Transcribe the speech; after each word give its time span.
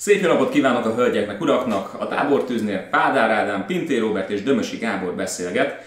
Szép 0.00 0.22
napot 0.22 0.50
kívánok 0.50 0.84
a 0.84 0.94
hölgyeknek, 0.94 1.40
uraknak! 1.40 1.94
A 1.98 2.08
tábortűznél 2.08 2.88
Pádár 2.90 3.30
Ádám, 3.30 3.66
Pintér 3.66 4.00
Robert 4.00 4.30
és 4.30 4.42
Dömösi 4.42 4.76
Gábor 4.76 5.14
beszélget. 5.14 5.84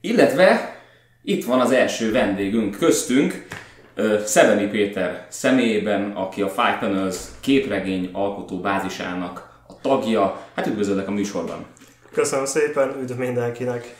Illetve 0.00 0.76
itt 1.22 1.44
van 1.44 1.60
az 1.60 1.70
első 1.70 2.12
vendégünk 2.12 2.76
köztünk, 2.78 3.46
Szeveni 4.24 4.66
Péter 4.66 5.26
személyében, 5.28 6.10
aki 6.10 6.42
a 6.42 6.48
Five 6.48 6.76
Panels 6.80 7.16
képregény 7.40 8.10
alkotó 8.12 8.60
bázisának 8.60 9.62
a 9.68 9.80
tagja. 9.80 10.40
Hát 10.54 10.66
üdvözöllek 10.66 11.08
a 11.08 11.12
műsorban! 11.12 11.66
Köszönöm 12.12 12.44
szépen, 12.44 12.96
üdv 13.02 13.18
mindenkinek! 13.18 13.94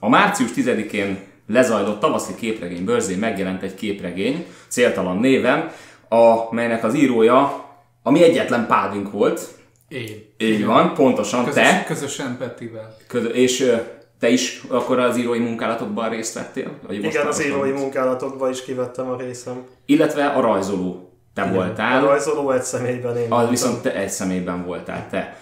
A 0.00 0.08
március 0.08 0.50
10-én 0.56 1.18
lezajlott 1.46 2.00
tavaszi 2.00 2.34
képregény 2.34 2.84
bőrzén 2.84 3.18
megjelent 3.18 3.62
egy 3.62 3.74
képregény, 3.74 4.46
céltalan 4.68 5.16
néven, 5.18 5.70
amelynek 6.08 6.84
az 6.84 6.94
írója, 6.94 7.68
ami 8.02 8.22
egyetlen 8.22 8.66
pádünk 8.66 9.10
volt. 9.10 9.48
Én. 9.88 10.24
Így 10.38 10.64
van, 10.64 10.94
pontosan, 10.94 11.44
Közös, 11.44 11.62
te. 11.62 11.84
Közösen 11.86 12.36
Petivel. 12.38 12.96
Köz- 13.06 13.34
és 13.34 13.72
te 14.20 14.28
is 14.28 14.62
akkor 14.68 14.98
az 14.98 15.16
írói 15.16 15.38
munkálatokban 15.38 16.08
részt 16.10 16.34
vettél? 16.34 16.70
Vagy 16.86 17.04
Igen, 17.04 17.26
az 17.26 17.44
írói 17.44 17.70
munkálatokban 17.70 18.50
is 18.50 18.64
kivettem 18.64 19.08
a 19.10 19.16
részem. 19.16 19.66
Illetve 19.86 20.26
a 20.26 20.40
rajzoló 20.40 21.12
te 21.34 21.42
A 21.42 21.52
voltál, 21.52 22.00
rajzoló 22.00 22.50
egy 22.50 22.62
személyben 22.62 23.16
én 23.16 23.32
az 23.32 23.48
viszont 23.48 23.82
te 23.82 23.94
egy 23.94 24.08
személyben 24.08 24.64
voltál 24.64 25.08
te. 25.10 25.36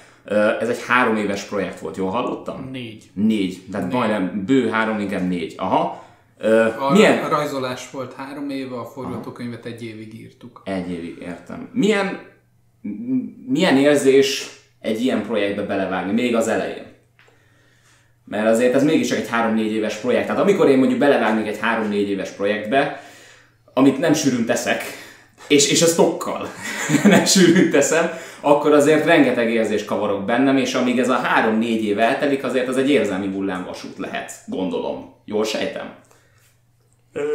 Ez 0.61 0.69
egy 0.69 0.85
három 0.87 1.17
éves 1.17 1.43
projekt 1.43 1.79
volt, 1.81 1.97
jól 1.97 2.11
hallottam? 2.11 2.69
Négy. 2.73 3.11
Négy, 3.15 3.63
tehát 3.73 3.93
majdnem 3.93 4.43
bő 4.47 4.69
három, 4.69 5.01
igen 5.01 5.25
négy. 5.25 5.55
Aha. 5.57 6.07
A, 6.79 6.93
milyen? 6.93 7.25
a 7.25 7.29
rajzolás 7.29 7.91
volt 7.91 8.15
három 8.15 8.51
éve, 8.51 8.79
a 8.79 8.85
forgatókönyvet 8.85 9.65
egy 9.65 9.85
évig 9.85 10.15
írtuk. 10.15 10.61
Egy 10.65 10.91
évig 10.91 11.19
értem. 11.23 11.69
Milyen, 11.73 12.21
milyen 13.47 13.77
érzés 13.77 14.49
egy 14.81 15.01
ilyen 15.01 15.23
projektbe 15.23 15.63
belevágni, 15.63 16.13
még 16.13 16.37
az 16.37 16.49
elején? 16.49 16.87
Mert 18.25 18.47
azért 18.47 18.75
ez 18.75 18.85
mégis 18.85 19.09
csak 19.09 19.19
egy 19.19 19.29
3-4 19.33 19.59
éves 19.59 19.97
projekt. 19.97 20.27
Tehát 20.27 20.41
amikor 20.41 20.69
én 20.69 20.79
mondjuk 20.79 20.99
belevágnék 20.99 21.47
egy 21.47 21.59
3-4 21.91 21.93
éves 21.93 22.31
projektbe, 22.31 23.03
amit 23.75 23.99
nem 23.99 24.15
sűrűn 24.15 24.45
teszek, 24.45 24.83
és, 25.49 25.71
és 25.71 25.83
a 25.83 25.87
stokkal 25.87 26.49
nem 27.05 27.25
sűrűn 27.25 27.71
teszem, 27.71 28.11
akkor 28.41 28.73
azért 28.73 29.05
rengeteg 29.05 29.51
érzés 29.51 29.85
kavarok 29.85 30.25
bennem, 30.25 30.57
és 30.57 30.75
amíg 30.75 30.99
ez 30.99 31.09
a 31.09 31.21
3-4 31.61 31.63
év 31.63 31.99
eltelik, 31.99 32.45
azért 32.45 32.69
az 32.69 32.77
egy 32.77 32.91
érzelmi 32.91 33.27
hullámvasút 33.27 33.99
lehet, 33.99 34.33
gondolom. 34.47 35.15
Jól 35.25 35.45
sejtem? 35.45 35.95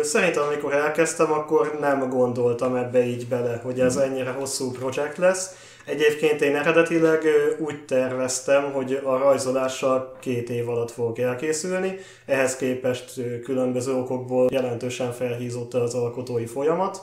Szerintem, 0.02 0.44
amikor 0.44 0.74
elkezdtem, 0.74 1.32
akkor 1.32 1.78
nem 1.80 2.10
gondoltam 2.10 2.76
ebbe 2.76 3.06
így 3.06 3.28
bele, 3.28 3.60
hogy 3.64 3.80
ez 3.80 3.96
ennyire 3.96 4.32
hosszú 4.32 4.72
projekt 4.72 5.18
lesz. 5.18 5.56
Egyébként 5.86 6.42
én 6.42 6.56
eredetileg 6.56 7.24
úgy 7.60 7.86
terveztem, 7.86 8.72
hogy 8.72 9.02
a 9.04 9.18
rajzolással 9.18 10.18
két 10.20 10.50
év 10.50 10.70
alatt 10.70 10.92
fogok 10.92 11.20
elkészülni, 11.20 11.98
ehhez 12.26 12.56
képest 12.56 13.22
különböző 13.44 13.94
okokból 13.94 14.50
jelentősen 14.52 15.12
felhízott 15.12 15.74
az 15.74 15.94
alkotói 15.94 16.46
folyamat. 16.46 17.02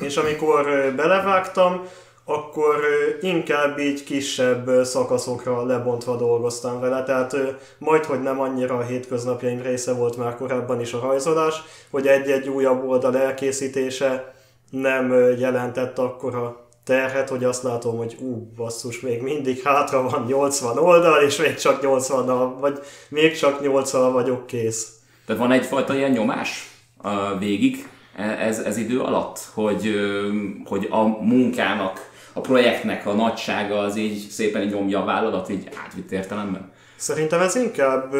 És 0.00 0.16
amikor 0.16 0.92
belevágtam, 0.96 1.82
akkor 2.28 2.76
inkább 3.20 3.78
így 3.78 4.04
kisebb 4.04 4.84
szakaszokra 4.84 5.64
lebontva 5.66 6.16
dolgoztam 6.16 6.80
vele, 6.80 7.02
tehát 7.02 7.36
majd, 7.78 8.04
hogy 8.04 8.22
nem 8.22 8.40
annyira 8.40 8.76
a 8.76 8.82
hétköznapjaim 8.82 9.62
része 9.62 9.92
volt 9.92 10.16
már 10.16 10.36
korábban 10.36 10.80
is 10.80 10.92
a 10.92 11.00
rajzolás, 11.00 11.62
hogy 11.90 12.06
egy-egy 12.06 12.48
újabb 12.48 12.88
oldal 12.88 13.16
elkészítése 13.16 14.34
nem 14.70 15.12
jelentett 15.38 15.98
akkora 15.98 16.68
terhet, 16.84 17.28
hogy 17.28 17.44
azt 17.44 17.62
látom, 17.62 17.96
hogy 17.96 18.16
ú, 18.20 18.52
basszus, 18.56 19.00
még 19.00 19.22
mindig 19.22 19.62
hátra 19.62 20.02
van 20.02 20.24
80 20.26 20.78
oldal, 20.78 21.22
és 21.22 21.36
még 21.36 21.54
csak 21.54 21.82
80 21.82 22.60
vagy 22.60 22.78
még 23.08 23.38
csak 23.38 23.60
80 23.60 24.12
vagyok 24.12 24.46
kész. 24.46 24.94
Tehát 25.26 25.42
van 25.42 25.52
egyfajta 25.52 25.94
ilyen 25.94 26.10
nyomás 26.10 26.70
a 26.96 27.38
végig 27.38 27.88
e- 28.16 28.38
ez, 28.46 28.58
ez 28.58 28.76
idő 28.76 29.00
alatt, 29.00 29.38
hogy, 29.54 29.94
hogy 30.64 30.86
a 30.90 31.02
munkának, 31.06 32.14
a 32.36 32.40
projektnek 32.40 33.06
a 33.06 33.12
nagysága 33.12 33.78
az 33.78 33.96
így 33.96 34.28
szépen 34.28 34.62
így 34.62 34.70
nyomja 34.70 35.02
a 35.02 35.04
vállalat, 35.04 35.48
így 35.48 35.68
átvitt 35.84 36.12
értelemben? 36.12 36.72
Szerintem 36.96 37.40
ez 37.40 37.54
inkább, 37.54 38.14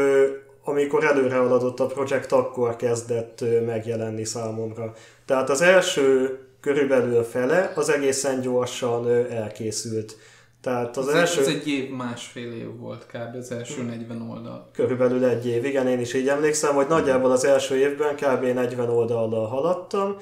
amikor 0.64 1.04
előre 1.04 1.36
haladott 1.36 1.80
a 1.80 1.86
projekt, 1.86 2.32
akkor 2.32 2.76
kezdett 2.76 3.44
megjelenni 3.66 4.24
számomra. 4.24 4.94
Tehát 5.24 5.50
az 5.50 5.60
első 5.60 6.38
körülbelül 6.60 7.22
fele 7.22 7.72
az 7.74 7.88
egészen 7.88 8.40
gyorsan 8.40 9.30
elkészült. 9.30 10.16
Tehát 10.60 10.96
az 10.96 11.06
Az 11.06 11.14
első 11.14 11.40
Ez 11.40 11.46
egy 11.46 11.68
év, 11.68 11.90
másfél 11.90 12.52
év 12.52 12.76
volt 12.78 13.06
kb. 13.06 13.36
az 13.36 13.50
első 13.50 13.82
40 13.82 14.30
oldal. 14.30 14.70
körülbelül 14.72 15.24
egy 15.24 15.46
év, 15.46 15.64
igen, 15.64 15.88
én 15.88 16.00
is 16.00 16.14
így 16.14 16.28
emlékszem, 16.28 16.74
hogy 16.74 16.86
nagyjából 16.88 17.30
az 17.30 17.44
első 17.44 17.76
évben 17.76 18.16
kb. 18.16 18.44
40 18.44 18.88
oldallal 18.88 19.46
haladtam, 19.46 20.16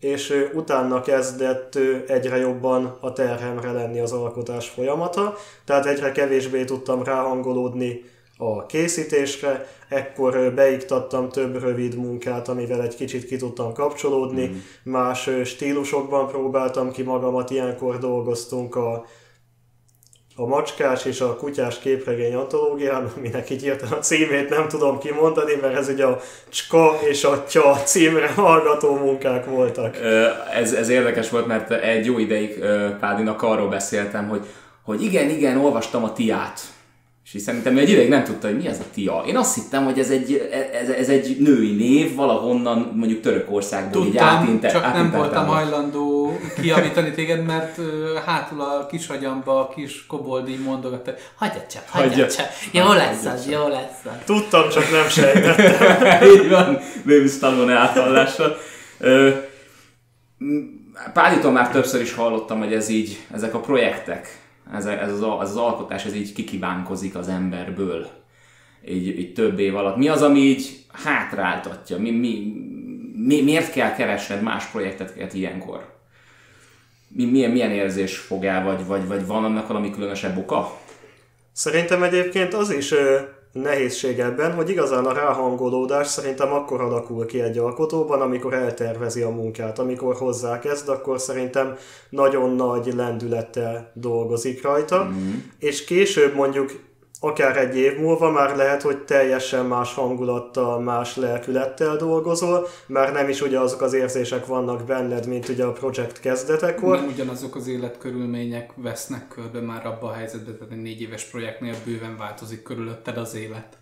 és 0.00 0.48
utána 0.54 1.00
kezdett 1.00 1.78
egyre 2.06 2.36
jobban 2.36 2.96
a 3.00 3.12
terhemre 3.12 3.72
lenni 3.72 4.00
az 4.00 4.12
alkotás 4.12 4.68
folyamata, 4.68 5.36
tehát 5.64 5.86
egyre 5.86 6.12
kevésbé 6.12 6.64
tudtam 6.64 7.02
ráhangolódni 7.02 8.04
a 8.36 8.66
készítésre, 8.66 9.66
ekkor 9.88 10.52
beiktattam 10.54 11.28
több 11.28 11.60
rövid 11.60 11.96
munkát, 11.96 12.48
amivel 12.48 12.82
egy 12.82 12.94
kicsit 12.94 13.26
ki 13.26 13.36
tudtam 13.36 13.72
kapcsolódni, 13.72 14.46
mm. 14.46 14.90
más 14.92 15.30
stílusokban 15.44 16.28
próbáltam 16.28 16.90
ki 16.90 17.02
magamat, 17.02 17.50
ilyenkor 17.50 17.98
dolgoztunk 17.98 18.76
a 18.76 19.04
a 20.40 20.46
macskás 20.46 21.04
és 21.04 21.20
a 21.20 21.36
kutyás 21.36 21.78
képregény 21.78 22.34
antológián, 22.34 23.12
aminek 23.16 23.50
így 23.50 23.64
írtam 23.64 23.88
a 23.92 23.98
címét 23.98 24.48
nem 24.48 24.68
tudom 24.68 24.98
kimondani, 24.98 25.52
mert 25.60 25.76
ez 25.76 25.88
ugye 25.88 26.04
a 26.04 26.20
cska 26.48 26.98
és 27.08 27.24
a 27.24 27.44
tya 27.48 27.76
címre 27.84 28.28
hallgató 28.28 28.96
munkák 28.96 29.44
voltak. 29.44 29.96
Ez, 30.54 30.72
ez 30.72 30.88
érdekes 30.88 31.30
volt, 31.30 31.46
mert 31.46 31.70
egy 31.70 32.06
jó 32.06 32.18
ideig 32.18 32.64
Pádinak 33.00 33.42
arról 33.42 33.68
beszéltem, 33.68 34.28
hogy, 34.28 34.40
hogy 34.84 35.02
igen, 35.02 35.30
igen, 35.30 35.58
olvastam 35.58 36.04
a 36.04 36.12
tiát. 36.12 36.60
És 37.24 37.34
így 37.34 37.42
szerintem 37.42 37.78
egy 37.78 37.90
ideig 37.90 38.08
nem 38.08 38.24
tudta, 38.24 38.46
hogy 38.46 38.56
mi 38.56 38.66
ez 38.66 38.78
a 38.78 38.90
tia. 38.94 39.22
Én 39.26 39.36
azt 39.36 39.54
hittem, 39.54 39.84
hogy 39.84 39.98
ez 39.98 40.10
egy, 40.10 40.50
ez, 40.72 40.88
ez 40.88 41.08
egy 41.08 41.36
női 41.40 41.74
név, 41.74 42.14
valahonnan 42.14 42.92
mondjuk 42.94 43.20
Törökországból 43.20 44.02
így 44.02 44.08
Tudtam, 44.08 44.28
átinte, 44.28 44.68
csak 44.68 44.92
nem 44.92 45.10
voltam 45.10 45.46
volna. 45.46 45.60
Hajlandó 46.30 46.62
kiavítani 46.62 47.10
téged, 47.10 47.44
mert 47.44 47.78
ö, 47.78 48.18
hátul 48.26 48.60
a 48.60 48.86
kis 48.86 49.08
agyamba 49.08 49.60
a 49.60 49.68
kis 49.68 50.06
koboldi 50.06 50.56
mondogatta, 50.56 51.14
hagyja 51.34 51.66
csak, 51.70 51.88
hagyja, 51.88 52.28
csak, 52.28 52.46
jó 52.72 52.92
lesz 52.92 53.24
az, 53.24 53.48
jó 53.48 53.68
lesz 53.68 54.04
az. 54.04 54.24
Tudtam, 54.24 54.68
csak 54.68 54.90
nem 54.90 55.08
sejtettem. 55.08 56.22
Így 56.32 56.48
van, 56.48 56.78
Baby 57.04 57.28
Stallone 57.28 57.92
m, 60.38 60.78
Pálitól 61.12 61.52
már 61.52 61.70
többször 61.70 62.00
is 62.00 62.14
hallottam, 62.14 62.58
hogy 62.58 62.72
ez 62.72 62.88
így, 62.88 63.18
ezek 63.32 63.54
a 63.54 63.60
projektek, 63.60 64.38
ez, 64.74 64.86
ez, 64.86 65.12
az, 65.12 65.22
ez 65.40 65.50
az 65.50 65.56
alkotás, 65.56 66.04
ez 66.04 66.14
így 66.14 66.32
kikívánkozik 66.32 67.16
az 67.16 67.28
emberből. 67.28 68.08
Így, 68.88 69.18
így 69.18 69.32
több 69.32 69.58
év 69.58 69.76
alatt. 69.76 69.96
Mi 69.96 70.08
az, 70.08 70.22
ami 70.22 70.38
így 70.38 70.84
hátráltatja? 70.92 71.98
Mi, 71.98 72.10
mi, 72.10 72.52
mi, 73.14 73.42
miért 73.42 73.72
kell 73.72 73.94
keresned 73.94 74.42
más 74.42 74.64
projekteket 74.64 75.34
ilyenkor? 75.34 75.99
Mi, 77.14 77.24
milyen, 77.24 77.50
milyen 77.50 77.70
érzés 77.70 78.18
fog 78.18 78.44
el, 78.44 78.64
vagy, 78.64 78.86
vagy, 78.86 79.06
vagy 79.06 79.26
van 79.26 79.44
annak 79.44 79.66
valami 79.66 79.90
különösebb 79.90 80.38
oka? 80.38 80.78
Szerintem 81.52 82.02
egyébként 82.02 82.54
az 82.54 82.70
is 82.70 82.92
ö, 82.92 83.18
nehézség 83.52 84.18
ebben, 84.18 84.54
hogy 84.54 84.70
igazán 84.70 85.04
a 85.04 85.12
ráhangolódás 85.12 86.06
szerintem 86.06 86.52
akkor 86.52 86.80
alakul 86.80 87.26
ki 87.26 87.40
egy 87.40 87.58
alkotóban, 87.58 88.20
amikor 88.20 88.54
eltervezi 88.54 89.22
a 89.22 89.30
munkát. 89.30 89.78
Amikor 89.78 90.14
hozzákezd, 90.14 90.88
akkor 90.88 91.20
szerintem 91.20 91.76
nagyon 92.08 92.54
nagy 92.54 92.92
lendülettel 92.94 93.90
dolgozik 93.94 94.62
rajta, 94.62 95.04
mm. 95.04 95.34
és 95.58 95.84
később 95.84 96.34
mondjuk 96.34 96.89
akár 97.20 97.56
egy 97.56 97.76
év 97.76 97.98
múlva 97.98 98.30
már 98.30 98.56
lehet, 98.56 98.82
hogy 98.82 98.98
teljesen 98.98 99.66
más 99.66 99.94
hangulattal, 99.94 100.80
más 100.80 101.16
lelkülettel 101.16 101.96
dolgozol, 101.96 102.66
már 102.86 103.12
nem 103.12 103.28
is 103.28 103.40
ugye 103.40 103.58
azok 103.58 103.82
az 103.82 103.92
érzések 103.92 104.46
vannak 104.46 104.84
benned, 104.84 105.26
mint 105.26 105.48
ugye 105.48 105.64
a 105.64 105.72
projekt 105.72 106.20
kezdetekor. 106.20 106.96
Nem 106.96 107.06
ugyanazok 107.08 107.54
az 107.54 107.66
életkörülmények 107.66 108.70
vesznek 108.74 109.28
körbe 109.28 109.60
már 109.60 109.86
abba 109.86 110.06
a 110.06 110.12
helyzetben, 110.12 110.56
tehát 110.56 110.72
egy 110.72 110.82
négy 110.82 111.00
éves 111.00 111.24
projektnél 111.24 111.74
bőven 111.84 112.16
változik 112.16 112.62
körülötted 112.62 113.16
az 113.16 113.34
élet. 113.34 113.78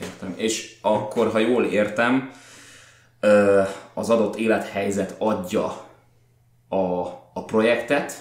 Értem. 0.00 0.34
És 0.36 0.76
akkor, 0.80 1.30
ha 1.30 1.38
jól 1.38 1.64
értem, 1.64 2.30
az 3.94 4.10
adott 4.10 4.36
élethelyzet 4.36 5.14
adja 5.18 5.64
a, 6.68 6.76
a 7.32 7.44
projektet, 7.46 8.12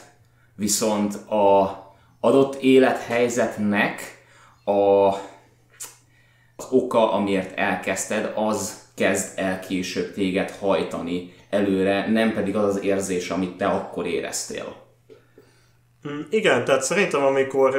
viszont 0.56 1.16
a 1.16 1.84
adott 2.20 2.56
élethelyzetnek 2.56 4.15
a, 4.66 5.08
az 6.56 6.68
oka, 6.70 7.12
amiért 7.12 7.58
elkezdted, 7.58 8.32
az 8.36 8.84
kezd 8.96 9.40
el 9.40 9.60
később 9.60 10.14
téged 10.14 10.52
hajtani 10.52 11.34
előre, 11.50 12.12
nem 12.12 12.34
pedig 12.34 12.56
az 12.56 12.76
az 12.76 12.84
érzés, 12.84 13.30
amit 13.30 13.58
te 13.58 13.68
akkor 13.68 14.06
éreztél. 14.06 14.76
Mm, 16.08 16.20
Igen, 16.30 16.66
tehát 16.66 16.84
szerintem 16.84 17.24
amikor 17.24 17.76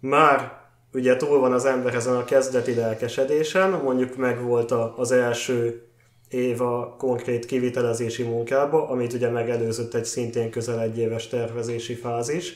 már 0.00 0.52
ugye 0.92 1.16
túl 1.16 1.38
van 1.38 1.52
az 1.52 1.64
ember 1.64 1.94
ezen 1.94 2.16
a 2.16 2.24
kezdeti 2.24 2.74
lelkesedésen, 2.74 3.70
mondjuk 3.70 4.16
megvolt 4.16 4.70
a, 4.70 4.94
az 4.96 5.12
első 5.12 5.88
év 6.28 6.60
a 6.60 6.94
konkrét 6.98 7.46
kivitelezési 7.46 8.22
munkába, 8.22 8.88
amit 8.88 9.12
ugye 9.12 9.28
megelőzött 9.28 9.94
egy 9.94 10.04
szintén 10.04 10.50
közel 10.50 10.80
egy 10.80 10.98
éves 10.98 11.28
tervezési 11.28 11.94
fázis, 11.94 12.52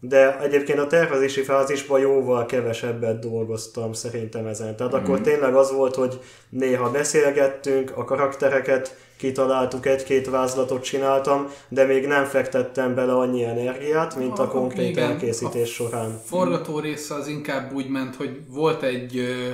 de 0.00 0.40
egyébként 0.40 0.78
a 0.78 0.86
tervezési 0.86 1.42
fázisban 1.42 2.00
jóval 2.00 2.46
kevesebbet 2.46 3.18
dolgoztam 3.18 3.92
szerintem 3.92 4.46
ezen. 4.46 4.76
Tehát 4.76 4.94
mm-hmm. 4.94 5.04
akkor 5.04 5.20
tényleg 5.20 5.54
az 5.54 5.72
volt, 5.72 5.94
hogy 5.94 6.20
néha 6.48 6.90
beszélgettünk, 6.90 7.92
a 7.96 8.04
karaktereket 8.04 8.96
kitaláltuk, 9.18 9.86
egy-két 9.86 10.30
vázlatot 10.30 10.82
csináltam, 10.82 11.46
de 11.68 11.84
még 11.84 12.06
nem 12.06 12.24
fektettem 12.24 12.94
bele 12.94 13.12
annyi 13.12 13.44
energiát, 13.44 14.16
mint 14.16 14.38
a, 14.38 14.42
A- 14.42 14.48
konkrét 14.48 14.88
igen, 14.88 15.10
elkészítés 15.10 15.68
a 15.78 15.82
során. 15.84 16.20
forgató 16.24 16.78
része 16.78 17.14
az 17.14 17.26
inkább 17.28 17.72
úgy 17.72 17.88
ment, 17.88 18.16
hogy 18.16 18.40
volt 18.48 18.82
egy 18.82 19.16
ö, 19.18 19.48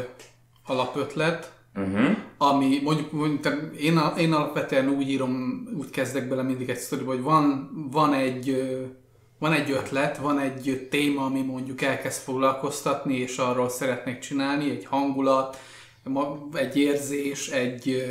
alapötlet, 0.66 1.54
Uh-huh. 1.78 2.16
ami 2.38 2.81
mondjuk, 2.82 3.12
mondjuk 3.12 3.40
tehát 3.40 3.58
én, 3.78 4.00
én 4.19 4.32
alapvetően 4.32 4.88
úgy 4.88 5.08
írom, 5.10 5.62
úgy 5.78 5.90
kezdek 5.90 6.28
bele 6.28 6.43
mindig 6.43 6.69
egy 6.69 6.76
sztoriba, 6.78 7.10
hogy 7.10 7.22
van, 7.22 7.70
van 7.93 8.14
egy 8.14 8.48
ö, 8.48 8.82
van 9.38 9.53
egy 9.53 9.71
ötlet, 9.71 10.17
van 10.17 10.38
egy 10.38 10.88
téma, 10.91 11.25
ami 11.25 11.41
mondjuk 11.41 11.83
elkezd 11.83 12.23
foglalkoztatni, 12.23 13.17
és 13.17 13.37
arról 13.37 13.69
szeretnék 13.69 14.19
csinálni, 14.19 14.71
egy 14.71 14.85
hangulat, 14.85 15.61
egy 16.55 16.79
érzés, 16.79 17.49
egy, 17.49 18.05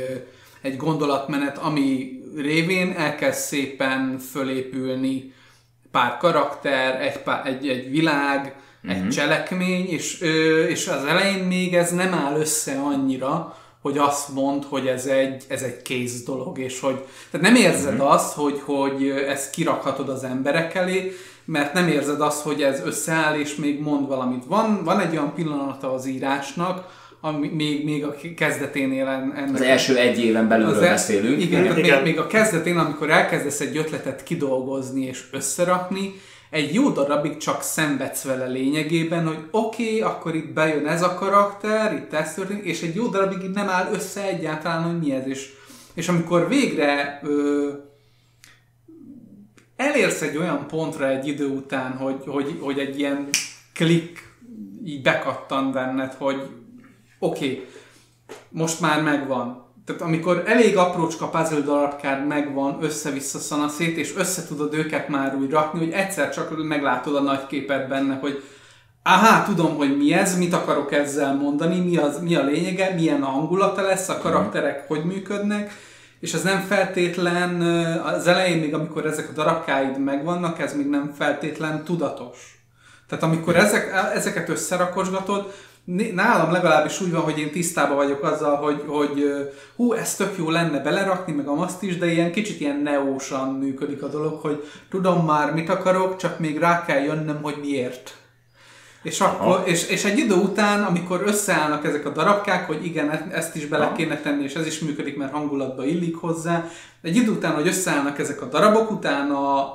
egy 0.60 0.76
gondolatmenet, 0.76 1.58
ami 1.58 2.20
révén 2.36 2.92
elkezd 2.92 3.38
szépen 3.38 4.18
fölépülni 4.18 5.32
pár 5.90 6.16
karakter, 6.16 7.00
egy, 7.00 7.18
pár, 7.18 7.46
egy, 7.46 7.68
egy 7.68 7.90
világ, 7.90 8.54
egy 8.88 9.08
cselekmény, 9.08 9.88
és, 9.88 10.20
és 10.68 10.88
az 10.88 11.04
elején 11.04 11.44
még 11.44 11.74
ez 11.74 11.92
nem 11.92 12.14
áll 12.14 12.36
össze 12.40 12.80
annyira, 12.80 13.56
hogy 13.86 13.98
azt 13.98 14.28
mond, 14.34 14.64
hogy 14.64 14.86
ez 14.86 15.06
egy, 15.06 15.44
ez 15.48 15.62
egy 15.62 15.82
kész 15.82 16.22
dolog, 16.22 16.58
és 16.58 16.80
hogy 16.80 17.04
tehát 17.30 17.46
nem 17.46 17.54
érzed 17.54 18.00
azt, 18.00 18.32
hogy, 18.34 18.60
hogy 18.64 19.08
ezt 19.28 19.50
kirakhatod 19.50 20.08
az 20.08 20.24
emberek 20.24 20.74
elé, 20.74 21.12
mert 21.44 21.72
nem 21.72 21.88
érzed 21.88 22.20
azt, 22.20 22.42
hogy 22.42 22.62
ez 22.62 22.80
összeáll, 22.84 23.38
és 23.38 23.54
még 23.54 23.80
mond 23.80 24.06
valamit. 24.08 24.44
Van, 24.46 24.84
van 24.84 25.00
egy 25.00 25.10
olyan 25.10 25.34
pillanata 25.34 25.92
az 25.92 26.06
írásnak, 26.06 27.04
ami 27.20 27.48
még, 27.48 27.84
még 27.84 28.04
a 28.04 28.14
kezdeténél 28.36 29.06
en- 29.06 29.32
ennek 29.36 29.54
Az 29.54 29.60
első 29.60 29.96
egy 29.96 30.24
éven 30.24 30.48
belülről 30.48 30.74
az 30.74 30.82
el- 30.82 30.90
beszélünk. 30.90 31.42
Igen, 31.42 31.62
tehát 31.62 31.78
Igen. 31.78 32.02
Még, 32.02 32.12
még 32.12 32.18
a 32.18 32.26
kezdetén, 32.26 32.78
amikor 32.78 33.10
elkezdesz 33.10 33.60
egy 33.60 33.76
ötletet 33.76 34.22
kidolgozni 34.22 35.04
és 35.04 35.22
összerakni, 35.30 36.14
egy 36.56 36.74
jó 36.74 36.90
darabig 36.90 37.36
csak 37.36 37.62
szenvedsz 37.62 38.22
vele 38.22 38.46
lényegében, 38.46 39.26
hogy 39.26 39.38
oké, 39.50 39.84
okay, 39.84 40.00
akkor 40.00 40.34
itt 40.34 40.52
bejön 40.52 40.86
ez 40.86 41.02
a 41.02 41.14
karakter, 41.14 41.92
itt 41.92 42.12
ez 42.12 42.34
történik, 42.34 42.64
és 42.64 42.82
egy 42.82 42.94
jó 42.94 43.06
darabig 43.06 43.42
így 43.42 43.54
nem 43.54 43.68
áll 43.68 43.92
össze 43.92 44.22
egyáltalán, 44.22 44.82
hogy 44.82 44.98
mi 44.98 45.12
ez. 45.12 45.26
És, 45.26 45.52
és 45.94 46.08
amikor 46.08 46.48
végre 46.48 47.20
ö, 47.22 47.70
elérsz 49.76 50.22
egy 50.22 50.36
olyan 50.36 50.66
pontra 50.66 51.08
egy 51.08 51.26
idő 51.26 51.46
után, 51.46 51.96
hogy, 51.96 52.22
hogy, 52.26 52.58
hogy 52.60 52.78
egy 52.78 52.98
ilyen 52.98 53.28
klik 53.74 54.34
így 54.84 55.02
bekattan 55.02 55.72
benned, 55.72 56.12
hogy 56.12 56.48
oké, 57.18 57.50
okay, 57.50 57.66
most 58.48 58.80
már 58.80 59.02
megvan. 59.02 59.65
Tehát 59.86 60.02
amikor 60.02 60.42
elég 60.46 60.76
aprócska 60.76 61.28
puzzle 61.28 61.60
darabkád 61.60 62.26
megvan, 62.26 62.78
össze-vissza 62.80 63.38
szanaszét, 63.38 63.96
és 63.96 64.16
össze 64.16 64.46
tudod 64.46 64.74
őket 64.74 65.08
már 65.08 65.36
úgy 65.36 65.50
rakni, 65.50 65.78
hogy 65.78 65.90
egyszer 65.90 66.30
csak 66.30 66.66
meglátod 66.68 67.16
a 67.16 67.20
nagy 67.20 67.46
képet 67.46 67.88
benne, 67.88 68.14
hogy 68.14 68.42
Aha, 69.08 69.44
tudom, 69.44 69.76
hogy 69.76 69.96
mi 69.96 70.12
ez, 70.12 70.38
mit 70.38 70.52
akarok 70.52 70.92
ezzel 70.92 71.34
mondani, 71.34 71.80
mi, 71.80 71.96
az, 71.96 72.20
mi 72.20 72.34
a 72.34 72.44
lényege, 72.44 72.94
milyen 72.94 73.22
a 73.22 73.26
hangulata 73.26 73.82
lesz, 73.82 74.08
a 74.08 74.18
karakterek 74.18 74.88
hogy 74.88 75.04
működnek, 75.04 75.72
és 76.20 76.32
ez 76.32 76.42
nem 76.42 76.60
feltétlen, 76.60 77.60
az 78.02 78.26
elején 78.26 78.58
még 78.58 78.74
amikor 78.74 79.06
ezek 79.06 79.28
a 79.28 79.32
darabkáid 79.32 79.98
megvannak, 79.98 80.58
ez 80.58 80.76
még 80.76 80.86
nem 80.86 81.12
feltétlen 81.16 81.84
tudatos. 81.84 82.60
Tehát 83.08 83.24
amikor 83.24 83.56
ezek, 83.56 83.92
ezeket 84.14 84.48
összerakosgatod, 84.48 85.52
nálam 86.14 86.52
legalábbis 86.52 87.00
úgy 87.00 87.12
van, 87.12 87.20
hogy 87.20 87.38
én 87.38 87.50
tisztában 87.50 87.96
vagyok 87.96 88.22
azzal, 88.22 88.56
hogy, 88.56 88.84
hogy 88.86 89.24
hú, 89.76 89.92
ez 89.92 90.14
tök 90.14 90.36
jó 90.38 90.50
lenne 90.50 90.78
belerakni, 90.78 91.32
meg 91.32 91.46
azt 91.48 91.82
is, 91.82 91.98
de 91.98 92.12
ilyen 92.12 92.32
kicsit 92.32 92.60
ilyen 92.60 92.76
neósan 92.76 93.54
működik 93.54 94.02
a 94.02 94.08
dolog, 94.08 94.40
hogy 94.40 94.64
tudom 94.90 95.24
már 95.24 95.54
mit 95.54 95.68
akarok, 95.68 96.16
csak 96.16 96.38
még 96.38 96.58
rá 96.58 96.84
kell 96.84 97.02
jönnöm, 97.02 97.42
hogy 97.42 97.56
miért. 97.60 98.16
És, 99.02 99.20
akkor, 99.20 99.62
és, 99.64 99.88
és 99.88 100.04
egy 100.04 100.18
idő 100.18 100.34
után, 100.34 100.84
amikor 100.84 101.22
összeállnak 101.26 101.84
ezek 101.84 102.06
a 102.06 102.12
darabkák, 102.12 102.66
hogy 102.66 102.84
igen, 102.84 103.10
e- 103.10 103.26
ezt 103.32 103.56
is 103.56 103.66
bele 103.66 103.92
kéne 103.96 104.20
tenni, 104.20 104.42
és 104.42 104.54
ez 104.54 104.66
is 104.66 104.78
működik, 104.78 105.16
mert 105.16 105.32
hangulatba 105.32 105.84
illik 105.84 106.16
hozzá, 106.16 106.68
egy 107.02 107.16
idő 107.16 107.30
után, 107.30 107.54
hogy 107.54 107.66
összeállnak 107.66 108.18
ezek 108.18 108.42
a 108.42 108.46
darabok, 108.46 108.90
utána 108.90 109.68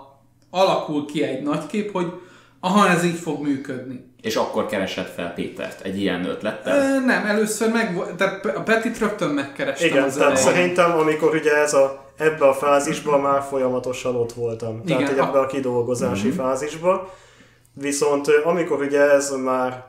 alakul 0.50 1.06
ki 1.06 1.24
egy 1.24 1.44
nagy 1.44 1.66
kép, 1.66 1.92
hogy 1.92 2.12
aha, 2.60 2.90
ez 2.90 3.04
így 3.04 3.20
fog 3.20 3.42
működni. 3.42 4.11
És 4.22 4.36
akkor 4.36 4.66
keresed 4.66 5.06
fel 5.06 5.34
Pétert 5.34 5.82
egy 5.82 6.00
ilyen 6.02 6.26
ötlettel. 6.26 6.78
Ö, 6.78 7.06
nem, 7.06 7.26
először 7.26 7.72
meg, 7.72 8.16
tehát 8.18 8.46
a 8.46 8.62
Petit 8.62 9.00
rögtön 9.00 9.30
megkerestem 9.30 9.88
Igen, 9.90 10.04
az 10.04 10.14
tehát 10.16 10.32
elején. 10.32 10.48
szerintem, 10.52 10.98
amikor 10.98 11.36
ugye 11.36 11.56
ez 11.58 11.74
a, 11.74 12.06
ebbe 12.18 12.48
a 12.48 12.54
fázisban 12.54 13.22
már 13.22 13.42
folyamatosan 13.42 14.16
ott 14.16 14.34
voltam. 14.34 14.84
Tehát 14.86 15.02
Igen, 15.02 15.20
a- 15.20 15.28
ebbe 15.28 15.40
a 15.40 15.46
kidolgozási 15.46 16.32
fázisba. 16.32 17.14
Viszont 17.74 18.28
ö, 18.28 18.32
amikor 18.44 18.82
ugye 18.82 19.00
ez 19.12 19.30
már 19.44 19.84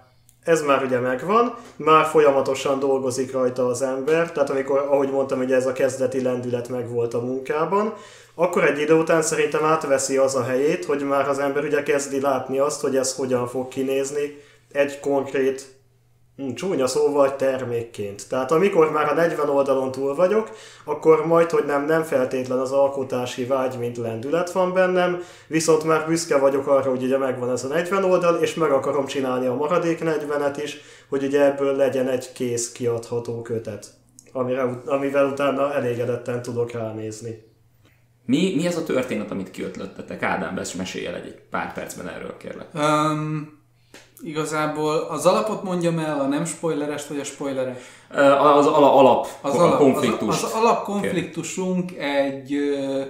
ez 0.45 0.63
már 0.63 0.83
ugye 0.83 0.99
megvan, 0.99 1.55
már 1.77 2.05
folyamatosan 2.05 2.79
dolgozik 2.79 3.33
rajta 3.33 3.67
az 3.67 3.83
ember, 3.83 4.33
tehát 4.33 4.51
amikor, 4.51 4.79
ahogy 4.79 5.11
mondtam, 5.11 5.41
ugye 5.41 5.55
ez 5.55 5.67
a 5.67 5.73
kezdeti 5.73 6.23
lendület 6.23 6.69
megvolt 6.69 7.15
a 7.15 7.21
munkában, 7.21 7.95
akkor 8.35 8.65
egy 8.65 8.81
idő 8.81 8.95
után 8.95 9.23
szerintem 9.23 9.65
átveszi 9.65 10.17
az 10.17 10.35
a 10.35 10.43
helyét, 10.43 10.85
hogy 10.85 11.03
már 11.03 11.29
az 11.29 11.39
ember 11.39 11.65
ugye 11.65 11.83
kezdi 11.83 12.21
látni 12.21 12.59
azt, 12.59 12.81
hogy 12.81 12.97
ez 12.97 13.15
hogyan 13.15 13.49
fog 13.49 13.69
kinézni 13.69 14.39
egy 14.73 15.01
konkrét 15.01 15.82
Csúnya 16.55 16.87
szóval 16.87 17.37
termékként. 17.37 18.29
Tehát 18.29 18.51
amikor 18.53 18.91
már 18.91 19.09
a 19.09 19.15
40 19.15 19.49
oldalon 19.49 19.91
túl 19.91 20.15
vagyok, 20.15 20.51
akkor 20.85 21.27
majd, 21.27 21.51
hogy 21.51 21.65
nem, 21.65 21.85
nem 21.85 22.03
feltétlen 22.03 22.59
az 22.59 22.73
alkotási 22.73 23.45
vágy, 23.45 23.79
mint 23.79 23.97
lendület 23.97 24.53
van 24.53 24.73
bennem, 24.73 25.23
viszont 25.47 25.85
már 25.85 26.07
büszke 26.07 26.39
vagyok 26.39 26.67
arra, 26.67 26.91
hogy 26.91 27.03
ugye 27.03 27.19
megvan 27.19 27.51
ez 27.51 27.65
a 27.65 27.69
40 27.69 28.05
oldal, 28.05 28.35
és 28.35 28.55
meg 28.55 28.71
akarom 28.71 29.07
csinálni 29.07 29.47
a 29.47 29.55
maradék 29.55 29.99
40-et 30.03 30.61
is, 30.63 30.77
hogy 31.09 31.25
ugye 31.25 31.45
ebből 31.45 31.77
legyen 31.77 32.09
egy 32.09 32.33
kész 32.33 32.73
kiadható 32.73 33.43
kötet, 33.43 33.87
amire, 34.33 34.63
amivel 34.87 35.27
utána 35.27 35.75
elégedetten 35.75 36.43
tudok 36.43 36.73
ránézni. 36.73 37.51
Mi, 38.27 38.55
mi 38.55 38.67
ez 38.67 38.77
a 38.77 38.85
történet, 38.85 39.31
amit 39.31 39.51
kiötlöttetek? 39.51 40.23
Ádám, 40.23 40.55
mesélj 40.77 41.07
el 41.07 41.15
egy 41.15 41.43
pár 41.51 41.73
percben 41.73 42.09
erről, 42.09 42.37
kérlek. 42.37 42.69
Um, 42.75 43.62
igazából 44.25 44.97
az 44.97 45.27
alapot 45.27 45.63
mondjam 45.63 45.99
el, 45.99 46.21
a 46.21 46.27
nem 46.27 46.45
spoileres 46.45 47.07
vagy 47.07 47.19
a 47.19 47.25
spoileres? 47.25 47.79
Az 48.57 48.67
ala, 48.67 48.95
alap 48.95 49.27
Az, 49.41 49.55
alap, 49.55 49.79
konfliktus. 49.79 50.29
az, 50.29 50.43
az 50.45 50.53
alapkonfliktusunk 50.53 51.93
egy, 51.97 52.53
ö, 52.55 53.03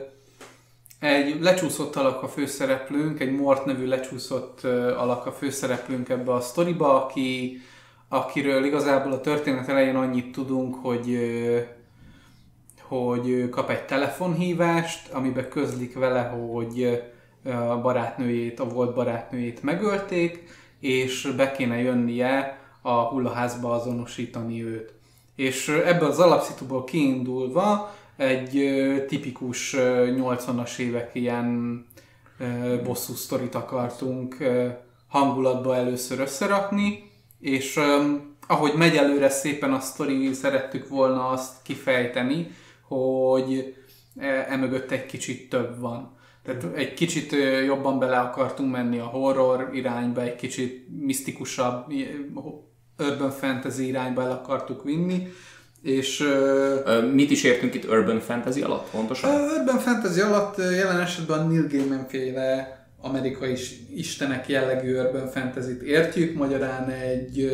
egy 1.00 1.40
lecsúszott 1.40 1.97
alak 1.97 2.23
a 2.23 2.28
főszereplőnk, 2.28 3.21
egy 3.21 3.33
Mort 3.33 3.64
nevű 3.64 3.87
lecsúszott 3.87 4.64
alak 4.99 5.26
a 5.26 5.33
főszereplőnk 5.33 6.09
ebbe 6.09 6.33
a 6.33 6.40
sztoriba, 6.40 7.04
aki, 7.04 7.61
akiről 8.09 8.64
igazából 8.64 9.12
a 9.12 9.21
történet 9.21 9.69
elején 9.69 9.97
annyit 9.97 10.33
tudunk, 10.33 10.75
hogy 10.83 11.19
hogy 12.92 13.49
kap 13.50 13.71
egy 13.71 13.85
telefonhívást, 13.85 15.12
amiben 15.12 15.49
közlik 15.49 15.99
vele, 15.99 16.23
hogy 16.23 17.02
a 17.69 17.81
barátnőjét, 17.81 18.61
a 18.61 18.69
volt 18.69 18.95
barátnőjét 18.95 19.62
megölték, 19.62 20.49
és 20.83 21.33
be 21.37 21.53
kéne 21.53 21.81
jönnie 21.81 22.59
a 22.83 22.93
hullaházba 22.93 23.73
azonosítani 23.73 24.65
őt. 24.65 24.93
És 25.37 25.69
ebből 25.69 26.09
az 26.09 26.19
alapszituból 26.19 26.85
kiindulva 26.85 27.95
egy 28.17 28.75
tipikus 29.07 29.75
ö, 29.75 30.15
80-as 30.19 30.79
évek 30.79 31.11
ilyen 31.12 31.81
bosszú 32.85 33.15
sztorit 33.15 33.55
akartunk 33.55 34.37
hangulatba 35.09 35.77
először 35.77 36.21
összerakni, 36.21 37.11
és 37.41 37.81
ahogy 38.47 38.75
megy 38.75 38.97
előre 38.97 39.29
szépen 39.29 39.73
a 39.73 39.81
sztori, 39.81 40.33
szerettük 40.33 40.89
volna 40.89 41.29
azt 41.29 41.62
kifejteni, 41.62 42.51
hogy 42.89 43.77
emögött 44.49 44.91
egy 44.91 45.07
kicsit 45.07 45.49
több 45.49 45.81
van. 45.81 46.17
Tehát 46.45 46.77
egy 46.77 46.95
kicsit 46.95 47.37
jobban 47.67 47.99
bele 47.99 48.19
akartunk 48.19 48.73
menni 48.73 48.99
a 48.99 49.05
horror 49.05 49.71
irányba, 49.73 50.23
egy 50.23 50.37
kicsit 50.37 50.87
misztikusabb, 51.01 51.93
urban 52.99 53.31
fantasy 53.31 53.87
irányba 53.87 54.23
el 54.23 54.31
akartuk 54.31 54.85
vinni, 54.85 55.29
és 55.83 56.25
Mit 57.13 57.31
is 57.31 57.45
értünk 57.45 57.75
itt 57.75 57.89
Urban 57.89 58.21
Fantasy 58.21 58.63
alatt 58.63 58.91
pontosan? 58.91 59.41
Urban 59.41 59.79
Fantasy 59.79 60.21
alatt 60.21 60.57
jelen 60.57 61.01
esetben 61.01 61.47
Neil 61.47 61.67
Gaiman 61.69 62.07
féle 62.09 62.81
amerikai 63.01 63.57
istenek 63.95 64.49
jellegű 64.49 64.97
urban 64.99 65.27
fantasy 65.27 65.77
értjük, 65.85 66.37
magyarán 66.37 66.89
egy 66.89 67.53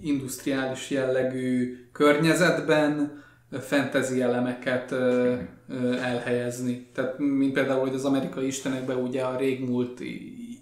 industriális 0.00 0.90
jellegű 0.90 1.76
környezetben 1.92 3.24
fantasy 3.60 4.20
elemeket 4.20 4.90
ö, 4.90 5.34
ö, 5.68 5.96
elhelyezni. 5.98 6.86
Tehát 6.94 7.18
mint 7.18 7.52
például, 7.52 7.80
hogy 7.80 7.94
az 7.94 8.04
amerikai 8.04 8.46
istenekben 8.46 8.96
ugye 8.96 9.22
a 9.22 9.36
régmúlt 9.36 10.00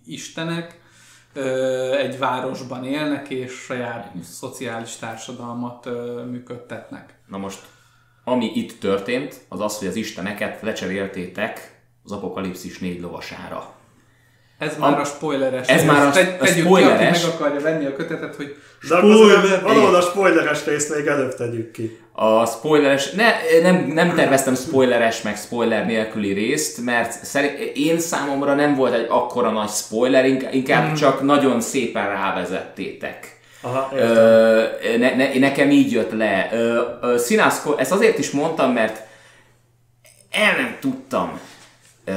istenek 0.06 0.80
ö, 1.32 1.92
egy 1.96 2.18
városban 2.18 2.84
élnek 2.84 3.30
és 3.30 3.52
saját 3.52 4.12
szociális 4.22 4.96
társadalmat 4.96 5.86
ö, 5.86 6.24
működtetnek. 6.30 7.18
Na 7.28 7.38
most, 7.38 7.60
ami 8.24 8.50
itt 8.54 8.80
történt, 8.80 9.44
az 9.48 9.60
az, 9.60 9.78
hogy 9.78 9.88
az 9.88 9.96
isteneket 9.96 10.62
lecseréltétek 10.62 11.82
az 12.04 12.12
apokalipszis 12.12 12.78
négy 12.78 13.00
lovasára. 13.00 13.73
Ez 14.58 14.76
már 14.78 15.00
a 15.00 15.04
spoileres. 15.04 15.68
Ez 15.68 15.84
már 15.84 16.06
a, 16.06 16.10
Te- 16.10 16.36
a 16.40 16.44
tegyük 16.44 16.64
spoileres. 16.64 17.20
Ki, 17.20 17.26
meg 17.26 17.34
akarja 17.34 17.60
venni 17.60 17.86
a 17.86 17.92
kötetet, 17.96 18.34
hogy 18.34 18.56
spoiler! 18.82 19.62
valahol 19.62 19.94
a 19.94 20.00
spoileres 20.00 20.64
részt 20.64 20.94
még 20.96 21.06
előbb 21.06 21.34
tegyük 21.34 21.70
ki. 21.70 21.98
A 22.12 22.46
spoileres, 22.46 23.10
ne, 23.10 23.30
nem, 23.62 23.76
nem 23.86 24.14
terveztem 24.14 24.54
spoileres 24.54 25.22
meg 25.22 25.36
spoiler 25.36 25.86
nélküli 25.86 26.32
részt, 26.32 26.84
mert 26.84 27.24
szerint, 27.24 27.58
én 27.74 27.98
számomra 27.98 28.54
nem 28.54 28.74
volt 28.74 28.94
egy 28.94 29.06
akkora 29.08 29.50
nagy 29.50 29.68
spoiler, 29.68 30.24
inkább, 30.52 30.84
Hmm. 30.86 30.94
csak 30.94 31.22
nagyon 31.22 31.60
szépen 31.60 32.06
rávezettétek. 32.08 33.38
Aha, 33.60 33.90
értem. 33.94 34.08
Ö, 34.16 34.62
ne, 34.98 35.14
ne, 35.14 35.38
nekem 35.38 35.70
így 35.70 35.92
jött 35.92 36.12
le. 36.12 36.48
Ö, 36.52 36.80
ö, 37.02 37.18
Színászko, 37.18 37.76
ezt 37.76 37.92
azért 37.92 38.18
is 38.18 38.30
mondtam, 38.30 38.72
mert 38.72 39.00
el 40.30 40.56
nem 40.56 40.76
tudtam 40.80 41.40
ö, 42.04 42.12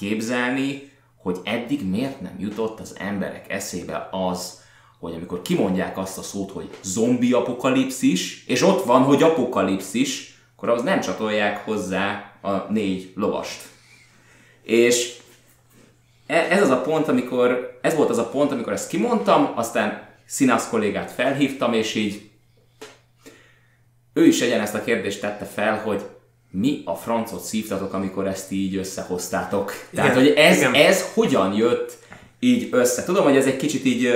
képzelni, 0.00 0.92
hogy 1.16 1.38
eddig 1.44 1.88
miért 1.90 2.20
nem 2.20 2.36
jutott 2.38 2.80
az 2.80 2.94
emberek 2.98 3.52
eszébe 3.52 4.08
az, 4.10 4.60
hogy 4.98 5.14
amikor 5.14 5.42
kimondják 5.42 5.98
azt 5.98 6.18
a 6.18 6.22
szót, 6.22 6.50
hogy 6.50 6.70
zombi 6.82 7.32
apokalipszis, 7.32 8.44
és 8.46 8.62
ott 8.62 8.84
van, 8.84 9.02
hogy 9.02 9.22
apokalipszis, 9.22 10.38
akkor 10.56 10.68
az 10.68 10.82
nem 10.82 11.00
csatolják 11.00 11.64
hozzá 11.64 12.32
a 12.40 12.50
négy 12.50 13.12
lovast. 13.14 13.62
És 14.62 15.16
e- 16.26 16.46
ez 16.50 16.62
az 16.62 16.70
a 16.70 16.80
pont, 16.80 17.08
amikor, 17.08 17.78
ez 17.82 17.94
volt 17.94 18.10
az 18.10 18.18
a 18.18 18.28
pont, 18.28 18.52
amikor 18.52 18.72
ezt 18.72 18.88
kimondtam, 18.88 19.52
aztán 19.54 20.08
Színász 20.26 20.68
kollégát 20.68 21.10
felhívtam, 21.10 21.72
és 21.72 21.94
így 21.94 22.30
ő 24.12 24.26
is 24.26 24.40
egyenezt 24.40 24.74
a 24.74 24.84
kérdést 24.84 25.20
tette 25.20 25.44
fel, 25.44 25.82
hogy 25.82 26.02
mi 26.50 26.82
a 26.84 26.94
francot 26.94 27.42
szívtatok, 27.42 27.92
amikor 27.92 28.26
ezt 28.26 28.52
így 28.52 28.76
összehoztátok. 28.76 29.72
Tehát, 29.94 30.10
Igen, 30.10 30.24
hogy 30.24 30.34
ez, 30.36 30.56
igen. 30.56 30.74
ez 30.74 31.12
hogyan 31.14 31.54
jött 31.54 31.98
így 32.40 32.68
össze. 32.70 33.04
Tudom, 33.04 33.24
hogy 33.24 33.36
ez 33.36 33.46
egy 33.46 33.56
kicsit 33.56 33.84
így 33.84 34.10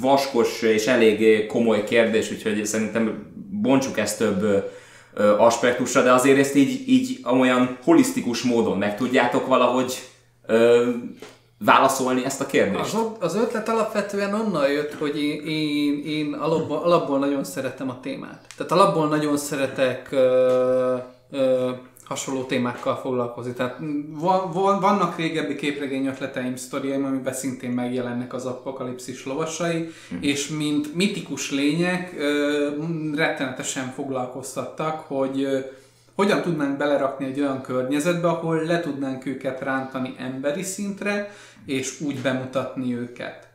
vaskos 0.00 0.62
és 0.62 0.86
elég 0.86 1.46
komoly 1.46 1.84
kérdés, 1.84 2.30
úgyhogy 2.30 2.66
szerintem 2.66 3.32
bontsuk 3.50 3.98
ezt 3.98 4.18
több 4.18 4.70
aspektusra, 5.38 6.02
de 6.02 6.12
azért 6.12 6.38
ezt 6.38 6.54
így, 6.54 6.88
így 6.88 7.20
olyan 7.38 7.78
holisztikus 7.84 8.42
módon 8.42 8.78
meg 8.78 8.96
tudjátok 8.96 9.46
valahogy 9.46 10.02
ö, 10.46 10.90
válaszolni 11.58 12.24
ezt 12.24 12.40
a 12.40 12.46
kérdést. 12.46 12.94
Az, 12.94 13.06
az 13.20 13.34
ötlet 13.36 13.68
alapvetően 13.68 14.34
onnan 14.34 14.70
jött, 14.70 14.94
hogy 14.94 15.22
én, 15.22 15.46
én, 15.46 16.02
én 16.06 16.32
alapból, 16.32 16.78
alapból 16.78 17.18
nagyon 17.18 17.44
szeretem 17.44 17.90
a 17.90 18.00
témát. 18.00 18.46
Tehát 18.56 18.72
alapból 18.72 19.08
nagyon 19.08 19.36
szeretek 19.36 20.08
ö, 20.10 20.96
ö, 21.32 21.70
hasonló 22.04 22.42
témákkal 22.42 22.96
foglalkozni. 22.96 23.52
Tehát 23.52 23.78
van, 24.08 24.52
van, 24.52 24.80
vannak 24.80 25.16
régebbi 25.16 25.54
képregény 25.54 26.06
ötleteim, 26.06 26.56
sztoriaim, 26.56 27.04
amiben 27.04 27.32
szintén 27.32 27.70
megjelennek 27.70 28.34
az 28.34 28.46
apokalipszis 28.46 29.26
lovasai, 29.26 29.88
és 30.20 30.48
mint 30.48 30.94
mitikus 30.94 31.50
lények 31.50 32.14
ö, 32.18 32.68
rettenetesen 33.14 33.86
foglalkoztattak, 33.86 35.00
hogy 35.06 35.42
ö, 35.42 35.58
hogyan 36.14 36.42
tudnánk 36.42 36.76
belerakni 36.76 37.24
egy 37.24 37.40
olyan 37.40 37.62
környezetbe, 37.62 38.28
ahol 38.28 38.62
le 38.64 38.80
tudnánk 38.80 39.26
őket 39.26 39.60
rántani 39.60 40.14
emberi 40.18 40.62
szintre, 40.62 41.34
és 41.66 42.00
úgy 42.00 42.18
bemutatni 42.18 42.94
őket. 42.94 43.51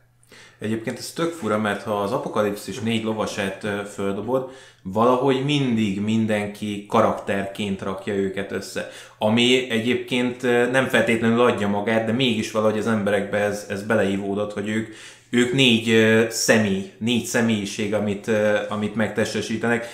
Egyébként 0.60 0.98
ez 0.98 1.12
tök 1.12 1.32
fura, 1.32 1.58
mert 1.58 1.82
ha 1.82 2.02
az 2.02 2.12
apokalipszis 2.12 2.80
négy 2.80 3.04
lovasát 3.04 3.66
földobod, 3.94 4.50
valahogy 4.82 5.44
mindig 5.44 6.00
mindenki 6.00 6.86
karakterként 6.88 7.82
rakja 7.82 8.14
őket 8.14 8.52
össze. 8.52 8.90
Ami 9.18 9.70
egyébként 9.70 10.42
nem 10.70 10.86
feltétlenül 10.86 11.40
adja 11.40 11.68
magát, 11.68 12.06
de 12.06 12.12
mégis 12.12 12.50
valahogy 12.50 12.78
az 12.78 12.86
emberekbe 12.86 13.38
ez, 13.38 13.66
ez 13.68 13.82
beleívódott, 13.82 14.52
hogy 14.52 14.68
ők, 14.68 14.94
ők 15.30 15.52
négy 15.52 16.06
személy, 16.30 16.92
négy 16.98 17.24
személyiség, 17.24 17.94
amit, 17.94 18.30
amit 18.68 18.94
megtestesítenek. 18.94 19.86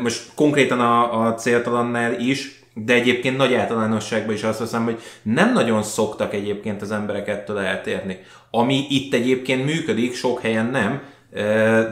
Most 0.00 0.22
konkrétan 0.34 0.80
a, 0.80 1.26
a 1.26 1.34
céltalannál 1.34 2.20
is, 2.20 2.61
de 2.74 2.94
egyébként 2.94 3.36
nagy 3.36 3.54
általánosságban 3.54 4.34
is 4.34 4.42
azt 4.42 4.58
hiszem, 4.58 4.84
hogy 4.84 5.00
nem 5.22 5.52
nagyon 5.52 5.82
szoktak 5.82 6.34
egyébként 6.34 6.82
az 6.82 6.90
emberek 6.90 7.28
ettől 7.28 7.58
eltérni. 7.58 8.18
Ami 8.50 8.86
itt 8.88 9.14
egyébként 9.14 9.64
működik, 9.64 10.14
sok 10.14 10.40
helyen 10.40 10.66
nem, 10.66 11.02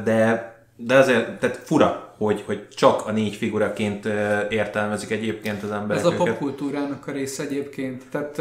de, 0.05 0.55
de 0.77 0.95
azért 0.95 1.39
tehát 1.39 1.57
fura, 1.57 2.15
hogy, 2.17 2.43
hogy 2.47 2.69
csak 2.69 3.07
a 3.07 3.13
négy 3.13 3.35
figuraként 3.35 4.05
értelmezik 4.49 5.11
egyébként 5.11 5.63
az 5.63 5.71
emberek 5.71 6.05
Ez 6.05 6.11
a 6.11 6.15
popkultúrának 6.15 7.07
a 7.07 7.13
része 7.13 7.43
egyébként. 7.43 8.03
Tehát 8.11 8.41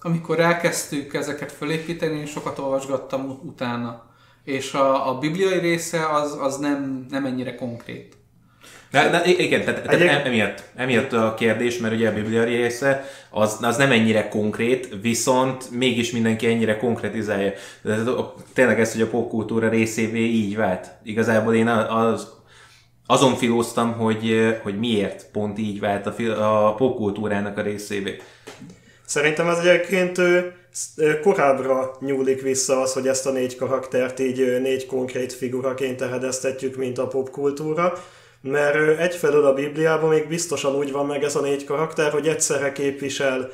amikor 0.00 0.40
elkezdtük 0.40 1.14
ezeket 1.14 1.52
fölépíteni, 1.52 2.18
én 2.18 2.26
sokat 2.26 2.58
olvasgattam 2.58 3.28
ut- 3.28 3.44
utána. 3.44 4.10
És 4.44 4.72
a, 4.72 5.08
a 5.10 5.18
bibliai 5.18 5.58
része 5.58 6.08
az, 6.08 6.36
az 6.40 6.56
nem, 6.56 7.06
nem 7.10 7.24
ennyire 7.24 7.54
konkrét. 7.54 8.16
De, 8.92 9.08
de 9.10 9.22
igen, 9.24 9.64
tehát, 9.64 9.82
tehát 9.82 10.00
em- 10.00 10.26
emiatt, 10.26 10.62
emiatt 10.76 11.12
a 11.12 11.34
kérdés, 11.34 11.78
mert 11.78 11.94
ugye 11.94 12.08
a 12.08 12.12
Biblia 12.12 12.44
része 12.44 13.04
az, 13.30 13.58
az 13.60 13.76
nem 13.76 13.92
ennyire 13.92 14.28
konkrét, 14.28 14.88
viszont 15.02 15.70
mégis 15.70 16.10
mindenki 16.10 16.46
ennyire 16.46 16.76
konkretizálja. 16.76 17.52
De 17.82 17.96
tényleg 18.54 18.80
ez, 18.80 18.92
hogy 18.92 19.00
a 19.00 19.06
popkultúra 19.06 19.68
részévé 19.68 20.20
így 20.20 20.56
vált. 20.56 20.90
Igazából 21.02 21.54
én 21.54 21.68
az, 21.68 22.28
azon 23.06 23.34
filóztam, 23.34 23.92
hogy, 23.92 24.56
hogy 24.62 24.78
miért 24.78 25.26
pont 25.32 25.58
így 25.58 25.80
vált 25.80 26.06
a, 26.06 26.66
a 26.66 26.74
popkultúrának 26.74 27.58
a 27.58 27.62
részévé. 27.62 28.16
Szerintem 29.04 29.48
ez 29.48 29.58
egyébként 29.58 30.20
korábbra 31.22 31.96
nyúlik 32.00 32.42
vissza 32.42 32.80
az, 32.80 32.92
hogy 32.92 33.08
ezt 33.08 33.26
a 33.26 33.30
négy 33.30 33.56
karaktert 33.56 34.20
így 34.20 34.60
négy 34.60 34.86
konkrét 34.86 35.32
figuraként 35.32 36.02
eredeztetjük, 36.02 36.76
mint 36.76 36.98
a 36.98 37.06
popkultúra, 37.06 37.92
mert 38.42 38.98
egyfelől 38.98 39.44
a 39.44 39.54
Bibliában 39.54 40.08
még 40.08 40.28
biztosan 40.28 40.74
úgy 40.74 40.92
van 40.92 41.06
meg 41.06 41.24
ez 41.24 41.36
a 41.36 41.40
négy 41.40 41.64
karakter, 41.64 42.12
hogy 42.12 42.28
egyszerre 42.28 42.72
képvisel. 42.72 43.50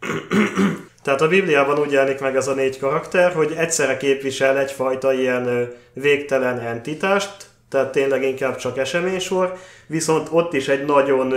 Tehát 1.02 1.20
a 1.20 1.28
Bibliában 1.28 1.78
úgy 1.78 1.92
jelenik 1.92 2.20
meg 2.20 2.36
ez 2.36 2.48
a 2.48 2.54
négy 2.54 2.78
karakter, 2.78 3.32
hogy 3.32 3.54
egyszerre 3.56 3.96
képvisel 3.96 4.58
egyfajta 4.58 5.12
ilyen 5.12 5.72
végtelen 5.92 6.58
entitást, 6.58 7.46
tehát 7.68 7.92
tényleg 7.92 8.22
inkább 8.22 8.56
csak 8.56 8.78
eseménysor, 8.78 9.56
viszont 9.86 10.28
ott 10.30 10.52
is 10.52 10.68
egy 10.68 10.84
nagyon 10.84 11.34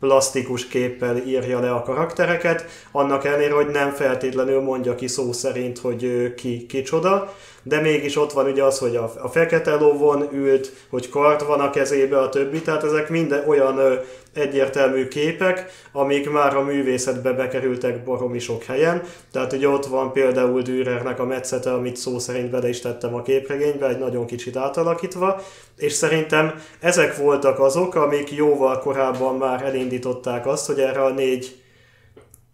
plastikus 0.00 0.66
képpel 0.66 1.16
írja 1.16 1.60
le 1.60 1.70
a 1.70 1.82
karaktereket, 1.82 2.64
annak 2.92 3.24
ellenére, 3.24 3.54
hogy 3.54 3.66
nem 3.66 3.90
feltétlenül 3.90 4.60
mondja 4.60 4.94
ki 4.94 5.06
szó 5.06 5.32
szerint, 5.32 5.78
hogy 5.78 6.34
ki 6.34 6.66
kicsoda, 6.66 7.34
de 7.68 7.80
mégis 7.80 8.16
ott 8.16 8.32
van 8.32 8.46
ugye 8.50 8.62
az, 8.62 8.78
hogy 8.78 8.96
a, 8.96 9.12
a 9.22 9.28
fekete 9.28 9.74
lovon 9.74 10.28
ült, 10.32 10.72
hogy 10.90 11.08
kart 11.08 11.42
van 11.42 11.60
a 11.60 11.70
kezébe, 11.70 12.18
a 12.18 12.28
többi, 12.28 12.62
tehát 12.62 12.84
ezek 12.84 13.08
minden 13.08 13.48
olyan 13.48 13.78
ö, 13.78 13.94
egyértelmű 14.34 15.08
képek, 15.08 15.70
amik 15.92 16.30
már 16.30 16.56
a 16.56 16.62
művészetbe 16.62 17.32
bekerültek 17.32 18.04
baromi 18.04 18.38
sok 18.38 18.62
helyen. 18.62 19.02
Tehát 19.32 19.52
ugye 19.52 19.68
ott 19.68 19.86
van 19.86 20.12
például 20.12 20.62
Dürernek 20.62 21.18
a 21.18 21.24
metszete, 21.24 21.72
amit 21.72 21.96
szó 21.96 22.18
szerint 22.18 22.50
bele 22.50 22.68
is 22.68 22.80
tettem 22.80 23.14
a 23.14 23.22
képregénybe, 23.22 23.88
egy 23.88 23.98
nagyon 23.98 24.26
kicsit 24.26 24.56
átalakítva, 24.56 25.42
és 25.76 25.92
szerintem 25.92 26.62
ezek 26.80 27.16
voltak 27.16 27.58
azok, 27.58 27.94
amik 27.94 28.32
jóval 28.32 28.78
korábban 28.78 29.36
már 29.36 29.62
elindították 29.62 30.46
azt, 30.46 30.66
hogy 30.66 30.80
erre 30.80 31.02
a 31.02 31.10
négy 31.10 31.64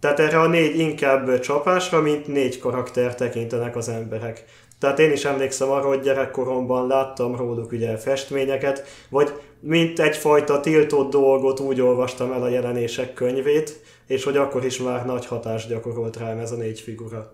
tehát 0.03 0.21
erre 0.21 0.41
a 0.41 0.47
négy 0.47 0.79
inkább 0.79 1.41
csapásra, 1.41 2.01
mint 2.01 2.27
négy 2.27 2.59
karakter 2.59 3.15
tekintenek 3.15 3.77
az 3.77 3.89
emberek. 3.89 4.45
Tehát 4.83 4.99
én 4.99 5.13
is 5.13 5.25
emlékszem 5.25 5.71
arra, 5.71 5.87
hogy 5.87 6.01
gyerekkoromban 6.01 6.87
láttam 6.87 7.37
róluk 7.37 7.73
ugye 7.73 7.97
festményeket, 7.97 8.87
vagy 9.09 9.33
mint 9.61 9.99
egyfajta 9.99 10.61
tiltott 10.61 11.11
dolgot 11.11 11.61
úgy 11.61 11.81
olvastam 11.81 12.33
el 12.33 12.43
a 12.43 12.49
jelenések 12.49 13.15
könyvét, 13.15 13.81
és 14.07 14.25
hogy 14.25 14.37
akkor 14.37 14.65
is 14.65 14.79
már 14.79 15.07
nagy 15.07 15.27
hatást 15.27 15.69
gyakorolt 15.69 16.17
rám 16.17 16.39
ez 16.39 16.53
a 16.53 16.57
négy 16.57 16.81
figura. 16.81 17.33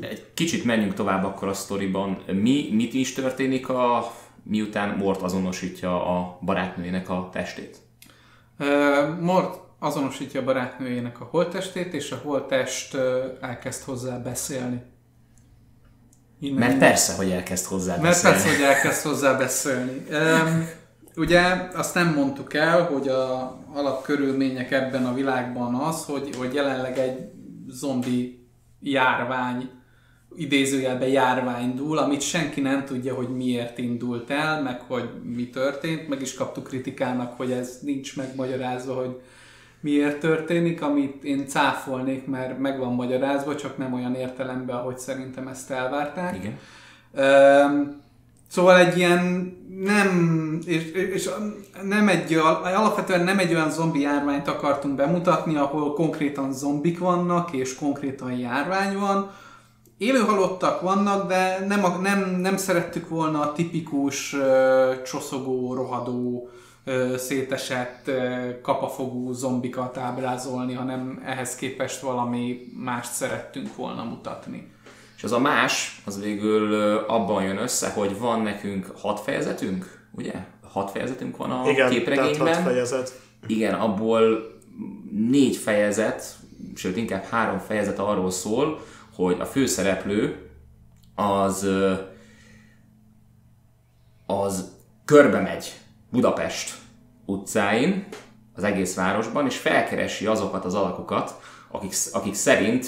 Egy 0.00 0.24
kicsit 0.34 0.64
menjünk 0.64 0.94
tovább 0.94 1.24
akkor 1.24 1.48
a 1.48 1.52
sztoriban. 1.52 2.22
Mi, 2.26 2.68
mit 2.72 2.94
is 2.94 3.12
történik, 3.12 3.68
a, 3.68 4.12
miután 4.42 4.96
Mort 4.96 5.22
azonosítja 5.22 6.18
a 6.18 6.38
barátnőjének 6.44 7.10
a 7.10 7.28
testét? 7.32 7.76
Mort 9.20 9.60
azonosítja 9.78 10.40
a 10.40 10.44
barátnőjének 10.44 11.20
a 11.20 11.28
holttestét, 11.30 11.94
és 11.94 12.12
a 12.12 12.20
holttest 12.22 12.96
elkezd 13.40 13.82
hozzá 13.82 14.18
beszélni. 14.18 14.82
Innen 16.40 16.58
Mert 16.58 16.78
persze, 16.78 17.14
hogy 17.14 17.30
elkezd 17.30 17.64
hozzá 17.64 17.92
Mert 17.96 18.02
beszélni. 18.02 18.36
persze, 18.36 18.56
hogy 18.56 18.64
elkezd 18.64 19.02
hozzá 19.02 19.36
beszélni. 19.36 20.02
Um, 20.10 20.68
ugye 21.16 21.40
azt 21.74 21.94
nem 21.94 22.14
mondtuk 22.14 22.54
el, 22.54 22.82
hogy 22.82 23.08
a 23.08 23.58
alapkörülmények 23.72 24.70
ebben 24.70 25.06
a 25.06 25.14
világban 25.14 25.74
az, 25.74 26.04
hogy, 26.04 26.36
hogy 26.36 26.54
jelenleg 26.54 26.98
egy 26.98 27.18
zombi 27.68 28.48
járvány, 28.80 29.70
idézőjelben 30.34 31.08
járvány 31.08 31.74
dúl, 31.74 31.98
amit 31.98 32.20
senki 32.20 32.60
nem 32.60 32.84
tudja, 32.84 33.14
hogy 33.14 33.28
miért 33.28 33.78
indult 33.78 34.30
el, 34.30 34.62
meg 34.62 34.80
hogy 34.80 35.10
mi 35.22 35.48
történt. 35.48 36.08
Meg 36.08 36.20
is 36.20 36.34
kaptuk 36.34 36.64
kritikának, 36.64 37.36
hogy 37.36 37.50
ez 37.50 37.78
nincs 37.82 38.16
megmagyarázva, 38.16 38.94
hogy 38.94 39.20
miért 39.80 40.20
történik, 40.20 40.82
amit 40.82 41.24
én 41.24 41.46
cáfolnék, 41.46 42.26
mert 42.26 42.58
meg 42.58 42.78
van 42.78 42.94
magyarázva, 42.94 43.56
csak 43.56 43.76
nem 43.76 43.92
olyan 43.94 44.14
értelemben, 44.14 44.76
ahogy 44.76 44.98
szerintem 44.98 45.48
ezt 45.48 45.70
elvárták. 45.70 46.36
Igen. 46.36 46.58
Öm, 47.14 48.00
Szóval 48.50 48.78
egy 48.78 48.96
ilyen 48.96 49.52
nem, 49.84 50.58
és, 50.66 50.92
és 50.92 51.30
nem 51.82 52.08
egy, 52.08 52.34
alapvetően 52.62 53.24
nem 53.24 53.38
egy 53.38 53.54
olyan 53.54 53.70
zombi 53.70 54.00
járványt 54.00 54.48
akartunk 54.48 54.94
bemutatni, 54.94 55.56
ahol 55.56 55.92
konkrétan 55.94 56.52
zombik 56.52 56.98
vannak, 56.98 57.52
és 57.52 57.74
konkrétan 57.74 58.32
járvány 58.32 58.98
van. 58.98 59.30
Élő 59.98 60.18
halottak 60.18 60.80
vannak, 60.80 61.28
de 61.28 61.64
nem, 61.68 61.84
nem, 62.02 62.36
nem 62.40 62.56
szerettük 62.56 63.08
volna 63.08 63.40
a 63.40 63.52
tipikus 63.52 64.34
ö, 64.34 64.92
csoszogó, 65.04 65.74
rohadó, 65.74 66.48
ö, 66.90 67.16
szétesett, 67.16 68.06
ö, 68.08 68.48
kapafogú 68.62 69.32
zombikat 69.32 69.96
ábrázolni, 69.96 70.74
hanem 70.74 71.22
ehhez 71.24 71.54
képest 71.54 72.00
valami 72.00 72.60
mást 72.76 73.12
szerettünk 73.12 73.76
volna 73.76 74.04
mutatni. 74.04 74.72
És 75.16 75.22
az 75.22 75.32
a 75.32 75.38
más, 75.38 76.02
az 76.06 76.22
végül 76.22 76.74
abban 76.96 77.42
jön 77.42 77.58
össze, 77.58 77.90
hogy 77.90 78.18
van 78.18 78.40
nekünk 78.40 78.92
hat 79.00 79.20
fejezetünk, 79.20 80.06
ugye? 80.12 80.32
Hat 80.72 80.90
fejezetünk 80.90 81.36
van 81.36 81.50
a 81.50 81.62
Igen, 81.62 81.74
tehát 81.74 81.92
képregényben. 81.92 82.54
hat 82.54 82.62
fejezet. 82.62 83.20
Igen, 83.46 83.74
abból 83.74 84.54
négy 85.30 85.56
fejezet, 85.56 86.36
sőt 86.74 86.96
inkább 86.96 87.24
három 87.24 87.58
fejezet 87.58 87.98
arról 87.98 88.30
szól, 88.30 88.80
hogy 89.14 89.36
a 89.40 89.44
főszereplő 89.44 90.50
az 91.14 91.66
az 94.26 94.72
körbe 95.04 95.40
megy 95.40 95.72
Budapest 96.10 96.79
utcáin, 97.30 98.06
az 98.54 98.64
egész 98.64 98.94
városban, 98.94 99.46
és 99.46 99.56
felkeresi 99.56 100.26
azokat 100.26 100.64
az 100.64 100.74
alakokat, 100.74 101.40
akik, 101.70 101.92
akik 102.12 102.34
szerint 102.34 102.86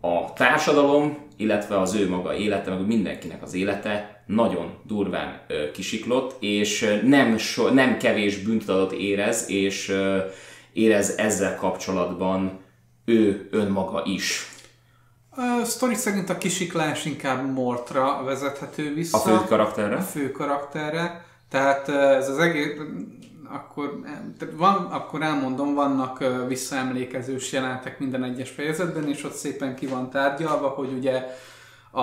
a 0.00 0.32
társadalom, 0.32 1.18
illetve 1.36 1.80
az 1.80 1.94
ő 1.94 2.08
maga 2.08 2.34
élete, 2.34 2.70
meg 2.70 2.86
mindenkinek 2.86 3.42
az 3.42 3.54
élete 3.54 4.22
nagyon 4.26 4.74
durván 4.86 5.40
ö, 5.48 5.70
kisiklott, 5.70 6.36
és 6.40 7.00
nem, 7.04 7.36
so, 7.36 7.68
nem 7.68 7.96
kevés 7.96 8.38
bűntudatot 8.38 8.92
érez, 8.92 9.50
és 9.50 9.88
ö, 9.88 10.18
érez 10.72 11.16
ezzel 11.16 11.56
kapcsolatban 11.56 12.60
ő 13.04 13.48
önmaga 13.50 14.02
is. 14.04 14.46
A 15.30 15.64
sztori 15.64 15.94
szerint 15.94 16.30
a 16.30 16.38
kisiklás 16.38 17.04
inkább 17.04 17.52
Mortra 17.52 18.22
vezethető 18.24 18.94
vissza. 18.94 19.18
A 19.18 19.20
fő 19.20 19.46
karakterre. 19.46 19.96
A 19.96 20.00
fő 20.00 20.30
karakterre. 20.30 21.24
Tehát 21.50 21.88
ez 21.88 22.28
az 22.28 22.38
egész... 22.38 22.70
Akkor, 23.52 24.00
tehát 24.38 24.54
van, 24.56 24.74
akkor 24.74 25.22
elmondom, 25.22 25.74
vannak 25.74 26.24
visszaemlékezős 26.48 27.52
jelenetek 27.52 27.98
minden 27.98 28.24
egyes 28.24 28.50
fejezetben, 28.50 29.08
és 29.08 29.24
ott 29.24 29.34
szépen 29.34 29.76
ki 29.76 29.86
van 29.86 30.10
tárgyalva, 30.10 30.68
hogy 30.68 30.92
ugye 30.92 31.26
a, 31.90 32.00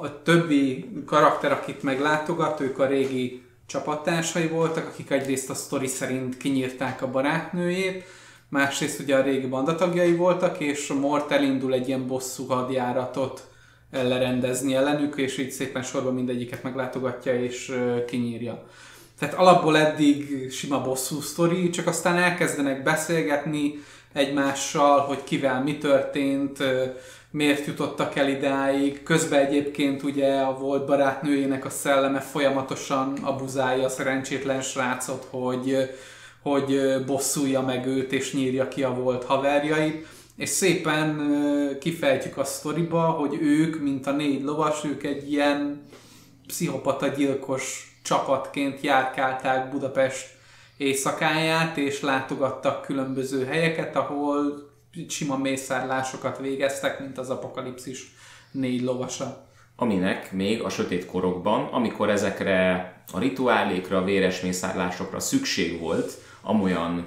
a 0.00 0.22
többi 0.22 0.90
karakter, 1.06 1.52
akit 1.52 1.82
meglátogat, 1.82 2.60
ők 2.60 2.78
a 2.78 2.86
régi 2.86 3.42
csapattársai 3.66 4.46
voltak, 4.46 4.86
akik 4.86 5.10
egyrészt 5.10 5.50
a 5.50 5.54
sztori 5.54 5.86
szerint 5.86 6.36
kinyírták 6.36 7.02
a 7.02 7.10
barátnőjét, 7.10 8.04
másrészt 8.48 9.00
ugye 9.00 9.16
a 9.16 9.22
régi 9.22 9.46
bandatagjai 9.46 10.14
voltak, 10.14 10.60
és 10.60 10.92
Mort 11.00 11.30
elindul 11.30 11.72
egy 11.72 11.88
ilyen 11.88 12.06
bosszú 12.06 12.46
hadjáratot 12.46 13.48
lerendezni 13.90 14.74
ellenük, 14.74 15.16
és 15.16 15.38
így 15.38 15.50
szépen 15.50 15.82
sorban 15.82 16.14
mindegyiket 16.14 16.62
meglátogatja 16.62 17.42
és 17.42 17.74
kinyírja. 18.06 18.66
Tehát 19.20 19.34
alapból 19.34 19.78
eddig 19.78 20.50
sima 20.50 20.82
bosszú 20.82 21.20
sztori, 21.20 21.70
csak 21.70 21.86
aztán 21.86 22.16
elkezdenek 22.16 22.82
beszélgetni 22.82 23.84
egymással, 24.12 24.98
hogy 24.98 25.24
kivel 25.24 25.62
mi 25.62 25.78
történt, 25.78 26.58
miért 27.30 27.66
jutottak 27.66 28.16
el 28.16 28.28
idáig. 28.28 29.02
Közben 29.02 29.46
egyébként 29.46 30.02
ugye 30.02 30.40
a 30.40 30.58
volt 30.58 30.86
barátnőjének 30.86 31.64
a 31.64 31.70
szelleme 31.70 32.20
folyamatosan 32.20 33.12
abuzálja 33.22 33.84
a 33.84 33.88
szerencsétlen 33.88 34.62
srácot, 34.62 35.26
hogy, 35.30 35.76
hogy 36.42 37.04
bosszulja 37.06 37.60
meg 37.60 37.86
őt 37.86 38.12
és 38.12 38.32
nyírja 38.32 38.68
ki 38.68 38.82
a 38.82 38.94
volt 38.94 39.24
haverjait. 39.24 40.06
És 40.36 40.48
szépen 40.48 41.30
kifejtjük 41.80 42.38
a 42.38 42.44
sztoriba, 42.44 43.00
hogy 43.00 43.38
ők, 43.40 43.80
mint 43.82 44.06
a 44.06 44.12
négy 44.12 44.42
lovas, 44.42 44.84
ők 44.84 45.02
egy 45.02 45.32
ilyen 45.32 45.82
pszichopata 46.46 47.06
gyilkos 47.06 47.89
csapatként 48.02 48.80
járkálták 48.80 49.70
Budapest 49.70 50.38
éjszakáját, 50.76 51.76
és 51.76 52.00
látogattak 52.00 52.82
különböző 52.82 53.44
helyeket, 53.44 53.96
ahol 53.96 54.70
sima 55.08 55.36
mészárlásokat 55.36 56.38
végeztek, 56.38 57.00
mint 57.00 57.18
az 57.18 57.30
apokalipszis 57.30 58.14
négy 58.50 58.82
lovasa. 58.82 59.48
aminek 59.76 60.32
még 60.32 60.62
a 60.62 60.68
sötét 60.68 61.06
korokban, 61.06 61.68
amikor 61.72 62.10
ezekre 62.10 62.92
a 63.12 63.18
rituálékra, 63.18 63.96
a 63.98 64.04
véres 64.04 64.40
mészárlásokra 64.40 65.20
szükség 65.20 65.80
volt, 65.80 66.12
amolyan, 66.42 67.06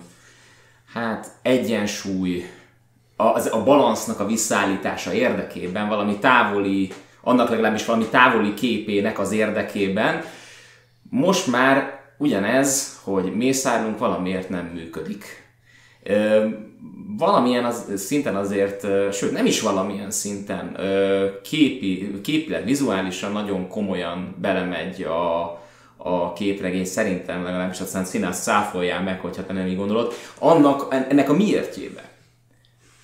hát 0.93 1.32
egyensúly, 1.41 2.49
a, 3.15 3.56
a 3.56 3.63
balansznak 3.63 4.19
a 4.19 4.25
visszaállítása 4.25 5.13
érdekében, 5.13 5.88
valami 5.88 6.17
távoli, 6.17 6.91
annak 7.21 7.49
legalábbis 7.49 7.86
valami 7.86 8.06
távoli 8.06 8.53
képének 8.53 9.19
az 9.19 9.32
érdekében, 9.32 10.23
most 11.13 11.47
már 11.47 12.02
ugyanez, 12.17 12.99
hogy 13.04 13.36
mészárlunk 13.36 13.97
valamiért 13.97 14.49
nem 14.49 14.65
működik. 14.65 15.26
Valamilyen 17.17 17.65
az, 17.65 17.91
szinten 17.95 18.36
azért, 18.36 18.88
sőt 19.13 19.32
nem 19.32 19.45
is 19.45 19.62
valamilyen 19.62 20.12
szinten, 20.12 20.78
képi, 21.43 22.21
képileg, 22.23 22.65
vizuálisan 22.65 23.32
nagyon 23.32 23.67
komolyan 23.67 24.36
belemegy 24.41 25.04
a, 25.04 25.41
a 25.97 26.34
képregény, 26.34 26.86
szerintem 26.86 27.43
legalábbis 27.43 27.80
aztán 27.80 28.06
színász 28.06 28.41
száfoljál 28.41 29.02
meg, 29.02 29.19
hogyha 29.19 29.45
te 29.45 29.54
nem 29.54 29.67
így 29.67 29.78
gondolod, 29.78 30.13
annak, 30.39 30.88
ennek 31.10 31.30
a 31.30 31.34
miértjébe. 31.34 32.10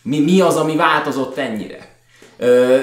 Mi, 0.01 0.19
mi 0.19 0.41
az, 0.41 0.55
ami 0.55 0.75
változott 0.75 1.37
ennyire? 1.37 1.88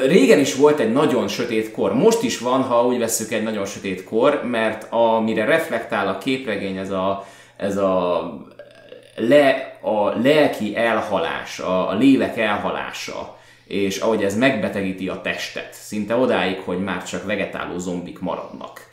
Régen 0.06 0.38
is 0.38 0.54
volt 0.54 0.78
egy 0.78 0.92
nagyon 0.92 1.28
sötét 1.28 1.70
kor, 1.70 1.94
most 1.94 2.22
is 2.22 2.38
van, 2.38 2.62
ha 2.62 2.86
úgy 2.86 2.98
vesszük 2.98 3.32
egy 3.32 3.42
nagyon 3.42 3.66
sötét 3.66 4.04
kor, 4.04 4.42
mert 4.44 4.86
amire 4.90 5.44
reflektál 5.44 6.08
a 6.08 6.18
képregény, 6.18 6.76
ez 6.76 6.90
a, 6.90 7.26
ez 7.56 7.76
a, 7.76 8.20
le, 9.16 9.78
a 9.80 10.08
lelki 10.08 10.76
elhalás, 10.76 11.58
a, 11.58 11.88
a 11.88 11.94
lélek 11.94 12.38
elhalása, 12.38 13.38
és 13.66 13.98
ahogy 13.98 14.24
ez 14.24 14.36
megbetegíti 14.36 15.08
a 15.08 15.20
testet, 15.20 15.72
szinte 15.72 16.16
odáig, 16.16 16.58
hogy 16.58 16.78
már 16.78 17.04
csak 17.04 17.24
vegetáló 17.24 17.78
zombik 17.78 18.18
maradnak. 18.18 18.90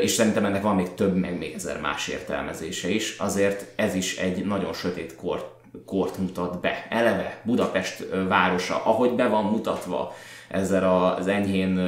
És 0.00 0.10
szerintem 0.10 0.44
ennek 0.44 0.62
van 0.62 0.74
még 0.74 0.94
több, 0.94 1.16
meg 1.16 1.38
még 1.38 1.52
ezer 1.54 1.80
más 1.80 2.08
értelmezése 2.08 2.88
is, 2.88 3.16
azért 3.18 3.64
ez 3.76 3.94
is 3.94 4.16
egy 4.16 4.44
nagyon 4.44 4.72
sötét 4.72 5.16
kort 5.16 5.53
kort 5.86 6.18
mutat 6.18 6.60
be. 6.60 6.86
Eleve 6.90 7.40
Budapest 7.44 8.04
városa, 8.28 8.84
ahogy 8.84 9.10
be 9.12 9.26
van 9.26 9.44
mutatva 9.44 10.14
ezzel 10.48 11.14
az 11.18 11.26
enyhén, 11.26 11.78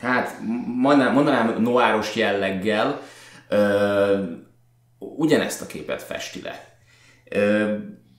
hát 0.00 0.36
mondanám, 0.76 1.12
mondanám 1.14 1.62
noáros 1.62 2.16
jelleggel, 2.16 3.00
ugyanezt 4.98 5.62
a 5.62 5.66
képet 5.66 6.02
festi 6.02 6.42
le. 6.42 6.64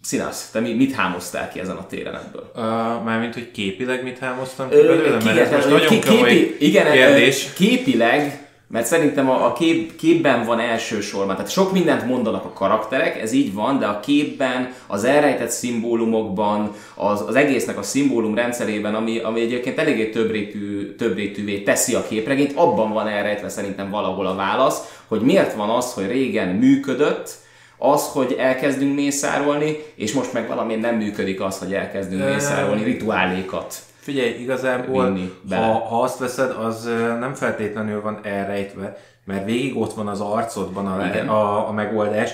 Színász, 0.01 0.49
te 0.51 0.59
mi- 0.59 0.73
mit 0.73 0.93
hámoztál 0.95 1.49
ki 1.49 1.59
ezen 1.59 1.75
a 1.75 1.87
téren 1.87 2.15
ebből? 2.15 2.51
Uh, 2.55 3.03
mármint, 3.03 3.33
hogy 3.33 3.51
képileg 3.51 4.03
mit 4.03 4.19
hámoztam 4.19 4.69
ki 4.69 4.75
belőle, 4.75 5.23
mert 5.23 5.37
ez 5.37 5.51
most 5.51 5.69
nagyon 5.69 5.87
ki- 5.87 5.99
komoly 5.99 6.29
képi- 6.29 6.65
igen, 6.65 6.91
kérdés. 6.91 7.53
Képileg, 7.53 8.42
mert 8.73 8.85
szerintem 8.85 9.29
a, 9.29 9.45
a 9.45 9.53
kép, 9.53 9.95
képben 9.95 10.45
van 10.45 10.59
elsősorban, 10.59 11.35
tehát 11.35 11.51
sok 11.51 11.71
mindent 11.71 12.05
mondanak 12.05 12.45
a 12.45 12.53
karakterek, 12.53 13.21
ez 13.21 13.31
így 13.31 13.53
van, 13.53 13.79
de 13.79 13.85
a 13.85 13.99
képben, 13.99 14.73
az 14.87 15.03
elrejtett 15.03 15.49
szimbólumokban, 15.49 16.75
az, 16.95 17.23
az 17.27 17.35
egésznek 17.35 17.77
a 17.77 17.83
szimbólum 17.83 18.35
rendszerében, 18.35 18.95
ami, 18.95 19.19
ami 19.19 19.41
egyébként 19.41 19.79
eléggé 19.79 20.09
többrétű, 20.09 20.95
többrétűvé 20.95 21.59
teszi 21.59 21.93
a 21.93 22.07
képregényt, 22.07 22.55
abban 22.55 22.93
van 22.93 23.07
elrejtve 23.07 23.49
szerintem 23.49 23.89
valahol 23.89 24.25
a 24.25 24.35
válasz, 24.35 24.81
hogy 25.07 25.21
miért 25.21 25.53
van 25.53 25.69
az, 25.69 25.93
hogy 25.93 26.07
régen 26.07 26.47
működött, 26.47 27.31
az, 27.77 28.07
hogy 28.07 28.35
elkezdünk 28.39 28.95
mészárolni, 28.95 29.77
és 29.95 30.13
most 30.13 30.33
meg 30.33 30.47
valami 30.47 30.75
nem 30.75 30.95
működik 30.95 31.41
az, 31.41 31.57
hogy 31.57 31.73
elkezdünk 31.73 32.25
mészárolni 32.25 32.83
rituálékat. 32.83 33.75
Figyelj, 34.03 34.35
igazából, 34.39 35.05
vinni 35.05 35.33
bele. 35.49 35.65
ha, 35.65 35.71
ha 35.71 36.01
azt 36.01 36.19
veszed, 36.19 36.51
az 36.51 36.89
nem 37.19 37.33
feltétlenül 37.33 38.01
van 38.01 38.19
elrejtve, 38.23 38.97
mert 39.25 39.45
végig 39.45 39.77
ott 39.77 39.93
van 39.93 40.07
az 40.07 40.19
arcodban 40.19 40.87
a, 40.87 41.05
Igen. 41.05 41.27
a, 41.27 41.67
a 41.67 41.71
megoldás. 41.71 42.31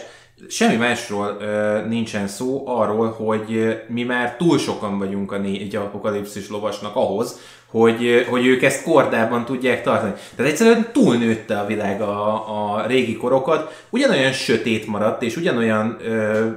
Semmi 0.47 0.75
másról 0.75 1.37
ö, 1.39 1.79
nincsen 1.87 2.27
szó, 2.27 2.63
arról, 2.65 3.11
hogy 3.11 3.77
mi 3.87 4.03
már 4.03 4.35
túl 4.35 4.57
sokan 4.57 4.97
vagyunk 4.97 5.31
a 5.31 5.37
négy 5.37 5.75
apokalipszis 5.75 6.49
lovasnak 6.49 6.95
ahhoz, 6.95 7.39
hogy, 7.65 8.25
hogy 8.29 8.45
ők 8.45 8.63
ezt 8.63 8.83
kordában 8.83 9.45
tudják 9.45 9.83
tartani. 9.83 10.13
Tehát 10.35 10.51
egyszerűen 10.51 10.89
túlnőtte 10.91 11.59
a 11.59 11.65
világ 11.65 12.01
a, 12.01 12.73
a 12.73 12.85
régi 12.87 13.17
korokat, 13.17 13.85
ugyanolyan 13.89 14.31
sötét 14.31 14.87
maradt, 14.87 15.21
és 15.21 15.37
ugyanolyan 15.37 15.97
ö, 16.01 16.47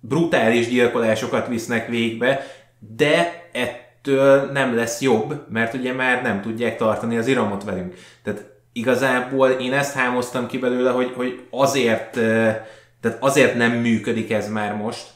brutális 0.00 0.68
gyilkolásokat 0.68 1.48
visznek 1.48 1.88
végbe, 1.88 2.46
de 2.96 3.48
ettől 4.02 4.50
nem 4.52 4.74
lesz 4.74 5.00
jobb, 5.00 5.44
mert 5.48 5.74
ugye 5.74 5.92
már 5.92 6.22
nem 6.22 6.40
tudják 6.40 6.76
tartani 6.76 7.16
az 7.16 7.26
iramot 7.26 7.64
velünk. 7.64 7.94
Tehát 8.22 8.44
igazából 8.72 9.50
én 9.50 9.72
ezt 9.72 9.94
hámoztam 9.94 10.46
ki 10.46 10.58
belőle, 10.58 10.90
hogy, 10.90 11.12
hogy 11.16 11.40
azért, 11.50 12.16
eh, 12.16 12.66
tehát 13.00 13.18
azért 13.20 13.54
nem 13.54 13.72
működik 13.72 14.30
ez 14.32 14.48
már 14.48 14.74
most, 14.74 15.06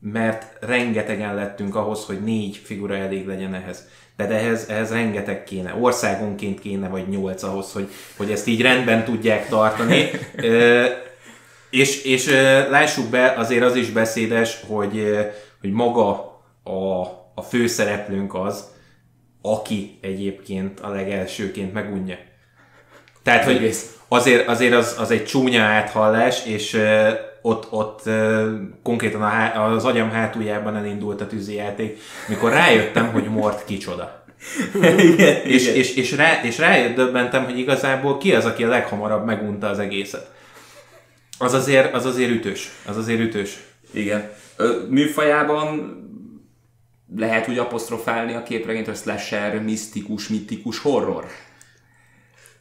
mert 0.00 0.56
rengetegen 0.60 1.34
lettünk 1.34 1.76
ahhoz, 1.76 2.04
hogy 2.04 2.20
négy 2.24 2.60
figura 2.64 2.96
elég 2.96 3.26
legyen 3.26 3.54
ehhez. 3.54 3.88
Tehát 4.16 4.32
ehhez, 4.32 4.68
ehhez 4.68 4.90
rengeteg 4.90 5.44
kéne. 5.44 5.74
Országonként 5.80 6.60
kéne, 6.60 6.88
vagy 6.88 7.08
nyolc 7.08 7.42
ahhoz, 7.42 7.72
hogy, 7.72 7.88
hogy 8.16 8.30
ezt 8.30 8.46
így 8.46 8.60
rendben 8.60 9.04
tudják 9.04 9.48
tartani. 9.48 10.10
Ö, 10.36 10.86
és, 11.70 12.04
és 12.04 12.26
lássuk 12.70 13.10
be, 13.10 13.34
azért 13.36 13.64
az 13.64 13.76
is 13.76 13.90
beszédes, 13.90 14.60
hogy, 14.68 15.16
hogy 15.60 15.70
maga 15.70 16.08
a, 16.64 17.21
a 17.34 17.42
főszereplőnk 17.42 18.34
az, 18.34 18.70
aki 19.42 19.98
egyébként 20.00 20.80
a 20.80 20.88
legelsőként 20.88 21.72
megunja. 21.72 22.16
Tehát, 23.22 23.44
hogy 23.44 23.74
azért, 24.08 24.48
azért 24.48 24.74
az, 24.74 24.96
az 24.98 25.10
egy 25.10 25.24
csúnya 25.24 25.62
áthallás, 25.62 26.46
és 26.46 26.74
ö, 26.74 27.10
ott, 27.42 27.66
ott 27.72 28.00
ö, 28.06 28.50
konkrétan 28.82 29.22
a, 29.22 29.26
há- 29.26 29.56
az 29.56 29.84
agyam 29.84 30.10
hátuljában 30.10 30.76
elindult 30.76 31.20
a 31.20 31.26
tűzijáték, 31.26 31.98
mikor 32.28 32.50
rájöttem, 32.50 33.12
hogy 33.12 33.24
Mort 33.24 33.64
kicsoda. 33.64 34.24
igen, 34.98 35.42
És, 35.44 35.66
és, 35.66 35.96
és, 35.96 36.12
rá, 36.12 36.42
és 36.42 36.58
rádöbbentem, 36.58 37.44
hogy 37.44 37.58
igazából 37.58 38.18
ki 38.18 38.34
az, 38.34 38.44
aki 38.44 38.64
a 38.64 38.68
leghamarabb 38.68 39.24
megunta 39.24 39.68
az 39.68 39.78
egészet. 39.78 40.30
Az 41.38 41.52
azért, 41.52 41.94
az 41.94 42.06
azért 42.06 42.30
ütős. 42.30 42.70
Az 42.86 42.96
azért 42.96 43.20
ütős. 43.20 43.58
Igen. 43.90 44.30
Műfajában 44.88 45.96
lehet 47.16 47.48
úgy 47.48 47.58
apostrofálni 47.58 48.34
a 48.34 48.42
képregényt, 48.42 48.86
hogy 48.86 48.96
slasher, 48.96 49.62
misztikus, 49.62 50.28
mitikus 50.28 50.78
horror. 50.78 51.24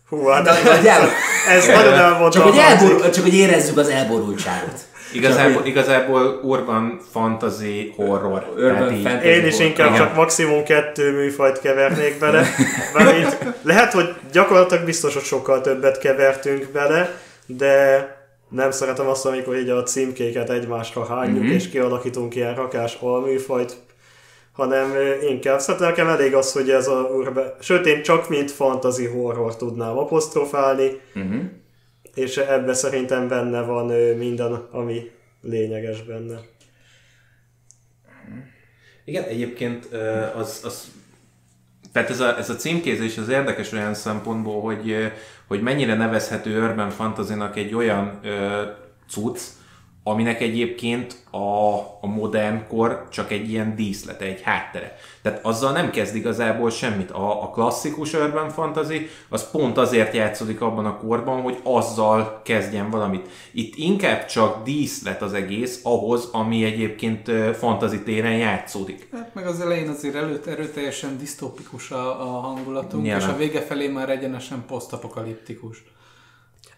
Hú, 0.10 0.26
hát 0.26 0.44
Na, 0.46 0.72
nagyjából. 0.72 1.10
ez 1.50 1.68
nagyon 1.68 1.94
elmondta. 1.94 2.40
Csak 2.40 2.48
hogy, 2.50 2.58
elborul, 2.58 3.10
csak 3.10 3.24
hogy 3.24 3.36
érezzük 3.36 3.78
az 3.78 3.88
elborultságot. 3.90 4.80
Igazából, 5.14 5.66
igazából 5.66 6.40
urban 6.44 7.00
fantasy 7.12 7.94
horror. 7.96 8.54
Urban 8.58 8.94
így- 8.94 9.02
fantasy. 9.04 9.28
Én 9.28 9.46
is 9.46 9.60
inkább 9.60 9.88
Igen. 9.94 10.00
csak 10.06 10.16
maximum 10.16 10.64
kettő 10.64 11.12
műfajt 11.12 11.60
kevernék 11.60 12.20
bele. 12.20 12.48
Mert 12.94 13.38
lehet, 13.62 13.94
hogy 13.94 14.16
gyakorlatilag 14.32 14.86
biztos, 14.86 15.14
hogy 15.14 15.24
sokkal 15.24 15.62
többet 15.62 15.98
kevertünk 16.00 16.70
bele, 16.72 17.22
de 17.46 18.06
nem 18.50 18.72
szeretem 18.72 19.08
azt, 19.08 19.26
amikor 19.26 19.58
így 19.58 19.70
a 19.70 19.84
címkéket 19.84 20.50
egymásra 20.50 21.06
hányjuk, 21.06 21.44
Mhm. 21.44 21.52
és 21.52 21.70
kialakítunk 21.70 22.36
ilyen 22.36 22.56
rakás 22.56 22.98
alműfajt, 23.00 23.76
hanem 24.52 24.94
inkább 25.30 25.60
szerintem 25.60 25.90
nekem 25.90 26.08
elég 26.08 26.34
az, 26.34 26.52
hogy 26.52 26.70
ez 26.70 26.88
a 26.88 27.02
urbe... 27.02 27.56
Sőt, 27.60 27.86
én 27.86 28.02
csak 28.02 28.30
mint 28.30 28.52
fantasy 28.52 29.06
horror 29.06 29.56
tudnám 29.56 29.98
apostrofálni, 29.98 31.00
Uh-huh. 31.16 31.42
és 32.14 32.38
ebbe 32.38 32.74
szerintem 32.74 33.28
benne 33.28 33.62
van 33.62 33.86
minden, 34.18 34.68
ami 34.72 35.12
lényeges 35.42 36.04
benne. 36.04 36.40
Igen, 39.06 39.24
egyébként 39.24 39.86
az, 40.36 40.62
az 40.64 40.92
tehát 41.92 42.10
ez 42.10 42.20
a, 42.20 42.38
ez 42.38 42.50
a 42.50 42.56
címkézés 42.56 43.18
az 43.18 43.30
érdekes 43.30 43.72
olyan 43.72 43.94
szempontból, 43.94 44.62
hogy, 44.62 45.12
hogy 45.48 45.62
mennyire 45.62 45.96
nevezhető 45.96 46.64
Urban 46.64 46.90
Fantasy-nak 46.90 47.56
egy 47.58 47.74
olyan 47.74 48.20
ö, 48.24 48.62
cucc, 49.10 49.40
aminek 50.04 50.42
egyébként 50.42 51.16
a, 51.32 51.78
a 52.02 52.08
modern 52.08 52.68
kor 52.68 53.08
csak 53.10 53.32
egy 53.32 53.50
ilyen 53.50 53.76
díszlete, 53.76 54.26
egy 54.26 54.42
háttere. 54.42 54.96
Tehát 55.22 55.46
azzal 55.46 55.72
nem 55.72 55.90
kezd 55.90 56.16
igazából 56.16 56.70
semmit. 56.70 57.12
A, 57.12 57.44
a 57.44 57.50
klasszikus 57.50 58.14
Urban 58.14 58.50
Fantasy 58.50 59.10
az 59.30 59.52
pont 59.52 59.78
azért 59.78 60.14
játszódik 60.14 60.62
abban 60.62 60.86
a 60.86 60.98
korban, 60.98 61.42
hogy 61.42 61.60
azzal 61.64 62.42
kezdjen 62.44 62.90
valamit. 62.90 63.30
Itt 63.52 63.76
inkább 63.76 64.26
csak 64.26 64.64
díszlet 64.64 65.22
az 65.22 65.34
egész 65.34 65.80
ahhoz, 65.84 66.30
ami 66.32 66.64
egyébként 66.64 67.32
fantasy 67.58 68.04
téren 68.04 68.38
játszódik. 68.38 69.08
Hát 69.12 69.34
meg 69.34 69.48
az 69.48 69.60
elején 69.60 69.90
azért 69.90 70.16
előtt 70.16 70.46
erőteljesen 70.46 71.18
disztópikus 71.18 71.92
a, 71.92 72.22
a 72.22 72.40
hangulatunk, 72.40 73.04
Nyilván. 73.04 73.22
és 73.22 73.28
a 73.28 73.38
vége 73.38 73.62
felé 73.62 73.88
már 73.88 74.10
egyenesen 74.10 74.64
posztapokaliptikus. 74.68 75.84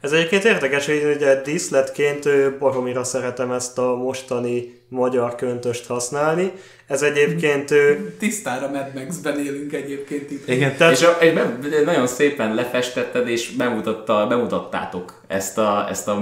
Ez 0.03 0.11
egyébként 0.11 0.43
érdekes, 0.43 0.85
hogy 0.85 1.13
ugye 1.15 1.41
díszletként 1.41 2.29
baromira 2.59 3.03
szeretem 3.03 3.51
ezt 3.51 3.77
a 3.77 3.95
mostani 3.95 4.81
magyar 4.89 5.35
köntöst 5.35 5.87
használni. 5.87 6.51
Ez 6.87 7.01
egyébként 7.01 7.73
Tisztára 8.19 8.69
Mad 8.69 8.85
Max-ben 8.95 9.39
élünk 9.39 9.73
egyébként 9.73 10.31
itt. 10.31 10.47
Igen. 10.49 10.75
Tehát- 10.77 10.93
És, 11.21 11.33
be, 11.33 11.57
nagyon 11.85 12.07
szépen 12.07 12.53
lefestetted, 12.55 13.27
és 13.27 13.49
bemutatta, 13.55 14.25
bemutattátok 14.29 15.21
ezt 15.27 15.57
a, 15.57 15.87
ezt 15.89 16.07
a 16.07 16.19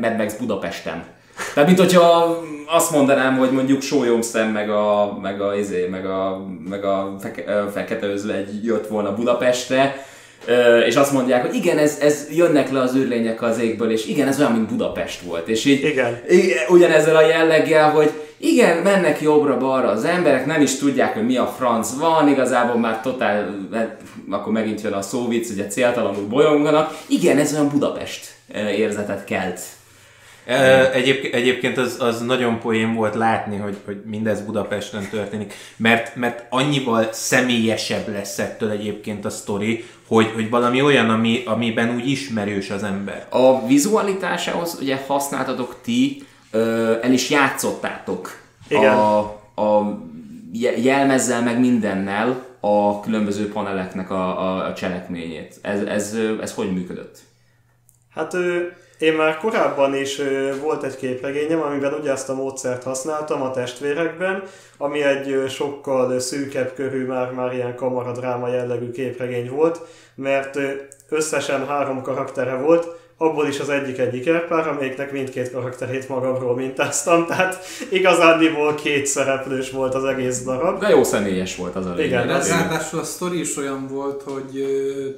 Mad 0.00 0.16
Max 0.16 0.34
Budapesten. 0.34 1.04
Tehát, 1.54 1.68
mint 1.68 1.80
hogyha 1.80 2.38
azt 2.66 2.90
mondanám, 2.90 3.36
hogy 3.36 3.50
mondjuk 3.50 3.82
Sólyomszem 3.82 4.48
meg 4.50 4.70
a, 4.70 5.18
meg 5.22 5.40
a, 5.40 5.56
izé, 5.56 5.86
meg 5.86 6.06
a, 6.06 6.46
meg 6.68 6.84
a 6.84 7.16
feke, 7.20 7.64
fekete 7.72 8.06
özvegy 8.06 8.64
jött 8.64 8.86
volna 8.86 9.14
Budapestre, 9.14 10.06
ö, 10.46 10.78
és 10.78 10.94
azt 10.96 11.12
mondják, 11.12 11.46
hogy 11.46 11.54
igen, 11.54 11.78
ez, 11.78 11.98
ez 12.00 12.26
jönnek 12.30 12.70
le 12.70 12.80
az 12.80 12.94
űrlények 12.94 13.42
az 13.42 13.58
égből, 13.58 13.90
és 13.90 14.06
igen, 14.06 14.28
ez 14.28 14.38
olyan, 14.38 14.52
mint 14.52 14.68
Budapest 14.68 15.20
volt. 15.20 15.48
És 15.48 15.64
így, 15.64 15.84
Igen. 15.84 16.20
igen, 16.28 16.58
ugyanezzel 16.68 17.16
a 17.16 17.26
jelleggel, 17.26 17.90
hogy 17.90 18.10
igen, 18.36 18.76
mennek 18.76 19.20
jobbra-balra 19.20 19.88
az 19.88 20.04
emberek, 20.04 20.46
nem 20.46 20.62
is 20.62 20.78
tudják, 20.78 21.14
hogy 21.14 21.26
mi 21.26 21.36
a 21.36 21.54
franc 21.58 21.90
van, 21.98 22.28
igazából 22.28 22.80
már 22.80 23.00
totál, 23.00 23.68
hát, 23.72 24.00
akkor 24.30 24.52
megint 24.52 24.82
jön 24.82 24.92
a 24.92 25.02
szóvic, 25.02 25.50
ugye 25.50 25.66
céltalanul 25.66 26.26
bolyonganak. 26.26 26.98
Igen, 27.06 27.38
ez 27.38 27.52
olyan 27.52 27.68
Budapest 27.68 28.26
érzetet 28.76 29.24
kelt. 29.24 29.60
Egyéb, 30.92 31.28
egyébként 31.32 31.78
az, 31.78 31.96
az 31.98 32.20
nagyon 32.20 32.60
poén 32.60 32.94
volt 32.94 33.14
látni, 33.14 33.56
hogy, 33.56 33.76
hogy 33.84 33.96
mindez 34.04 34.40
Budapesten 34.40 35.08
történik, 35.10 35.54
mert, 35.76 36.16
mert 36.16 36.44
annyival 36.48 37.08
személyesebb 37.12 38.08
lesz 38.08 38.38
ettől 38.38 38.70
egyébként 38.70 39.24
a 39.24 39.30
sztori, 39.30 39.84
hogy, 40.06 40.30
hogy 40.34 40.50
valami 40.50 40.82
olyan, 40.82 41.10
ami, 41.10 41.42
amiben 41.46 41.94
úgy 41.94 42.08
ismerős 42.08 42.70
az 42.70 42.82
ember. 42.82 43.26
A 43.30 43.66
vizualitásához 43.66 44.78
ugye 44.80 45.04
használtatok 45.06 45.76
ti, 45.82 46.22
ö, 46.50 46.94
el 47.02 47.12
is 47.12 47.30
játszottátok 47.30 48.42
Igen. 48.68 48.94
A, 48.94 49.18
a 49.54 49.98
je- 50.52 50.84
jelmezzel 50.84 51.42
meg 51.42 51.60
mindennel 51.60 52.46
a 52.60 53.00
különböző 53.00 53.48
paneleknek 53.48 54.10
a, 54.10 54.40
a, 54.40 54.66
a 54.66 54.74
cselekményét. 54.74 55.58
Ez, 55.62 55.82
ez, 55.82 56.16
ez 56.40 56.54
hogy 56.54 56.72
működött? 56.72 57.18
Hát 58.10 58.36
én 58.98 59.12
már 59.12 59.36
korábban 59.36 59.94
is 59.94 60.20
volt 60.62 60.82
egy 60.82 60.96
képregényem, 60.96 61.62
amiben 61.62 61.92
ugyanezt 61.92 62.28
a 62.28 62.34
módszert 62.34 62.82
használtam 62.82 63.42
a 63.42 63.50
testvérekben, 63.50 64.42
ami 64.78 65.02
egy 65.02 65.44
sokkal 65.48 66.20
szűkebb 66.20 66.74
körű, 66.74 67.06
már, 67.06 67.32
már 67.32 67.54
ilyen 67.54 67.76
kamaradráma 67.76 68.48
jellegű 68.48 68.90
képregény 68.90 69.50
volt, 69.50 69.80
mert 70.14 70.58
összesen 71.08 71.66
három 71.66 72.02
karaktere 72.02 72.54
volt, 72.54 73.03
abból 73.16 73.46
is 73.48 73.58
az 73.60 73.68
egyik 73.68 73.98
egy 73.98 74.14
ikerpár, 74.14 74.68
amelyiknek 74.68 75.12
mindkét 75.12 75.52
karakterét 75.52 76.08
magamról 76.08 76.54
mintáztam, 76.54 77.26
tehát 77.26 77.64
igazándiból 77.90 78.74
két 78.74 79.06
szereplős 79.06 79.70
volt 79.70 79.94
az 79.94 80.04
egész 80.04 80.42
darab. 80.44 80.80
De 80.80 80.88
jó 80.88 81.02
személyes 81.02 81.56
volt 81.56 81.76
az 81.76 81.86
a 81.86 81.94
lényeg. 81.94 82.06
Igen, 82.24 82.28
az- 82.36 82.48
ráadásul 82.48 82.98
a 82.98 83.04
sztori 83.04 83.40
is 83.40 83.56
olyan 83.56 83.86
volt, 83.88 84.22
hogy 84.22 84.64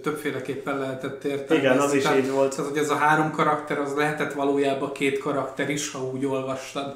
többféleképpen 0.02 0.78
lehetett 0.78 1.24
értelmezni. 1.24 1.56
Igen, 1.56 1.78
az 1.78 1.94
is 1.94 2.02
Tehát- 2.02 2.18
így 2.18 2.30
volt. 2.30 2.56
Tehát, 2.56 2.70
hogy 2.70 2.80
ez 2.80 2.90
a 2.90 2.94
három 2.96 3.30
karakter, 3.30 3.78
az 3.78 3.92
lehetett 3.96 4.32
valójában 4.32 4.92
két 4.92 5.18
karakter 5.18 5.70
is, 5.70 5.90
ha 5.92 5.98
úgy 6.12 6.26
olvastad. 6.26 6.94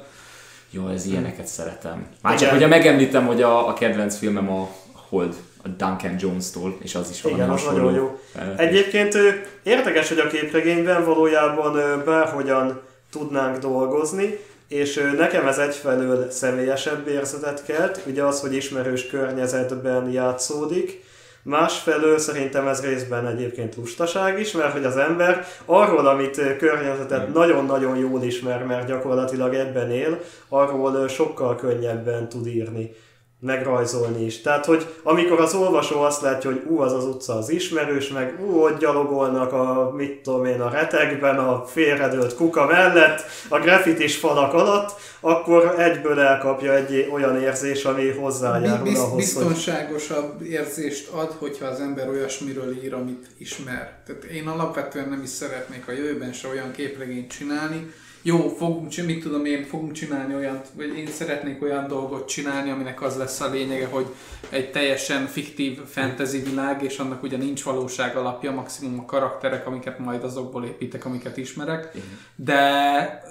Jó, 0.69 0.87
ez 0.87 1.05
ilyeneket 1.05 1.47
szeretem. 1.47 2.07
Már 2.21 2.39
csak, 2.39 2.49
hogyha 2.49 2.67
megemlítem, 2.67 3.25
hogy 3.25 3.41
a, 3.41 3.67
a 3.67 3.73
kedvenc 3.73 4.17
filmem 4.17 4.49
a 4.51 4.69
Hold, 5.09 5.35
a 5.63 5.67
Duncan 5.67 6.15
Jones-tól, 6.19 6.77
és 6.81 6.95
az 6.95 7.09
is 7.09 7.21
valami 7.21 7.41
Igen, 7.41 7.53
az 7.53 7.63
nagyon 7.63 7.93
jó. 7.93 8.19
felvetés. 8.33 8.67
Egyébként 8.67 9.17
érdekes, 9.63 10.07
hogy 10.09 10.19
a 10.19 10.27
képregényben 10.27 11.05
valójában 11.05 12.03
bárhogyan 12.05 12.81
tudnánk 13.11 13.57
dolgozni, 13.57 14.37
és 14.67 15.11
nekem 15.17 15.47
ez 15.47 15.57
egyfelől 15.57 16.29
személyesebb 16.29 17.07
érzetet 17.07 17.65
kelt, 17.65 18.01
ugye 18.07 18.23
az, 18.23 18.41
hogy 18.41 18.55
ismerős 18.55 19.07
környezetben 19.07 20.11
játszódik, 20.11 21.03
Másfelől 21.43 22.17
szerintem 22.17 22.67
ez 22.67 22.81
részben 22.81 23.27
egyébként 23.27 23.75
lustaság 23.75 24.39
is, 24.39 24.51
mert 24.51 24.71
hogy 24.71 24.83
az 24.83 24.97
ember 24.97 25.45
arról, 25.65 26.07
amit 26.07 26.57
környezetet 26.57 27.33
nagyon-nagyon 27.33 27.97
jól 27.97 28.23
ismer, 28.23 28.63
mert 28.63 28.87
gyakorlatilag 28.87 29.53
ebben 29.53 29.91
él, 29.91 30.21
arról 30.49 31.07
sokkal 31.07 31.55
könnyebben 31.55 32.29
tud 32.29 32.47
írni 32.47 32.95
megrajzolni 33.41 34.25
is. 34.25 34.41
Tehát, 34.41 34.65
hogy 34.65 34.95
amikor 35.03 35.39
az 35.39 35.53
olvasó 35.53 36.01
azt 36.01 36.21
látja, 36.21 36.49
hogy 36.49 36.61
ú, 36.67 36.79
az 36.79 36.93
az 36.93 37.05
utca 37.05 37.37
az 37.37 37.49
ismerős, 37.49 38.07
meg 38.07 38.39
ú, 38.45 38.61
ott 38.61 38.79
gyalogolnak 38.79 39.53
a, 39.53 39.93
mit 39.95 40.21
tudom 40.21 40.45
én, 40.45 40.61
a 40.61 40.69
retekben, 40.69 41.37
a 41.37 41.65
félredőlt 41.65 42.35
kuka 42.35 42.65
mellett, 42.65 43.21
a 43.49 43.59
graffitis 43.59 44.17
falak 44.17 44.53
alatt, 44.53 44.99
akkor 45.19 45.79
egyből 45.79 46.19
elkapja 46.19 46.75
egy 46.75 47.09
olyan 47.13 47.41
érzés, 47.41 47.85
ami 47.85 48.09
hozzájárul 48.09 48.83
Biz, 48.83 48.99
ahhoz, 48.99 49.15
biztonságosabb 49.15 50.37
hogy... 50.37 50.47
érzést 50.47 51.09
ad, 51.09 51.35
hogyha 51.39 51.65
az 51.65 51.79
ember 51.79 52.09
olyasmiről 52.09 52.83
ír, 52.83 52.93
amit 52.93 53.27
ismer. 53.37 53.93
Tehát 54.05 54.23
én 54.23 54.47
alapvetően 54.47 55.09
nem 55.09 55.21
is 55.23 55.29
szeretnék 55.29 55.87
a 55.87 55.91
jövőben 55.91 56.33
se 56.33 56.47
olyan 56.47 56.71
képregényt 56.71 57.31
csinálni, 57.31 57.93
jó, 58.21 58.47
fogunk, 58.47 59.05
mit 59.05 59.23
tudom 59.23 59.45
én, 59.45 59.63
fogunk 59.63 59.91
csinálni 59.91 60.35
olyan, 60.35 60.61
vagy 60.73 60.97
én 60.97 61.07
szeretnék 61.07 61.61
olyan 61.61 61.87
dolgot 61.87 62.27
csinálni, 62.27 62.69
aminek 62.69 63.01
az 63.01 63.17
lesz 63.17 63.41
a 63.41 63.49
lényege, 63.49 63.85
hogy 63.85 64.05
egy 64.49 64.71
teljesen 64.71 65.27
fiktív 65.27 65.79
fantasy 65.85 66.39
világ, 66.39 66.83
és 66.83 66.97
annak 66.97 67.23
ugye 67.23 67.37
nincs 67.37 67.63
valóság 67.63 68.15
alapja, 68.15 68.51
maximum 68.51 68.99
a 68.99 69.05
karakterek, 69.05 69.67
amiket 69.67 69.99
majd 69.99 70.23
azokból 70.23 70.65
építek, 70.65 71.05
amiket 71.05 71.37
ismerek. 71.37 71.91
De 72.35 73.23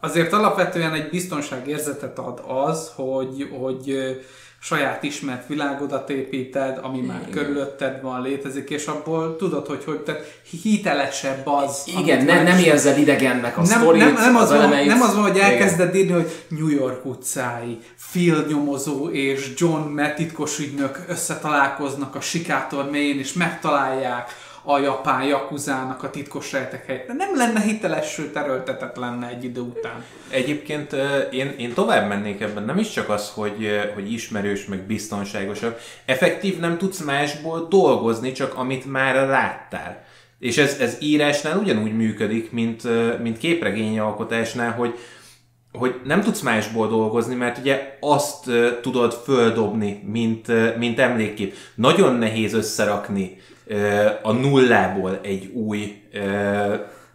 azért 0.00 0.32
alapvetően 0.32 0.94
egy 0.94 1.08
biztonságérzetet 1.08 2.18
ad 2.18 2.42
az, 2.46 2.92
hogy, 2.94 3.48
hogy 3.58 4.16
saját 4.60 5.02
ismert 5.02 5.48
világodat 5.48 6.10
építed, 6.10 6.78
ami 6.82 7.00
már 7.00 7.20
Igen. 7.20 7.30
körülötted 7.30 8.02
van, 8.02 8.22
létezik, 8.22 8.70
és 8.70 8.86
abból 8.86 9.36
tudod, 9.36 9.66
hogy, 9.66 9.84
hogy 9.84 10.00
te 10.00 10.24
hitelesebb 10.62 11.46
az. 11.46 11.82
Igen, 11.98 12.24
ne, 12.24 12.42
nem 12.42 12.58
érzed 12.58 12.98
idegennek 12.98 13.58
a 13.58 13.62
nem, 13.62 13.80
sztorit, 13.80 14.00
nem, 14.00 14.12
nem, 14.12 14.36
az, 14.36 14.50
az 14.50 14.58
van, 14.58 14.84
nem 14.86 15.02
az 15.02 15.14
van, 15.14 15.22
hogy 15.22 15.38
elkezded 15.38 15.94
írni, 15.94 16.12
hogy 16.12 16.44
New 16.48 16.68
York 16.68 17.04
utcái, 17.04 17.78
Phil 18.10 18.44
nyomozó 18.48 19.08
és 19.10 19.52
John, 19.56 19.88
mert 19.88 20.16
titkos 20.16 20.58
ügynök 20.58 21.04
összetalálkoznak 21.08 22.14
a 22.14 22.20
sikátor 22.20 22.90
mélyén, 22.90 23.18
és 23.18 23.32
megtalálják 23.32 24.30
a 24.68 24.78
japán 24.78 25.22
jakuzának 25.24 26.02
a 26.02 26.10
titkos 26.10 26.52
rejtek 26.52 26.86
helyett. 26.86 27.06
De 27.06 27.12
nem 27.12 27.36
lenne 27.36 27.60
hiteles, 27.60 28.12
sőt 28.12 28.36
erőltetett 28.36 28.96
lenne 28.96 29.28
egy 29.28 29.44
idő 29.44 29.60
után. 29.60 30.04
Egyébként 30.30 30.92
én, 31.30 31.54
én 31.58 31.74
tovább 31.74 32.08
mennék 32.08 32.40
ebben, 32.40 32.64
nem 32.64 32.78
is 32.78 32.90
csak 32.90 33.08
az, 33.08 33.30
hogy, 33.34 33.80
hogy 33.94 34.12
ismerős, 34.12 34.66
meg 34.66 34.78
biztonságosabb. 34.78 35.78
Effektív 36.04 36.58
nem 36.58 36.78
tudsz 36.78 37.00
másból 37.00 37.66
dolgozni, 37.70 38.32
csak 38.32 38.54
amit 38.54 38.90
már 38.90 39.28
láttál. 39.28 40.04
És 40.38 40.58
ez, 40.58 40.76
ez 40.80 40.96
írásnál 41.00 41.58
ugyanúgy 41.58 41.96
működik, 41.96 42.50
mint, 42.52 42.82
mint 43.22 43.38
képregényalkotásnál, 43.38 44.72
hogy, 44.72 44.98
hogy 45.72 46.00
nem 46.04 46.22
tudsz 46.22 46.40
másból 46.40 46.88
dolgozni, 46.88 47.34
mert 47.34 47.58
ugye 47.58 47.98
azt 48.00 48.50
tudod 48.80 49.12
földobni, 49.12 50.02
mint, 50.06 50.76
mint 50.78 50.98
emlékkép. 50.98 51.54
Nagyon 51.74 52.14
nehéz 52.14 52.54
összerakni 52.54 53.36
a 54.22 54.32
nullából 54.32 55.18
egy 55.22 55.50
új 55.54 56.02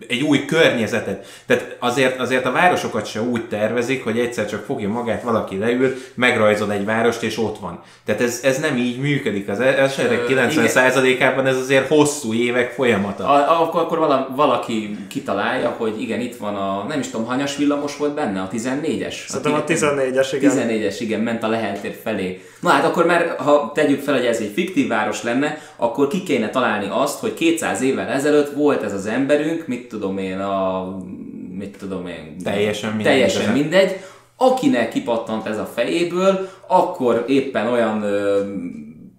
egy 0.08 0.22
új 0.22 0.46
környezetet. 0.46 1.26
Tehát 1.46 1.76
azért, 1.80 2.20
azért 2.20 2.46
a 2.46 2.52
városokat 2.52 3.06
se 3.06 3.22
úgy 3.22 3.48
tervezik, 3.48 4.04
hogy 4.04 4.20
egyszer 4.20 4.46
csak 4.46 4.64
fogja 4.66 4.90
magát, 4.90 5.24
valaki 5.24 5.58
leül, 5.58 5.96
megrajzol 6.14 6.72
egy 6.72 6.86
várost, 6.86 7.24
és 7.24 7.38
ott 7.38 7.60
van. 7.60 7.84
Tehát 8.06 8.22
ez, 8.22 8.40
ez 8.44 8.60
nem 8.60 8.78
így 8.78 9.00
működik. 9.00 9.50
Az 9.50 9.60
esetek 9.60 10.26
90%-ában 10.28 11.46
ez 11.46 11.58
azért 11.58 11.88
hosszú 11.88 12.34
évek 12.34 12.72
folyamata. 12.72 13.28
A, 13.28 13.62
akkor, 13.62 13.82
akkor 13.82 14.26
valaki 14.36 14.98
kitalálja, 15.10 15.76
hogy 15.78 16.02
igen, 16.02 16.20
itt 16.20 16.38
van 16.38 16.56
a, 16.56 16.86
nem 16.88 17.00
is 17.00 17.10
tudom, 17.10 17.26
hanyas 17.26 17.58
villamos 17.58 17.98
volt 17.98 18.14
benne, 18.14 18.42
a 18.42 18.50
14-es? 18.54 19.16
Szerintem 19.28 19.54
a 19.54 19.64
14-es, 19.64 20.28
igen. 20.34 20.52
14-es, 20.58 20.96
igen, 21.00 21.20
ment 21.20 21.44
a 21.44 21.48
leheltér 21.48 21.96
felé. 22.04 22.42
Na 22.60 22.70
hát 22.70 22.86
akkor 22.86 23.06
már, 23.06 23.36
ha 23.38 23.72
tegyük 23.74 24.02
fel, 24.02 24.14
hogy 24.14 24.26
ez 24.26 24.40
egy 24.40 24.52
fiktív 24.54 24.88
város 24.88 25.24
lenne, 25.24 25.58
akkor 25.82 26.08
ki 26.08 26.24
kéne 26.24 26.50
találni 26.50 26.88
azt, 26.90 27.20
hogy 27.20 27.34
200 27.34 27.82
évvel 27.82 28.08
ezelőtt 28.08 28.54
volt 28.54 28.84
ez 28.84 28.94
az 28.94 29.06
emberünk, 29.06 29.68
mit 29.68 29.88
tudom 29.88 30.18
én, 30.18 30.40
a... 30.40 30.88
mit 31.58 31.78
tudom 31.78 32.08
én... 32.08 32.36
Teljesen 32.44 32.90
mindegy. 32.90 33.12
Teljesen 33.12 33.54
mindegy. 33.54 34.00
Akinek 34.36 34.90
kipattant 34.92 35.48
ez 35.48 35.58
a 35.58 35.70
fejéből, 35.74 36.50
akkor 36.68 37.26
éppen 37.28 37.68
olyan 37.68 38.04
ö, 38.04 38.42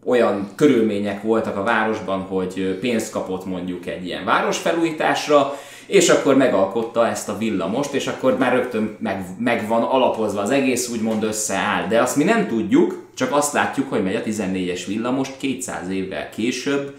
olyan 0.05 0.49
körülmények 0.55 1.23
voltak 1.23 1.57
a 1.57 1.62
városban, 1.62 2.21
hogy 2.21 2.79
pénzt 2.81 3.12
kapott 3.12 3.47
mondjuk 3.47 3.87
egy 3.87 4.07
ilyen 4.07 4.25
városfelújításra, 4.25 5.55
és 5.87 6.09
akkor 6.09 6.37
megalkotta 6.37 7.09
ezt 7.09 7.29
a 7.29 7.38
villamost, 7.38 7.95
és 7.95 8.07
akkor 8.07 8.38
már 8.38 8.53
rögtön 8.53 8.97
meg, 9.01 9.25
meg 9.38 9.69
van 9.69 9.83
alapozva 9.83 10.41
az 10.41 10.51
egész, 10.51 10.88
úgymond 10.88 11.23
összeáll. 11.23 11.87
De 11.88 12.01
azt 12.01 12.17
mi 12.17 12.25
nem 12.25 12.47
tudjuk, 12.47 13.07
csak 13.15 13.33
azt 13.33 13.53
látjuk, 13.53 13.88
hogy 13.88 14.03
megy 14.03 14.15
a 14.15 14.23
14-es 14.23 14.83
villamos 14.87 15.29
200 15.38 15.88
évvel 15.88 16.29
később, 16.29 16.95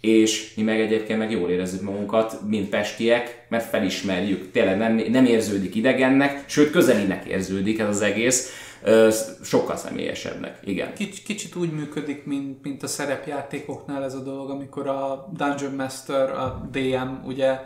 és 0.00 0.54
mi 0.54 0.62
meg 0.62 0.80
egyébként 0.80 1.18
meg 1.18 1.30
jól 1.30 1.50
érezzük 1.50 1.82
magunkat, 1.82 2.40
mint 2.48 2.68
pestiek, 2.68 3.46
mert 3.48 3.68
felismerjük, 3.68 4.50
tényleg 4.52 4.78
nem, 4.78 5.02
nem 5.10 5.24
érződik 5.24 5.74
idegennek, 5.74 6.44
sőt 6.46 6.70
közelinek 6.70 7.24
érződik 7.24 7.78
ez 7.78 7.88
az 7.88 8.02
egész, 8.02 8.50
sokkal 9.42 9.76
személyesebbnek, 9.76 10.58
igen. 10.64 10.94
Kics, 10.94 11.22
kicsit 11.22 11.54
úgy 11.54 11.72
működik, 11.72 12.24
mint, 12.24 12.62
mint 12.62 12.82
a 12.82 12.86
szerepjátékoknál 12.86 14.04
ez 14.04 14.14
a 14.14 14.22
dolog, 14.22 14.50
amikor 14.50 14.86
a 14.86 15.28
Dungeon 15.32 15.74
Master, 15.74 16.30
a 16.30 16.68
DM 16.70 17.24
ugye 17.24 17.60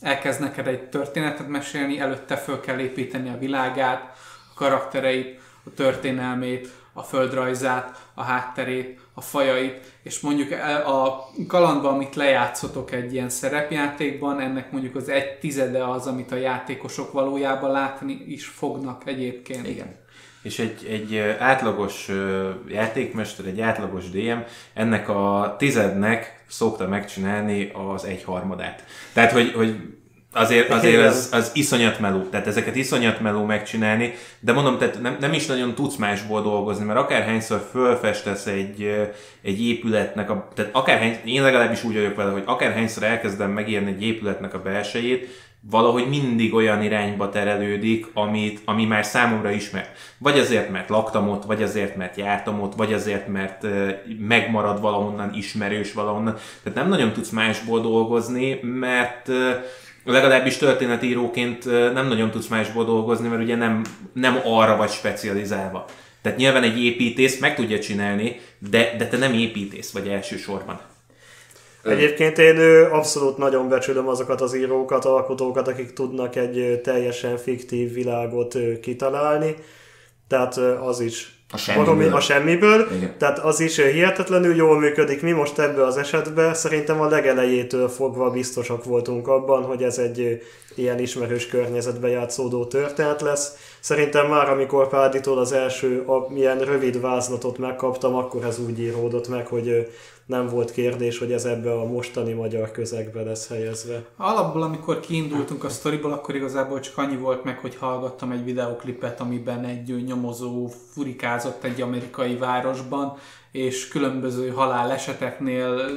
elkezd 0.00 0.40
neked 0.40 0.66
egy 0.66 0.88
történetet 0.88 1.48
mesélni, 1.48 2.00
előtte 2.00 2.36
föl 2.36 2.60
kell 2.60 2.78
építeni 2.78 3.28
a 3.28 3.38
világát, 3.38 4.16
a 4.50 4.54
karaktereit, 4.54 5.40
a 5.64 5.74
történelmét, 5.74 6.68
a 6.92 7.02
földrajzát, 7.02 8.08
a 8.14 8.22
hátterét, 8.22 9.00
a 9.14 9.20
fajait, 9.20 9.94
és 10.02 10.20
mondjuk 10.20 10.52
a 10.86 11.28
kalandban, 11.46 11.94
amit 11.94 12.14
lejátszotok 12.14 12.92
egy 12.92 13.12
ilyen 13.12 13.28
szerepjátékban, 13.28 14.40
ennek 14.40 14.72
mondjuk 14.72 14.94
az 14.94 15.08
egy 15.08 15.38
tizede 15.38 15.84
az, 15.84 16.06
amit 16.06 16.32
a 16.32 16.36
játékosok 16.36 17.12
valójában 17.12 17.70
látni 17.70 18.12
is 18.26 18.46
fognak 18.46 19.06
egyébként. 19.06 19.68
Igen. 19.68 19.99
És 20.42 20.58
egy, 20.58 20.86
egy 20.90 21.18
átlagos 21.38 22.08
játékmester, 22.68 23.46
egy 23.46 23.60
átlagos 23.60 24.10
DM 24.10 24.38
ennek 24.74 25.08
a 25.08 25.54
tizednek 25.58 26.44
szokta 26.48 26.88
megcsinálni 26.88 27.72
az 27.92 28.04
egyharmadát. 28.04 28.84
Tehát, 29.12 29.32
hogy, 29.32 29.52
hogy 29.52 29.76
azért, 30.32 30.70
azért 30.70 31.06
az, 31.06 31.28
az 31.32 31.50
iszonyat 31.54 31.98
meló, 32.00 32.22
tehát 32.22 32.46
ezeket 32.46 32.76
iszonyat 32.76 33.20
meló 33.20 33.44
megcsinálni, 33.44 34.14
de 34.40 34.52
mondom, 34.52 34.78
tehát 34.78 35.02
nem, 35.02 35.16
nem 35.20 35.32
is 35.32 35.46
nagyon 35.46 35.74
tudsz 35.74 35.96
másból 35.96 36.42
dolgozni, 36.42 36.84
mert 36.84 36.98
akárhányszor 36.98 37.68
fölfestesz 37.70 38.46
egy, 38.46 39.08
egy 39.42 39.66
épületnek, 39.66 40.30
a, 40.30 40.48
tehát 40.54 40.74
akárhány, 40.74 41.20
én 41.24 41.42
legalábbis 41.42 41.84
úgy 41.84 41.94
vagyok 41.94 42.16
vele, 42.16 42.30
hogy 42.30 42.42
akárhányszor 42.46 43.02
elkezdem 43.02 43.50
megírni 43.50 43.90
egy 43.90 44.02
épületnek 44.02 44.54
a 44.54 44.62
belsejét, 44.62 45.28
valahogy 45.60 46.08
mindig 46.08 46.54
olyan 46.54 46.82
irányba 46.82 47.28
terelődik, 47.28 48.06
amit, 48.14 48.60
ami 48.64 48.84
már 48.84 49.04
számomra 49.04 49.50
ismert. 49.50 49.98
Vagy 50.18 50.38
azért, 50.38 50.70
mert 50.70 50.88
laktam 50.88 51.28
ott, 51.28 51.44
vagy 51.44 51.62
azért, 51.62 51.96
mert 51.96 52.16
jártam 52.16 52.60
ott, 52.60 52.74
vagy 52.74 52.92
azért, 52.92 53.28
mert 53.28 53.66
megmarad 54.18 54.80
valahonnan, 54.80 55.34
ismerős 55.34 55.92
valahonnan. 55.92 56.36
Tehát 56.62 56.78
nem 56.78 56.88
nagyon 56.88 57.12
tudsz 57.12 57.30
másból 57.30 57.80
dolgozni, 57.80 58.60
mert 58.62 59.28
legalábbis 60.04 60.56
történetíróként 60.56 61.64
nem 61.92 62.08
nagyon 62.08 62.30
tudsz 62.30 62.48
másból 62.48 62.84
dolgozni, 62.84 63.28
mert 63.28 63.42
ugye 63.42 63.56
nem, 63.56 63.82
nem 64.12 64.40
arra 64.44 64.76
vagy 64.76 64.90
specializálva. 64.90 65.84
Tehát 66.22 66.38
nyilván 66.38 66.62
egy 66.62 66.84
építész 66.84 67.40
meg 67.40 67.54
tudja 67.54 67.78
csinálni, 67.78 68.40
de, 68.58 68.94
de 68.98 69.06
te 69.06 69.16
nem 69.16 69.32
építész 69.32 69.92
vagy 69.92 70.08
elsősorban. 70.08 70.80
Egyébként 71.82 72.38
én 72.38 72.58
abszolút 72.90 73.36
nagyon 73.36 73.68
becsülöm 73.68 74.08
azokat 74.08 74.40
az 74.40 74.54
írókat, 74.54 75.04
alkotókat, 75.04 75.68
akik 75.68 75.92
tudnak 75.92 76.36
egy 76.36 76.80
teljesen 76.82 77.36
fiktív 77.36 77.92
világot 77.92 78.56
kitalálni. 78.80 79.54
Tehát 80.28 80.56
az 80.56 81.00
is 81.00 81.40
a 81.52 81.56
semmiből. 81.56 82.14
a 82.14 82.20
semmiből. 82.20 82.88
Igen. 82.96 83.14
Tehát 83.18 83.38
az 83.38 83.60
is 83.60 83.76
hihetetlenül 83.76 84.56
jól 84.56 84.78
működik. 84.78 85.22
Mi 85.22 85.30
most 85.30 85.58
ebbe 85.58 85.84
az 85.84 85.96
esetben 85.96 86.54
szerintem 86.54 87.00
a 87.00 87.08
legelejétől 87.08 87.88
fogva 87.88 88.30
biztosak 88.30 88.84
voltunk 88.84 89.28
abban, 89.28 89.62
hogy 89.62 89.82
ez 89.82 89.98
egy 89.98 90.42
ilyen 90.74 90.98
ismerős 90.98 91.46
környezetbe 91.46 92.08
játszódó 92.08 92.64
történet 92.64 93.20
lesz. 93.20 93.56
szerintem 93.80 94.26
már 94.26 94.48
amikor 94.48 94.88
Páditól 94.88 95.38
az 95.38 95.52
első 95.52 96.02
a, 96.06 96.32
milyen 96.32 96.58
rövid 96.58 97.00
vázlatot 97.00 97.58
megkaptam, 97.58 98.14
akkor 98.14 98.44
ez 98.44 98.58
úgy 98.58 98.80
íródott 98.80 99.28
meg, 99.28 99.46
hogy 99.46 99.88
nem 100.30 100.46
volt 100.46 100.70
kérdés, 100.70 101.18
hogy 101.18 101.32
ez 101.32 101.44
ebbe 101.44 101.72
a 101.72 101.84
mostani 101.84 102.32
magyar 102.32 102.70
közegbe 102.70 103.22
lesz 103.22 103.48
helyezve. 103.48 104.04
Alapból, 104.16 104.62
amikor 104.62 105.00
kiindultunk 105.00 105.64
a 105.64 105.68
sztoriból, 105.68 106.12
akkor 106.12 106.34
igazából 106.34 106.80
csak 106.80 106.98
annyi 106.98 107.16
volt 107.16 107.44
meg, 107.44 107.58
hogy 107.58 107.76
hallgattam 107.76 108.30
egy 108.30 108.44
videoklipet, 108.44 109.20
amiben 109.20 109.64
egy 109.64 110.04
nyomozó 110.04 110.70
furikázott 110.92 111.64
egy 111.64 111.80
amerikai 111.80 112.36
városban, 112.36 113.16
és 113.52 113.88
különböző 113.88 114.48
haláleseteknél 114.48 115.88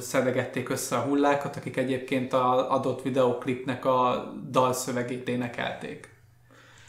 szedegették 0.00 0.68
össze 0.68 0.96
a 0.96 1.00
hullákat, 1.00 1.56
akik 1.56 1.76
egyébként 1.76 2.32
az 2.32 2.60
adott 2.68 3.02
videoklipnek 3.02 3.84
a 3.84 4.32
dalszövegét 4.50 5.28
énekelték. 5.28 6.11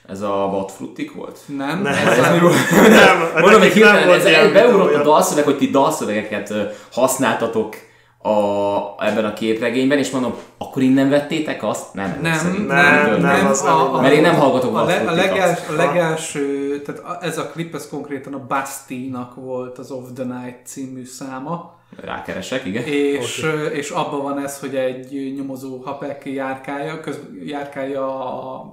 Ez 0.08 0.22
a 0.22 0.50
Vatfruttik 0.52 1.14
volt? 1.14 1.40
Nem? 1.46 1.82
Nem. 1.82 1.94
Ez 1.94 2.18
Ez 2.18 2.28
a, 2.28 2.32
mi 2.34 2.40
volt? 2.40 2.56
Nem, 2.90 3.20
Mondom, 3.42 3.60
hogy 3.60 3.60
nem 3.60 3.70
hirtelen 3.72 4.08
volt 4.08 4.20
ez 4.20 4.26
ilyen 4.26 4.54
beugrott 4.54 4.94
a 4.96 5.04
dalszöveg, 5.04 5.44
hogy 5.44 5.58
ti 5.58 5.70
dalszövegeket 5.70 6.54
használtatok 6.92 7.76
a, 8.18 9.06
ebben 9.06 9.26
a 9.26 9.34
képregényben, 9.34 9.98
és 9.98 10.10
mondom, 10.10 10.34
akkor 10.58 10.82
innen 10.82 11.10
vettétek 11.10 11.64
azt? 11.64 11.94
Nem, 11.94 12.20
nem, 12.22 12.34
szerint. 12.34 12.68
nem, 12.68 13.00
Mitől 13.04 13.18
nem, 13.18 13.46
az 13.48 13.62
nem 13.62 13.76
innen. 13.78 14.02
Mert 14.02 14.14
én 14.14 14.22
nem 14.22 14.36
hallgatok 14.36 14.78
a, 14.78 14.84
le, 14.84 15.04
a, 15.08 15.12
legels, 15.12 15.60
a 15.70 15.74
legelső, 15.74 16.82
tehát 16.82 17.02
a- 17.02 17.18
ez 17.26 17.38
a 17.38 17.48
klip, 17.50 17.76
ez 17.76 17.88
konkrétan 17.90 18.34
a 18.34 18.46
Basti-nak 18.48 19.36
volt 19.36 19.78
az 19.78 19.92
Of 19.92 20.04
the 20.16 20.24
Night 20.24 20.60
című 20.66 21.06
száma, 21.06 21.82
Rákeresek, 22.02 22.66
igen. 22.66 22.84
és, 22.84 23.44
ö, 23.44 23.66
és 23.66 23.90
abban 23.90 24.22
van 24.22 24.44
ez, 24.44 24.60
hogy 24.60 24.76
egy 24.76 25.34
nyomozó 25.38 25.82
hapek 25.86 26.26
járkálja, 26.26 27.00
köz, 27.00 27.20
járkálja 27.46 28.06
a, 28.06 28.54
a, 28.54 28.66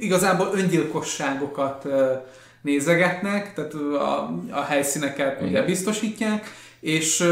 igazából 0.00 0.50
öngyilkosságokat 0.54 1.86
nézegetnek, 2.62 3.54
tehát 3.54 3.74
a, 3.74 4.34
a 4.50 4.62
helyszíneket 4.62 5.40
ugye 5.40 5.48
Igen. 5.48 5.64
biztosítják, 5.64 6.50
és 6.80 7.28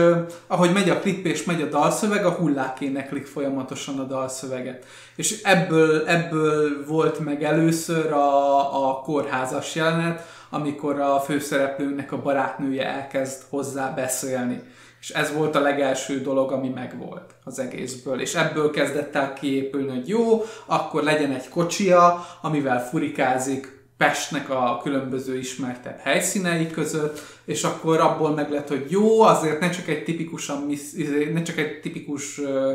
ahogy 0.47 0.73
megy 0.73 0.91
a 0.91 0.99
klip 0.99 1.27
és 1.27 1.45
megy 1.45 1.63
a 1.63 1.69
dalszöveg, 1.69 2.25
a 2.25 2.31
hullák 2.31 2.81
éneklik 2.81 3.27
folyamatosan 3.27 3.99
a 3.99 4.05
dalszöveget. 4.05 4.85
És 5.17 5.43
ebből, 5.43 6.07
ebből 6.07 6.87
volt 6.87 7.19
meg 7.19 7.43
először 7.43 8.13
a, 8.13 8.89
a 8.89 9.01
kórházas 9.01 9.75
jelenet, 9.75 10.27
amikor 10.51 11.01
a 11.01 11.21
főszereplőnek 11.21 12.13
a 12.13 12.23
barátnője 12.23 12.87
elkezd 12.87 13.43
hozzá 13.49 13.95
beszélni. 13.95 14.63
És 15.01 15.11
ez 15.11 15.33
volt 15.33 15.57
a 15.57 15.61
legelső 15.61 16.21
dolog, 16.21 16.53
ami 16.53 16.69
megvolt 16.69 17.35
az 17.45 17.59
egészből. 17.59 18.21
És 18.21 18.35
ebből 18.35 18.71
kezdett 18.71 19.15
el 19.15 19.33
kiépülni, 19.33 19.89
hogy 19.89 20.09
jó, 20.09 20.43
akkor 20.67 21.03
legyen 21.03 21.33
egy 21.33 21.49
kocsia, 21.49 22.27
amivel 22.43 22.89
furikázik 22.89 23.79
Pestnek 23.97 24.51
a 24.51 24.81
különböző 24.83 25.39
ismertebb 25.39 25.99
helyszínei 25.99 26.71
között, 26.71 27.21
és 27.45 27.65
akkor 27.65 28.01
abból 28.01 28.31
meg 28.31 28.51
lett, 28.51 28.69
hogy 28.69 28.87
jó, 28.89 29.21
azért 29.21 29.61
ne 29.61 29.71
csak 29.71 29.89
egy 29.89 30.05
tipikusan, 30.05 30.71
izé, 30.71 31.31
ne 31.33 31.43
csak 31.43 31.59
egy 31.59 31.81
tipikus 31.81 32.39
ö, 32.39 32.73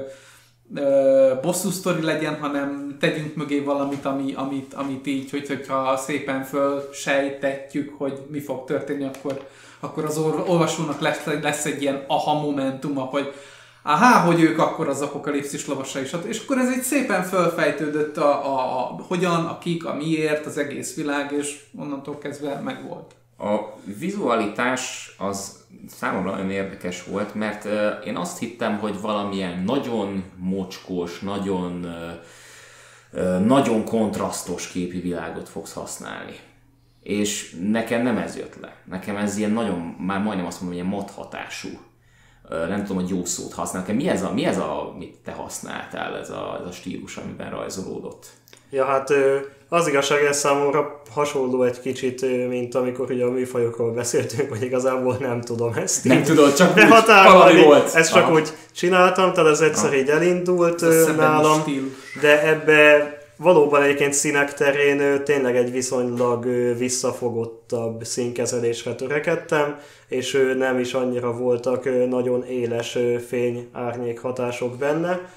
bosszú 1.41 1.69
sztori 1.69 2.01
legyen, 2.01 2.39
hanem 2.39 2.97
tegyünk 2.99 3.35
mögé 3.35 3.59
valamit, 3.59 4.05
ami, 4.05 4.33
amit, 4.33 4.73
amit 4.73 5.07
így, 5.07 5.29
hogy, 5.29 5.47
hogyha 5.47 5.97
szépen 5.97 6.43
fölsejtetjük, 6.43 7.93
hogy 7.97 8.19
mi 8.27 8.39
fog 8.39 8.65
történni, 8.65 9.03
akkor, 9.03 9.47
akkor 9.85 10.05
az 10.05 10.17
olvasónak 10.47 10.99
lesz, 10.99 11.23
lesz 11.41 11.65
egy 11.65 11.81
ilyen 11.81 12.03
aha 12.07 12.41
momentuma, 12.41 13.01
hogy 13.01 13.33
Aha, 13.87 14.19
hogy 14.19 14.41
ők 14.41 14.59
akkor 14.59 14.87
az 14.87 15.01
apokalipszis 15.01 15.61
stb. 15.61 16.25
és 16.27 16.41
akkor 16.43 16.57
ez 16.57 16.69
egy 16.69 16.81
szépen 16.81 17.23
fölfejtődött 17.23 18.17
a, 18.17 18.45
a, 18.45 18.79
a 18.79 19.01
hogyan, 19.07 19.45
a 19.45 19.57
kik, 19.57 19.85
a 19.85 19.93
miért, 19.93 20.45
az 20.45 20.57
egész 20.57 20.95
világ, 20.95 21.31
és 21.31 21.63
onnantól 21.79 22.17
kezdve 22.17 22.59
megvolt. 22.59 23.15
A 23.37 23.59
vizualitás 23.97 25.15
az 25.17 25.65
számomra 25.87 26.31
nagyon 26.31 26.51
érdekes 26.51 27.03
volt, 27.03 27.33
mert 27.33 27.67
én 28.05 28.17
azt 28.17 28.39
hittem, 28.39 28.77
hogy 28.77 29.01
valamilyen 29.01 29.63
nagyon 29.63 30.23
mocskos, 30.35 31.19
nagyon, 31.19 31.95
nagyon 33.45 33.83
kontrasztos 33.83 34.67
képi 34.67 34.99
világot 34.99 35.49
fogsz 35.49 35.73
használni. 35.73 36.39
És 37.05 37.55
nekem 37.71 38.01
nem 38.01 38.17
ez 38.17 38.37
jött 38.37 38.55
le. 38.61 38.75
Nekem 38.89 39.15
ez 39.15 39.37
ilyen 39.37 39.51
nagyon, 39.51 39.95
már 39.99 40.21
majdnem 40.21 40.45
azt 40.45 40.61
mondom, 40.61 40.77
ilyen 40.79 40.89
mat 40.89 41.11
hatású. 41.11 41.69
Nem 42.49 42.83
tudom, 42.85 43.01
hogy 43.01 43.09
jó 43.09 43.25
szót 43.25 43.53
használ. 43.53 43.81
Nekem 43.81 43.95
mi 43.95 44.07
ez, 44.07 44.23
a, 44.23 44.31
mi 44.33 44.45
ez 44.45 44.57
a, 44.57 44.95
mit 44.97 45.15
te 45.23 45.31
használtál, 45.31 46.17
ez 46.17 46.29
a, 46.29 46.57
ez 46.61 46.67
a 46.67 46.71
stílus, 46.71 47.17
amiben 47.17 47.49
rajzolódott? 47.49 48.25
Ja, 48.69 48.85
hát 48.85 49.13
az 49.69 49.87
igazság, 49.87 50.23
ez 50.23 50.37
számomra 50.37 51.01
hasonló 51.11 51.63
egy 51.63 51.81
kicsit, 51.81 52.47
mint 52.49 52.75
amikor 52.75 53.11
ugye 53.11 53.25
a 53.25 53.31
műfajokról 53.31 53.91
beszéltünk, 53.93 54.49
hogy 54.49 54.61
igazából 54.61 55.17
nem 55.19 55.41
tudom 55.41 55.73
ezt. 55.73 56.03
Nem 56.03 56.23
tudod, 56.23 56.55
csak 56.55 56.69
úgy, 56.69 56.75
behatárolni. 56.75 57.37
valami 57.37 57.63
volt. 57.63 57.95
Ezt 57.95 58.13
csak 58.13 58.23
Aha. 58.23 58.33
úgy 58.33 58.49
csináltam, 58.75 59.33
tehát 59.33 59.49
ez 59.49 59.61
egyszer 59.61 59.93
így 59.93 60.09
elindult 60.09 60.81
Ez 60.81 61.15
nálam, 61.15 61.61
stílus. 61.61 61.91
de 62.21 62.47
ebbe 62.47 63.14
valóban 63.37 63.81
egyébként 63.81 64.13
színek 64.13 64.53
terén 64.53 65.23
tényleg 65.23 65.55
egy 65.55 65.71
viszonylag 65.71 66.45
ö, 66.45 66.75
visszafogottabb 66.75 68.03
színkezelésre 68.03 68.95
törekedtem, 68.95 69.79
és 70.07 70.53
nem 70.57 70.79
is 70.79 70.93
annyira 70.93 71.31
voltak 71.31 72.07
nagyon 72.09 72.45
éles 72.45 72.95
ö, 72.95 73.15
fény-árnyék 73.27 74.19
hatások 74.19 74.77
benne. 74.77 75.29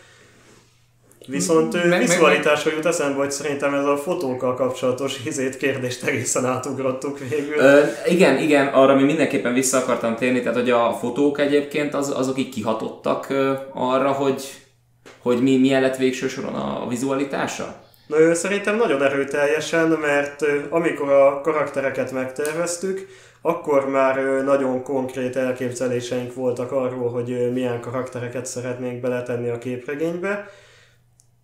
Viszont 1.27 1.75
ö, 1.75 1.89
Meg- 1.89 2.01
vizualitásról 2.01 2.75
jut 2.75 2.87
eszembe, 2.87 3.19
hogy 3.19 3.31
szerintem 3.31 3.75
ez 3.75 3.85
a 3.85 3.97
fotókkal 3.97 4.55
kapcsolatos 4.55 5.25
izét 5.25 5.57
kérdést 5.57 6.05
egészen 6.05 6.45
átugrottuk 6.47 7.19
végül. 7.19 7.57
Ö, 7.57 7.85
igen, 8.07 8.39
igen, 8.39 8.67
arra 8.67 8.95
mi 8.95 9.03
mindenképpen 9.03 9.53
vissza 9.53 9.79
akartam 9.79 10.17
térni, 10.17 10.41
tehát 10.41 10.57
hogy 10.59 10.71
a 10.71 10.93
fotók 10.93 11.41
egyébként 11.41 11.95
az, 11.95 12.11
azok 12.17 12.39
így 12.39 12.49
kihatottak 12.49 13.29
ö, 13.29 13.53
arra, 13.73 14.13
hogy, 14.13 14.43
hogy 15.23 15.43
mi, 15.43 15.57
milyen 15.57 15.83
lett 15.83 15.97
végső 15.97 16.29
soron 16.29 16.55
a 16.55 16.89
vizualitása? 16.89 17.87
Na, 18.09 18.21
ő 18.21 18.35
szerintem 18.35 18.77
nagyon 18.77 19.03
erőteljesen, 19.03 19.89
mert 19.89 20.45
amikor 20.69 21.11
a 21.11 21.41
karaktereket 21.41 22.13
megterveztük, 22.13 23.07
akkor 23.41 23.89
már 23.89 24.43
nagyon 24.45 24.83
konkrét 24.83 25.37
elképzeléseink 25.37 26.35
voltak 26.35 26.73
arról, 26.73 27.11
hogy 27.11 27.53
milyen 27.53 27.81
karaktereket 27.81 28.47
szeretnénk 28.47 29.01
beletenni 29.01 29.49
a 29.49 29.59
képregénybe, 29.59 30.51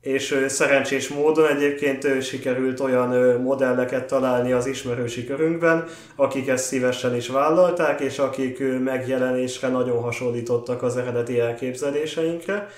és 0.00 0.44
szerencsés 0.48 1.08
módon 1.08 1.48
egyébként 1.48 2.22
sikerült 2.22 2.80
olyan 2.80 3.40
modelleket 3.40 4.06
találni 4.06 4.52
az 4.52 4.66
ismerősi 4.66 5.26
körünkben, 5.26 5.84
akik 6.16 6.48
ezt 6.48 6.64
szívesen 6.64 7.14
is 7.16 7.28
vállalták, 7.28 8.00
és 8.00 8.18
akik 8.18 8.62
megjelenésre 8.84 9.68
nagyon 9.68 10.02
hasonlítottak 10.02 10.82
az 10.82 10.96
eredeti 10.96 11.40
elképzeléseinkre 11.40 12.68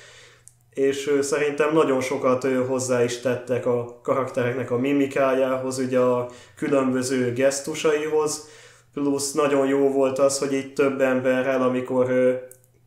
és 0.77 1.19
szerintem 1.21 1.73
nagyon 1.73 2.01
sokat 2.01 2.47
hozzá 2.67 3.05
is 3.05 3.21
tettek 3.21 3.67
a 3.67 4.01
karaktereknek 4.03 4.71
a 4.71 4.79
mimikájához, 4.79 5.79
ugye 5.79 5.99
a 5.99 6.29
különböző 6.57 7.33
gesztusaihoz, 7.33 8.49
plusz 8.93 9.33
nagyon 9.33 9.67
jó 9.67 9.91
volt 9.93 10.19
az, 10.19 10.39
hogy 10.39 10.53
így 10.53 10.73
több 10.73 11.01
emberrel, 11.01 11.63
amikor 11.63 12.09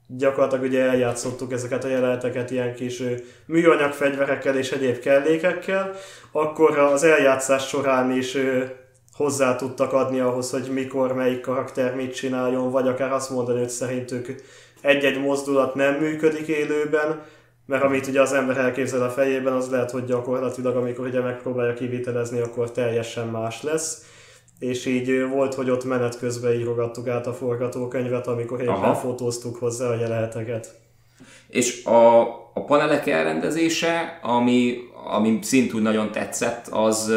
gyakorlatilag 0.07 0.63
ugye 0.63 0.83
eljátszottuk 0.83 1.51
ezeket 1.51 1.83
a 1.83 1.87
jeleneteket 1.87 2.51
ilyen 2.51 2.75
kis 2.75 3.03
műanyag 3.45 3.91
fegyverekkel 3.91 4.57
és 4.57 4.71
egyéb 4.71 4.99
kellékekkel, 4.99 5.95
akkor 6.31 6.77
az 6.77 7.03
eljátszás 7.03 7.67
során 7.67 8.11
is 8.11 8.37
hozzá 9.13 9.55
tudtak 9.55 9.93
adni 9.93 10.19
ahhoz, 10.19 10.51
hogy 10.51 10.69
mikor 10.73 11.13
melyik 11.13 11.41
karakter 11.41 11.95
mit 11.95 12.15
csináljon, 12.15 12.71
vagy 12.71 12.87
akár 12.87 13.11
azt 13.11 13.29
mondani, 13.29 13.59
hogy 13.59 13.69
szerintük 13.69 14.35
egy-egy 14.81 15.21
mozdulat 15.21 15.75
nem 15.75 15.93
működik 15.93 16.47
élőben, 16.47 17.21
mert 17.69 17.83
amit 17.83 18.07
ugye 18.07 18.21
az 18.21 18.33
ember 18.33 18.57
elképzel 18.57 19.03
a 19.03 19.09
fejében, 19.09 19.53
az 19.53 19.69
lehet, 19.69 19.91
hogy 19.91 20.05
gyakorlatilag, 20.05 20.75
amikor 20.75 21.07
ugye 21.07 21.21
megpróbálja 21.21 21.73
kivitelezni, 21.73 22.39
akkor 22.39 22.71
teljesen 22.71 23.27
más 23.27 23.63
lesz. 23.63 24.05
És 24.59 24.85
így 24.85 25.27
volt, 25.27 25.53
hogy 25.53 25.69
ott 25.69 25.83
menet 25.83 26.19
közben 26.19 26.53
írogattuk 26.53 27.07
át 27.07 27.27
a 27.27 27.33
forgatókönyvet, 27.33 28.27
amikor 28.27 28.61
éppen 28.61 28.73
Aha. 28.73 28.95
fotóztuk 28.95 29.55
hozzá 29.55 29.87
a 29.87 29.99
jeleneteket. 29.99 30.79
És 31.47 31.85
a, 31.85 32.21
a 32.53 32.63
panelek 32.65 33.07
elrendezése, 33.07 34.19
ami, 34.21 34.77
ami 35.11 35.39
szintúgy 35.41 35.81
nagyon 35.81 36.11
tetszett, 36.11 36.67
az 36.67 37.13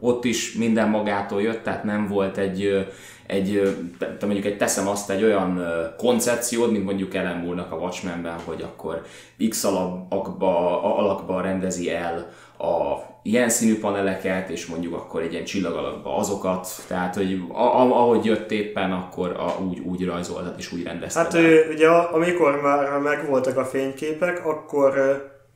ott 0.00 0.24
is 0.24 0.54
minden 0.54 0.88
magától 0.88 1.42
jött, 1.42 1.62
tehát 1.62 1.84
nem 1.84 2.06
volt 2.06 2.36
egy, 2.36 2.86
egy 3.26 3.76
te- 3.98 4.16
mondjuk 4.20 4.44
egy 4.44 4.56
teszem 4.56 4.88
azt 4.88 5.10
egy 5.10 5.22
olyan 5.24 5.60
koncepciód, 5.98 6.70
mint 6.72 6.84
mondjuk 6.84 7.14
Ellen 7.14 7.36
Moore-nak 7.36 7.72
a 7.72 7.76
Watchmenben, 7.76 8.36
hogy 8.44 8.62
akkor 8.62 9.02
X 9.48 9.64
alakba, 9.64 10.82
alakba 10.96 11.40
rendezi 11.40 11.90
el 11.90 12.30
a 12.58 12.96
ilyen 13.22 13.48
színű 13.48 13.78
paneleket, 13.78 14.48
és 14.50 14.66
mondjuk 14.66 14.94
akkor 14.94 15.22
egy 15.22 15.32
ilyen 15.32 15.44
csillag 15.44 15.76
alakba 15.76 16.16
azokat, 16.16 16.68
tehát 16.88 17.14
hogy 17.14 17.40
a, 17.52 17.62
a, 17.62 17.80
ahogy 17.80 18.24
jött 18.24 18.50
éppen, 18.50 18.92
akkor 18.92 19.30
a, 19.30 19.62
úgy, 19.62 19.78
úgy 19.78 20.04
rajzoltad 20.04 20.54
és 20.58 20.72
úgy 20.72 20.82
rendezted 20.82 21.22
Hát 21.22 21.34
el. 21.34 21.70
ugye 21.70 21.88
amikor 21.88 22.60
már 22.60 22.98
megvoltak 22.98 23.56
a 23.56 23.64
fényképek, 23.64 24.46
akkor 24.46 24.92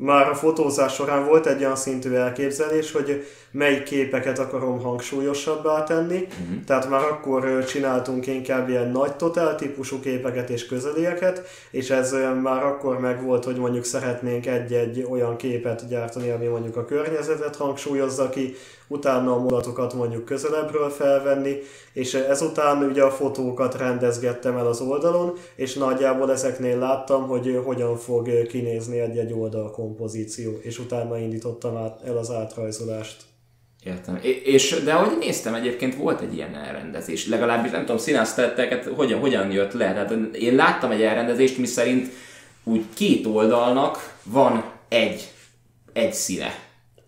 már 0.00 0.28
a 0.28 0.34
fotózás 0.34 0.94
során 0.94 1.26
volt 1.26 1.46
egy 1.46 1.60
olyan 1.60 1.76
szintű 1.76 2.12
elképzelés, 2.12 2.92
hogy 2.92 3.26
melyik 3.50 3.82
képeket 3.82 4.38
akarom 4.38 4.80
hangsúlyosabbá 4.80 5.82
tenni. 5.82 6.16
Uh-huh. 6.16 6.64
Tehát 6.66 6.88
már 6.88 7.04
akkor 7.04 7.64
csináltunk 7.64 8.26
inkább 8.26 8.68
ilyen 8.68 8.90
nagy 8.90 9.16
totál 9.16 9.54
típusú 9.54 10.00
képeket 10.00 10.50
és 10.50 10.66
közelieket, 10.66 11.42
és 11.70 11.90
ez 11.90 12.14
már 12.42 12.64
akkor 12.64 13.00
megvolt, 13.00 13.44
hogy 13.44 13.56
mondjuk 13.56 13.84
szeretnénk 13.84 14.46
egy-egy 14.46 15.06
olyan 15.10 15.36
képet 15.36 15.88
gyártani, 15.88 16.30
ami 16.30 16.46
mondjuk 16.46 16.76
a 16.76 16.84
környezetet 16.84 17.56
hangsúlyozza 17.56 18.28
ki, 18.28 18.54
utána 18.88 19.32
a 19.32 19.38
mondatokat 19.38 19.94
mondjuk 19.94 20.24
közelebbről 20.24 20.90
felvenni, 20.90 21.56
és 21.92 22.14
ezután 22.14 22.82
ugye 22.82 23.02
a 23.02 23.10
fotókat 23.10 23.74
rendezgettem 23.74 24.56
el 24.56 24.66
az 24.66 24.80
oldalon, 24.80 25.32
és 25.54 25.74
nagyjából 25.74 26.32
ezeknél 26.32 26.78
láttam, 26.78 27.26
hogy 27.26 27.60
hogyan 27.64 27.96
fog 27.96 28.46
kinézni 28.46 28.98
egy-egy 29.00 29.32
oldal 29.32 29.70
kompozíció, 29.70 30.58
és 30.62 30.78
utána 30.78 31.18
indítottam 31.18 31.76
át, 31.76 32.02
el 32.04 32.16
az 32.16 32.30
átrajzolást. 32.30 33.22
Értem. 33.84 34.18
És, 34.44 34.82
de 34.84 34.92
ahogy 34.92 35.18
néztem, 35.18 35.54
egyébként 35.54 35.96
volt 35.96 36.20
egy 36.20 36.34
ilyen 36.34 36.54
elrendezés. 36.54 37.28
Legalábbis 37.28 37.70
nem 37.70 37.80
tudom, 37.80 37.96
színáztetteket 37.96 38.84
hogyan, 38.84 39.20
hogyan 39.20 39.50
jött 39.50 39.72
le. 39.72 39.92
Tehát 39.92 40.36
én 40.36 40.54
láttam 40.54 40.90
egy 40.90 41.02
elrendezést, 41.02 41.58
mi 41.58 41.66
szerint 41.66 42.08
úgy 42.64 42.84
két 42.94 43.26
oldalnak 43.26 44.14
van 44.22 44.64
egy, 44.88 45.32
egy 45.92 46.12
színe. 46.12 46.54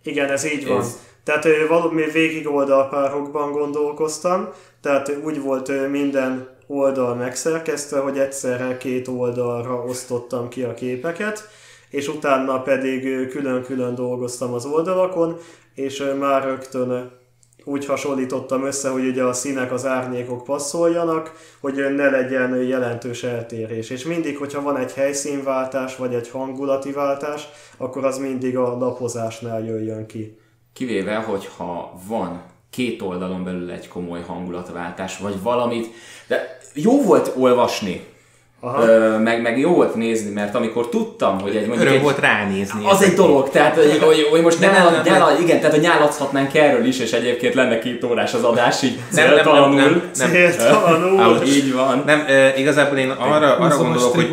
Igen, 0.03 0.31
ez 0.31 0.45
így 0.53 0.67
van. 0.67 0.81
Ez... 0.81 0.99
Tehát 1.31 1.69
valami 1.69 2.05
végig 2.13 2.49
oldalpárokban 2.49 3.53
gondolkoztam, 3.53 4.49
tehát 4.81 5.17
úgy 5.25 5.41
volt 5.41 5.89
minden 5.91 6.49
oldal 6.67 7.15
megszerkesztve, 7.15 7.99
hogy 7.99 8.19
egyszerre 8.19 8.77
két 8.77 9.09
oldalra 9.09 9.85
osztottam 9.85 10.49
ki 10.49 10.63
a 10.63 10.75
képeket, 10.75 11.49
és 11.91 12.09
utána 12.09 12.63
pedig 12.63 13.29
külön-külön 13.29 13.95
dolgoztam 13.95 14.53
az 14.53 14.65
oldalakon, 14.65 15.37
és 15.75 16.05
már 16.19 16.45
rögtön 16.45 17.11
úgy 17.65 17.87
hasonlítottam 17.87 18.65
össze, 18.65 18.89
hogy 18.89 19.07
ugye 19.07 19.23
a 19.23 19.33
színek, 19.33 19.73
az 19.73 19.87
árnyékok 19.87 20.45
passzoljanak, 20.45 21.33
hogy 21.61 21.75
ne 21.75 22.11
legyen 22.11 22.57
jelentős 22.57 23.23
eltérés. 23.23 23.91
És 23.91 24.05
mindig, 24.05 24.37
hogyha 24.37 24.63
van 24.63 24.77
egy 24.77 24.93
helyszínváltás, 24.93 25.97
vagy 25.97 26.15
egy 26.15 26.29
hangulati 26.29 26.93
váltás, 26.93 27.49
akkor 27.77 28.05
az 28.05 28.19
mindig 28.19 28.57
a 28.57 28.77
lapozásnál 28.77 29.65
jöjjön 29.65 30.07
ki. 30.07 30.39
Kivéve, 30.73 31.17
hogyha 31.17 32.01
van 32.07 32.43
két 32.71 33.03
oldalon 33.03 33.45
belül 33.45 33.71
egy 33.71 33.89
komoly 33.89 34.23
hangulatváltás, 34.23 35.19
vagy 35.19 35.43
valamit, 35.43 35.87
de 36.27 36.59
jó 36.75 37.03
volt 37.03 37.33
olvasni, 37.37 38.07
Ö, 38.63 39.19
meg, 39.19 39.43
meg 39.43 39.59
jó 39.59 39.75
volt 39.75 39.95
nézni, 39.95 40.31
mert 40.31 40.55
amikor 40.55 40.89
tudtam, 40.89 41.41
hogy 41.41 41.57
egy 41.57 41.67
mondjuk 41.67 41.81
Öröm 41.81 41.95
egy, 41.95 42.03
volt 42.03 42.19
ránézni. 42.19 42.85
Az 42.85 43.03
egy 43.03 43.15
dolog, 43.15 43.51
tehát 43.51 43.75
hogy, 43.75 43.99
hogy, 44.03 44.27
hogy 44.31 44.43
most 44.43 44.61
nem, 44.61 44.73
nem, 44.73 44.93
nem, 44.93 45.03
nyála, 45.05 45.39
igen, 45.41 45.57
tehát 45.57 45.75
hogy 45.75 45.81
nyálathatnánk 45.81 46.55
erről 46.55 46.87
is, 46.87 46.99
és 46.99 47.13
egyébként 47.13 47.55
lenne 47.55 47.79
két 47.79 48.05
órás 48.05 48.35
az 48.35 48.45
adás, 48.45 48.83
így 48.83 48.99
nem, 49.13 49.27
céltalanul. 49.27 49.81
Nem, 49.81 49.91
nem, 50.17 50.31
nem, 50.31 50.31
céltalanul. 50.31 51.43
így 51.47 51.73
van. 51.73 52.03
Nem, 52.07 52.25
e, 52.29 52.57
igazából 52.57 52.99
én 52.99 53.11
arra, 53.11 53.57
arra 53.57 53.77
gondolok, 53.77 54.15
hogy, 54.15 54.29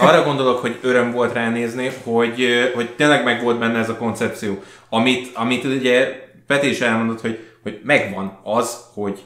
arra 0.00 0.22
gondolok, 0.22 0.60
hogy 0.60 0.78
öröm 0.82 1.12
volt 1.12 1.32
ránézni, 1.32 1.90
hogy, 2.04 2.44
hogy 2.74 2.90
tényleg 2.96 3.24
meg 3.24 3.42
volt 3.42 3.58
benne 3.58 3.78
ez 3.78 3.88
a 3.88 3.96
koncepció, 3.96 4.62
amit, 4.88 5.30
amit 5.34 5.64
ugye 5.64 6.22
Peti 6.46 6.68
is 6.68 6.80
elmondott, 6.80 7.20
hogy, 7.20 7.38
hogy 7.62 7.80
megvan 7.82 8.38
az, 8.42 8.76
hogy 8.94 9.18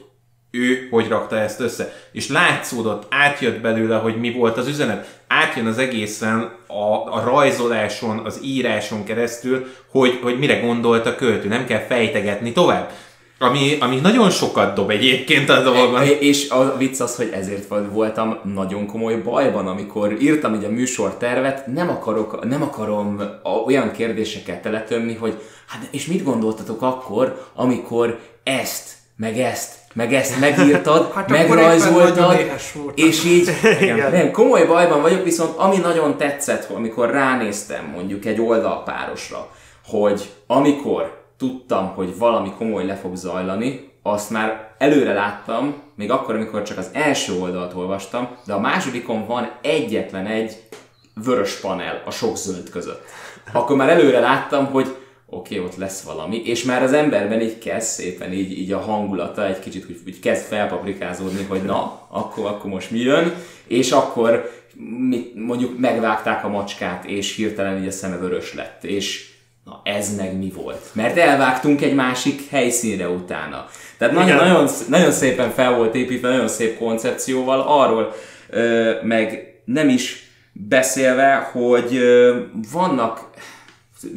ő 0.51 0.87
hogy 0.91 1.07
rakta 1.07 1.37
ezt 1.37 1.59
össze. 1.59 1.93
És 2.11 2.29
látszódott, 2.29 3.05
átjött 3.09 3.61
belőle, 3.61 3.95
hogy 3.95 4.19
mi 4.19 4.31
volt 4.31 4.57
az 4.57 4.67
üzenet. 4.67 5.19
Átjön 5.27 5.65
az 5.65 5.77
egészen 5.77 6.51
a, 6.67 7.13
a 7.15 7.23
rajzoláson, 7.25 8.19
az 8.19 8.39
íráson 8.43 9.03
keresztül, 9.03 9.65
hogy, 9.91 10.19
hogy 10.21 10.39
mire 10.39 10.59
gondolt 10.59 11.05
a 11.05 11.15
költő. 11.15 11.47
Nem 11.47 11.65
kell 11.65 11.85
fejtegetni 11.85 12.51
tovább. 12.51 12.91
Ami, 13.41 13.77
ami 13.79 13.99
nagyon 13.99 14.29
sokat 14.29 14.75
dob 14.75 14.89
egyébként 14.89 15.49
a 15.49 15.61
dolgon. 15.61 16.03
És 16.03 16.49
a 16.49 16.77
vicc 16.77 16.99
az, 16.99 17.15
hogy 17.15 17.29
ezért 17.33 17.73
voltam 17.91 18.39
nagyon 18.53 18.85
komoly 18.85 19.15
bajban, 19.15 19.67
amikor 19.67 20.17
írtam 20.21 20.53
egy 20.53 20.63
a 20.63 20.69
műsortervet, 20.69 21.67
nem, 21.67 21.89
akarok, 21.89 22.47
nem 22.47 22.61
akarom 22.61 23.21
olyan 23.65 23.91
kérdéseket 23.91 24.61
teletömni, 24.61 25.13
hogy 25.13 25.41
hát 25.67 25.87
és 25.91 26.05
mit 26.05 26.23
gondoltatok 26.23 26.81
akkor, 26.81 27.45
amikor 27.53 28.19
ezt, 28.43 28.89
meg 29.15 29.39
ezt, 29.39 29.78
meg 29.93 30.13
ezt 30.13 30.39
megírtad, 30.39 31.11
hát 31.15 31.29
megrajzoltad, 31.29 32.35
és 32.95 33.25
így 33.25 33.49
igen. 33.81 34.11
nem, 34.11 34.31
komoly 34.31 34.65
bajban 34.65 35.01
vagyok, 35.01 35.23
viszont 35.23 35.57
ami 35.57 35.77
nagyon 35.77 36.17
tetszett, 36.17 36.69
amikor 36.69 37.09
ránéztem 37.09 37.85
mondjuk 37.85 38.25
egy 38.25 38.41
oldalpárosra, 38.41 39.47
hogy 39.85 40.29
amikor 40.47 41.27
tudtam, 41.37 41.93
hogy 41.95 42.17
valami 42.17 42.53
komoly 42.57 42.85
le 42.85 42.95
fog 42.95 43.15
zajlani, 43.15 43.89
azt 44.03 44.29
már 44.29 44.69
előre 44.77 45.13
láttam, 45.13 45.81
még 45.95 46.11
akkor, 46.11 46.35
amikor 46.35 46.63
csak 46.63 46.77
az 46.77 46.89
első 46.93 47.33
oldalt 47.39 47.73
olvastam, 47.73 48.27
de 48.45 48.53
a 48.53 48.59
másodikon 48.59 49.25
van 49.25 49.51
egyetlen 49.61 50.25
egy 50.25 50.57
vörös 51.23 51.55
panel 51.55 52.01
a 52.05 52.11
sok 52.11 52.37
zöld 52.37 52.69
között. 52.69 53.03
Akkor 53.53 53.75
már 53.75 53.89
előre 53.89 54.19
láttam, 54.19 54.65
hogy 54.65 54.95
oké, 55.29 55.55
okay, 55.55 55.67
ott 55.67 55.75
lesz 55.75 56.01
valami, 56.01 56.41
és 56.45 56.63
már 56.63 56.83
az 56.83 56.93
emberben 56.93 57.41
így 57.41 57.57
kezd 57.57 57.87
szépen 57.87 58.33
így, 58.33 58.59
így 58.59 58.71
a 58.71 58.79
hangulata 58.79 59.47
egy 59.47 59.59
kicsit 59.59 59.85
úgy, 59.89 59.99
úgy 60.05 60.19
kezd 60.19 60.45
felpaprikázódni, 60.45 61.43
hogy 61.43 61.61
na, 61.63 62.07
akkor, 62.07 62.45
akkor 62.45 62.69
most 62.69 62.91
mi 62.91 62.99
jön, 62.99 63.33
és 63.67 63.91
akkor 63.91 64.51
mit, 65.09 65.35
mondjuk 65.35 65.79
megvágták 65.79 66.43
a 66.43 66.49
macskát, 66.49 67.05
és 67.05 67.35
hirtelen 67.35 67.81
így 67.81 67.87
a 67.87 67.91
szeme 67.91 68.17
vörös 68.17 68.53
lett, 68.53 68.83
és 68.83 69.27
na 69.63 69.81
ez 69.83 70.15
meg 70.15 70.37
mi 70.37 70.51
volt? 70.55 70.89
Mert 70.93 71.17
elvágtunk 71.17 71.81
egy 71.81 71.95
másik 71.95 72.49
helyszínre 72.49 73.09
utána. 73.09 73.65
Tehát 73.97 74.13
nagyon, 74.13 74.35
nagyon, 74.35 74.69
nagyon 74.87 75.11
szépen 75.11 75.51
fel 75.51 75.75
volt 75.75 75.95
építve, 75.95 76.29
nagyon 76.29 76.47
szép 76.47 76.77
koncepcióval, 76.77 77.61
arról 77.61 78.15
ö, 78.49 78.93
meg 79.03 79.53
nem 79.65 79.89
is 79.89 80.27
beszélve, 80.53 81.49
hogy 81.51 81.95
ö, 81.95 82.39
vannak 82.71 83.29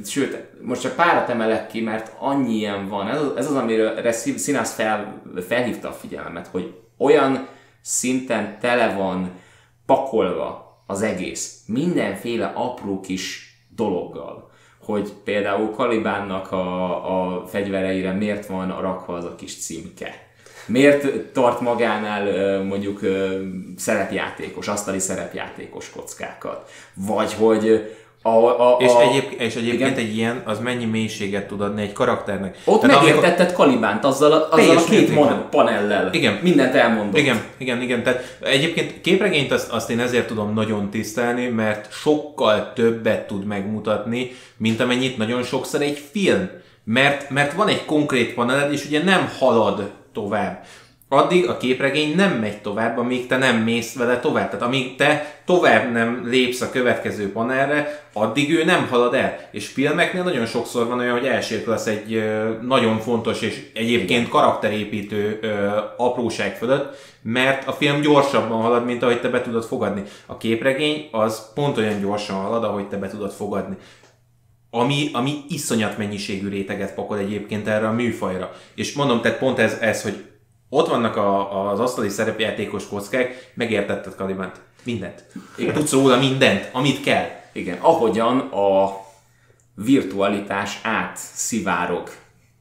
sőt, 0.06 0.38
most 0.64 0.80
csak 0.80 0.94
párat 0.94 1.28
emelek 1.28 1.66
ki, 1.66 1.80
mert 1.80 2.12
annyi 2.18 2.54
ilyen 2.54 2.88
van. 2.88 3.08
Ez, 3.08 3.20
ez 3.36 3.46
az, 3.46 3.54
amire 3.54 4.12
Színász 4.12 4.74
fel, 4.74 5.22
felhívta 5.48 5.88
a 5.88 5.92
figyelmet, 5.92 6.46
hogy 6.46 6.74
olyan 6.98 7.48
szinten 7.80 8.58
tele 8.60 8.94
van 8.94 9.30
pakolva 9.86 10.82
az 10.86 11.02
egész, 11.02 11.62
mindenféle 11.66 12.52
apró 12.54 13.00
kis 13.00 13.56
dologgal, 13.68 14.50
hogy 14.80 15.12
például 15.24 15.70
Kalibánnak 15.70 16.52
a, 16.52 17.38
a 17.38 17.46
fegyvereire 17.46 18.12
miért 18.12 18.46
van 18.46 18.80
rakva 18.80 19.14
az 19.14 19.24
a 19.24 19.34
kis 19.34 19.56
címke. 19.56 20.30
Miért 20.66 21.32
tart 21.32 21.60
magánál 21.60 22.62
mondjuk 22.62 23.00
szerepjátékos, 23.76 24.68
asztali 24.68 24.98
szerepjátékos 24.98 25.90
kockákat? 25.90 26.70
Vagy 26.94 27.32
hogy 27.32 27.94
a, 28.22 28.28
a, 28.28 28.76
a, 28.76 28.76
és, 28.80 28.90
egyéb, 29.08 29.40
és 29.40 29.54
egyébként 29.54 29.98
igen. 29.98 30.08
egy 30.08 30.16
ilyen, 30.16 30.42
az 30.44 30.58
mennyi 30.58 30.84
mélységet 30.84 31.46
tud 31.46 31.60
adni 31.60 31.82
egy 31.82 31.92
karakternek. 31.92 32.58
Ott 32.64 32.80
Tehát 32.80 33.00
megértetted 33.00 33.46
amikor... 33.46 33.66
Kalibánt 33.66 34.04
azzal 34.04 34.32
a, 34.32 34.48
azzal 34.50 34.76
a 34.76 34.84
két 34.84 35.14
mon- 35.14 35.48
panellel. 35.50 36.08
Igen. 36.12 36.38
Mindent 36.42 36.74
elmondott. 36.74 37.18
Igen, 37.18 37.42
igen, 37.56 37.82
igen. 37.82 38.02
Tehát 38.02 38.36
egyébként 38.40 39.00
képregényt 39.00 39.52
azt, 39.52 39.70
azt 39.70 39.90
én 39.90 40.00
ezért 40.00 40.26
tudom 40.26 40.54
nagyon 40.54 40.90
tisztelni, 40.90 41.46
mert 41.46 41.92
sokkal 41.92 42.72
többet 42.74 43.26
tud 43.26 43.44
megmutatni, 43.44 44.30
mint 44.56 44.80
amennyit 44.80 45.16
nagyon 45.16 45.42
sokszor 45.42 45.80
egy 45.80 46.02
film. 46.10 46.50
Mert, 46.84 47.30
mert 47.30 47.52
van 47.52 47.68
egy 47.68 47.84
konkrét 47.84 48.34
paneled, 48.34 48.72
és 48.72 48.84
ugye 48.84 49.02
nem 49.04 49.32
halad 49.38 49.90
tovább 50.12 50.64
addig 51.12 51.48
a 51.48 51.56
képregény 51.56 52.14
nem 52.16 52.32
megy 52.32 52.60
tovább, 52.60 52.98
amíg 52.98 53.26
te 53.26 53.36
nem 53.36 53.56
mész 53.56 53.96
vele 53.96 54.20
tovább. 54.20 54.50
Tehát 54.50 54.66
amíg 54.66 54.96
te 54.96 55.40
tovább 55.44 55.92
nem 55.92 56.22
lépsz 56.24 56.60
a 56.60 56.70
következő 56.70 57.32
panelre, 57.32 58.04
addig 58.12 58.50
ő 58.50 58.64
nem 58.64 58.86
halad 58.90 59.14
el. 59.14 59.38
És 59.50 59.66
filmeknél 59.66 60.22
nagyon 60.22 60.46
sokszor 60.46 60.86
van 60.86 60.98
olyan, 60.98 61.18
hogy 61.18 61.26
elsértülesz 61.26 61.86
egy 61.86 62.24
nagyon 62.62 62.98
fontos 62.98 63.40
és 63.40 63.62
egyébként 63.74 64.28
karakterépítő 64.28 65.40
apróság 65.96 66.56
fölött, 66.56 66.96
mert 67.22 67.68
a 67.68 67.72
film 67.72 68.00
gyorsabban 68.00 68.60
halad, 68.60 68.84
mint 68.84 69.02
ahogy 69.02 69.20
te 69.20 69.28
be 69.28 69.42
tudod 69.42 69.64
fogadni. 69.64 70.02
A 70.26 70.36
képregény 70.36 71.08
az 71.10 71.52
pont 71.54 71.78
olyan 71.78 72.00
gyorsan 72.00 72.36
halad, 72.36 72.64
ahogy 72.64 72.88
te 72.88 72.96
be 72.96 73.08
tudod 73.08 73.32
fogadni 73.32 73.76
ami, 74.74 75.10
ami 75.12 75.34
iszonyat 75.48 75.98
mennyiségű 75.98 76.48
réteget 76.48 76.94
pakol 76.94 77.18
egyébként 77.18 77.68
erre 77.68 77.88
a 77.88 77.92
műfajra. 77.92 78.52
És 78.74 78.92
mondom, 78.92 79.20
tehát 79.20 79.38
pont 79.38 79.58
ez, 79.58 79.78
ez 79.80 80.02
hogy 80.02 80.24
ott 80.74 80.88
vannak 80.88 81.16
a, 81.16 81.70
az 81.70 81.80
asztali 81.80 82.08
szerepjátékos 82.08 82.88
kockák, 82.88 83.52
megértetted 83.54 84.14
Kalibant. 84.14 84.60
Mindent. 84.84 85.24
Igen. 85.56 85.74
Tudsz 85.74 85.92
róla 85.92 86.18
mindent, 86.18 86.68
amit 86.72 87.02
kell. 87.02 87.28
Igen, 87.52 87.78
ahogyan 87.80 88.38
a 88.38 88.90
virtualitás 89.74 90.80
átszivárog 90.82 92.10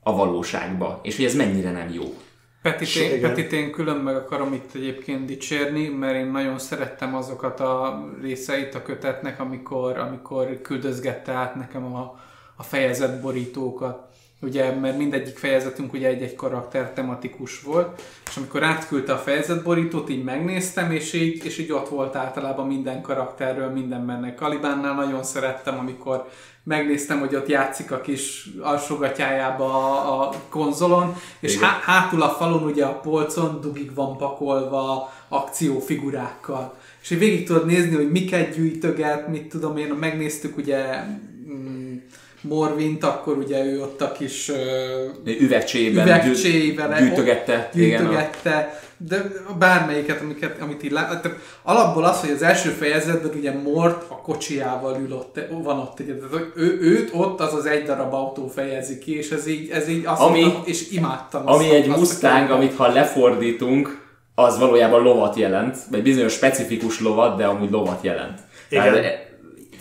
a 0.03 0.15
valóságba, 0.15 0.99
és 1.03 1.15
hogy 1.15 1.25
ez 1.25 1.35
mennyire 1.35 1.71
nem 1.71 1.89
jó. 1.93 2.13
Petit 2.61 2.95
én. 2.95 3.21
Petit 3.21 3.51
én 3.51 3.71
külön 3.71 3.97
meg 3.97 4.15
akarom 4.15 4.53
itt 4.53 4.73
egyébként 4.73 5.25
dicsérni, 5.25 5.87
mert 5.87 6.15
én 6.15 6.31
nagyon 6.31 6.59
szerettem 6.59 7.15
azokat 7.15 7.59
a 7.59 8.03
részeit 8.21 8.75
a 8.75 8.81
kötetnek, 8.81 9.39
amikor, 9.39 9.97
amikor 9.97 10.61
küldözgette 10.61 11.31
át 11.31 11.55
nekem 11.55 11.95
a, 11.95 12.19
a 12.55 12.63
fejezetborítókat. 12.63 14.10
Ugye, 14.41 14.71
mert 14.71 14.97
mindegyik 14.97 15.37
fejezetünk 15.37 15.93
ugye 15.93 16.07
egy-egy 16.07 16.35
karakter 16.35 16.91
tematikus 16.93 17.61
volt, 17.61 18.01
és 18.29 18.37
amikor 18.37 18.63
átküldte 18.63 19.13
a 19.13 19.17
fejezetborítót, 19.17 20.09
így 20.09 20.23
megnéztem, 20.23 20.91
és 20.91 21.13
így, 21.13 21.45
és 21.45 21.57
így 21.57 21.71
ott 21.71 21.89
volt 21.89 22.15
általában 22.15 22.67
minden 22.67 23.01
karakterről, 23.01 23.69
minden 23.69 24.05
benne. 24.05 24.33
Kalibánnál 24.33 24.95
nagyon 24.95 25.23
szerettem, 25.23 25.79
amikor 25.79 26.29
megnéztem, 26.63 27.19
hogy 27.19 27.35
ott 27.35 27.47
játszik 27.47 27.91
a 27.91 28.01
kis 28.01 28.49
alsógatyájába 28.61 29.65
a, 30.03 30.29
a 30.29 30.33
konzolon, 30.49 31.15
és 31.39 31.55
Igen. 31.55 31.69
há, 31.69 31.79
hátul 31.79 32.21
a 32.21 32.29
falon 32.29 32.63
ugye 32.63 32.85
a 32.85 32.99
polcon 32.99 33.61
dugig 33.61 33.93
van 33.93 34.17
pakolva 34.17 35.13
akciófigurákkal. 35.27 36.77
És 37.01 37.09
így 37.09 37.19
végig 37.19 37.45
tudod 37.45 37.65
nézni, 37.65 37.95
hogy 37.95 38.11
miket 38.11 38.55
gyűjtöget, 38.55 39.27
mit 39.27 39.49
tudom 39.49 39.77
én, 39.77 39.93
megnéztük 39.93 40.57
ugye 40.57 41.03
mm, 41.51 41.80
Morvint, 42.41 43.03
akkor 43.03 43.37
ugye 43.37 43.65
ő 43.65 43.81
ott 43.81 44.01
a 44.01 44.11
kis 44.11 44.49
ö, 44.49 44.55
Üvegcséjében 45.39 46.05
üvegcsével 46.07 46.99
gyűjtögette. 46.99 47.69
igen, 47.73 48.05
a- 48.05 48.09
gyűjtögette, 48.09 48.79
de 48.97 49.31
bármelyiket, 49.59 50.21
amiket, 50.21 50.61
amit 50.61 50.83
így 50.83 50.91
lát, 50.91 51.21
tehát 51.21 51.37
alapból 51.63 52.03
az, 52.03 52.19
hogy 52.19 52.29
az 52.29 52.41
első 52.41 52.69
fejezetben 52.69 53.31
ugye 53.37 53.51
Mort 53.51 54.03
a 54.07 54.15
kocsiával 54.21 54.99
ül 55.05 55.13
ott, 55.13 55.39
van 55.63 55.79
ott, 55.79 55.99
ugye, 55.99 56.13
tehát 56.15 56.45
ő, 56.55 56.77
őt 56.81 57.09
ott 57.13 57.39
az 57.39 57.53
az 57.53 57.65
egy 57.65 57.83
darab 57.83 58.13
autó 58.13 58.47
fejezi 58.47 58.97
ki, 58.99 59.17
és 59.17 59.29
ez 59.29 59.47
így, 59.47 59.69
ez 59.69 59.87
így 59.89 60.05
azt 60.05 60.21
Ami- 60.21 60.41
mondtam, 60.41 60.61
és 60.65 60.91
imádtam. 60.91 61.47
azt 61.47 61.59
Ami 61.59 61.69
a- 61.69 61.73
egy 61.73 61.87
azt 61.89 61.95
a 61.95 61.99
Mustang, 61.99 62.33
könyvet. 62.37 62.51
amit 62.55 62.75
ha 62.75 62.87
lefordítunk, 62.87 63.99
az 64.35 64.59
valójában 64.59 65.01
lovat 65.01 65.35
jelent, 65.35 65.77
vagy 65.91 66.01
bizonyos 66.01 66.33
specifikus 66.33 66.99
lovat, 67.01 67.37
de 67.37 67.45
amúgy 67.45 67.69
lovat 67.71 68.03
jelent. 68.03 68.39
Igen. 68.69 68.83
Tehát, 68.93 69.29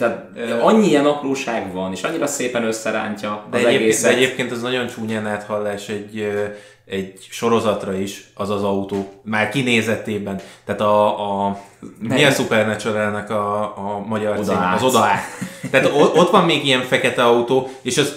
tehát 0.01 0.61
annyi 0.63 0.87
ilyen 0.87 1.07
apróság 1.07 1.73
van, 1.73 1.93
és 1.93 2.03
annyira 2.03 2.27
szépen 2.27 2.65
összerántja 2.65 3.47
De 3.51 3.57
az 3.57 3.65
egyébként, 3.65 3.79
de 3.79 3.85
egészet. 3.85 4.13
egyébként 4.13 4.53
ez 4.53 4.63
nagyon 4.63 4.87
csúnyán 4.87 5.27
áthallás 5.27 5.89
egy, 5.89 6.19
ö, 6.19 6.45
egy 6.87 7.27
sorozatra 7.31 7.95
is, 7.95 8.31
az 8.35 8.51
az 8.51 8.63
autó, 8.63 9.09
már 9.23 9.49
kinézetében. 9.49 10.41
Tehát 10.65 10.81
a, 10.81 11.47
a 11.47 11.61
mi 11.99 12.25
a 12.25 12.31
Supernatural-nek 12.31 13.31
a, 13.31 13.63
a 13.63 14.05
magyar 14.07 14.39
Oda 14.39 14.53
cím? 14.53 14.73
Az 14.75 14.83
oda 14.83 15.01
át. 15.01 15.23
Tehát 15.71 15.91
ott 15.95 16.31
van 16.31 16.45
még 16.45 16.65
ilyen 16.65 16.83
fekete 16.83 17.25
autó, 17.25 17.69
és 17.83 17.99
az, 17.99 18.17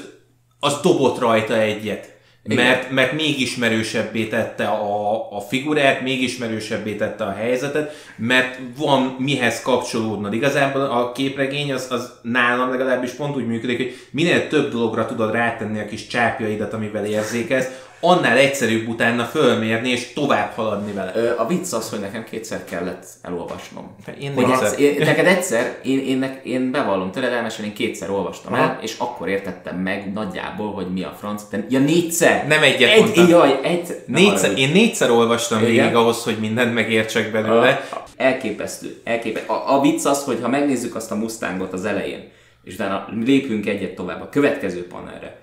az 0.59 0.79
dobott 0.81 1.19
rajta 1.19 1.57
egyet. 1.57 2.12
Mert, 2.43 2.91
mert 2.91 3.13
még 3.13 3.39
ismerősebbé 3.39 4.27
tette 4.27 4.67
a, 4.67 5.27
a 5.37 5.39
figurát, 5.39 6.01
még 6.01 6.21
ismerősebbé 6.21 6.95
tette 6.95 7.23
a 7.23 7.31
helyzetet, 7.31 7.95
mert 8.15 8.59
van 8.77 9.15
mihez 9.19 9.61
kapcsolódnod. 9.61 10.33
Igazából 10.33 10.81
a 10.81 11.11
képregény 11.11 11.73
az, 11.73 11.87
az 11.89 12.11
nálam 12.21 12.69
legalábbis 12.69 13.11
pont 13.11 13.35
úgy 13.35 13.47
működik, 13.47 13.77
hogy 13.77 13.95
minél 14.11 14.47
több 14.47 14.71
dologra 14.71 15.05
tudod 15.05 15.31
rátenni 15.31 15.79
a 15.79 15.85
kis 15.85 16.07
csápjaidat, 16.07 16.73
amivel 16.73 17.05
érzékelsz, 17.05 17.67
annál 18.05 18.37
egyszerűbb 18.37 18.87
utána 18.87 19.23
fölmérni 19.23 19.89
és 19.89 20.13
tovább 20.13 20.51
haladni 20.55 20.91
vele. 20.91 21.33
A 21.37 21.47
vicc 21.47 21.73
az, 21.73 21.89
hogy 21.89 21.99
nekem 21.99 22.23
kétszer 22.23 22.63
kellett 22.63 23.05
elolvasnom. 23.21 23.95
Én 24.19 24.33
Hogy 24.33 24.45
négyszer. 24.45 24.65
ez, 24.65 24.79
én, 24.79 24.95
neked 24.99 25.25
egyszer, 25.25 25.79
én, 25.83 25.99
én, 25.99 26.39
én 26.43 26.71
bevallom 26.71 27.11
töredelmesen, 27.11 27.65
én 27.65 27.73
kétszer 27.73 28.09
olvastam 28.09 28.53
el, 28.53 28.79
és 28.81 28.95
akkor 28.97 29.29
értettem 29.29 29.77
meg 29.77 30.13
nagyjából, 30.13 30.73
hogy 30.73 30.87
mi 30.93 31.03
a 31.03 31.15
franc. 31.19 31.41
De, 31.49 31.65
ja, 31.69 31.79
négyszer! 31.79 32.47
Nem 32.47 32.63
egyet 32.63 32.91
egy, 32.91 32.99
mondtam. 32.99 33.27
Jaj, 33.27 33.59
egy, 33.63 33.95
Négyszer, 34.05 34.57
én 34.57 34.71
négyszer 34.71 35.09
olvastam 35.09 35.57
Igen? 35.61 35.71
végig 35.71 35.95
ahhoz, 35.95 36.23
hogy 36.23 36.37
mindent 36.39 36.73
megértsek 36.73 37.31
belőle. 37.31 37.89
Elképesztő. 38.15 39.01
elképesztő. 39.03 39.51
A, 39.51 39.75
a 39.75 39.81
vicc 39.81 40.05
az, 40.05 40.23
hogy 40.23 40.39
ha 40.41 40.47
megnézzük 40.47 40.95
azt 40.95 41.11
a 41.11 41.15
Mustangot 41.15 41.73
az 41.73 41.85
elején, 41.85 42.31
és 42.63 42.73
utána 42.73 43.07
lépünk 43.25 43.65
egyet 43.65 43.95
tovább 43.95 44.21
a 44.21 44.29
következő 44.29 44.87
panelre, 44.87 45.41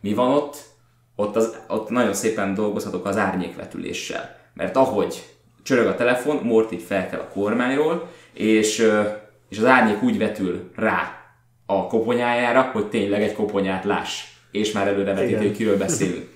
mi 0.00 0.14
van 0.14 0.32
ott? 0.32 0.56
Ott, 1.16 1.36
az, 1.36 1.56
ott 1.68 1.88
nagyon 1.88 2.14
szépen 2.14 2.54
dolgozhatok 2.54 3.06
az 3.06 3.16
árnyékvetüléssel. 3.16 4.36
Mert 4.54 4.76
ahogy 4.76 5.22
csörög 5.62 5.86
a 5.86 5.94
telefon, 5.94 6.40
Mort 6.42 6.72
így 6.72 6.82
felkel 6.82 7.20
a 7.20 7.28
kormányról, 7.28 8.08
és, 8.32 8.90
és 9.48 9.58
az 9.58 9.64
árnyék 9.64 10.02
úgy 10.02 10.18
vetül 10.18 10.70
rá 10.76 11.20
a 11.66 11.86
koponyájára, 11.86 12.70
hogy 12.72 12.86
tényleg 12.86 13.22
egy 13.22 13.32
koponyát 13.32 13.84
láss. 13.84 14.24
És 14.50 14.72
már 14.72 14.86
előre 14.86 15.12
vetíti, 15.12 15.28
Igen. 15.28 15.42
hogy 15.42 15.56
kiről 15.56 15.78
beszélünk. 15.78 16.28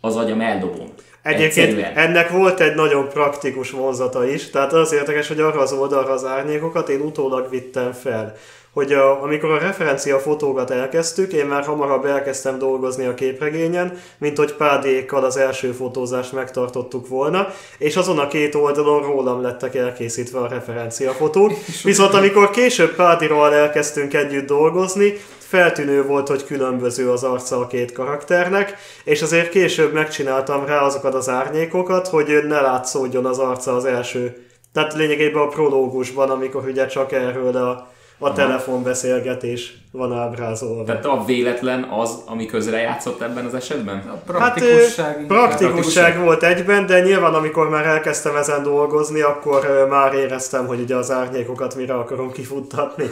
Az 0.00 0.16
agyam 0.16 0.40
eldobom. 0.40 0.88
Egyébként 1.22 1.68
Egyszerűen. 1.68 1.96
ennek 1.96 2.30
volt 2.30 2.60
egy 2.60 2.74
nagyon 2.74 3.08
praktikus 3.08 3.70
vonzata 3.70 4.28
is, 4.28 4.50
tehát 4.50 4.72
az 4.72 4.92
érdekes, 4.92 5.28
hogy 5.28 5.40
arra 5.40 5.60
az 5.60 5.72
oldalra 5.72 6.12
az 6.12 6.24
árnyékokat 6.24 6.88
én 6.88 7.00
utólag 7.00 7.50
vittem 7.50 7.92
fel. 7.92 8.36
Hogy 8.76 8.92
a, 8.92 9.22
amikor 9.22 9.50
a 9.50 9.58
referencia 9.58 10.18
fotókat 10.18 10.70
elkezdtük, 10.70 11.32
én 11.32 11.46
már 11.46 11.64
hamarabb 11.64 12.04
elkezdtem 12.04 12.58
dolgozni 12.58 13.04
a 13.04 13.14
képregényen, 13.14 13.98
mint 14.18 14.36
hogy 14.36 14.54
pádékkal 14.54 15.24
az 15.24 15.36
első 15.36 15.72
fotózást 15.72 16.32
megtartottuk 16.32 17.08
volna, 17.08 17.48
és 17.78 17.96
azon 17.96 18.18
a 18.18 18.26
két 18.28 18.54
oldalon 18.54 19.02
rólam 19.02 19.42
lettek 19.42 19.74
elkészítve 19.74 20.38
a 20.38 20.48
referencia 20.48 21.12
fotók. 21.12 21.52
Viszont 21.84 22.14
amikor 22.14 22.50
később 22.50 22.94
Pádiról 22.94 23.54
elkezdtünk 23.54 24.14
együtt 24.14 24.46
dolgozni, 24.46 25.14
feltűnő 25.38 26.06
volt, 26.06 26.28
hogy 26.28 26.44
különböző 26.44 27.10
az 27.10 27.24
arca 27.24 27.58
a 27.58 27.66
két 27.66 27.92
karakternek, 27.92 28.76
és 29.04 29.22
azért 29.22 29.48
később 29.48 29.92
megcsináltam 29.92 30.66
rá 30.66 30.80
azokat 30.80 31.14
az 31.14 31.28
árnyékokat, 31.28 32.08
hogy 32.08 32.44
ne 32.48 32.60
látszódjon 32.60 33.26
az 33.26 33.38
arca 33.38 33.74
az 33.74 33.84
első. 33.84 34.46
Tehát 34.72 34.94
lényegében 34.94 35.42
a 35.42 35.48
prológusban, 35.48 36.30
amikor 36.30 36.64
ugye 36.64 36.86
csak 36.86 37.12
erről 37.12 37.56
a, 37.56 37.94
a 38.18 38.32
telefonbeszélgetés 38.32 39.76
van 39.92 40.12
ábrázolva. 40.12 40.84
Tehát 40.84 41.04
a 41.04 41.24
véletlen 41.26 41.82
az, 41.82 42.22
ami 42.26 42.46
közre 42.46 42.78
játszott 42.78 43.20
ebben 43.20 43.44
az 43.44 43.54
esetben? 43.54 43.96
A 43.96 44.10
Hát 44.10 44.22
praktikusság. 44.24 45.20
inkább. 45.20 45.38
praktikusság 45.38 46.20
volt 46.20 46.42
egyben, 46.42 46.86
de 46.86 47.00
nyilván 47.00 47.34
amikor 47.34 47.68
már 47.68 47.86
elkezdtem 47.86 48.36
ezen 48.36 48.62
dolgozni, 48.62 49.20
akkor 49.20 49.86
már 49.90 50.14
éreztem, 50.14 50.66
hogy 50.66 50.80
ugye 50.80 50.96
az 50.96 51.10
árnyékokat 51.10 51.74
mire 51.74 51.94
akarom 51.94 52.32
kifuttatni. 52.32 53.10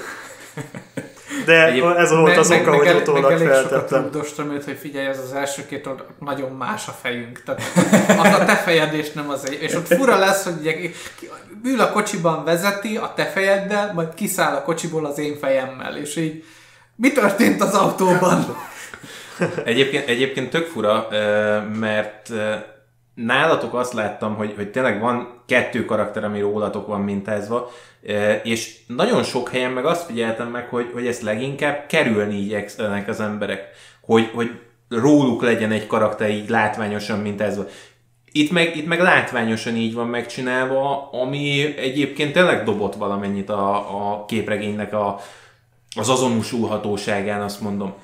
De 1.45 1.66
Egyéb- 1.66 1.97
ez 1.97 2.11
volt 2.11 2.36
az 2.36 2.51
oka, 2.51 2.76
hogy 2.76 2.95
utólag 2.95 3.38
feltettem. 3.38 4.03
rugdostam 4.03 4.51
őt, 4.53 4.64
hogy 4.64 4.76
figyelj, 4.80 5.07
ez 5.07 5.18
az 5.18 5.32
első 5.32 5.66
két 5.66 5.86
oldal 5.86 6.07
nagyon 6.18 6.53
más 6.53 6.88
a 6.88 6.92
fejünk. 7.03 7.42
Tehát 7.42 7.62
az 8.18 8.40
a 8.40 8.45
te 8.45 8.57
fejed, 8.57 8.95
és 8.95 9.12
nem 9.12 9.30
az 9.30 9.49
egy. 9.51 9.62
És 9.62 9.74
ott 9.74 9.86
fura 9.86 10.18
lesz, 10.18 10.45
hogy 10.45 10.55
ugye 10.61 10.74
ül 11.64 11.80
a 11.80 11.90
kocsiban 11.90 12.45
vezeti 12.45 12.97
a 12.97 13.12
te 13.16 13.24
fejeddel, 13.24 13.92
majd 13.95 14.14
kiszáll 14.14 14.55
a 14.55 14.62
kocsiból 14.62 15.07
az 15.07 15.18
én 15.18 15.38
fejemmel, 15.38 15.97
és 15.97 16.16
így 16.16 16.45
mi 16.97 17.12
történt 17.12 17.62
az 17.62 17.74
autóban? 17.74 18.57
Egyébként, 19.64 20.09
egyébként 20.09 20.51
tök 20.51 20.66
fura, 20.66 21.09
mert 21.78 22.30
nálatok 23.15 23.75
azt 23.75 23.93
láttam, 23.93 24.35
hogy, 24.35 24.53
hogy 24.57 24.71
tényleg 24.71 25.01
van 25.01 25.43
kettő 25.47 25.85
karakter, 25.85 26.25
ami 26.25 26.41
rólatok 26.41 26.87
van 26.87 27.01
mintázva, 27.01 27.71
ö, 28.03 28.33
és 28.33 28.77
nagyon 28.87 29.23
sok 29.23 29.49
helyen 29.49 29.71
meg 29.71 29.85
azt 29.85 30.07
figyeltem 30.07 30.49
meg, 30.49 30.69
hogy, 30.69 30.91
hogy 30.93 31.07
ezt 31.07 31.23
leginkább 31.23 31.87
kerülni 31.89 32.37
igyekszenek 32.37 33.09
az 33.09 33.21
emberek, 33.21 33.69
hogy, 34.01 34.31
hogy 34.35 34.51
róluk 34.89 35.43
legyen 35.43 35.73
egy 35.73 35.87
karakter 35.87 36.31
így 36.31 36.49
látványosan 36.49 37.19
mintázva. 37.19 37.67
Itt 38.33 38.51
meg, 38.51 38.77
itt 38.77 38.87
meg 38.87 39.01
látványosan 39.01 39.77
így 39.77 39.95
van 39.95 40.07
megcsinálva, 40.07 41.09
ami 41.12 41.75
egyébként 41.79 42.33
tényleg 42.33 42.65
dobott 42.65 42.95
valamennyit 42.95 43.51
a, 43.51 43.77
a 43.77 44.25
képregénynek 44.25 44.93
a, 44.93 45.21
az 45.97 46.09
azonosulhatóságán, 46.09 47.41
azt 47.41 47.61
mondom. 47.61 47.95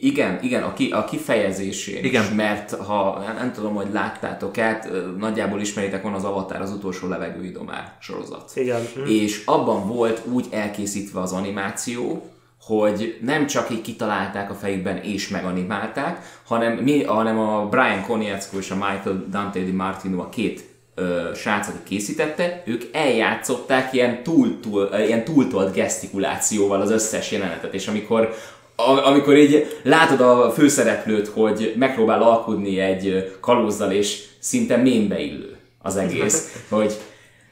Igen, 0.00 0.38
igen, 0.42 0.62
a, 0.62 0.72
ki, 0.72 0.90
a 0.90 1.04
kifejezésén 1.04 2.04
Igen. 2.04 2.22
is, 2.22 2.30
mert 2.30 2.70
ha 2.74 3.24
nem 3.38 3.52
tudom, 3.52 3.74
hogy 3.74 3.86
láttátok 3.92 4.58
át, 4.58 4.90
nagyjából 5.18 5.60
ismeritek, 5.60 6.02
van 6.02 6.14
az 6.14 6.24
Avatar 6.24 6.60
az 6.60 6.70
utolsó 6.72 7.08
levegőidomár 7.08 7.96
sorozat. 8.00 8.50
Igen. 8.54 8.80
És 9.06 9.42
abban 9.44 9.86
volt 9.86 10.22
úgy 10.32 10.46
elkészítve 10.50 11.20
az 11.20 11.32
animáció, 11.32 12.30
hogy 12.66 13.18
nem 13.20 13.46
csak 13.46 13.70
így 13.70 13.80
kitalálták 13.80 14.50
a 14.50 14.54
fejükben 14.54 14.96
és 14.96 15.28
meganimálták, 15.28 16.40
hanem, 16.46 16.72
mi, 16.72 17.04
hanem 17.04 17.38
a 17.38 17.66
Brian 17.68 18.02
Konietzko 18.02 18.58
és 18.58 18.70
a 18.70 18.74
Michael 18.74 19.24
Dante 19.30 19.60
Di 19.60 19.70
Martino 19.70 20.20
a 20.20 20.28
két 20.28 20.64
ö, 20.94 21.30
srác, 21.34 21.68
aki 21.68 21.78
készítette, 21.84 22.62
ők 22.66 22.82
eljátszották 22.92 23.92
ilyen, 23.92 24.22
túl, 24.22 24.60
túl, 24.60 24.90
ilyen 25.06 25.24
túltolt 25.24 25.74
gesztikulációval 25.74 26.80
az 26.80 26.90
összes 26.90 27.32
jelenetet, 27.32 27.74
és 27.74 27.86
amikor 27.86 28.34
amikor 28.76 29.36
így 29.36 29.80
látod 29.82 30.20
a 30.20 30.50
főszereplőt, 30.50 31.28
hogy 31.28 31.74
megpróbál 31.76 32.22
alkudni 32.22 32.78
egy 32.78 33.36
kalózzal, 33.40 33.92
és 33.92 34.24
szinte 34.38 34.76
mémbe 34.76 35.20
illő 35.20 35.56
az 35.82 35.96
egész, 35.96 36.52
hogy 36.68 36.92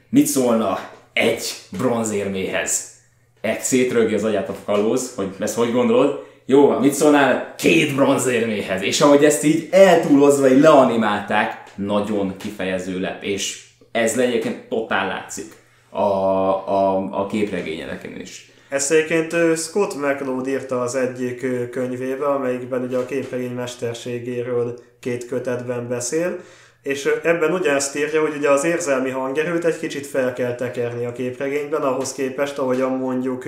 mit 0.09 0.27
szólna 0.27 0.79
egy 1.13 1.55
bronzérméhez? 1.79 2.93
Egy 3.41 3.61
szétrögi 3.61 4.15
az 4.15 4.25
agyát 4.25 4.49
a 4.49 4.55
kalóz, 4.65 5.13
hogy 5.17 5.29
ezt 5.39 5.57
hogy 5.57 5.73
gondolod? 5.73 6.27
Jó, 6.47 6.67
van, 6.67 6.81
mit 6.81 6.93
szólnál 6.93 7.55
két 7.59 7.95
bronzérméhez? 7.95 8.83
És 8.83 9.01
ahogy 9.01 9.25
ezt 9.25 9.45
így 9.45 9.69
eltúlozva 9.71 10.49
így 10.49 10.61
leanimálták, 10.61 11.63
nagyon 11.75 12.35
kifejező 12.37 13.01
lett, 13.01 13.23
és 13.23 13.65
ez 13.93 14.19
egyébként 14.19 14.69
totál 14.69 15.07
látszik 15.07 15.53
a, 15.91 15.99
a, 15.99 16.97
a 17.11 17.27
képregényeken 17.27 18.21
is. 18.21 18.54
Ezt 18.75 18.91
egyébként 18.91 19.59
Scott 19.59 19.95
McLeod 19.95 20.47
írta 20.47 20.81
az 20.81 20.95
egyik 20.95 21.71
könyvébe, 21.71 22.27
amelyikben 22.27 22.83
ugye 22.83 22.97
a 22.97 23.05
képregény 23.05 23.55
mesterségéről 23.55 24.79
két 25.01 25.27
kötetben 25.27 25.89
beszél, 25.89 26.39
és 26.83 27.11
ebben 27.23 27.53
ugyanezt 27.53 27.97
írja, 27.97 28.21
hogy 28.21 28.37
ugye 28.37 28.51
az 28.51 28.65
érzelmi 28.65 29.11
hangerőt 29.11 29.65
egy 29.65 29.79
kicsit 29.79 30.07
fel 30.07 30.33
kell 30.33 30.55
tekerni 30.55 31.05
a 31.05 31.13
képregényben, 31.13 31.83
ahhoz 31.83 32.13
képest, 32.13 32.59
ahogyan 32.59 32.91
mondjuk 32.91 33.45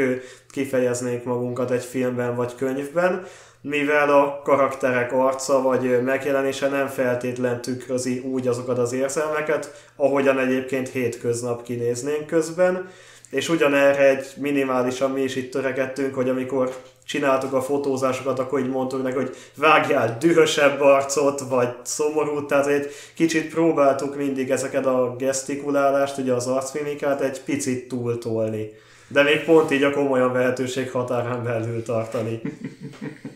kifejeznénk 0.51 1.25
magunkat 1.25 1.71
egy 1.71 1.85
filmben 1.85 2.37
vagy 2.37 2.55
könyvben, 2.55 3.27
mivel 3.61 4.09
a 4.09 4.41
karakterek 4.45 5.13
arca 5.13 5.63
vagy 5.63 6.03
megjelenése 6.03 6.69
nem 6.69 6.87
feltétlen 6.87 7.61
tükrözi 7.61 8.19
úgy 8.19 8.49
azokat 8.49 8.79
az 8.79 8.93
érzelmeket, 8.93 9.91
ahogyan 9.97 10.39
egyébként 10.39 10.89
hétköznap 10.89 11.63
kinéznénk 11.63 12.27
közben, 12.27 12.91
és 13.37 13.49
ugyanerre 13.49 14.09
egy 14.09 14.27
minimálisan 14.37 15.11
mi 15.11 15.23
is 15.23 15.37
itt 15.37 15.51
törekedtünk, 15.51 16.15
hogy 16.15 16.29
amikor 16.29 16.77
csináltuk 17.07 17.53
a 17.53 17.63
fotózásokat, 17.63 18.39
akkor 18.39 18.61
így 18.61 18.69
mondtuk 18.69 19.03
neki, 19.03 19.15
hogy 19.15 19.37
vágjál 19.55 20.17
dühösebb 20.21 20.81
arcot, 20.81 21.41
vagy 21.41 21.69
szomorú, 21.83 22.47
tehát 22.47 22.67
egy 22.67 22.89
kicsit 23.15 23.55
próbáltuk 23.55 24.17
mindig 24.17 24.51
ezeket 24.51 24.87
a 24.87 25.15
gesztikulálást, 25.19 26.19
ugye 26.19 26.33
az 26.33 26.47
arcmimikát 26.47 27.21
egy 27.21 27.41
picit 27.41 27.89
túltolni. 27.89 28.71
De 29.09 29.23
még 29.23 29.45
pont 29.45 29.71
így 29.71 29.83
a 29.83 29.91
komolyan 29.91 30.33
vehetőség 30.33 30.91
határán 30.91 31.45
belül 31.45 31.83
tartani. 31.83 32.41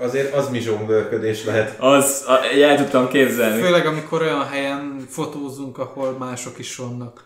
Azért 0.00 0.34
az 0.34 0.48
mi 0.48 0.60
zsonglőrködés 0.60 1.44
lehet. 1.44 1.74
Az, 1.78 2.24
a, 2.26 2.60
el 2.62 2.76
tudtam 2.76 3.08
képzelni. 3.08 3.62
Főleg 3.62 3.86
amikor 3.86 4.22
olyan 4.22 4.48
helyen 4.48 5.06
fotózunk, 5.08 5.78
ahol 5.78 6.16
mások 6.18 6.58
is 6.58 6.76
vannak. 6.76 7.24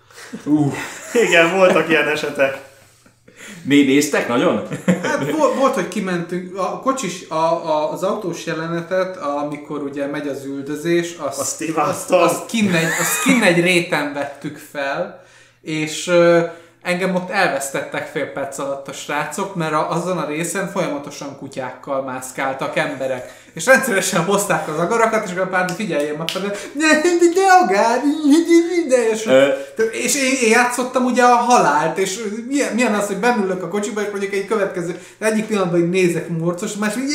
Igen, 1.26 1.56
voltak 1.56 1.88
ilyen 1.88 2.08
esetek. 2.08 2.70
Mi 3.64 3.82
néztek 3.82 4.28
nagyon? 4.28 4.68
Hát 5.02 5.30
volt, 5.30 5.54
volt, 5.54 5.74
hogy 5.74 5.88
kimentünk, 5.88 6.58
a 6.58 6.80
kocsis, 6.80 7.28
a, 7.28 7.34
a, 7.34 7.92
az 7.92 8.02
autós 8.02 8.46
jelenetet, 8.46 9.16
amikor 9.16 9.82
ugye 9.82 10.06
megy 10.06 10.28
az 10.28 10.44
üldözés, 10.44 11.14
azt, 11.18 11.38
Azt 11.38 11.62
azt, 11.74 12.10
azt, 12.10 12.46
kinn 12.46 12.72
egy, 12.74 12.84
azt 13.00 13.22
kinn 13.24 13.42
egy 13.42 13.60
réten 13.60 14.12
vettük 14.12 14.56
fel, 14.70 15.24
és 15.62 16.10
engem 16.82 17.14
ott 17.14 17.30
elvesztettek 17.30 18.06
fél 18.06 18.26
perc 18.26 18.58
alatt 18.58 18.88
a 18.88 18.92
srácok, 18.92 19.54
mert 19.54 19.72
a, 19.72 19.90
azon 19.90 20.18
a 20.18 20.26
részen 20.26 20.68
folyamatosan 20.68 21.38
kutyákkal 21.38 22.02
mászkáltak 22.02 22.76
emberek. 22.76 23.40
És 23.52 23.66
rendszeresen 23.66 24.24
hozták 24.24 24.68
az 24.68 24.78
agarakat, 24.78 25.24
és 25.24 25.30
akkor 25.30 25.42
a 25.42 25.48
pár 25.48 25.70
figyeljem 25.70 26.20
a 26.20 26.28
fel, 26.28 26.42
ne, 26.42 26.88
de, 27.00 27.08
de 27.34 27.40
agár, 27.62 28.00
de, 28.88 29.08
és, 29.10 29.28
és 29.92 30.14
én, 30.14 30.32
én, 30.42 30.50
játszottam 30.50 31.04
ugye 31.04 31.22
a 31.22 31.34
halált, 31.34 31.98
és 31.98 32.20
milyen, 32.48 32.74
milyen 32.74 32.94
az, 32.94 33.06
hogy 33.06 33.16
bennülök 33.16 33.62
a 33.62 33.68
kocsiba, 33.68 34.00
és 34.00 34.08
mondjuk 34.10 34.32
egy 34.32 34.46
következő, 34.46 34.98
egyik 35.18 35.46
pillanatban 35.46 35.80
így 35.80 35.88
nézek 35.88 36.28
morcos, 36.28 36.74
más 36.74 36.96
így, 36.96 37.10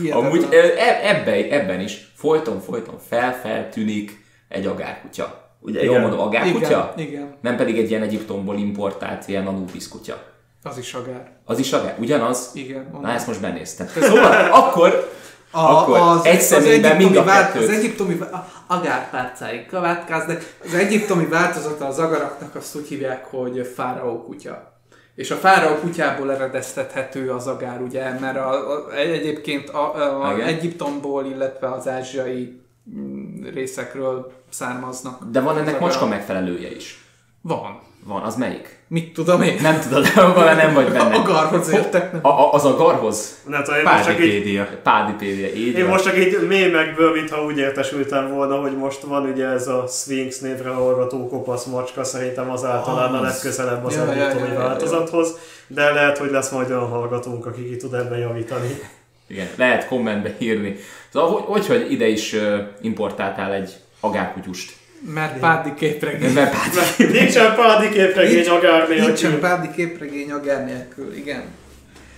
Hihetetlen. 0.00 0.24
Amúgy 0.24 0.46
e- 0.50 1.00
ebben, 1.02 1.50
ebben 1.50 1.80
is 1.80 2.12
folyton, 2.16 2.60
folyton 2.60 2.98
fel-feltűnik 3.08 4.24
egy 4.48 4.66
agárkutya. 4.66 5.47
Ugye 5.60 5.82
jól 5.82 5.90
Igen. 5.90 6.00
mondom, 6.00 6.20
agárkutya? 6.20 6.92
Igen, 6.96 7.08
igen. 7.08 7.34
Nem 7.40 7.56
pedig 7.56 7.78
egy 7.78 7.90
ilyen 7.90 8.02
Egyiptomból 8.02 8.56
importált 8.58 9.28
ilyen 9.28 9.46
Anubis 9.46 9.88
kutya. 9.88 10.22
Az 10.62 10.78
is 10.78 10.94
agár. 10.94 11.30
Az 11.44 11.58
is 11.58 11.72
agár? 11.72 11.96
Ugyanaz? 11.98 12.50
Igen. 12.54 12.98
Na 13.02 13.10
ezt 13.10 13.26
most 13.26 13.40
benéztem. 13.40 13.86
Szóval 13.86 14.50
akkor, 14.62 15.12
A, 15.50 15.60
akkor 15.60 16.20
egy 16.26 16.40
személyben 16.40 16.96
mind 16.96 17.16
a 17.16 17.24
vál- 17.24 17.52
kettőt. 17.52 17.68
Az 17.68 17.74
egyiptomi 17.74 18.18
agárpárcáig 18.66 19.66
következnek. 19.66 20.56
Az 20.64 20.74
egyiptomi 20.74 21.26
változata 21.26 21.86
az 21.86 21.98
agaraknak 21.98 22.54
azt 22.54 22.76
úgy 22.76 22.88
hívják, 22.88 23.24
hogy 23.24 23.70
fáraó 23.74 24.22
kutya. 24.22 24.76
És 25.14 25.30
a 25.30 25.34
fáraó 25.36 25.74
kutyából 25.74 26.32
eredeztethető 26.32 27.30
az 27.30 27.46
agár, 27.46 27.80
ugye, 27.80 28.18
mert 28.20 28.36
a, 28.36 28.50
a, 28.50 28.92
egyébként 28.96 29.68
a, 29.68 30.22
a. 30.22 30.38
Egyiptomból, 30.38 31.26
illetve 31.26 31.72
az 31.72 31.88
ázsiai 31.88 32.60
mm, 32.96 33.44
részekről 33.44 34.32
származnak. 34.50 35.22
De 35.30 35.40
van 35.40 35.58
ennek 35.58 35.80
macska 35.80 36.06
megfelelője 36.06 36.74
is. 36.76 37.04
Van. 37.40 37.86
Van, 38.04 38.22
az 38.22 38.36
melyik? 38.36 38.78
Mit 38.88 39.12
tudom 39.12 39.42
én? 39.42 39.58
Nem 39.62 39.80
tudod, 39.80 40.14
vele 40.34 40.54
nem 40.54 40.74
vagy 40.74 40.88
benne. 40.92 41.14
Agarhoz 41.14 41.68
értek. 41.68 42.12
nem? 42.12 42.20
A, 42.24 42.28
a, 42.28 42.52
az 42.52 42.64
agarhoz? 42.64 43.38
Nem 43.46 43.62
tudom, 43.62 43.78
én 43.80 43.86
most 43.86 44.04
csak 44.04 44.24
így, 44.24 44.60
Pádipédia. 44.82 45.46
Így 45.46 45.76
én 45.76 45.82
van. 45.82 45.92
most 45.92 46.04
csak 46.04 46.18
így 46.18 46.46
mémekből, 46.48 47.12
mintha 47.12 47.44
úgy 47.44 47.58
értesültem 47.58 48.34
volna, 48.34 48.60
hogy 48.60 48.76
most 48.76 49.02
van 49.02 49.24
ugye 49.30 49.46
ez 49.46 49.66
a 49.66 49.84
Sphinx 49.88 50.38
névre 50.38 50.70
hallgató 50.70 51.28
kopasz 51.28 51.64
macska, 51.64 52.04
szerintem 52.04 52.50
az 52.50 52.64
általán 52.64 53.14
a 53.14 53.18
Az. 53.18 53.22
legközelebb 53.22 53.84
az 53.84 53.94
Ja, 53.94 54.04
ja, 54.04 54.10
egyiptomi 54.12 54.52
ja, 54.52 54.58
változathoz, 54.58 55.38
de 55.66 55.90
lehet, 55.90 56.18
hogy 56.18 56.30
lesz 56.30 56.50
majd 56.50 56.70
olyan 56.70 56.88
hallgatónk, 56.88 57.46
aki 57.46 57.68
ki 57.68 57.76
tud 57.76 57.94
ebben 57.94 58.18
javítani. 58.18 58.80
Igen, 59.26 59.46
lehet 59.56 59.86
kommentbe 59.88 60.34
írni. 60.38 60.76
Szóval 61.12 61.30
hogy, 61.30 61.44
hogy, 61.46 61.66
hogy 61.66 61.92
ide 61.92 62.06
is 62.06 62.36
importáltál 62.80 63.52
egy 63.52 63.76
agárkutyust? 64.00 64.76
Mert 65.14 65.38
Pádi 65.38 65.74
képregény. 65.74 66.32
Mert 66.32 66.52
Pádi... 66.52 67.12
Nincsen 67.12 67.54
pádi 67.54 67.88
képregény 67.88 68.34
Nincs- 68.34 68.48
agár 68.48 68.88
Nincsen 68.88 69.30
nélkül. 69.30 69.48
Pádi 69.48 69.70
képregény 69.70 70.30
agár 70.30 70.64
nélkül, 70.64 71.14
igen. 71.14 71.42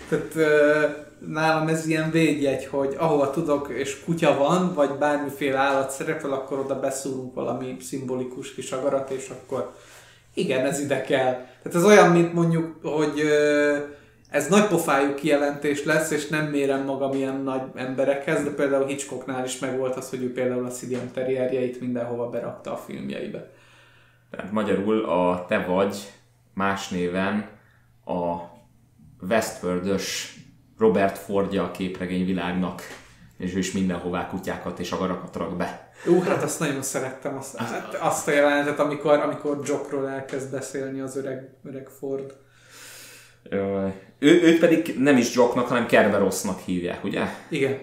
Tehát 0.09 0.35
nálam 1.27 1.69
ez 1.69 1.87
ilyen 1.87 2.11
védjegy, 2.11 2.67
hogy 2.67 2.95
ahova 2.99 3.31
tudok 3.31 3.73
és 3.77 4.01
kutya 4.05 4.37
van, 4.37 4.75
vagy 4.75 4.91
bármiféle 4.91 5.59
állat 5.59 5.91
szerepel, 5.91 6.33
akkor 6.33 6.59
oda 6.59 6.81
beszúrunk 6.81 7.35
valami 7.35 7.77
szimbolikus 7.81 8.55
kis 8.55 8.71
agarat, 8.71 9.11
és 9.11 9.29
akkor 9.29 9.75
igen, 10.35 10.67
ez 10.67 10.81
ide 10.81 11.01
kell. 11.01 11.33
Tehát 11.33 11.75
ez 11.75 11.85
olyan, 11.85 12.11
mint 12.11 12.33
mondjuk, 12.33 12.75
hogy 12.83 13.21
ö, 13.21 13.77
ez 14.31 14.49
nagy 14.49 14.67
pofájú 14.67 15.15
kijelentés 15.15 15.85
lesz, 15.85 16.11
és 16.11 16.29
nem 16.29 16.47
mérem 16.47 16.85
magam 16.85 17.13
ilyen 17.13 17.37
nagy 17.37 17.63
emberekhez, 17.75 18.45
de 18.45 18.51
például 18.51 18.87
Hitchcocknál 18.87 19.45
is 19.45 19.59
megvolt 19.59 19.97
az, 19.97 20.11
hogy 20.11 20.23
ő 20.23 20.33
például 20.33 20.65
a 20.65 20.71
Sidian 20.71 21.11
terrierjeit 21.13 21.81
mindenhova 21.81 22.29
berakta 22.29 22.73
a 22.73 22.77
filmjeibe. 22.77 23.51
Tehát 24.31 24.53
magyarul 24.53 25.05
a 25.05 25.45
te 25.49 25.65
vagy 25.65 26.13
más 26.55 26.89
néven 26.89 27.49
a 28.05 28.37
Westworld-ös 29.29 30.39
Robert 30.79 31.19
Fordja 31.19 31.65
a 31.65 31.71
képregényvilágnak, 31.71 32.83
és 33.39 33.55
ő 33.55 33.59
is 33.59 33.73
mindenhová 33.73 34.27
kutyákat 34.27 34.79
és 34.79 34.91
agarakat 34.91 35.37
rak 35.37 35.57
be. 35.57 35.91
Ú, 36.07 36.21
hát 36.21 36.43
azt 36.43 36.61
nagyon 36.61 36.83
szerettem, 36.83 37.37
azt, 37.37 37.57
hát 37.57 37.95
azt 37.95 38.29
a 38.29 38.31
jelenetet, 38.31 38.79
amikor, 38.79 39.19
amikor 39.19 39.61
Jockról 39.65 40.09
elkezd 40.09 40.51
beszélni 40.51 41.01
az 41.01 41.17
öreg, 41.17 41.55
öreg 41.65 41.89
Ford. 41.89 42.37
Ö, 43.43 43.89
ő, 44.21 44.41
őt 44.43 44.59
pedig 44.59 44.95
nem 44.99 45.17
is 45.17 45.35
Jocknak, 45.35 45.67
hanem 45.69 45.87
Kerberosznak 45.87 46.59
hívják, 46.65 47.05
ugye? 47.05 47.23
Igen. 47.49 47.79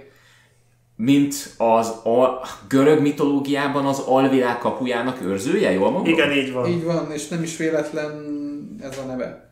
Mint 0.96 1.36
az 1.58 1.88
a 1.88 2.42
görög 2.70 3.02
mitológiában 3.02 3.86
az 3.86 4.00
alvilág 4.00 4.58
kapujának 4.58 5.22
őrzője, 5.22 5.72
jól 5.72 5.92
mondom? 5.92 6.14
Igen, 6.14 6.32
így 6.32 6.52
van. 6.52 6.68
Így 6.68 6.84
van, 6.84 7.12
és 7.12 7.28
nem 7.28 7.44
is 7.44 7.58
véletlen 7.58 8.26
ez 8.82 8.98
a 8.98 9.08
neve. 9.08 9.50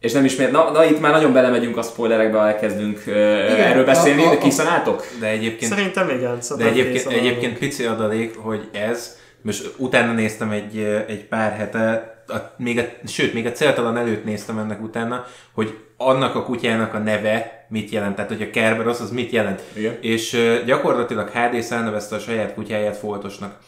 És 0.00 0.12
nem 0.12 0.24
ismét, 0.24 0.50
na, 0.50 0.70
na 0.70 0.84
itt 0.84 1.00
már 1.00 1.12
nagyon 1.12 1.32
belemegyünk 1.32 1.76
a 1.76 1.82
spoilerekbe, 1.82 2.38
ha 2.38 2.46
elkezdünk 2.48 3.02
ö, 3.06 3.12
erről 3.38 3.84
beszélni, 3.84 4.22
a- 4.22 4.26
a- 4.26 4.30
de 4.30 4.36
a- 4.36 4.42
készen 4.42 4.66
álltok? 4.66 5.06
De 5.20 5.26
egyébként 5.26 5.72
Szerintem 5.72 6.08
igen. 6.08 6.34
De 6.34 6.40
Szóval 6.40 6.66
egyébként, 6.66 6.94
készen 6.94 7.12
egyébként 7.12 7.42
állunk. 7.44 7.58
pici 7.58 7.84
adalék, 7.84 8.36
hogy 8.36 8.68
ez, 8.72 9.16
most 9.42 9.74
utána 9.76 10.12
néztem 10.12 10.50
egy, 10.50 10.78
egy 11.08 11.24
pár 11.24 11.52
hete, 11.52 12.14
a, 12.28 12.36
még 12.56 12.78
a, 12.78 12.82
sőt, 13.06 13.34
még 13.34 13.46
a 13.46 13.52
céltalan 13.52 13.96
előtt 13.96 14.24
néztem 14.24 14.58
ennek 14.58 14.82
utána, 14.82 15.24
hogy 15.52 15.78
annak 16.02 16.34
a 16.34 16.42
kutyának 16.42 16.94
a 16.94 16.98
neve 16.98 17.66
mit 17.68 17.90
jelent, 17.90 18.14
tehát 18.14 18.30
hogy 18.30 18.42
a 18.42 18.50
Kerberos 18.50 19.00
az 19.00 19.10
mit 19.10 19.30
jelent. 19.30 19.62
Igen. 19.72 19.98
És 20.00 20.34
ö, 20.34 20.64
gyakorlatilag 20.64 21.28
HD 21.28 21.66
elnevezte 21.70 22.16
a 22.16 22.18
saját 22.18 22.54
kutyáját 22.54 22.96
foltosnak. 22.96 23.58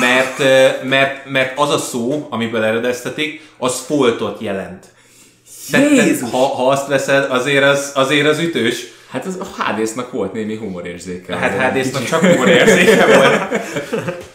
Mert, 0.00 0.38
mert, 0.84 1.30
mert 1.30 1.58
az 1.58 1.70
a 1.70 1.78
szó, 1.78 2.26
amiből 2.30 2.64
eredeztetik, 2.64 3.40
az 3.58 3.80
foltot 3.80 4.40
jelent. 4.40 4.86
Tehát, 5.70 6.20
ha, 6.30 6.38
ha 6.38 6.68
azt 6.68 6.88
veszed, 6.88 7.30
azért 7.30 7.64
az, 7.64 7.92
azért 7.94 8.26
az 8.26 8.38
ütős. 8.38 8.84
Hát 9.10 9.26
az 9.26 9.38
a 9.40 9.62
Hádésznak 9.62 10.12
volt 10.12 10.32
némi 10.32 10.56
humorérzéke. 10.56 11.36
Hát. 11.36 11.72
HD-sznak 11.72 12.04
csak 12.04 12.20
humor 12.20 12.48
érzéke 12.48 13.06
volt. 13.06 13.62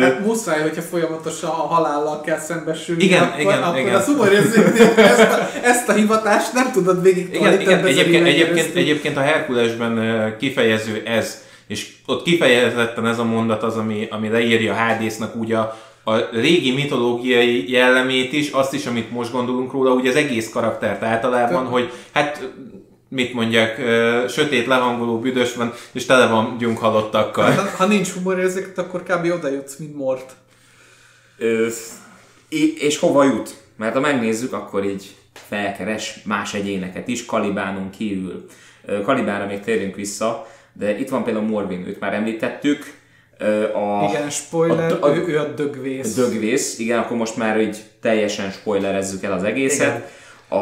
Hát 0.00 0.24
muszáj, 0.24 0.60
hogyha 0.60 0.82
folyamatosan 0.82 1.50
a 1.50 1.52
halállal 1.52 2.20
kell 2.20 2.38
szembesülni, 2.38 3.04
Igen, 3.04 3.22
akkor, 3.22 3.40
igen, 3.40 3.62
akkor 3.62 3.78
igen. 3.78 3.94
a 3.94 4.00
szumorérzéknél 4.00 4.92
ezt 4.96 5.20
a, 5.20 5.50
ezt 5.62 5.88
a 5.88 5.92
hivatást 5.92 6.52
nem 6.52 6.72
tudod 6.72 7.02
végig 7.02 7.34
Igen, 7.34 7.60
igen 7.60 7.86
egyébként, 7.86 8.26
egyébként, 8.26 8.74
egyébként 8.74 9.16
a 9.16 9.20
Herkulesben 9.20 10.36
kifejező 10.38 11.02
ez, 11.04 11.42
és 11.66 11.92
ott 12.06 12.22
kifejezetten 12.22 13.06
ez 13.06 13.18
a 13.18 13.24
mondat 13.24 13.62
az, 13.62 13.76
ami, 13.76 14.06
ami 14.10 14.28
leírja 14.28 14.74
Hádésznak 14.74 15.36
úgy 15.36 15.52
a, 15.52 15.76
a 16.04 16.16
régi 16.32 16.72
mitológiai 16.72 17.70
jellemét 17.70 18.32
is, 18.32 18.50
azt 18.50 18.74
is, 18.74 18.86
amit 18.86 19.10
most 19.10 19.32
gondolunk 19.32 19.72
róla, 19.72 19.92
úgy 19.92 20.06
az 20.06 20.16
egész 20.16 20.50
karaktert 20.50 21.02
általában, 21.02 21.62
Tö- 21.62 21.72
hogy 21.72 21.92
hát 22.12 22.48
mit 23.08 23.32
mondjak, 23.34 23.78
ö, 23.78 24.24
sötét, 24.28 24.66
lehangoló, 24.66 25.18
büdös 25.20 25.54
van, 25.54 25.72
és 25.92 26.04
tele 26.06 26.26
van 26.26 26.56
gyunkhalottakkal. 26.58 27.50
Ha, 27.50 27.62
ha 27.76 27.86
nincs 27.86 28.10
humorérzéket, 28.12 28.78
akkor 28.78 29.02
kb. 29.02 29.32
oda 29.32 29.48
jutsz, 29.50 29.76
mint 29.76 29.96
Mort. 29.96 30.32
Ö, 31.38 31.66
és 32.78 32.98
hova 32.98 33.24
jut? 33.24 33.54
Mert 33.76 33.94
ha 33.94 34.00
megnézzük, 34.00 34.52
akkor 34.52 34.84
így 34.84 35.14
felkeres 35.32 36.20
más 36.24 36.54
egyéneket 36.54 37.08
is, 37.08 37.24
Kalibánon 37.26 37.90
kívül. 37.90 38.46
Ö, 38.84 39.00
Kalibánra 39.02 39.46
még 39.46 39.60
térjünk 39.60 39.94
vissza, 39.94 40.46
de 40.72 40.98
itt 40.98 41.08
van 41.08 41.24
például 41.24 41.46
Morvin, 41.46 41.86
őt 41.86 42.00
már 42.00 42.14
említettük. 42.14 42.96
A, 43.74 44.08
Igen, 44.10 44.30
spoiler, 44.30 44.92
a- 44.92 45.06
a- 45.06 45.14
ő, 45.16 45.26
ő 45.26 45.38
a 45.38 45.44
dögvész. 45.44 46.14
Dögvész, 46.14 46.78
igen, 46.78 46.98
akkor 46.98 47.16
most 47.16 47.36
már 47.36 47.60
így 47.60 47.76
teljesen 48.00 48.50
spoilerezzük 48.50 49.22
el 49.22 49.32
az 49.32 49.42
egészet. 49.42 50.10
A, 50.48 50.56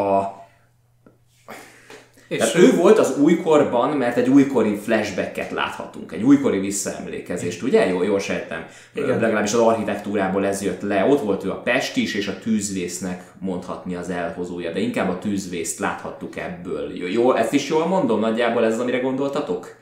és 2.28 2.38
tehát 2.38 2.54
ő, 2.54 2.62
ő 2.62 2.76
volt 2.76 2.98
az 2.98 3.18
újkorban, 3.18 3.96
mert 3.96 4.16
egy 4.16 4.28
újkori 4.28 4.76
flashbacket 4.76 5.50
láthatunk, 5.50 6.12
egy 6.12 6.22
újkori 6.22 6.58
visszaemlékezést, 6.58 7.62
ugye? 7.62 7.86
Jó, 7.88 8.02
jól 8.02 8.18
sejtem. 8.18 8.66
Igen. 8.94 9.20
Legalábbis 9.20 9.52
az 9.52 9.60
architektúrából 9.60 10.46
ez 10.46 10.62
jött 10.62 10.82
le. 10.82 11.04
Ott 11.04 11.20
volt 11.20 11.44
ő 11.44 11.50
a 11.50 11.62
pestis 11.62 12.14
és 12.14 12.28
a 12.28 12.38
tűzvésznek 12.38 13.22
mondhatni 13.38 13.94
az 13.94 14.10
elhozója, 14.10 14.72
de 14.72 14.80
inkább 14.80 15.08
a 15.08 15.18
tűzvészt 15.18 15.78
láthattuk 15.78 16.36
ebből. 16.36 16.96
Jó 17.12 17.34
ezt 17.34 17.52
is 17.52 17.68
jól 17.68 17.86
mondom 17.86 18.20
nagyjából, 18.20 18.64
ez 18.64 18.72
az, 18.72 18.80
amire 18.80 18.98
gondoltatok? 18.98 19.76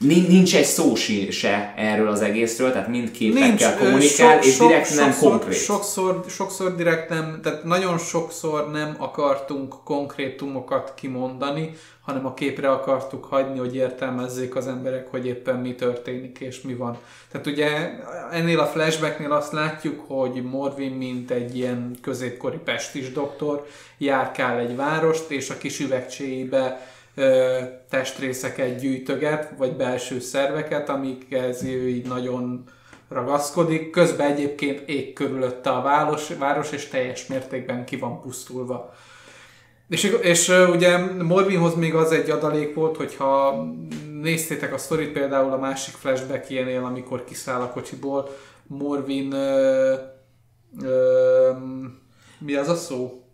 Nin- 0.00 0.28
Nincs 0.28 0.56
egy 0.56 0.64
szó 0.64 0.94
se 1.30 1.74
erről 1.76 2.08
az 2.08 2.20
egészről, 2.20 2.72
tehát 2.72 2.88
mind 2.88 3.10
képekkel 3.10 3.76
kommunikál, 3.76 4.34
sok- 4.34 4.44
és 4.44 4.54
sok- 4.54 4.68
direkt 4.68 4.94
nem 4.94 5.10
sokszor, 5.10 5.30
konkrét. 5.30 5.58
Sokszor, 5.58 6.24
sokszor 6.28 6.74
direkt 6.76 7.08
nem, 7.08 7.40
tehát 7.42 7.64
nagyon 7.64 7.98
sokszor 7.98 8.70
nem 8.70 8.94
akartunk 8.98 9.74
konkrétumokat 9.84 10.92
kimondani, 10.96 11.72
hanem 12.00 12.26
a 12.26 12.34
képre 12.34 12.70
akartuk 12.70 13.24
hagyni, 13.24 13.58
hogy 13.58 13.76
értelmezzék 13.76 14.56
az 14.56 14.66
emberek, 14.66 15.06
hogy 15.10 15.26
éppen 15.26 15.56
mi 15.56 15.74
történik 15.74 16.38
és 16.40 16.60
mi 16.60 16.74
van. 16.74 16.98
Tehát 17.32 17.46
ugye 17.46 17.68
ennél 18.32 18.58
a 18.60 18.66
flashbacknél 18.66 19.32
azt 19.32 19.52
látjuk, 19.52 20.00
hogy 20.06 20.42
Morvin, 20.50 20.92
mint 20.92 21.30
egy 21.30 21.56
ilyen 21.56 21.96
középkori 22.02 22.58
pestis 22.64 23.12
doktor, 23.12 23.66
járkál 23.98 24.58
egy 24.58 24.76
várost, 24.76 25.30
és 25.30 25.50
a 25.50 25.58
kis 25.58 25.80
üvegcséjébe 25.80 26.80
ö, 27.14 27.58
testrészeket 27.90 28.80
gyűjtöget, 28.80 29.52
vagy 29.56 29.76
belső 29.76 30.20
szerveket, 30.20 30.88
amikhez 30.88 31.64
ő 31.64 31.88
így 31.88 32.06
nagyon 32.06 32.64
ragaszkodik. 33.08 33.90
Közben 33.90 34.30
egyébként 34.30 34.88
ég 34.88 35.12
körülötte 35.12 35.70
a 35.70 35.82
város, 35.82 36.28
város 36.38 36.72
és 36.72 36.88
teljes 36.88 37.26
mértékben 37.26 37.84
ki 37.84 37.96
van 37.96 38.20
pusztulva. 38.20 38.94
És, 39.88 40.16
és 40.20 40.48
ugye 40.48 40.98
Morvinhoz 41.22 41.74
még 41.74 41.94
az 41.94 42.12
egy 42.12 42.30
adalék 42.30 42.74
volt, 42.74 42.96
hogyha 42.96 43.64
néztétek 44.20 44.74
a 44.74 44.78
sztorit 44.78 45.12
például 45.12 45.52
a 45.52 45.58
másik 45.58 45.94
flashback 45.94 46.50
ilyenél, 46.50 46.84
amikor 46.84 47.24
kiszáll 47.24 47.60
a 47.60 47.70
kocsiból, 47.70 48.28
Morvin 48.66 49.32
ö, 49.32 49.94
ö, 50.82 51.50
mi 52.38 52.54
az 52.54 52.68
a 52.68 52.74
szó? 52.74 53.24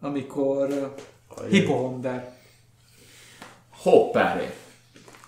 Amikor 0.00 0.68
ö, 0.70 0.86
hipohonder. 1.48 2.33
Hoppáré. 3.84 4.50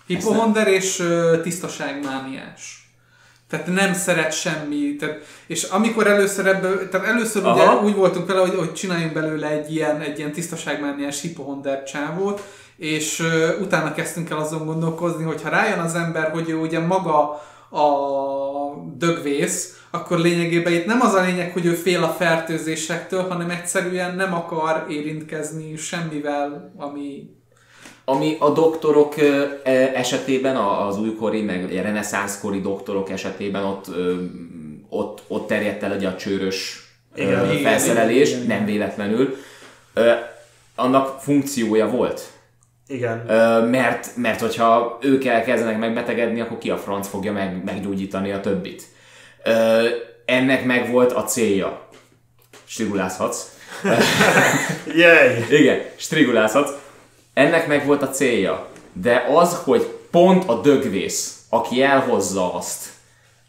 Hipohonder 0.07 0.67
és 0.67 0.99
ö, 0.99 1.39
tisztaságmániás. 1.43 2.91
Tehát 3.49 3.67
nem 3.67 3.93
szeret 3.93 4.31
semmi. 4.31 4.95
Tehát, 4.95 5.19
és 5.47 5.63
amikor 5.63 6.07
először 6.07 6.47
ebből, 6.47 6.89
tehát 6.89 7.07
először 7.07 7.45
ugye 7.45 7.75
úgy 7.83 7.95
voltunk 7.95 8.27
vele, 8.27 8.39
hogy, 8.39 8.55
hogy 8.57 8.73
csináljunk 8.73 9.13
belőle 9.13 9.47
egy 9.47 9.75
ilyen, 9.75 10.01
egy 10.01 10.17
ilyen 10.17 10.31
tisztaságmániás 10.31 11.21
hipohonder 11.21 11.83
csávót, 11.83 12.43
és 12.77 13.19
ö, 13.19 13.59
utána 13.59 13.93
kezdtünk 13.93 14.29
el 14.29 14.37
azon 14.37 14.65
gondolkozni, 14.65 15.23
hogy 15.23 15.41
ha 15.41 15.49
rájön 15.49 15.79
az 15.79 15.95
ember, 15.95 16.31
hogy 16.31 16.49
ő 16.49 16.55
ugye 16.55 16.79
maga 16.79 17.29
a 17.69 17.85
dögvész, 18.97 19.81
akkor 19.91 20.19
lényegében 20.19 20.73
itt 20.73 20.85
nem 20.85 21.01
az 21.01 21.13
a 21.13 21.21
lényeg, 21.21 21.51
hogy 21.51 21.65
ő 21.65 21.73
fél 21.73 22.03
a 22.03 22.15
fertőzésektől, 22.17 23.27
hanem 23.27 23.49
egyszerűen 23.49 24.15
nem 24.15 24.33
akar 24.33 24.85
érintkezni 24.89 25.75
semmivel, 25.75 26.73
ami 26.77 27.36
Ami 28.09 28.35
a 28.39 28.49
doktorok 28.49 29.17
e, 29.17 29.61
esetében, 29.95 30.55
a- 30.55 30.87
az 30.87 30.99
újkori, 30.99 31.41
meg 31.41 31.63
ugye 31.63 31.81
reneszánszkori 31.81 32.61
doktorok 32.61 33.09
esetében 33.09 33.63
ott, 33.63 33.85
ott, 34.89 35.21
ott 35.27 35.47
terjedt 35.47 35.83
el 35.83 35.91
ugye 35.95 36.07
a 36.07 36.15
csőrös 36.15 36.87
Igen, 37.15 37.57
felszerelés, 37.61 38.29
igen, 38.29 38.43
igen. 38.43 38.57
nem 38.57 38.65
véletlenül. 38.65 39.35
Annak 40.75 41.19
funkciója 41.21 41.87
volt. 41.87 42.21
Igen. 42.87 43.17
Mert, 43.69 44.15
mert 44.15 44.39
hogyha 44.41 44.97
ők 45.01 45.25
elkezdenek 45.25 45.79
megbetegedni, 45.79 46.41
akkor 46.41 46.57
ki 46.57 46.69
a 46.69 46.77
franc 46.77 47.07
fogja 47.07 47.31
meg, 47.31 47.63
meggyógyítani 47.65 48.31
a 48.31 48.39
többit. 48.39 48.83
Ennek 50.25 50.65
meg 50.65 50.91
volt 50.91 51.11
a 51.11 51.23
célja. 51.23 51.87
Strigulázhatsz. 52.65 53.55
Jej! 54.95 55.45
Igen, 55.49 55.81
strigulázhatsz. 55.95 56.71
Ennek 57.37 57.67
meg 57.67 57.85
volt 57.85 58.01
a 58.01 58.09
célja. 58.09 58.67
De 58.93 59.25
az, 59.33 59.61
hogy 59.63 59.87
pont 60.11 60.43
a 60.49 60.61
dögvész, 60.61 61.41
aki 61.49 61.81
elhozza 61.81 62.53
azt, 62.53 62.85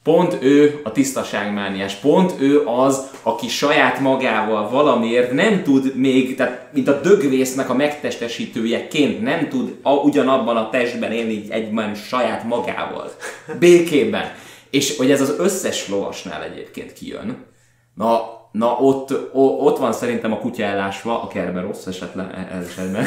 pont 0.02 0.36
ő 0.40 0.80
a 0.84 0.92
tisztaságmániás, 0.92 1.94
pont 1.94 2.34
ő 2.38 2.66
az, 2.66 3.10
aki 3.22 3.48
saját 3.48 4.00
magával 4.00 4.70
valamiért 4.70 5.32
nem 5.32 5.62
tud 5.62 5.96
még, 5.96 6.36
tehát 6.36 6.68
mint 6.72 6.88
a 6.88 7.00
dögvésznek 7.00 7.70
a 7.70 7.74
megtestesítőjeként 7.74 9.22
nem 9.22 9.48
tud 9.48 9.76
a, 9.82 9.92
ugyanabban 9.92 10.56
a 10.56 10.70
testben 10.70 11.12
élni 11.12 11.44
egyben 11.48 11.94
saját 11.94 12.44
magával. 12.44 13.10
Békében. 13.58 14.34
És 14.70 14.96
hogy 14.96 15.10
ez 15.10 15.20
az 15.20 15.34
összes 15.38 15.88
lovasnál 15.88 16.42
egyébként 16.42 16.92
kijön, 16.92 17.46
Na, 17.94 18.37
na 18.58 18.76
ott, 18.80 19.10
o, 19.32 19.40
ott 19.40 19.78
van 19.78 19.92
szerintem 19.92 20.32
a 20.32 20.38
kutya 20.38 20.62
ellásva, 20.62 21.22
a 21.22 21.26
Kerberos 21.26 21.86
esetlen, 21.86 22.30
esetben. 22.68 23.06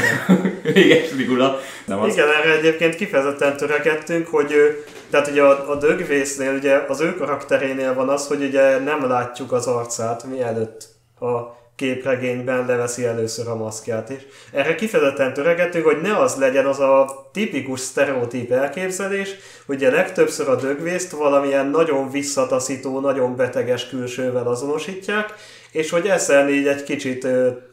Igen, 0.74 1.02
Rigula. 1.18 1.60
Nem 1.86 2.00
az. 2.00 2.14
Igen, 2.14 2.28
erre 2.28 2.58
egyébként 2.58 2.96
kifejezetten 2.96 3.58
törekedtünk, 3.58 4.28
hogy 4.28 4.52
ő, 4.52 4.84
tehát 5.10 5.28
ugye 5.28 5.42
a, 5.44 5.70
a 5.70 5.76
dögvésznél, 5.76 6.54
ugye 6.54 6.86
az 6.88 7.02
ő 7.02 7.16
karakterénél 7.16 7.94
van 7.94 8.10
az, 8.10 8.28
hogy 8.28 8.44
ugye 8.44 8.80
nem 8.80 9.08
látjuk 9.08 9.52
az 9.52 9.68
arcát, 9.68 10.24
mielőtt 10.24 10.88
a 11.20 11.61
képregényben 11.76 12.66
leveszi 12.66 13.06
először 13.06 13.48
a 13.48 13.56
maszkját 13.56 14.10
is. 14.10 14.22
Erre 14.52 14.76
kifejezetten 14.76 15.34
törekedtünk, 15.34 15.86
hogy 15.86 16.02
ne 16.02 16.18
az 16.18 16.36
legyen 16.36 16.66
az 16.66 16.80
a 16.80 17.30
tipikus 17.34 17.80
sztereotíp 17.80 18.52
elképzelés, 18.52 19.36
hogy 19.66 19.76
ugye 19.76 19.92
legtöbbször 19.92 20.50
a 20.50 20.56
dögvészt 20.56 21.12
valamilyen 21.12 21.68
nagyon 21.68 22.12
visszataszító, 22.12 23.00
nagyon 23.00 23.36
beteges 23.36 23.90
külsővel 23.90 24.48
azonosítják, 24.48 25.34
és 25.72 25.90
hogy 25.90 26.08
ezzel 26.08 26.50
így 26.50 26.68
egy 26.68 26.84
kicsit 26.84 27.28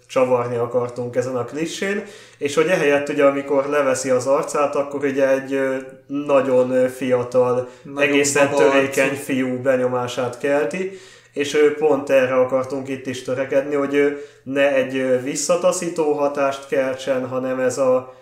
csavarni 0.08 0.56
akartunk 0.56 1.16
ezen 1.16 1.36
a 1.36 1.44
klissén, 1.44 2.04
és 2.38 2.54
hogy 2.54 2.66
ehelyett 2.66 3.08
ugye 3.08 3.24
amikor 3.24 3.66
leveszi 3.68 4.10
az 4.10 4.26
arcát, 4.26 4.74
akkor 4.74 5.04
ugye 5.04 5.28
egy 5.28 5.60
nagyon 6.06 6.88
fiatal, 6.88 7.68
Nagyon 7.82 8.02
egészen 8.08 8.50
baba 8.50 8.62
arcú. 8.62 8.70
törékeny 8.70 9.16
fiú 9.16 9.62
benyomását 9.62 10.38
kelti, 10.38 10.98
és 11.32 11.54
ő 11.54 11.74
pont 11.74 12.10
erre 12.10 12.34
akartunk 12.34 12.88
itt 12.88 13.06
is 13.06 13.22
törekedni, 13.22 13.74
hogy 13.74 13.94
ő 13.94 14.18
ne 14.42 14.74
egy 14.74 15.22
visszataszító 15.22 16.12
hatást 16.12 16.68
keltsen, 16.68 17.26
hanem 17.26 17.60
ez 17.60 17.78
a 17.78 18.16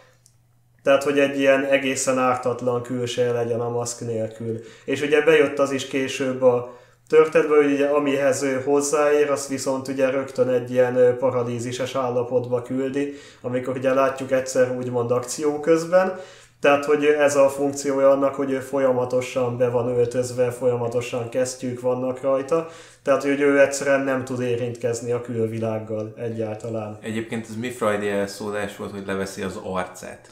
tehát, 0.83 1.03
hogy 1.03 1.19
egy 1.19 1.39
ilyen 1.39 1.65
egészen 1.65 2.19
ártatlan 2.19 2.83
külseje 2.83 3.33
legyen 3.33 3.61
a 3.61 3.71
maszk 3.71 4.01
nélkül. 4.01 4.61
És 4.85 5.03
ugye 5.03 5.21
bejött 5.23 5.59
az 5.59 5.71
is 5.71 5.87
később 5.87 6.43
a 6.43 6.77
történetbe, 7.09 7.57
hogy 7.57 7.73
ugye 7.73 7.87
amihez 7.87 8.43
ő 8.43 8.63
hozzáér, 8.65 9.31
azt 9.31 9.49
viszont 9.49 9.89
ugye 9.89 10.11
rögtön 10.11 10.49
egy 10.49 10.71
ilyen 10.71 11.17
paralízises 11.19 11.95
állapotba 11.95 12.63
küldi, 12.63 13.15
amikor 13.41 13.77
ugye 13.77 13.95
látjuk 13.95 14.33
egyszer 14.33 14.77
úgymond 14.77 15.11
akció 15.11 15.61
közben, 15.61 16.21
tehát, 16.67 16.85
hogy 16.85 17.05
ez 17.05 17.37
a 17.37 17.49
funkciója 17.49 18.11
annak, 18.11 18.35
hogy 18.35 18.51
ő 18.51 18.61
folyamatosan 18.61 19.57
be 19.57 19.69
van 19.69 19.89
öltözve, 19.89 20.51
folyamatosan 20.51 21.29
kesztyűk 21.29 21.81
vannak 21.81 22.21
rajta, 22.21 22.69
tehát, 23.03 23.23
hogy 23.23 23.41
ő 23.41 23.61
egyszerűen 23.61 24.01
nem 24.01 24.25
tud 24.25 24.41
érintkezni 24.41 25.13
a 25.13 25.21
külvilággal 25.21 26.15
egyáltalán. 26.17 26.99
Egyébként 27.03 27.47
ez 27.49 27.57
mi 27.57 27.71
Friday 27.71 28.09
elszólás 28.09 28.77
volt, 28.77 28.91
hogy 28.91 29.03
leveszi 29.07 29.43
az 29.43 29.59
arcát. 29.63 30.29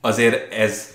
Azért 0.00 0.52
ez... 0.52 0.86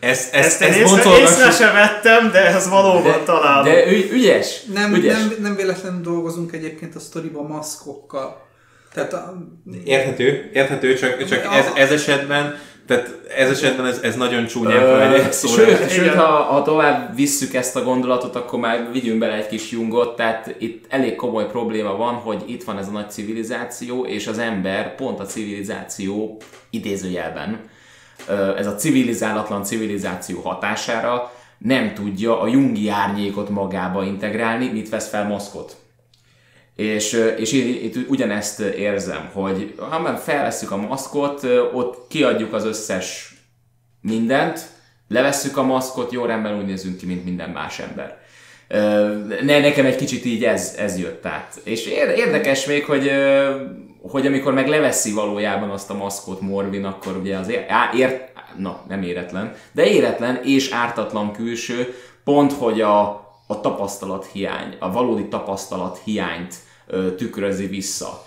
Ez, 0.00 0.28
ez, 0.32 0.44
Ezt 0.44 0.60
én 0.60 0.68
ez 0.68 0.76
észre, 0.76 1.18
észre 1.18 1.50
sem 1.50 1.72
vettem, 1.72 2.30
de 2.30 2.46
ez 2.46 2.68
valóban 2.68 3.02
De, 3.02 3.22
találom. 3.24 3.64
de 3.64 3.86
ügy, 3.90 4.10
ügyes, 4.12 4.62
Nem, 4.62 4.94
ügyes. 4.94 5.18
nem, 5.18 5.34
nem 5.40 5.56
véletlenül 5.56 6.00
dolgozunk 6.00 6.52
egyébként 6.52 6.94
a 6.94 6.98
sztoriban 7.00 7.46
maszkokkal. 7.46 8.46
Tehát 8.92 9.12
a, 9.12 9.34
Érthető, 9.84 10.50
érthető, 10.52 10.94
csak, 10.94 11.24
csak 11.24 11.44
ez, 11.54 11.66
ez 11.74 11.90
esetben 11.90 12.54
Tehát 12.88 13.20
ez 13.36 13.50
esetben 13.50 13.86
ez, 13.86 13.98
ez 14.02 14.16
nagyon 14.16 14.46
csúnyán 14.46 14.82
Ö, 14.82 14.96
fel 14.96 15.32
Sőt, 15.32 15.90
sőt 15.90 16.14
ha, 16.14 16.26
ha 16.26 16.62
tovább 16.62 17.16
visszük 17.16 17.54
ezt 17.54 17.76
a 17.76 17.82
gondolatot, 17.82 18.36
akkor 18.36 18.58
már 18.58 18.88
vigyünk 18.92 19.18
bele 19.18 19.34
egy 19.34 19.46
kis 19.46 19.70
jungot, 19.70 20.16
tehát 20.16 20.54
itt 20.58 20.84
elég 20.88 21.14
komoly 21.14 21.46
probléma 21.46 21.96
van, 21.96 22.14
hogy 22.14 22.42
itt 22.46 22.64
van 22.64 22.78
ez 22.78 22.88
a 22.88 22.90
nagy 22.90 23.10
civilizáció, 23.10 24.04
és 24.04 24.26
az 24.26 24.38
ember 24.38 24.94
pont 24.94 25.20
a 25.20 25.24
civilizáció 25.24 26.40
idézőjelben, 26.70 27.60
ez 28.56 28.66
a 28.66 28.74
civilizálatlan 28.74 29.64
civilizáció 29.64 30.40
hatására 30.40 31.32
nem 31.58 31.94
tudja 31.94 32.40
a 32.40 32.46
jungi 32.46 32.88
árnyékot 32.88 33.48
magába 33.48 34.04
integrálni, 34.04 34.68
mit 34.68 34.88
vesz 34.88 35.08
fel 35.08 35.26
maszkot. 35.26 35.76
És, 36.78 37.12
és 37.36 37.52
itt, 37.52 37.96
itt 37.96 38.08
ugyanezt 38.08 38.60
érzem, 38.60 39.30
hogy 39.32 39.74
ha 39.90 40.00
már 40.00 40.18
felveszük 40.18 40.70
a 40.70 40.76
maszkot, 40.76 41.42
ott 41.72 42.06
kiadjuk 42.08 42.52
az 42.52 42.64
összes 42.64 43.34
mindent, 44.00 44.66
levesszük 45.08 45.56
a 45.56 45.62
maszkot, 45.62 46.12
jó 46.12 46.24
rendben 46.24 46.58
úgy 46.58 46.66
nézünk 46.66 46.96
ki, 46.96 47.06
mint 47.06 47.24
minden 47.24 47.50
más 47.50 47.78
ember. 47.78 48.18
Ne, 49.42 49.60
nekem 49.60 49.86
egy 49.86 49.96
kicsit 49.96 50.24
így 50.24 50.44
ez, 50.44 50.74
ez 50.78 50.98
jött 50.98 51.26
át. 51.26 51.60
És 51.64 51.86
ér- 51.86 52.16
érdekes 52.16 52.66
még, 52.66 52.84
hogy, 52.84 53.10
hogy 54.02 54.26
amikor 54.26 54.52
meg 54.52 54.68
leveszi 54.68 55.12
valójában 55.12 55.70
azt 55.70 55.90
a 55.90 55.96
maszkot 55.96 56.40
Morvin, 56.40 56.84
akkor 56.84 57.16
ugye 57.16 57.36
az 57.36 57.48
ér, 57.48 58.30
na, 58.56 58.84
nem 58.88 59.02
éretlen, 59.02 59.54
de 59.72 59.86
éretlen 59.86 60.40
és 60.44 60.70
ártatlan 60.70 61.32
külső, 61.32 61.94
pont, 62.24 62.52
hogy 62.52 62.80
a, 62.80 63.00
a 63.46 63.60
tapasztalat 63.60 64.26
hiány, 64.32 64.76
a 64.78 64.92
valódi 64.92 65.28
tapasztalat 65.28 66.00
hiányt 66.04 66.54
tükrözi 67.16 67.66
vissza. 67.66 68.26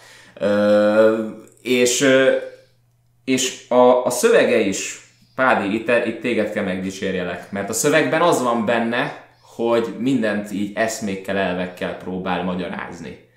És 1.62 2.07
és 3.24 3.70
a, 3.70 4.05
a 4.05 4.09
szövege 4.09 4.59
is, 4.59 4.99
Pádi, 5.36 5.76
itt, 5.76 5.91
itt 6.05 6.22
téged 6.22 6.51
kell 6.51 6.64
megdicsérjelek, 6.64 7.51
mert 7.51 7.70
a 7.70 7.74
szövegben 7.74 8.22
az 8.22 8.41
van 8.41 8.66
benne, 8.66 9.26
hogy 9.55 9.95
mindent 9.99 10.51
így 10.51 10.72
eszmékkel, 10.76 11.38
elvekkel 11.38 11.97
próbál 11.97 12.43
magyarázni. 12.43 13.30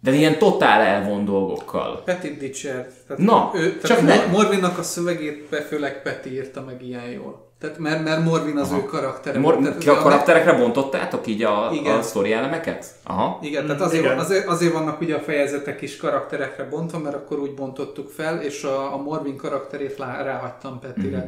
De 0.00 0.12
ilyen 0.12 0.38
totál 0.38 0.80
elvon 0.80 1.24
dolgokkal. 1.24 2.02
Petit 2.04 2.38
dicsért. 2.38 2.92
Tehát 3.06 3.22
Na, 3.22 3.50
ő, 3.54 3.78
csak 3.82 4.00
ne. 4.00 4.26
Morvinnak 4.26 4.78
a 4.78 4.82
szövegét 4.82 5.48
főleg 5.68 6.02
Peti 6.02 6.32
írta 6.32 6.60
meg 6.60 6.82
ilyen 6.82 7.08
jól. 7.10 7.51
Tehát 7.62 7.78
mert, 7.78 8.04
mert 8.04 8.24
Morvin 8.24 8.56
az 8.56 8.72
ő 8.72 8.84
karaktere. 8.84 9.38
Mor- 9.38 9.58
Tehát 9.62 9.78
ki 9.78 9.88
a 9.88 9.94
karakterekre 9.94 10.52
bontottátok 10.52 11.26
így 11.26 11.42
a, 11.42 11.70
Igen. 11.72 11.98
a 11.98 12.02
sztori 12.02 12.32
elemeket? 12.32 12.86
Aha. 13.02 13.38
Igen, 13.42 13.66
tehát 13.66 13.80
azért, 13.80 14.04
igen. 14.04 14.18
azért, 14.18 14.46
azért 14.46 14.72
vannak 14.72 15.00
ugye 15.00 15.14
a 15.14 15.20
fejezetek 15.20 15.82
is 15.82 15.96
karakterekre 15.96 16.64
bontva, 16.64 16.98
mert 16.98 17.14
akkor 17.14 17.38
úgy 17.38 17.54
bontottuk 17.54 18.10
fel, 18.10 18.40
és 18.40 18.64
a, 18.64 18.94
a 18.94 18.96
Morvin 18.96 19.36
karakterét 19.36 19.98
lá, 19.98 20.22
ráhagytam 20.22 20.78
Petire. 20.80 21.16
Mhm. 21.16 21.26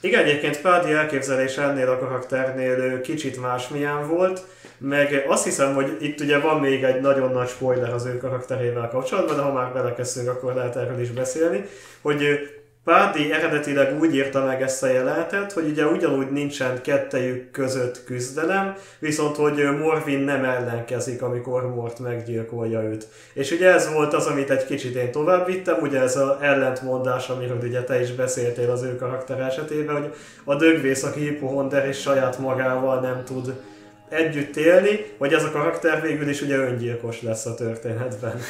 Igen, 0.00 0.24
egyébként 0.24 0.60
Pádi 0.60 0.92
elképzelés 0.92 1.56
ennél 1.56 1.88
a 1.88 1.98
karakternél 1.98 3.00
kicsit 3.00 3.40
másmilyen 3.40 4.08
volt, 4.08 4.44
meg 4.78 5.24
azt 5.28 5.44
hiszem, 5.44 5.74
hogy 5.74 5.96
itt 6.00 6.20
ugye 6.20 6.38
van 6.38 6.60
még 6.60 6.82
egy 6.82 7.00
nagyon 7.00 7.32
nagy 7.32 7.48
spoiler 7.48 7.92
az 7.92 8.06
ő 8.06 8.16
karakterével 8.16 8.88
kapcsolatban, 8.88 9.36
de 9.36 9.42
ha 9.42 9.52
már 9.52 9.72
belekezdünk, 9.72 10.28
akkor 10.28 10.54
lehet 10.54 10.76
erről 10.76 11.00
is 11.00 11.10
beszélni, 11.10 11.64
hogy 12.02 12.22
Pádi 12.84 13.32
eredetileg 13.32 14.00
úgy 14.00 14.14
írta 14.14 14.44
meg 14.44 14.62
ezt 14.62 14.82
a 14.82 14.86
jelenetet, 14.86 15.52
hogy 15.52 15.68
ugye 15.68 15.86
ugyanúgy 15.86 16.30
nincsen 16.30 16.82
kettejük 16.82 17.50
között 17.50 18.04
küzdelem, 18.04 18.74
viszont 18.98 19.36
hogy 19.36 19.78
Morvin 19.78 20.18
nem 20.18 20.44
ellenkezik, 20.44 21.22
amikor 21.22 21.74
Mort 21.74 21.98
meggyilkolja 21.98 22.82
őt. 22.82 23.06
És 23.34 23.50
ugye 23.50 23.72
ez 23.72 23.92
volt 23.92 24.14
az, 24.14 24.26
amit 24.26 24.50
egy 24.50 24.64
kicsit 24.64 24.94
én 24.94 25.10
tovább 25.10 25.46
vittem, 25.46 25.76
ugye 25.80 26.00
ez 26.00 26.16
az 26.16 26.30
ellentmondás, 26.40 27.28
amiről 27.28 27.58
ugye 27.62 27.82
te 27.82 28.00
is 28.00 28.12
beszéltél 28.12 28.70
az 28.70 28.82
ő 28.82 28.96
karakter 28.96 29.40
esetében, 29.40 30.00
hogy 30.00 30.14
a 30.44 30.54
dögvész, 30.54 31.02
aki 31.02 31.20
hipohonder 31.20 31.86
és 31.86 32.00
saját 32.00 32.38
magával 32.38 33.00
nem 33.00 33.24
tud 33.24 33.54
együtt 34.08 34.56
élni, 34.56 35.06
hogy 35.18 35.32
ez 35.32 35.44
a 35.44 35.50
karakter 35.50 36.00
végül 36.00 36.28
is 36.28 36.42
ugye 36.42 36.56
öngyilkos 36.56 37.22
lesz 37.22 37.46
a 37.46 37.54
történetben. 37.54 38.40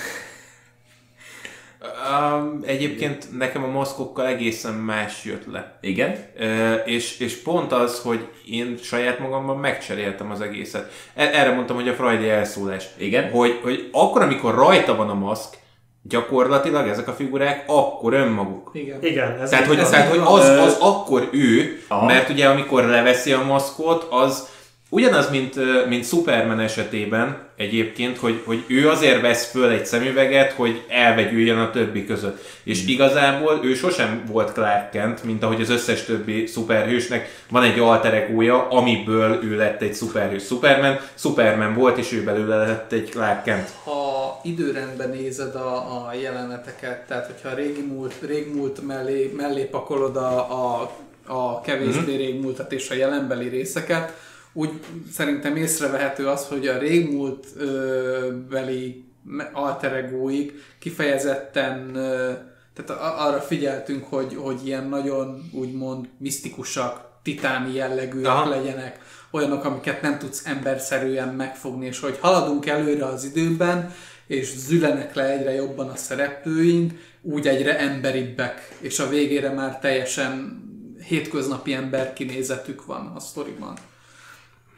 Um, 2.10 2.60
egyébként 2.66 3.38
nekem 3.38 3.64
a 3.64 3.66
maszkokkal 3.66 4.26
egészen 4.26 4.74
más 4.74 5.24
jött 5.24 5.46
le. 5.52 5.78
Igen? 5.80 6.16
Ö, 6.38 6.74
és, 6.74 7.18
és 7.18 7.36
pont 7.36 7.72
az, 7.72 8.00
hogy 8.00 8.28
én 8.46 8.78
saját 8.82 9.18
magamban 9.18 9.56
megcseréltem 9.56 10.30
az 10.30 10.40
egészet. 10.40 10.92
E- 11.14 11.30
Erre 11.32 11.54
mondtam, 11.54 11.76
hogy 11.76 11.88
a 11.88 11.94
Freudi 11.94 12.28
elszólás. 12.28 12.86
Igen. 12.96 13.30
Hogy, 13.30 13.60
hogy 13.62 13.88
akkor, 13.92 14.22
amikor 14.22 14.54
rajta 14.54 14.96
van 14.96 15.08
a 15.10 15.14
maszk, 15.14 15.56
gyakorlatilag 16.02 16.88
ezek 16.88 17.08
a 17.08 17.12
figurák 17.12 17.64
akkor 17.66 18.12
önmaguk. 18.12 18.70
Igen. 18.72 18.98
Igen, 19.02 19.40
ez 19.40 19.50
Tehát, 19.50 19.66
hogy, 19.66 19.76
van. 19.76 19.90
tehát, 19.90 20.08
hogy 20.08 20.20
az, 20.24 20.48
az 20.48 20.76
akkor 20.80 21.28
ő, 21.32 21.82
Aha. 21.88 22.06
mert 22.06 22.28
ugye 22.28 22.48
amikor 22.48 22.84
leveszi 22.84 23.32
a 23.32 23.44
maszkot, 23.44 24.06
az 24.10 24.48
ugyanaz, 24.92 25.30
mint, 25.30 25.54
mint 25.88 26.04
Superman 26.04 26.60
esetében 26.60 27.36
egyébként, 27.56 28.18
hogy, 28.18 28.42
hogy 28.44 28.64
ő 28.66 28.88
azért 28.88 29.20
vesz 29.20 29.50
föl 29.50 29.70
egy 29.70 29.86
szemüveget, 29.86 30.52
hogy 30.52 30.84
elvegyüljön 30.88 31.58
a 31.58 31.70
többi 31.70 32.04
között. 32.04 32.44
És 32.64 32.86
igazából 32.86 33.60
ő 33.62 33.74
sosem 33.74 34.22
volt 34.26 34.52
Clark 34.52 34.90
Kent, 34.90 35.24
mint 35.24 35.42
ahogy 35.42 35.60
az 35.60 35.70
összes 35.70 36.04
többi 36.04 36.46
szuperhősnek 36.46 37.42
van 37.50 37.62
egy 37.62 37.78
alter 37.78 38.14
egója, 38.14 38.68
amiből 38.68 39.44
ő 39.44 39.56
lett 39.56 39.82
egy 39.82 39.94
szuperhős. 39.94 40.42
Superman, 40.42 40.98
Superman 41.14 41.74
volt, 41.74 41.98
és 41.98 42.12
ő 42.12 42.24
belőle 42.24 42.56
lett 42.56 42.92
egy 42.92 43.08
Clark 43.10 43.44
Kent. 43.44 43.70
Ha 43.84 44.40
időrendben 44.42 45.10
nézed 45.10 45.54
a, 45.54 45.76
a 45.76 46.14
jeleneteket, 46.22 47.06
tehát 47.06 47.26
hogyha 47.26 47.48
a 47.48 47.54
régi 47.54 47.82
múlt, 47.82 48.14
régmúlt 48.26 48.86
mellé, 48.86 49.32
mellé 49.36 49.62
pakolod 49.62 50.16
a, 50.16 50.38
a, 50.38 50.92
a 51.26 51.60
kevésbé 51.60 52.00
mm-hmm. 52.00 52.16
régmúltat 52.16 52.72
és 52.72 52.90
a 52.90 52.94
jelenbeli 52.94 53.48
részeket, 53.48 54.12
úgy 54.52 54.70
szerintem 55.12 55.56
észrevehető 55.56 56.28
az, 56.28 56.46
hogy 56.46 56.66
a 56.66 56.78
régmúlt 56.78 57.46
ö, 57.56 58.36
beli 58.50 59.04
me- 59.24 59.50
alter 59.52 59.92
egóig 59.92 60.62
kifejezetten 60.78 61.94
ö, 61.94 62.32
tehát 62.74 63.02
arra 63.18 63.40
figyeltünk, 63.40 64.04
hogy, 64.04 64.34
hogy 64.34 64.66
ilyen 64.66 64.88
nagyon 64.88 65.50
úgymond 65.52 66.08
misztikusak, 66.18 67.10
titáni 67.22 67.74
jellegűek 67.74 68.26
Aha. 68.26 68.48
legyenek, 68.48 69.00
olyanok, 69.30 69.64
amiket 69.64 70.02
nem 70.02 70.18
tudsz 70.18 70.46
emberszerűen 70.46 71.28
megfogni, 71.28 71.86
és 71.86 72.00
hogy 72.00 72.18
haladunk 72.20 72.66
előre 72.66 73.04
az 73.04 73.24
időben, 73.24 73.94
és 74.26 74.52
zülenek 74.56 75.14
le 75.14 75.24
egyre 75.24 75.52
jobban 75.52 75.88
a 75.88 75.96
szereplőink, 75.96 76.92
úgy 77.22 77.46
egyre 77.46 77.78
emberibbek, 77.78 78.76
és 78.80 78.98
a 78.98 79.08
végére 79.08 79.50
már 79.50 79.78
teljesen 79.78 80.62
hétköznapi 81.08 81.72
ember 81.72 82.12
kinézetük 82.12 82.84
van 82.84 83.12
a 83.14 83.20
sztoriban. 83.20 83.76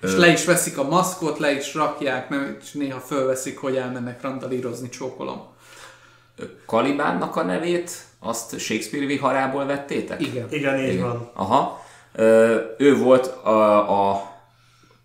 És 0.04 0.16
le 0.16 0.28
is 0.28 0.44
veszik 0.44 0.78
a 0.78 0.88
maszkot, 0.88 1.38
le 1.38 1.52
is 1.52 1.74
rakják, 1.74 2.28
nem, 2.28 2.56
és 2.62 2.72
néha 2.72 3.00
fölveszik, 3.00 3.58
hogy 3.58 3.76
elmennek 3.76 4.22
randalírozni, 4.22 4.88
csókolom. 4.88 5.42
Kalibánnak 6.66 7.36
a 7.36 7.42
nevét, 7.42 7.90
azt 8.18 8.58
Shakespeare 8.58 9.06
viharából 9.06 9.66
vettétek? 9.66 10.20
Igen. 10.20 10.46
Igen, 10.50 10.78
így 10.78 10.92
Igen. 10.92 11.02
van. 11.02 11.30
Aha. 11.34 11.84
Ö, 12.12 12.60
ő 12.78 12.96
volt 12.96 13.26
a, 13.26 14.10
a 14.10 14.32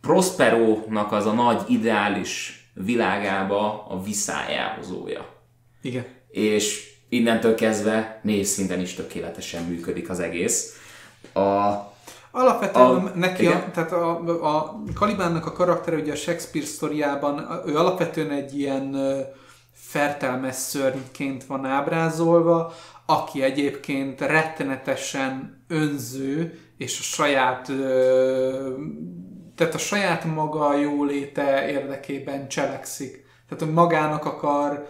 Prosperónak 0.02 1.12
az 1.12 1.26
a 1.26 1.32
nagy 1.32 1.62
ideális 1.68 2.64
világába 2.74 3.86
a 3.90 4.02
viszályáhozója. 4.02 5.26
Igen. 5.82 6.06
És 6.32 6.94
innentől 7.10 7.56
kezdve 7.56 8.20
névszinten 8.24 8.80
is 8.80 8.94
tökéletesen 8.94 9.64
működik 9.64 10.10
az 10.10 10.20
egész. 10.20 10.80
A, 11.34 11.40
Alapvetően 12.32 12.86
A- 12.86 13.12
neki, 13.16 13.42
igen. 13.44 13.58
a, 13.58 13.72
tehát 13.72 13.92
a, 13.92 14.58
a 14.58 14.82
Kalibánnak 14.94 15.46
a 15.46 15.52
karaktere 15.52 15.96
ugye 15.98 16.12
a 16.12 16.16
Shakespeare 16.16 16.68
sztoriában, 16.68 17.64
ő 17.66 17.78
alapvetően 17.78 18.32
egy 18.32 18.60
ilyen 18.60 18.98
fertelmes 19.74 20.56
szörnyként 20.56 21.46
van 21.46 21.66
ábrázolva, 21.66 22.74
aki 23.06 23.42
egyébként 23.42 24.22
rettenetesen 24.22 25.64
önző, 25.68 26.60
és 26.78 27.00
a 27.00 27.04
saját 27.04 27.72
tehát 29.56 29.74
a 29.74 29.78
saját 29.78 30.24
maga 30.24 30.78
jóléte 30.78 31.70
érdekében 31.70 32.48
cselekszik. 32.48 33.26
Tehát, 33.50 33.64
hogy 33.64 33.74
magának 33.74 34.26
akar, 34.26 34.88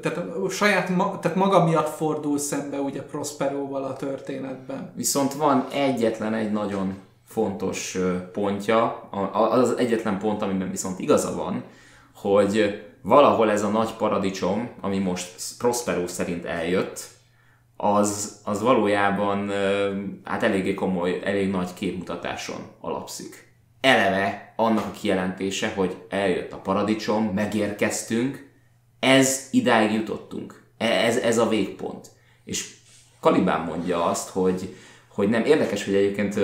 tehát, 0.00 0.24
saját, 0.50 0.88
ma, 0.88 1.18
tehát 1.18 1.36
maga 1.36 1.64
miatt 1.64 1.88
fordul 1.88 2.38
szembe 2.38 2.78
ugye 2.78 3.02
Prosperóval 3.02 3.84
a 3.84 3.92
történetben. 3.92 4.92
viszont 4.96 5.32
van 5.32 5.66
egyetlen 5.72 6.34
egy 6.34 6.52
nagyon 6.52 6.94
fontos 7.26 7.98
pontja, 8.32 9.08
az 9.32 9.58
az 9.58 9.78
egyetlen 9.78 10.18
pont, 10.18 10.42
amiben 10.42 10.70
viszont 10.70 10.98
igaza 10.98 11.34
van, 11.34 11.62
hogy 12.14 12.82
valahol 13.02 13.50
ez 13.50 13.62
a 13.62 13.68
nagy 13.68 13.94
paradicsom, 13.94 14.70
ami 14.80 14.98
most 14.98 15.34
Prospero 15.58 16.06
szerint 16.06 16.44
eljött, 16.44 17.08
az, 17.76 18.40
az 18.44 18.62
valójában 18.62 19.50
hát 20.24 20.42
eléggé 20.42 20.74
komoly, 20.74 21.20
elég 21.24 21.50
nagy 21.50 21.74
képmutatáson 21.74 22.60
alapszik. 22.80 23.50
Eleve 23.80 24.52
annak 24.56 24.84
a 24.84 24.90
kijelentése, 25.00 25.72
hogy 25.76 25.96
eljött 26.08 26.52
a 26.52 26.56
paradicsom, 26.56 27.24
megérkeztünk, 27.24 28.51
ez 29.02 29.48
idáig 29.50 29.92
jutottunk. 29.92 30.62
E- 30.78 31.04
Ez, 31.06 31.16
ez 31.16 31.38
a 31.38 31.48
végpont. 31.48 32.06
És 32.44 32.74
Kalibán 33.20 33.60
mondja 33.60 34.04
azt, 34.04 34.28
hogy, 34.28 34.76
hogy 35.08 35.28
nem 35.28 35.44
érdekes, 35.44 35.84
hogy 35.84 35.94
egyébként 35.94 36.38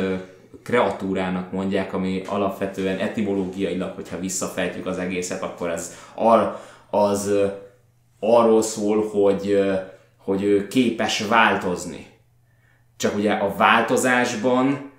kreatúrának 0.63 1.53
mondják, 1.53 1.93
ami 1.93 2.23
alapvetően 2.27 2.99
etimológiailag, 2.99 3.95
hogyha 3.95 4.19
visszafejtjük 4.19 4.87
az 4.87 4.99
egészet, 4.99 5.43
akkor 5.43 5.71
ez 5.71 5.95
ar, 6.15 6.61
az 6.91 7.31
arról 8.21 8.63
szól, 8.63 9.09
hogy, 9.09 9.61
hogy 10.17 10.43
ő 10.43 10.67
képes 10.67 11.21
változni. 11.21 12.07
Csak 12.97 13.17
ugye 13.17 13.33
a 13.33 13.55
változásban 13.57 14.91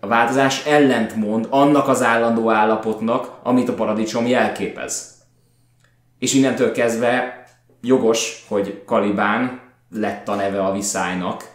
a 0.00 0.06
változás 0.06 0.64
ellentmond 0.66 1.46
annak 1.50 1.88
az 1.88 2.02
állandó 2.02 2.50
állapotnak, 2.50 3.38
amit 3.42 3.68
a 3.68 3.74
paradicsom 3.74 4.26
jelképez. 4.26 5.15
És 6.18 6.34
innentől 6.34 6.72
kezdve 6.72 7.44
jogos, 7.80 8.44
hogy 8.48 8.82
Kalibán 8.84 9.60
lett 9.90 10.28
a 10.28 10.34
neve 10.34 10.64
a 10.64 10.72
viszálynak, 10.72 11.54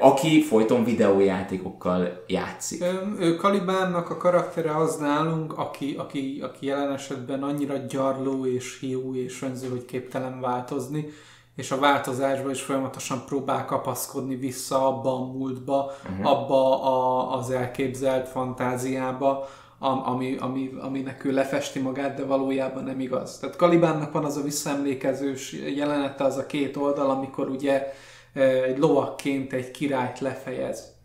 aki 0.00 0.42
folyton 0.42 0.84
videójátékokkal 0.84 2.24
játszik. 2.26 2.84
Ő 3.18 3.36
Kalibánnak 3.36 4.10
a 4.10 4.16
karaktere 4.16 4.76
az 4.76 4.96
nálunk, 4.96 5.58
aki, 5.58 5.94
aki, 5.98 6.40
aki 6.42 6.66
jelen 6.66 6.92
esetben 6.92 7.42
annyira 7.42 7.76
gyarló 7.76 8.46
és 8.46 8.78
hiú 8.80 9.14
és 9.14 9.42
önző, 9.42 9.68
hogy 9.68 9.84
képtelen 9.84 10.40
változni, 10.40 11.08
és 11.56 11.70
a 11.70 11.78
változásba 11.78 12.50
is 12.50 12.62
folyamatosan 12.62 13.22
próbál 13.26 13.64
kapaszkodni 13.64 14.34
vissza 14.36 14.86
abba 14.86 15.12
a 15.12 15.32
múltba, 15.32 15.92
uh-huh. 16.10 16.30
abba 16.30 16.82
a, 16.82 17.38
az 17.38 17.50
elképzelt 17.50 18.28
fantáziába, 18.28 19.48
ami, 19.80 20.36
ami, 20.40 20.70
aminek 20.80 21.24
ő 21.24 21.32
lefesti 21.32 21.78
magát, 21.78 22.16
de 22.16 22.24
valójában 22.24 22.84
nem 22.84 23.00
igaz. 23.00 23.38
Tehát 23.38 23.56
Kalibánnak 23.56 24.12
van 24.12 24.24
az 24.24 24.36
a 24.36 24.42
visszaemlékezős 24.42 25.52
jelenete, 25.74 26.24
az 26.24 26.36
a 26.36 26.46
két 26.46 26.76
oldal, 26.76 27.10
amikor 27.10 27.48
ugye 27.48 27.92
eh, 28.32 28.62
egy 28.62 28.78
lovakként 28.78 29.52
egy 29.52 29.70
királyt 29.70 30.20
lefejez. 30.20 30.98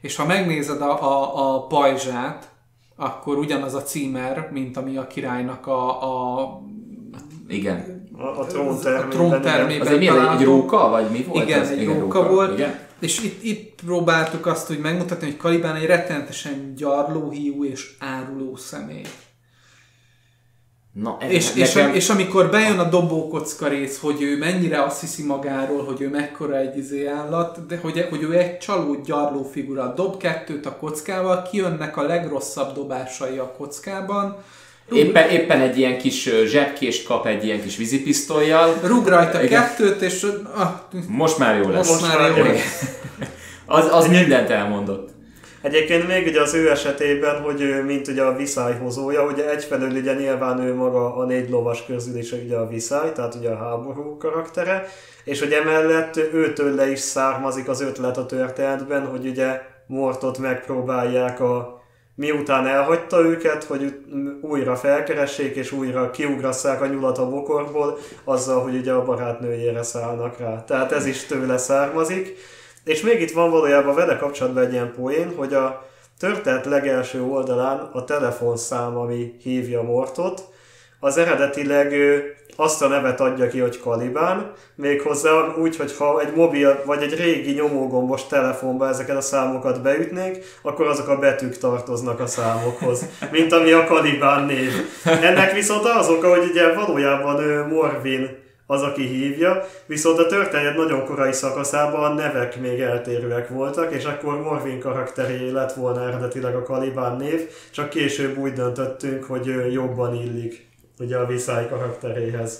És 0.00 0.16
ha 0.16 0.26
megnézed 0.26 0.80
a, 0.80 1.02
a, 1.02 1.54
a 1.54 1.66
pajzsát, 1.66 2.48
akkor 2.96 3.38
ugyanaz 3.38 3.74
a 3.74 3.82
címer, 3.82 4.48
mint 4.52 4.76
ami 4.76 4.96
a 4.96 5.06
királynak 5.06 5.66
a, 5.66 6.02
a, 6.02 6.60
Igen. 7.48 8.08
A, 8.18 8.22
a 8.22 8.40
a 8.40 8.46
tróntermében. 8.46 9.08
tróntermében 9.08 9.86
Az 9.86 9.92
egy, 9.92 9.98
milyen, 9.98 10.28
egy 10.28 10.44
róka, 10.44 10.88
vagy 10.88 11.10
mi 11.10 11.22
volt? 11.22 11.44
Igen, 11.44 11.60
az? 11.60 11.70
egy 11.70 11.86
róka 11.86 12.28
volt. 12.28 12.52
Igen. 12.52 12.78
És 13.04 13.20
itt, 13.20 13.42
itt 13.42 13.74
próbáltuk 13.84 14.46
azt, 14.46 14.66
hogy 14.66 14.78
megmutatni, 14.78 15.26
hogy 15.26 15.36
Kalibán 15.36 15.76
egy 15.76 15.86
rettenetesen 15.86 16.74
gyarló, 16.76 17.30
hiú 17.30 17.64
és 17.64 17.96
áruló 17.98 18.56
személy. 18.56 19.04
Na, 20.92 21.16
ez 21.20 21.30
És, 21.30 21.54
és, 21.54 21.72
nekem... 21.72 21.94
és 21.94 22.08
amikor 22.08 22.50
bejön 22.50 22.78
a 22.78 22.88
dobókocka 22.88 23.68
rész, 23.68 23.98
hogy 23.98 24.22
ő 24.22 24.38
mennyire 24.38 24.82
azt 24.82 25.00
hiszi 25.00 25.22
magáról, 25.22 25.84
hogy 25.84 26.00
ő 26.00 26.08
mekkora 26.08 26.56
egy 26.56 26.76
izé 26.76 27.06
állat, 27.06 27.66
de 27.66 27.76
hogy, 27.76 28.06
hogy 28.10 28.22
ő 28.22 28.38
egy 28.38 28.58
csaló 28.58 29.00
gyarló 29.04 29.42
figura. 29.42 29.94
Dob 29.94 30.16
kettőt 30.16 30.66
a 30.66 30.76
kockával, 30.76 31.42
kijönnek 31.42 31.96
a 31.96 32.02
legrosszabb 32.02 32.74
dobásai 32.74 33.38
a 33.38 33.52
kockában, 33.56 34.36
Éppen, 34.92 35.28
éppen 35.28 35.60
egy 35.60 35.78
ilyen 35.78 35.98
kis 35.98 36.30
zsebkést 36.44 37.06
kap 37.06 37.26
egy 37.26 37.44
ilyen 37.44 37.62
kis 37.62 37.76
vízipisztolyjal. 37.76 38.74
rúg 38.82 39.06
rajta 39.06 39.42
Igen. 39.42 39.62
kettőt, 39.62 40.02
és 40.02 40.26
ah, 40.54 40.68
Most 41.08 41.38
már 41.38 41.62
jó 41.62 41.68
lesz. 41.68 41.88
most 41.88 42.16
már 42.16 42.36
jó 42.36 42.44
lesz. 42.44 42.82
Az, 43.66 43.88
az 43.90 44.08
mindent 44.08 44.50
elmondott. 44.50 45.08
Egyébként 45.62 46.06
még 46.08 46.26
ugye 46.26 46.40
az 46.40 46.54
ő 46.54 46.70
esetében, 46.70 47.42
hogy 47.42 47.60
ő, 47.60 47.84
mint 47.84 48.08
ugye 48.08 48.22
a 48.22 48.36
viszályhozója, 48.36 49.24
ugye 49.24 49.50
egyfelől 49.50 49.90
ugye 49.90 50.14
nyilván 50.14 50.60
ő 50.60 50.74
maga 50.74 51.16
a 51.16 51.24
négy 51.24 51.50
lovas 51.50 51.84
közül 51.86 52.18
is 52.18 52.32
ugye 52.32 52.56
a 52.56 52.68
viszály, 52.68 53.12
tehát 53.12 53.34
ugye 53.34 53.48
a 53.48 53.56
háború 53.56 54.16
karaktere, 54.16 54.86
és 55.24 55.38
hogy 55.40 55.52
emellett 55.52 56.16
őtől 56.16 56.74
le 56.74 56.90
is 56.90 56.98
származik 56.98 57.68
az 57.68 57.80
ötlet 57.80 58.16
a 58.16 58.26
történetben, 58.26 59.06
hogy 59.06 59.26
ugye 59.26 59.60
Mortot 59.86 60.38
megpróbálják 60.38 61.40
a 61.40 61.83
miután 62.14 62.66
elhagyta 62.66 63.20
őket, 63.20 63.64
hogy 63.64 64.04
újra 64.40 64.76
felkeressék 64.76 65.56
és 65.56 65.72
újra 65.72 66.10
kiugrasszák 66.10 66.80
a 66.80 66.86
nyulat 66.86 67.18
a 67.18 67.28
bokorból, 67.28 67.98
azzal, 68.24 68.62
hogy 68.62 68.74
ugye 68.76 68.92
a 68.92 69.04
barátnőjére 69.04 69.82
szállnak 69.82 70.38
rá. 70.38 70.64
Tehát 70.64 70.92
ez 70.92 71.06
is 71.06 71.24
tőle 71.26 71.56
származik. 71.58 72.36
És 72.84 73.02
még 73.02 73.20
itt 73.20 73.32
van 73.32 73.50
valójában 73.50 73.94
vele 73.94 74.16
kapcsolatban 74.16 74.64
egy 74.64 74.72
ilyen 74.72 74.92
poén, 74.96 75.34
hogy 75.36 75.54
a 75.54 75.86
történet 76.18 76.64
legelső 76.64 77.22
oldalán 77.22 77.78
a 77.92 78.04
telefonszám, 78.04 78.96
ami 78.96 79.34
hívja 79.42 79.82
Mortot, 79.82 80.44
az 81.00 81.16
eredetileg 81.16 81.92
ö, 81.92 82.18
azt 82.56 82.82
a 82.82 82.88
nevet 82.88 83.20
adja 83.20 83.48
ki, 83.48 83.58
hogy 83.58 83.80
Kalibán, 83.80 84.52
méghozzá 84.74 85.54
úgy, 85.58 85.76
hogy 85.76 85.96
ha 85.96 86.20
egy 86.20 86.34
mobil 86.34 86.82
vagy 86.84 87.02
egy 87.02 87.14
régi 87.14 87.52
nyomógombos 87.52 88.26
telefonba 88.26 88.88
ezeket 88.88 89.16
a 89.16 89.20
számokat 89.20 89.82
beütnénk, 89.82 90.38
akkor 90.62 90.86
azok 90.86 91.08
a 91.08 91.18
betűk 91.18 91.58
tartoznak 91.58 92.20
a 92.20 92.26
számokhoz, 92.26 93.04
mint 93.30 93.52
ami 93.52 93.72
a 93.72 93.84
Kalibán 93.84 94.44
név. 94.44 94.72
Ennek 95.04 95.52
viszont 95.52 95.84
az 95.84 96.08
oka, 96.08 96.28
hogy 96.28 96.48
ugye 96.50 96.72
valójában 96.72 97.42
ő 97.42 97.66
Morvin 97.66 98.42
az, 98.66 98.82
aki 98.82 99.06
hívja, 99.06 99.66
viszont 99.86 100.18
a 100.18 100.26
történet 100.26 100.76
nagyon 100.76 101.04
korai 101.04 101.32
szakaszában 101.32 102.10
a 102.10 102.14
nevek 102.14 102.60
még 102.60 102.80
eltérőek 102.80 103.48
voltak, 103.48 103.92
és 103.92 104.04
akkor 104.04 104.40
Morvin 104.40 104.80
karakteré 104.80 105.50
lett 105.50 105.72
volna 105.72 106.06
eredetileg 106.06 106.54
a 106.54 106.62
Kalibán 106.62 107.16
név, 107.16 107.48
csak 107.70 107.88
később 107.88 108.38
úgy 108.38 108.52
döntöttünk, 108.52 109.24
hogy 109.24 109.72
jobban 109.72 110.14
illik 110.14 110.72
ugye 110.98 111.16
a 111.16 111.26
Viszály 111.26 111.68
karakteréhez. 111.68 112.58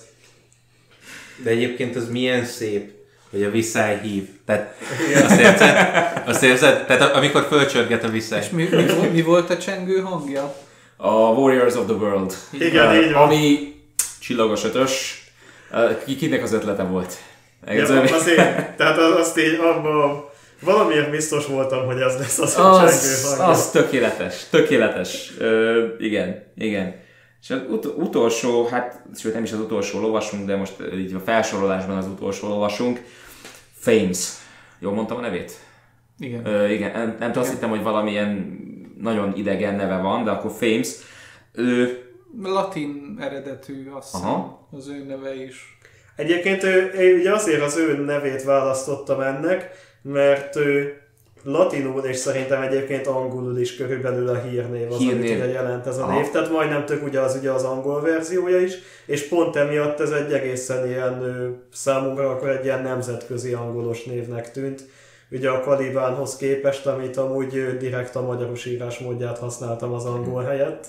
De 1.43 1.51
egyébként 1.51 1.97
az 1.97 2.09
milyen 2.09 2.45
szép, 2.45 2.91
hogy 3.31 3.43
a 3.43 3.51
viszály 3.51 4.01
hív. 4.03 4.29
Tehát 4.47 4.77
azt 5.25 5.41
érzed? 5.41 6.23
Azt 6.27 6.43
érzed? 6.43 6.87
Tehát 6.87 7.15
amikor 7.15 7.47
fölcsörget 7.49 8.05
a 8.05 8.09
viszály. 8.09 8.41
És 8.41 8.49
mi, 8.49 8.69
mi, 8.73 9.07
mi 9.13 9.23
volt 9.23 9.51
a 9.51 9.59
csengő 9.59 9.99
hangja? 10.01 10.55
A 10.97 11.11
Warriors 11.13 11.75
of 11.75 11.85
the 11.87 11.95
World. 11.95 12.35
Igen, 12.51 12.87
Uh, 12.89 13.05
így 13.07 13.13
van. 13.13 13.23
Ami 13.23 13.75
csillagos 14.21 14.65
ötös. 14.65 15.23
Uh, 15.73 16.05
ki- 16.05 16.17
kinek 16.17 16.43
az 16.43 16.53
ötlete 16.53 16.83
volt? 16.83 17.15
Ja, 17.67 17.83
az 18.01 18.27
én, 18.29 18.37
tehát 18.77 18.99
az, 18.99 19.19
azt 19.19 19.39
így 19.39 19.55
abban 19.63 20.25
valamiért 20.61 21.11
biztos 21.11 21.47
voltam, 21.47 21.87
hogy 21.87 22.01
ez 22.01 22.19
lesz 22.19 22.39
az, 22.39 22.57
a 22.57 22.73
csengő 22.75 22.87
Az, 22.93 23.29
hangja. 23.29 23.45
az 23.45 23.71
tökéletes, 23.71 24.35
tökéletes. 24.51 25.33
Ö, 25.39 25.85
igen, 25.99 26.53
igen. 26.57 27.03
És 27.45 27.51
az 27.51 27.61
ut- 27.69 27.85
utolsó, 27.97 28.67
hát 28.67 29.03
sőt 29.17 29.35
nem 29.35 29.43
is 29.43 29.53
az 29.53 29.59
utolsó 29.61 30.01
lovasunk, 30.01 30.47
de 30.47 30.57
most 30.57 30.75
így 30.95 31.15
a 31.15 31.21
felsorolásban 31.21 31.97
az 31.97 32.07
utolsó 32.07 32.49
lovasunk, 32.49 33.01
Fames. 33.73 34.29
Jól 34.79 34.93
mondtam 34.93 35.17
a 35.17 35.21
nevét? 35.21 35.53
Igen. 36.19 36.47
Ö, 36.47 36.69
igen, 36.69 36.91
nem, 36.93 37.17
nem 37.19 37.29
tudom, 37.29 37.43
azt 37.43 37.53
hittem, 37.53 37.69
hogy 37.69 37.83
valamilyen 37.83 38.59
nagyon 39.01 39.37
idegen 39.37 39.75
neve 39.75 39.97
van, 39.97 40.25
de 40.25 40.31
akkor 40.31 40.51
Fames. 40.51 40.89
Ő, 41.53 41.99
Latin 42.43 43.17
eredetű, 43.21 43.91
azt 43.91 44.13
hiszem, 44.13 44.29
Aha. 44.29 44.69
az 44.71 44.89
ő 44.89 45.05
neve 45.05 45.35
is. 45.45 45.79
Egyébként 46.17 46.63
ő, 46.63 46.87
én 46.87 47.19
ugye 47.19 47.33
azért 47.33 47.63
az 47.63 47.77
ő 47.77 47.97
nevét 48.05 48.43
választottam 48.43 49.21
ennek, 49.21 49.71
mert 50.03 50.57
ő 50.57 51.03
latinul 51.45 52.05
és 52.05 52.17
szerintem 52.17 52.63
egyébként 52.63 53.07
angolul 53.07 53.59
is 53.59 53.77
körülbelül 53.77 54.29
a 54.29 54.41
hírnév 54.41 54.93
az, 54.93 54.99
Hírnév. 54.99 55.31
amit 55.31 55.45
ugye 55.45 55.53
jelent 55.53 55.87
ez 55.87 55.99
a 55.99 56.03
Aha. 56.03 56.19
név, 56.19 56.31
tehát 56.31 56.51
majdnem 56.51 56.85
tök 56.85 57.05
ugye 57.05 57.21
az, 57.21 57.37
ugye 57.37 57.51
az 57.51 57.63
angol 57.63 58.01
verziója 58.01 58.61
is, 58.61 58.73
és 59.07 59.29
pont 59.29 59.57
emiatt 59.57 60.01
ez 60.01 60.11
egy 60.11 60.33
egészen 60.33 60.87
ilyen 60.87 61.23
számomra 61.73 62.31
akkor 62.31 62.49
egy 62.49 62.65
ilyen 62.65 62.83
nemzetközi 62.83 63.53
angolos 63.53 64.05
névnek 64.05 64.51
tűnt, 64.51 64.85
ugye 65.31 65.51
a 65.51 65.61
Kalibánhoz 65.61 66.37
képest, 66.37 66.87
amit 66.87 67.17
amúgy 67.17 67.77
direkt 67.79 68.17
a 68.17 68.23
magyaros 68.23 68.67
írásmódját 68.67 69.39
használtam 69.39 69.93
az 69.93 70.05
angol 70.05 70.43
helyett, 70.43 70.87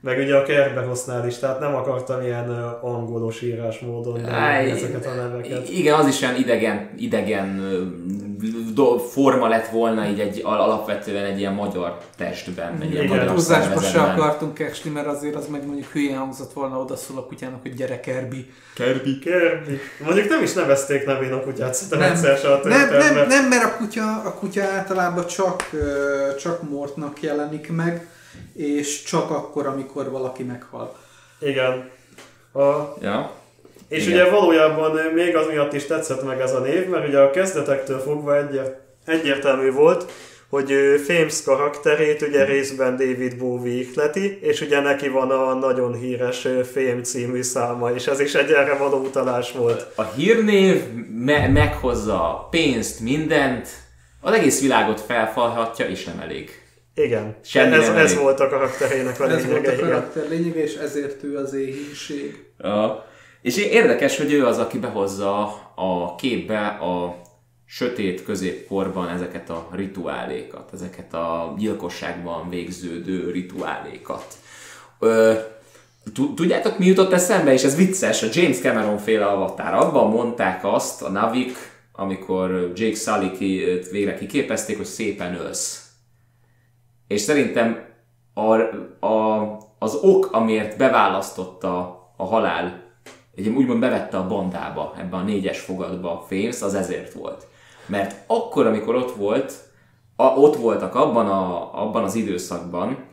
meg 0.00 0.18
ugye 0.18 0.36
a 0.36 0.42
Kerberosznál 0.42 1.26
is, 1.26 1.38
tehát 1.38 1.60
nem 1.60 1.74
akartam 1.74 2.22
ilyen 2.22 2.50
angolos 2.80 3.42
írásmódon 3.42 4.24
Áj, 4.24 4.70
ezeket 4.70 5.06
a 5.06 5.14
neveket. 5.14 5.68
igen, 5.68 5.94
az 5.94 6.06
is 6.06 6.22
olyan 6.22 6.36
idegen, 6.36 6.90
idegen 6.96 7.60
forma 9.10 9.48
lett 9.48 9.68
volna 9.68 10.08
így 10.08 10.20
egy 10.20 10.40
al- 10.44 10.60
alapvetően 10.60 11.24
egy 11.24 11.38
ilyen 11.38 11.52
magyar 11.52 11.98
testben, 12.16 12.78
egy 12.80 12.90
ilyen 12.90 13.04
Igen. 13.04 13.16
magyar 13.16 13.32
Túlzásba 13.32 13.80
se 13.80 14.00
akartunk 14.00 14.58
esni, 14.58 14.90
mert 14.90 15.06
azért 15.06 15.34
az 15.34 15.46
meg 15.48 15.66
mondjuk 15.66 15.86
hülyén 15.86 16.16
hangzott 16.16 16.52
volna 16.52 16.78
odaszól 16.80 17.18
a 17.18 17.26
kutyának, 17.26 17.62
hogy 17.62 17.74
gyere 17.74 18.00
Kerbi. 18.00 18.50
Kirby. 18.74 19.18
Kirby. 19.18 19.80
Mondjuk 20.04 20.28
nem 20.28 20.42
is 20.42 20.52
nevezték 20.52 21.06
nevén 21.06 21.32
a 21.32 21.40
kutyát, 21.40 21.74
szerintem 21.74 21.98
Nem. 21.98 22.10
egyszer 22.12 22.36
se 22.38 22.52
a 22.52 22.60
Nem, 22.62 22.88
nem, 22.88 23.26
nem, 23.28 23.48
mert 23.48 23.64
a 23.64 23.76
kutya, 23.76 24.22
a 24.24 24.32
kutya 24.32 24.62
általában 24.62 25.26
csak, 25.26 25.70
csak 26.38 26.70
Mortnak 26.70 27.22
jelenik 27.22 27.72
meg, 27.72 28.06
és 28.54 29.02
csak 29.02 29.30
akkor, 29.30 29.66
amikor 29.66 30.10
valaki 30.10 30.42
meghal. 30.42 30.96
Igen. 31.40 31.90
A, 32.52 32.94
Ja. 33.00 33.30
és 33.88 34.06
Igen. 34.06 34.12
ugye 34.20 34.30
valójában 34.30 34.96
még 35.14 35.36
az 35.36 35.46
miatt 35.46 35.72
is 35.72 35.84
tetszett 35.86 36.24
meg 36.24 36.40
ez 36.40 36.54
a 36.54 36.60
név, 36.60 36.88
mert 36.88 37.08
ugye 37.08 37.18
a 37.18 37.30
kezdetektől 37.30 37.98
fogva 37.98 38.36
egyért, 38.36 38.76
egyértelmű 39.04 39.70
volt, 39.72 40.12
hogy 40.50 40.72
Fames 41.06 41.42
karakterét 41.42 42.22
ugye 42.22 42.44
részben 42.44 42.96
David 42.96 43.36
Bowie 43.38 43.72
ihleti, 43.80 44.38
és 44.42 44.60
ugye 44.60 44.80
neki 44.80 45.08
van 45.08 45.30
a 45.30 45.54
nagyon 45.54 45.94
híres 45.94 46.48
Fame 46.72 47.00
című 47.02 47.42
száma, 47.42 47.90
és 47.90 48.06
ez 48.06 48.20
is 48.20 48.34
egy 48.34 48.50
erre 48.50 48.74
való 48.74 48.98
utalás 48.98 49.52
volt. 49.52 49.86
A 49.94 50.02
hírnév 50.02 50.82
me- 51.24 51.52
meghozza 51.52 52.14
a 52.30 52.48
pénzt, 52.50 53.00
mindent, 53.00 53.68
az 54.20 54.32
egész 54.32 54.60
világot 54.60 55.00
felfalhatja, 55.00 55.86
és 55.88 56.04
nem 56.04 56.18
elég. 56.20 56.50
Igen, 56.98 57.36
Semmi 57.44 57.74
ez, 57.74 57.88
ez 57.88 58.10
elég. 58.10 58.18
volt 58.22 58.40
a 58.40 58.48
karakterének 58.48 59.20
a 59.20 59.30
Ez 59.30 59.46
volt 59.46 59.66
lényege, 59.66 59.82
a 59.82 59.86
karakter 59.88 60.28
lényege, 60.28 60.62
és 60.62 60.74
ezért 60.74 61.22
ő 61.22 61.36
az 61.36 61.54
éhínség. 61.54 62.44
Ja. 62.58 63.06
És 63.42 63.56
érdekes, 63.56 64.16
hogy 64.16 64.32
ő 64.32 64.46
az, 64.46 64.58
aki 64.58 64.78
behozza 64.78 65.42
a 65.74 66.14
képbe 66.14 66.66
a 66.66 67.16
sötét 67.66 68.24
középkorban 68.24 69.08
ezeket 69.08 69.50
a 69.50 69.68
rituálékat, 69.74 70.70
ezeket 70.72 71.14
a 71.14 71.54
gyilkosságban 71.58 72.48
végződő 72.48 73.30
rituálékat. 73.30 74.24
Ö, 74.98 75.32
tu- 76.14 76.34
tudjátok, 76.34 76.78
mi 76.78 76.86
jutott 76.86 77.12
eszembe? 77.12 77.52
És 77.52 77.62
ez 77.62 77.76
vicces, 77.76 78.22
a 78.22 78.26
James 78.32 78.58
Cameron 78.60 78.98
féle 78.98 79.24
avatar. 79.26 79.74
Abban 79.74 80.10
mondták 80.10 80.60
azt 80.64 81.02
a 81.02 81.08
Navik, 81.10 81.56
amikor 81.92 82.72
Jake 82.74 82.96
Sully 82.96 83.30
ki, 83.30 83.64
végre 83.90 84.14
kiképezték, 84.14 84.76
hogy 84.76 84.86
szépen 84.86 85.34
ölsz. 85.34 85.80
És 87.06 87.20
szerintem 87.20 87.84
a, 88.34 88.54
a, 89.06 89.42
az 89.78 89.94
ok, 89.94 90.28
amiért 90.32 90.76
beválasztotta 90.76 92.04
a 92.16 92.24
halál, 92.24 92.84
egy 93.34 93.48
úgymond 93.48 93.80
bevette 93.80 94.16
a 94.16 94.26
bandába, 94.26 94.94
ebben 94.98 95.20
a 95.20 95.22
négyes 95.22 95.60
fogadba 95.60 96.24
Fames, 96.28 96.62
az 96.62 96.74
ezért 96.74 97.12
volt. 97.12 97.46
Mert 97.86 98.14
akkor, 98.26 98.66
amikor 98.66 98.94
ott 98.94 99.16
volt, 99.16 99.52
a, 100.16 100.24
ott 100.24 100.56
voltak 100.56 100.94
abban, 100.94 101.26
a, 101.26 101.70
abban 101.82 102.04
az 102.04 102.14
időszakban, 102.14 103.04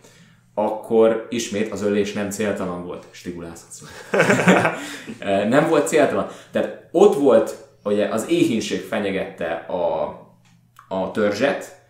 akkor 0.53 1.27
ismét 1.29 1.71
az 1.71 1.81
ölés 1.81 2.13
nem 2.13 2.29
céltalan 2.29 2.85
volt. 2.85 3.05
Stigulázhatsz. 3.11 3.83
nem 5.49 5.69
volt 5.69 5.87
céltalan. 5.87 6.27
Tehát 6.51 6.87
ott 6.91 7.15
volt, 7.15 7.55
ugye 7.83 8.07
az 8.07 8.29
éhínség 8.29 8.81
fenyegette 8.81 9.53
a, 9.53 10.03
a 10.87 11.11
törzset, 11.11 11.82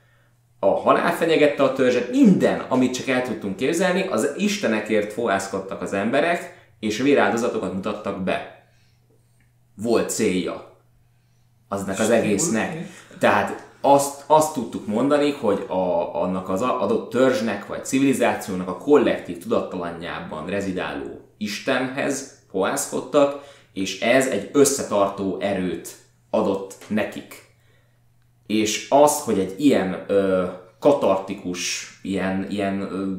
a 0.64 0.76
halál 0.76 1.16
fenyegette 1.16 1.64
a 1.64 1.74
törzset, 1.74 2.11
minden, 2.11 2.59
amit 2.59 2.93
csak 2.93 3.07
el 3.07 3.22
tudtunk 3.22 3.55
képzelni, 3.55 4.07
az 4.07 4.30
istenekért 4.38 5.14
fohászkodtak 5.14 5.82
az 5.82 5.93
emberek, 5.93 6.68
és 6.80 6.97
véráldozatokat 6.97 7.74
mutattak 7.74 8.22
be. 8.22 8.66
Volt 9.76 10.09
célja 10.09 10.78
aznak 11.68 11.99
az 11.99 12.09
egésznek. 12.09 12.88
Tehát 13.20 13.68
azt, 13.82 14.24
azt 14.28 14.53
tudtuk 14.53 14.88
mondani, 14.88 15.32
hogy 15.32 15.66
a, 15.68 16.16
annak 16.22 16.49
az 16.49 16.61
adott 16.61 17.09
törzsnek 17.09 17.68
vagy 17.68 17.86
civilizációnak 17.86 18.68
a 18.68 18.78
kollektív 18.78 19.38
tudattalanjában 19.38 20.45
rezidáló 20.45 21.22
Istenhez 21.38 22.41
fohászkodtak, 22.49 23.43
és 23.74 24.01
ez 24.01 24.28
egy 24.28 24.49
összetartó 24.53 25.38
erőt 25.39 25.95
adott 26.30 26.76
nekik 26.88 27.42
és 28.54 28.88
az, 28.89 29.20
hogy 29.22 29.39
egy 29.39 29.60
ilyen 29.60 30.06
ö, 30.08 30.45
katartikus, 30.80 31.89
ilyen, 32.01 32.47
ilyen 32.49 32.82
ö, 32.82 33.16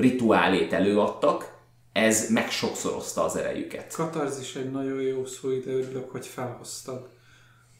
rituálét 0.00 0.72
előadtak, 0.72 1.52
ez 1.92 2.30
megsokszorozta 2.30 3.24
az 3.24 3.36
erejüket. 3.36 3.94
Katarzis 3.94 4.54
egy 4.54 4.70
nagyon 4.70 5.00
jó 5.00 5.24
szó, 5.26 5.50
ide 5.50 5.70
örülök, 5.70 6.10
hogy 6.10 6.26
felhoztad. 6.26 7.08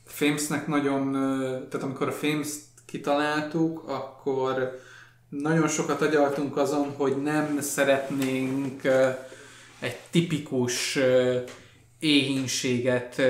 Famesnek 0.05 0.67
nagyon, 0.67 1.13
tehát 1.71 1.83
amikor 1.83 2.09
a 2.09 2.13
Fames 2.13 2.49
kitaláltuk, 2.87 3.89
akkor 3.89 4.79
nagyon 5.29 5.69
sokat 5.69 6.03
agyaltunk 6.03 6.57
azon, 6.57 6.95
hogy 6.97 7.23
nem 7.23 7.61
szeretnénk 7.61 8.83
egy 9.81 9.97
tipikus 10.11 10.99
éhínséget 11.99 13.23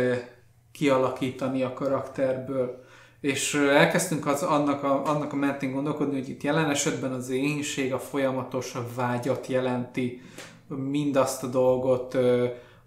kialakítani 0.73 1.63
a 1.63 1.73
karakterből. 1.73 2.84
És 3.25 3.55
elkezdtünk 3.55 4.27
az, 4.27 4.43
annak, 4.43 4.83
a, 4.83 5.03
annak 5.07 5.33
a 5.33 5.37
mentén 5.37 5.73
gondolkodni, 5.73 6.19
hogy 6.19 6.29
itt 6.29 6.43
jelen 6.43 6.71
esetben 6.71 7.13
az 7.13 7.31
éhínség 7.31 7.93
a 7.93 7.99
folyamatos 7.99 8.75
vágyat 8.97 9.47
jelenti, 9.47 10.23
mindazt 10.69 11.43
a 11.43 11.47
dolgot 11.47 12.17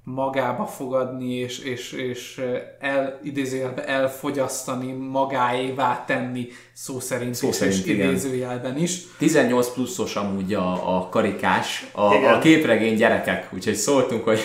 magába 0.03 0.65
fogadni, 0.65 1.33
és, 1.33 1.59
és, 1.59 1.91
és 1.91 2.41
el, 2.79 3.19
idézőjelben 3.23 3.85
elfogyasztani, 3.85 4.91
magáévá 4.91 6.03
tenni, 6.05 6.47
szó 6.73 6.99
szerint 6.99 7.35
Szó 7.35 7.51
szerint, 7.51 7.85
és 7.85 7.85
igen. 7.85 8.07
idézőjelben 8.07 8.77
is. 8.77 9.01
18 9.17 9.73
pluszos 9.73 10.15
amúgy 10.15 10.53
a, 10.53 10.97
a 10.97 11.09
karikás, 11.09 11.89
a, 11.93 12.13
Igen. 12.13 12.33
a 12.33 12.39
képregény 12.39 12.95
gyerekek, 12.95 13.49
úgyhogy 13.53 13.75
szóltunk, 13.75 14.23
hogy 14.23 14.39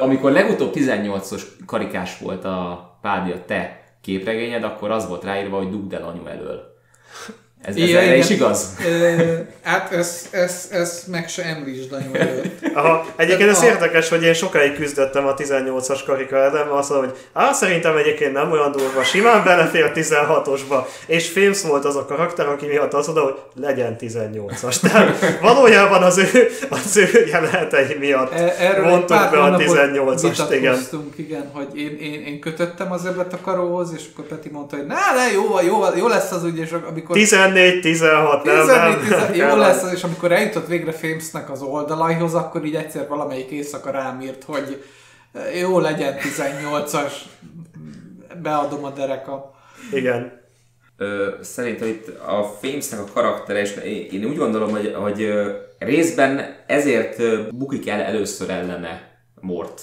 amikor 0.00 0.32
legutóbb 0.32 0.72
18-os 0.74 1.42
karikás 1.66 2.18
volt 2.18 2.44
a 2.44 2.98
Pádia 3.00 3.44
te 3.44 3.85
képregényed, 4.06 4.62
akkor 4.62 4.90
az 4.90 5.08
volt 5.08 5.24
ráírva, 5.24 5.56
hogy 5.56 5.70
dugd 5.70 5.92
el 5.92 6.02
anyu 6.02 6.26
elől. 6.26 6.74
Ez, 7.66 7.76
ez 7.76 7.82
Igen, 7.82 7.96
erre 7.96 8.06
igen. 8.06 8.18
is 8.18 8.30
igaz? 8.30 8.66
Ö, 8.86 9.22
hát 9.62 9.92
ez, 9.92 10.26
ez, 10.30 10.68
ez 10.70 11.02
meg 11.10 11.28
se 11.28 11.42
említsd 11.44 11.92
előtt. 11.92 12.64
Aha, 12.74 13.06
egyébként 13.16 13.50
ez 13.50 13.62
A- 13.62 13.64
érdekes, 13.64 14.08
hogy 14.08 14.22
én 14.22 14.34
sokáig 14.34 14.74
küzdöttem 14.74 15.26
a 15.26 15.34
18-as 15.34 16.00
karika 16.06 16.36
ellen, 16.36 16.52
mert 16.66 16.70
azt 16.70 16.90
mondom, 16.90 17.08
hogy 17.08 17.18
á, 17.32 17.52
szerintem 17.52 17.96
egyébként 17.96 18.32
nem 18.32 18.50
olyan 18.50 18.72
durva, 18.72 19.02
simán 19.02 19.44
belefér 19.44 19.92
16-osba, 19.94 20.84
és 21.06 21.28
Fames 21.28 21.62
volt 21.62 21.84
az 21.84 21.96
a 21.96 22.04
karakter, 22.04 22.46
aki 22.48 22.66
miatt 22.66 22.92
azt 22.94 23.06
mondta, 23.06 23.24
hogy 23.24 23.62
legyen 23.64 23.96
18-as. 24.00 24.80
Tehát 24.80 25.38
valójában 25.40 26.02
az 26.02 26.18
ő, 26.18 26.48
az 26.70 26.96
ő 26.96 27.26
jelenetei 27.30 27.96
miatt 27.98 28.32
E- 28.32 28.54
Erről 28.58 28.88
vontuk 28.88 29.06
pár 29.06 29.30
be 29.30 29.38
a 29.38 29.42
hónapot 29.42 29.66
18-ast, 29.66 30.46
igen. 30.50 30.78
igen, 31.16 31.50
hogy 31.52 31.78
én, 31.80 31.96
én, 32.00 32.22
én 32.26 32.40
kötöttem 32.40 32.92
az 32.92 33.06
ebbet 33.06 33.32
a 33.32 33.38
karóhoz, 33.42 33.92
és 33.96 34.02
akkor 34.12 34.24
Peti 34.26 34.48
mondta, 34.48 34.76
hogy 34.76 34.86
na, 34.86 34.94
ne, 34.94 35.32
jó, 35.32 35.44
jó, 35.66 35.84
jó 35.98 36.08
lesz 36.08 36.30
az 36.30 36.44
ügy, 36.44 36.58
és 36.58 36.74
amikor 36.90 37.16
14, 37.16 37.54
16, 37.80 38.44
nem, 38.44 38.66
14, 38.66 38.96
nem. 38.96 39.00
14, 39.00 39.36
jó 39.36 39.56
lesz 39.56 39.92
és 39.92 40.02
amikor 40.02 40.32
eljutott 40.32 40.66
végre 40.66 40.92
Famesnek 40.92 41.50
az 41.50 41.62
oldalaihoz, 41.62 42.34
akkor 42.34 42.64
így 42.64 42.74
egyszer 42.74 43.08
valamelyik 43.08 43.50
éjszaka 43.50 43.90
rám 43.90 44.20
írt, 44.20 44.44
hogy 44.44 44.84
jó 45.60 45.78
legyen 45.78 46.14
18-as, 46.18 47.12
beadom 48.42 48.84
a 48.84 48.90
dereka. 48.90 49.54
Igen. 49.92 50.44
Ö, 50.96 51.28
szerintem 51.42 51.88
itt 51.88 52.08
a 52.08 52.42
Famesnek 52.60 53.00
a 53.00 53.12
karaktere, 53.12 53.60
és 53.60 53.74
én 54.10 54.24
úgy 54.24 54.36
gondolom, 54.36 54.70
hogy, 54.70 54.94
hogy 54.94 55.32
részben 55.78 56.56
ezért 56.66 57.48
bukik 57.54 57.88
el 57.88 58.00
először 58.00 58.50
ellene 58.50 59.20
Mort, 59.40 59.82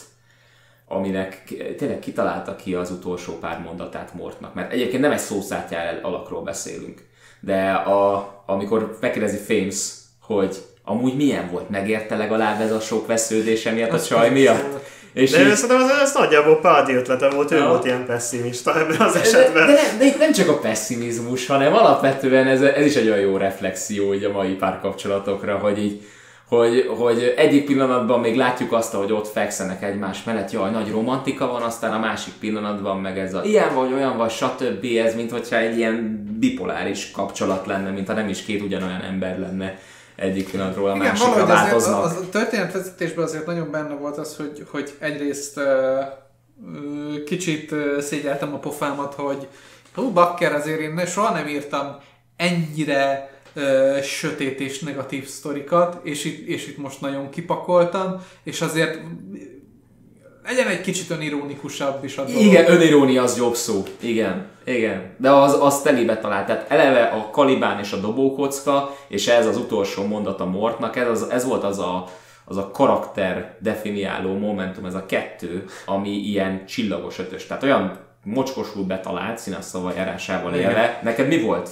aminek 0.88 1.44
tényleg 1.78 2.00
kitalálta 2.00 2.56
ki 2.56 2.76
az 2.76 2.92
utolsó 2.92 3.38
pár 3.38 3.60
mondatát 3.60 4.14
Mortnak, 4.14 4.54
mert 4.54 4.72
egyébként 4.72 5.02
nem 5.02 5.12
egy 5.12 5.20
szószátjár 5.20 6.00
alakról 6.02 6.44
beszélünk, 6.44 7.12
de 7.46 7.72
a, 7.72 8.30
amikor 8.46 8.98
megkérdezi 9.02 9.38
Fames, 9.48 9.78
hogy 10.22 10.56
amúgy 10.84 11.16
milyen 11.16 11.50
volt, 11.52 11.70
megérte 11.70 12.16
legalább 12.16 12.62
ez 12.62 12.72
a 12.72 12.80
sok 12.80 13.08
vesződése 13.08 13.72
miatt, 13.72 13.92
a 13.92 14.02
csaj 14.02 14.30
miatt? 14.30 14.80
És 15.14 15.32
De 15.32 15.40
így- 15.48 15.54
szerintem 15.56 15.90
ez, 15.90 16.00
ez 16.02 16.14
nagyjából 16.14 16.60
Pádi 16.60 16.94
ötlete 16.94 17.30
volt, 17.30 17.52
ő 17.52 17.56
Ja. 17.58 17.68
volt 17.68 17.86
ilyen 17.86 18.06
pessimista 18.06 18.80
ebben 18.80 19.00
az 19.02 19.14
de, 19.14 19.20
esetben. 19.20 19.68
de, 19.68 19.74
de, 19.98 20.06
itt 20.06 20.18
nem 20.20 20.32
csak 20.32 20.50
a 20.50 20.58
pessimizmus, 20.60 21.48
hanem 21.48 21.74
alapvetően 21.74 22.48
ez, 22.48 22.62
ez 22.62 22.86
is 22.86 22.96
egy 22.96 23.08
olyan 23.08 23.20
jó 23.20 23.38
reflexió 23.38 24.14
így 24.14 24.24
a 24.24 24.32
mai 24.32 24.54
párkapcsolatokra, 24.54 25.58
hogy 25.58 25.84
így 25.84 26.02
hogy, 26.48 26.90
hogy 26.98 27.34
egyik 27.38 27.66
pillanatban 27.66 28.20
még 28.20 28.36
látjuk 28.36 28.72
azt, 28.72 28.94
hogy 28.94 29.12
ott 29.12 29.28
fekszenek 29.28 29.84
egymás 29.84 30.24
mellett, 30.24 30.52
jaj, 30.52 30.72
nagy 30.72 30.92
romantika 30.92 31.48
van, 31.48 31.62
aztán 31.62 31.94
a 31.94 32.00
másik 32.00 32.34
pillanatban 32.34 33.00
meg 33.00 33.20
ez 33.20 33.34
a 33.34 33.44
ilyen 33.44 33.74
vagy, 33.74 33.94
olyan 33.94 34.18
vagy, 34.18 34.32
stb. 34.32 34.86
Ez, 35.06 35.16
mint 35.16 35.32
hogyha 35.32 35.58
egy 35.58 35.78
ilyen 35.78 36.26
bipoláris 36.40 37.12
kapcsolat 37.12 37.66
lenne, 37.66 37.90
mintha 37.90 38.14
nem 38.14 38.30
is 38.30 38.44
két 38.44 38.62
ugyanolyan 38.62 39.02
ember 39.02 39.40
lenne 39.40 39.80
egyik 40.16 40.50
pillanatról 40.50 40.90
a 40.90 40.96
Igen, 40.96 41.08
másikra 41.08 41.32
valahogy 41.32 41.52
azért, 41.52 41.70
változnak. 41.70 42.04
az, 42.04 42.12
az, 42.12 42.22
a 42.22 42.30
történetvezetésben 42.30 43.24
azért 43.24 43.46
nagyon 43.46 43.72
benne 43.72 43.94
volt 43.94 44.18
az, 44.18 44.36
hogy, 44.36 44.66
hogy 44.72 44.94
egyrészt 45.00 45.58
uh, 45.58 47.24
kicsit 47.26 47.72
uh, 47.72 48.00
szégyeltem 48.00 48.54
a 48.54 48.58
pofámat, 48.58 49.14
hogy 49.14 49.48
hú, 49.96 50.12
bakker, 50.12 50.54
azért 50.54 50.80
én 50.80 51.06
soha 51.06 51.34
nem 51.34 51.48
írtam 51.48 51.96
ennyire 52.36 53.33
uh, 53.56 54.02
sötét 54.02 54.60
és 54.60 54.80
negatív 54.80 55.28
sztorikat, 55.28 56.00
és 56.04 56.26
itt, 56.26 56.48
és 56.48 56.68
itt 56.68 56.78
most 56.78 57.02
nagyon 57.02 57.30
kipakoltam, 57.30 58.22
és 58.44 58.62
azért 58.62 59.00
legyen 60.46 60.68
egy 60.68 60.82
kicsit 60.82 61.10
önironikusabb 61.10 62.04
is 62.04 62.18
a 62.18 62.24
dolog. 62.24 62.42
Igen, 62.42 62.72
önirónia 62.72 63.24
az 63.24 63.38
jobb 63.38 63.56
szó. 63.56 63.84
Igen, 64.00 64.48
igen. 64.64 65.16
De 65.18 65.32
az, 65.32 65.58
az 65.60 65.82
telébe 65.82 66.18
talált. 66.18 66.46
Tehát 66.46 66.72
eleve 66.72 67.04
a 67.04 67.30
kalibán 67.30 67.80
és 67.80 67.92
a 67.92 67.98
dobókocka, 67.98 68.96
és 69.08 69.28
ez 69.28 69.46
az 69.46 69.58
utolsó 69.58 70.06
mondat 70.06 70.40
a 70.40 70.46
Mortnak, 70.46 70.96
ez, 70.96 71.08
az, 71.08 71.30
ez 71.30 71.46
volt 71.46 71.64
az 71.64 71.80
a, 71.80 72.08
az 72.46 72.58
a 72.58 72.72
karakter 72.72 73.58
definiáló 73.60 74.38
momentum, 74.38 74.86
ez 74.86 74.94
a 74.94 75.06
kettő, 75.06 75.66
ami 75.86 76.10
ilyen 76.10 76.66
csillagos 76.66 77.20
ötös. 77.20 77.48
Tehát 77.48 77.64
olyan 77.64 78.00
mocskosul 78.24 78.84
betalált 78.84 79.38
színes 79.38 79.66
szavajárásával 79.66 80.54
élve. 80.54 81.00
Neked 81.04 81.28
mi 81.28 81.42
volt? 81.42 81.70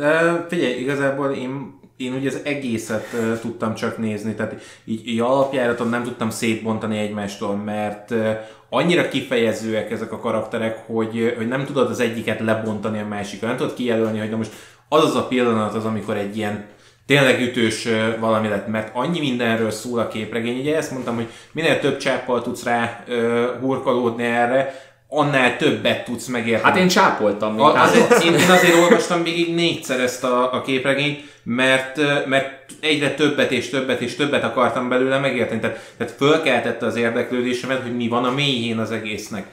De 0.00 0.46
figyelj, 0.48 0.72
igazából 0.72 1.30
én, 1.30 1.78
én 1.96 2.12
ugye 2.12 2.28
az 2.28 2.40
egészet 2.44 3.06
uh, 3.12 3.38
tudtam 3.38 3.74
csak 3.74 3.98
nézni, 3.98 4.34
tehát 4.34 4.54
így, 4.84 5.08
így 5.08 5.20
alapjáraton 5.20 5.88
nem 5.88 6.02
tudtam 6.02 6.30
szétbontani 6.30 6.98
egymástól, 6.98 7.56
mert 7.56 8.10
uh, 8.10 8.30
annyira 8.70 9.08
kifejezőek 9.08 9.90
ezek 9.90 10.12
a 10.12 10.18
karakterek, 10.18 10.86
hogy, 10.86 11.34
hogy 11.36 11.48
nem 11.48 11.64
tudod 11.64 11.90
az 11.90 12.00
egyiket 12.00 12.40
lebontani 12.40 13.00
a 13.00 13.06
másikra, 13.06 13.48
nem 13.48 13.56
tudod 13.56 13.74
kijelölni, 13.74 14.18
hogy 14.18 14.30
na 14.30 14.36
most 14.36 14.52
az 14.88 15.04
az 15.04 15.14
a 15.14 15.26
pillanat 15.26 15.74
az, 15.74 15.84
amikor 15.84 16.16
egy 16.16 16.36
ilyen 16.36 16.64
tényleg 17.06 17.40
ütős 17.40 17.88
valami 18.18 18.48
lett, 18.48 18.66
mert 18.66 18.90
annyi 18.94 19.18
mindenről 19.18 19.70
szól 19.70 19.98
a 19.98 20.08
képregény. 20.08 20.58
Ugye 20.58 20.76
ezt 20.76 20.90
mondtam, 20.90 21.14
hogy 21.14 21.28
minél 21.52 21.80
több 21.80 21.96
csáppal 21.96 22.42
tudsz 22.42 22.64
rá 22.64 23.04
uh, 23.08 23.48
hurkolódni 23.60 24.24
erre, 24.24 24.89
annál 25.12 25.56
többet 25.56 26.04
tudsz 26.04 26.26
megérteni. 26.26 26.64
Hát 26.64 26.76
én 26.76 26.88
csápoltam. 26.88 27.60
A, 27.60 27.82
azért, 27.82 28.22
én, 28.24 28.34
én 28.34 28.50
azért 28.50 28.74
olvastam 28.74 29.22
végig 29.22 29.54
négyszer 29.54 30.00
ezt 30.00 30.24
a, 30.24 30.54
a 30.54 30.62
képregényt, 30.62 31.22
mert, 31.42 32.00
mert 32.26 32.72
egyre 32.80 33.14
többet 33.14 33.52
és 33.52 33.68
többet 33.68 34.00
és 34.00 34.14
többet 34.14 34.44
akartam 34.44 34.88
belőle 34.88 35.18
megérteni. 35.18 35.60
Tehát, 35.60 35.92
tehát 35.96 36.12
fölkeltette 36.12 36.86
az 36.86 36.96
érdeklődésemet, 36.96 37.82
hogy 37.82 37.96
mi 37.96 38.08
van 38.08 38.24
a 38.24 38.30
mélyén 38.30 38.78
az 38.78 38.90
egésznek. 38.90 39.46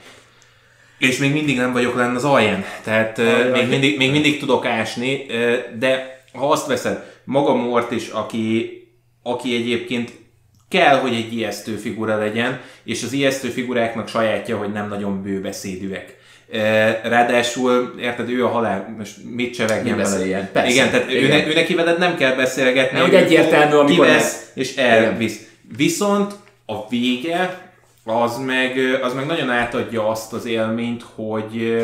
És 0.97 1.17
még 1.17 1.31
mindig 1.31 1.57
nem 1.57 1.73
vagyok 1.73 1.95
lenne 1.95 2.15
az 2.15 2.23
alján. 2.23 2.65
Tehát 2.84 3.17
uh, 3.17 3.51
még, 3.51 3.67
mindig, 3.67 3.97
még 3.97 4.11
mindig 4.11 4.39
tudok 4.39 4.65
ásni, 4.65 5.25
de 5.79 6.21
ha 6.34 6.49
azt 6.49 6.67
veszed, 6.67 7.03
maga 7.23 7.55
Mort 7.55 7.91
is, 7.91 8.07
aki, 8.07 8.71
aki 9.23 9.55
egyébként 9.55 10.11
kell, 10.69 10.99
hogy 10.99 11.14
egy 11.14 11.34
ijesztő 11.34 11.76
figura 11.76 12.18
legyen, 12.18 12.61
és 12.84 13.03
az 13.03 13.14
ijesztő 13.14 13.49
figuráknak 13.49 14.07
sajátja, 14.07 14.57
hogy 14.57 14.72
nem 14.72 14.88
nagyon 14.88 15.23
bőbeszédűek. 15.23 16.15
Ráadásul, 17.03 17.95
érted, 17.99 18.30
ő 18.30 18.45
a 18.45 18.48
halál, 18.48 18.95
most 18.98 19.14
mit 19.23 19.53
csevegjen 19.53 19.98
vele? 19.98 20.49
Persze. 20.53 20.69
Igen, 20.69 20.89
tehát 20.89 21.11
Igen. 21.11 21.48
Ő, 21.48 21.49
ő 21.49 21.53
neki 21.53 21.73
veled 21.76 21.98
nem 21.98 22.15
kell 22.18 22.35
beszélgetni. 22.35 22.99
Hogy 22.99 23.15
egyértelmű, 23.15 23.76
amikor 23.76 24.06
kivesz, 24.06 24.52
és 24.53 24.76
elvisz. 24.76 25.48
Viszont 25.77 26.34
a 26.65 26.88
vége, 26.89 27.72
az 28.03 28.38
meg, 28.38 28.77
az 29.02 29.14
meg 29.14 29.26
nagyon 29.26 29.49
átadja 29.49 30.10
azt 30.10 30.34
az 30.34 30.45
élményt, 30.45 31.03
hogy 31.15 31.84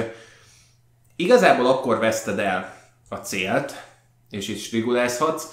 igazából 1.15 1.65
akkor 1.65 1.99
veszted 1.99 2.39
el 2.39 2.76
a 3.10 3.15
célt, 3.15 3.84
és 4.30 4.47
itt 4.47 4.60
strigulázhatsz, 4.60 5.43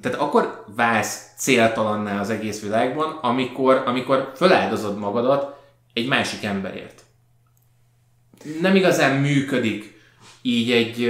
tehát 0.00 0.18
akkor 0.18 0.64
válsz 0.76 1.32
céltalanná 1.36 2.20
az 2.20 2.30
egész 2.30 2.62
világban, 2.62 3.18
amikor, 3.22 3.82
amikor 3.86 4.32
föláldozod 4.36 4.98
magadat 4.98 5.62
egy 5.92 6.08
másik 6.08 6.44
emberért. 6.44 7.02
Nem 8.60 8.76
igazán 8.76 9.20
működik 9.20 10.00
így 10.42 10.72
egy, 10.72 11.04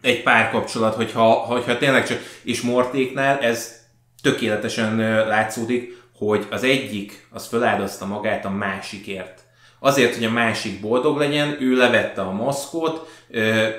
egy 0.00 0.22
párkapcsolat, 0.22 0.94
hogyha, 0.94 1.32
hogyha 1.32 1.78
tényleg 1.78 2.06
csak, 2.06 2.18
és 2.42 2.60
Mortéknál 2.60 3.38
ez 3.38 3.82
tökéletesen 4.22 4.96
látszódik, 5.28 6.02
hogy 6.16 6.46
az 6.50 6.62
egyik 6.62 7.26
az 7.30 7.46
föláldozta 7.46 8.06
magát 8.06 8.44
a 8.44 8.50
másikért. 8.50 9.43
Azért, 9.84 10.14
hogy 10.14 10.24
a 10.24 10.30
másik 10.30 10.80
boldog 10.80 11.18
legyen, 11.18 11.56
ő 11.60 11.76
levette 11.76 12.20
a 12.20 12.32
maszkot, 12.32 13.08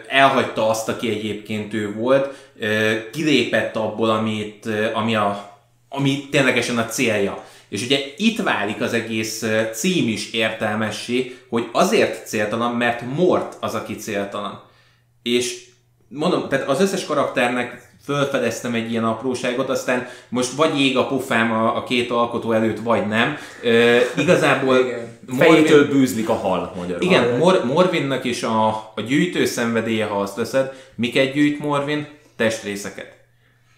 elhagyta 0.08 0.70
azt, 0.70 0.90
aki 0.90 1.10
egyébként 1.10 1.74
ő 1.74 1.94
volt, 1.94 2.52
kilépett 3.12 3.76
abból, 3.76 4.10
amit, 4.10 4.70
ami, 4.94 5.16
a, 5.16 5.58
ami 5.90 6.30
ténylegesen 6.30 6.78
a 6.78 6.86
célja. 6.86 7.44
És 7.70 7.84
ugye 7.84 8.00
itt 8.18 8.42
válik 8.42 8.82
az 8.82 8.94
egész 8.94 9.46
cím 9.74 10.08
is 10.08 10.32
értelmessé, 10.32 11.38
hogy 11.50 11.70
azért 11.72 12.28
céltalan, 12.28 12.76
mert 12.76 13.02
Mort 13.16 13.58
az, 13.60 13.74
aki 13.74 13.96
céltalan. 13.96 14.64
És 15.24 15.66
mondom, 16.08 16.50
tehát 16.50 16.68
az 16.68 16.82
összes 16.82 17.06
karakternek 17.06 17.85
fölfedeztem 18.06 18.74
egy 18.74 18.92
ilyen 18.92 19.04
apróságot, 19.04 19.70
aztán 19.70 20.08
most 20.30 20.52
vagy 20.52 20.82
ég 20.82 20.98
a 20.98 21.08
pofám 21.08 21.52
a, 21.52 21.76
a 21.76 21.84
két 21.84 22.12
alkotó 22.12 22.52
előtt, 22.52 22.80
vagy 22.80 23.08
nem. 23.08 23.38
E, 23.64 24.00
igazából... 24.18 24.78
Fejétől 25.38 25.80
Morvin... 25.80 25.98
bűzlik 25.98 26.30
a 26.30 26.34
hal 26.34 26.74
magyarul. 26.76 27.02
Igen, 27.02 27.38
Mor- 27.38 27.64
Morvinnak 27.64 28.24
is 28.24 28.44
a, 28.44 28.68
a 28.68 29.02
gyűjtő 29.08 29.46
szenvedélye, 29.46 30.06
ha 30.06 30.20
azt 30.20 30.36
veszed, 30.36 30.74
miket 30.96 31.34
gyűjt 31.34 31.60
Morvin? 31.60 32.08
Testrészeket. 32.36 33.14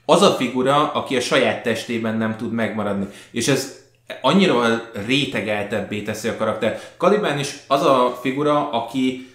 Az 0.05 0.21
a 0.21 0.31
figura, 0.31 0.91
aki 0.91 1.15
a 1.15 1.21
saját 1.21 1.63
testében 1.63 2.17
nem 2.17 2.37
tud 2.37 2.51
megmaradni. 2.51 3.07
És 3.31 3.47
ez 3.47 3.75
annyira 4.21 4.81
rétegeltebbé 5.05 6.01
teszi 6.01 6.27
a 6.27 6.37
karakter. 6.37 6.79
Kalibán 6.97 7.39
is 7.39 7.53
az 7.67 7.81
a 7.81 8.19
figura, 8.21 8.69
aki 8.69 9.26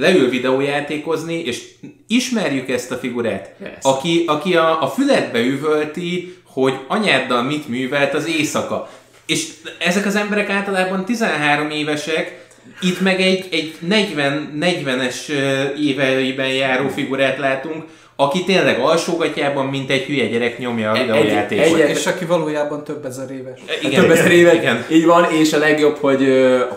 leül 0.00 0.28
videójátékozni, 0.28 1.34
és 1.34 1.62
ismerjük 2.06 2.68
ezt 2.68 2.90
a 2.90 2.96
figurát, 2.96 3.54
yes. 3.60 3.70
aki, 3.82 4.24
aki 4.26 4.56
a, 4.56 4.82
a 4.82 4.88
füledbe 4.88 5.40
üvölti, 5.40 6.36
hogy 6.44 6.74
anyáddal 6.88 7.42
mit 7.42 7.68
művelt 7.68 8.14
az 8.14 8.28
éjszaka. 8.28 8.90
És 9.26 9.48
ezek 9.78 10.06
az 10.06 10.16
emberek 10.16 10.48
általában 10.48 11.04
13 11.04 11.70
évesek, 11.70 12.48
itt 12.80 13.00
meg 13.00 13.20
egy, 13.20 13.48
egy 13.50 13.74
40, 13.80 14.58
40-es 14.60 15.28
éveiben 15.78 16.48
járó 16.48 16.88
figurát 16.88 17.38
látunk, 17.38 17.84
aki 18.20 18.44
tényleg 18.44 18.78
alsógatjában, 18.78 19.66
mint 19.66 19.90
egy 19.90 20.02
hülye 20.02 20.26
gyerek 20.26 20.58
nyomja 20.58 20.90
a 20.90 20.98
videójátékot. 20.98 21.64
Egy, 21.64 21.80
egy, 21.80 21.90
és 21.90 22.06
aki 22.06 22.24
valójában 22.24 22.84
több 22.84 23.04
ezer 23.04 23.30
éves. 23.30 23.60
Igen, 23.82 24.00
több 24.00 24.10
ezer 24.10 24.30
éves, 24.30 24.54
igen. 24.54 24.84
Így 24.90 25.04
van, 25.04 25.24
és 25.32 25.52
a 25.52 25.58
legjobb, 25.58 25.96
hogy, 25.96 26.28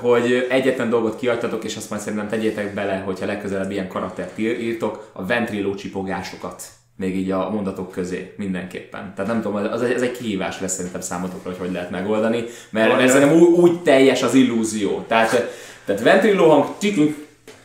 hogy 0.01 0.47
egyetlen 0.49 0.89
dolgot 0.89 1.19
kiadtatok, 1.19 1.63
és 1.63 1.75
azt 1.75 1.89
majd 1.89 2.01
szerintem 2.01 2.29
tegyétek 2.29 2.73
bele, 2.73 3.01
hogyha 3.05 3.25
legközelebb 3.25 3.71
ilyen 3.71 3.87
karaktert 3.87 4.37
írtok, 4.39 5.09
a 5.13 5.25
ventrilló 5.25 5.75
csipogásokat 5.75 6.63
még 6.97 7.17
így 7.17 7.31
a 7.31 7.49
mondatok 7.49 7.91
közé 7.91 8.33
mindenképpen. 8.37 9.13
Tehát 9.15 9.31
nem 9.31 9.41
tudom, 9.41 9.69
az, 9.71 9.81
ez 9.81 10.01
egy 10.01 10.11
kihívás 10.11 10.59
lesz 10.59 10.75
szerintem 10.75 11.01
számotokra, 11.01 11.49
hogy 11.49 11.59
hogy 11.59 11.71
lehet 11.71 11.89
megoldani, 11.89 12.43
mert, 12.69 12.97
mert 12.97 13.11
szerintem 13.11 13.37
úgy, 13.37 13.59
úgy 13.59 13.81
teljes 13.81 14.23
az 14.23 14.33
illúzió. 14.33 15.05
Tehát, 15.07 15.51
tehát 15.85 16.01
ventrilló 16.01 16.49
hang, 16.49 16.65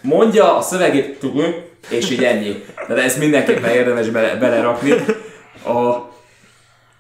mondja 0.00 0.56
a 0.56 0.60
szövegét, 0.60 1.18
és 1.90 2.10
így 2.10 2.24
ennyi. 2.24 2.64
De 2.88 2.94
ezt 2.94 3.18
mindenképpen 3.18 3.70
érdemes 3.70 4.08
bele, 4.08 4.36
belerakni. 4.36 4.90
A, 5.64 6.08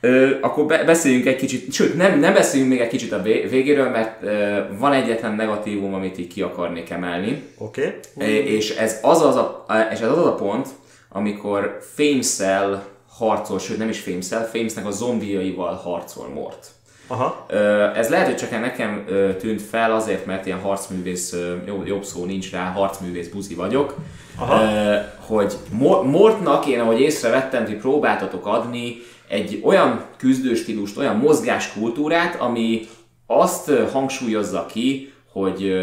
Ö, 0.00 0.30
akkor 0.40 0.66
be, 0.66 0.84
beszéljünk 0.84 1.26
egy 1.26 1.36
kicsit, 1.36 1.72
sőt 1.72 1.96
nem, 1.96 2.18
nem 2.18 2.34
beszéljünk 2.34 2.72
még 2.72 2.80
egy 2.80 2.88
kicsit 2.88 3.12
a 3.12 3.22
végéről, 3.22 3.88
mert 3.88 4.22
ö, 4.22 4.58
van 4.78 4.92
egyetlen 4.92 5.34
negatívum, 5.34 5.94
amit 5.94 6.18
így 6.18 6.26
ki 6.26 6.42
akarnék 6.42 6.90
emelni. 6.90 7.42
Oké. 7.58 8.00
Okay. 8.14 8.56
És 8.56 8.70
ez 8.70 8.98
az 9.02 9.22
az 9.22 9.36
a, 9.36 9.66
és 9.92 10.00
ez 10.00 10.10
az, 10.10 10.26
a 10.26 10.34
pont, 10.34 10.68
amikor 11.08 11.78
Fameszel 11.94 12.86
harcol, 13.08 13.58
sőt 13.58 13.78
nem 13.78 13.88
is 13.88 14.00
Fameszel, 14.00 14.48
Famesnek 14.52 14.86
a 14.86 14.90
zombiaival 14.90 15.74
harcol 15.74 16.28
Mort. 16.28 16.66
Aha. 17.10 17.46
Ez 17.94 18.08
lehet, 18.08 18.26
hogy 18.26 18.36
csak 18.36 18.50
nekem 18.50 19.04
tűnt 19.38 19.62
fel 19.62 19.92
azért, 19.92 20.26
mert 20.26 20.46
ilyen 20.46 20.60
harcművész, 20.60 21.36
jó, 21.66 21.82
jobb 21.86 22.04
szó 22.04 22.24
nincs 22.24 22.50
rá, 22.50 22.70
harcművész 22.70 23.28
buzi 23.28 23.54
vagyok, 23.54 23.94
Aha. 24.38 24.64
hogy 25.26 25.54
Mortnak 26.04 26.66
én, 26.66 26.80
ahogy 26.80 27.00
észrevettem, 27.00 27.64
hogy 27.64 27.76
próbáltatok 27.76 28.46
adni 28.46 28.96
egy 29.28 29.60
olyan 29.64 30.04
küzdőstílust, 30.16 30.96
olyan 30.96 31.16
mozgáskultúrát, 31.16 32.40
ami 32.40 32.86
azt 33.26 33.70
hangsúlyozza 33.92 34.66
ki, 34.66 35.12
hogy, 35.32 35.82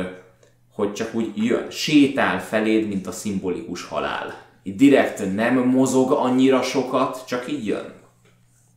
hogy 0.74 0.94
csak 0.94 1.14
úgy 1.14 1.32
jön, 1.36 1.70
sétál 1.70 2.42
feléd, 2.42 2.88
mint 2.88 3.08
a 3.08 3.12
szimbolikus 3.12 3.84
halál. 3.84 4.34
Itt 4.64 4.78
direkt 4.78 5.36
nem 5.36 5.58
mozog 5.58 6.12
annyira 6.12 6.62
sokat, 6.62 7.24
csak 7.28 7.52
így 7.52 7.66
jön 7.66 7.94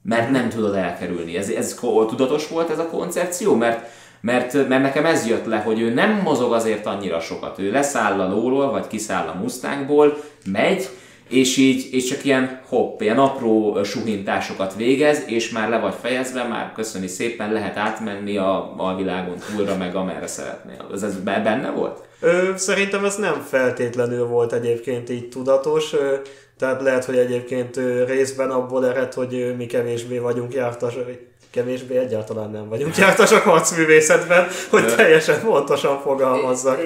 mert 0.09 0.31
nem 0.31 0.49
tudod 0.49 0.75
elkerülni. 0.75 1.37
Ez, 1.37 1.49
ez 1.49 1.75
tudatos 2.09 2.49
volt 2.49 2.71
ez 2.71 2.79
a 2.79 2.87
koncepció? 2.87 3.55
Mert, 3.55 3.87
mert, 4.21 4.69
mert 4.69 4.83
nekem 4.83 5.07
ez 5.07 5.27
jött 5.27 5.45
le, 5.45 5.57
hogy 5.57 5.81
ő 5.81 5.93
nem 5.93 6.21
mozog 6.25 6.53
azért 6.53 6.87
annyira 6.87 7.21
sokat. 7.21 7.59
Ő 7.59 7.71
leszáll 7.71 8.21
a 8.21 8.29
lóról, 8.29 8.71
vagy 8.71 8.87
kiszáll 8.87 9.27
a 9.27 9.39
Mustangból, 9.41 10.19
megy, 10.53 10.89
és 11.29 11.57
így 11.57 11.89
és 11.93 12.05
csak 12.05 12.25
ilyen 12.25 12.61
hopp, 12.69 13.01
ilyen 13.01 13.19
apró 13.19 13.83
suhintásokat 13.85 14.75
végez, 14.77 15.23
és 15.27 15.51
már 15.51 15.69
le 15.69 15.79
vagy 15.79 15.95
fejezve, 16.01 16.43
már 16.43 16.73
köszöni 16.75 17.07
szépen, 17.07 17.53
lehet 17.53 17.77
átmenni 17.77 18.37
a, 18.37 18.75
a 18.77 18.97
világon 18.97 19.37
túlra, 19.51 19.77
meg 19.77 19.95
amerre 19.95 20.27
szeretnél. 20.27 20.91
Ez, 20.93 21.03
ez 21.03 21.21
benne 21.23 21.71
volt? 21.71 22.07
Ö, 22.21 22.51
szerintem 22.57 23.05
ez 23.05 23.17
nem 23.17 23.45
feltétlenül 23.49 24.27
volt 24.27 24.53
egyébként 24.53 25.11
így 25.11 25.29
tudatos. 25.29 25.93
Ö, 25.93 26.15
tehát 26.59 26.83
lehet, 26.83 27.05
hogy 27.05 27.17
egyébként 27.17 27.81
részben 28.07 28.51
abból 28.51 28.87
ered, 28.87 29.15
hogy 29.15 29.55
mi 29.57 29.67
kevésbé 29.67 30.19
vagyunk 30.19 30.55
jártasak, 30.55 31.07
kevésbé 31.51 31.97
egyáltalán 31.97 32.51
nem 32.51 32.69
vagyunk 32.69 32.97
jártasak 32.97 33.43
harcművészetben, 33.43 34.47
hogy 34.71 34.95
teljesen 34.97 35.41
pontosan 35.41 36.01
fogalmazzak. 36.01 36.81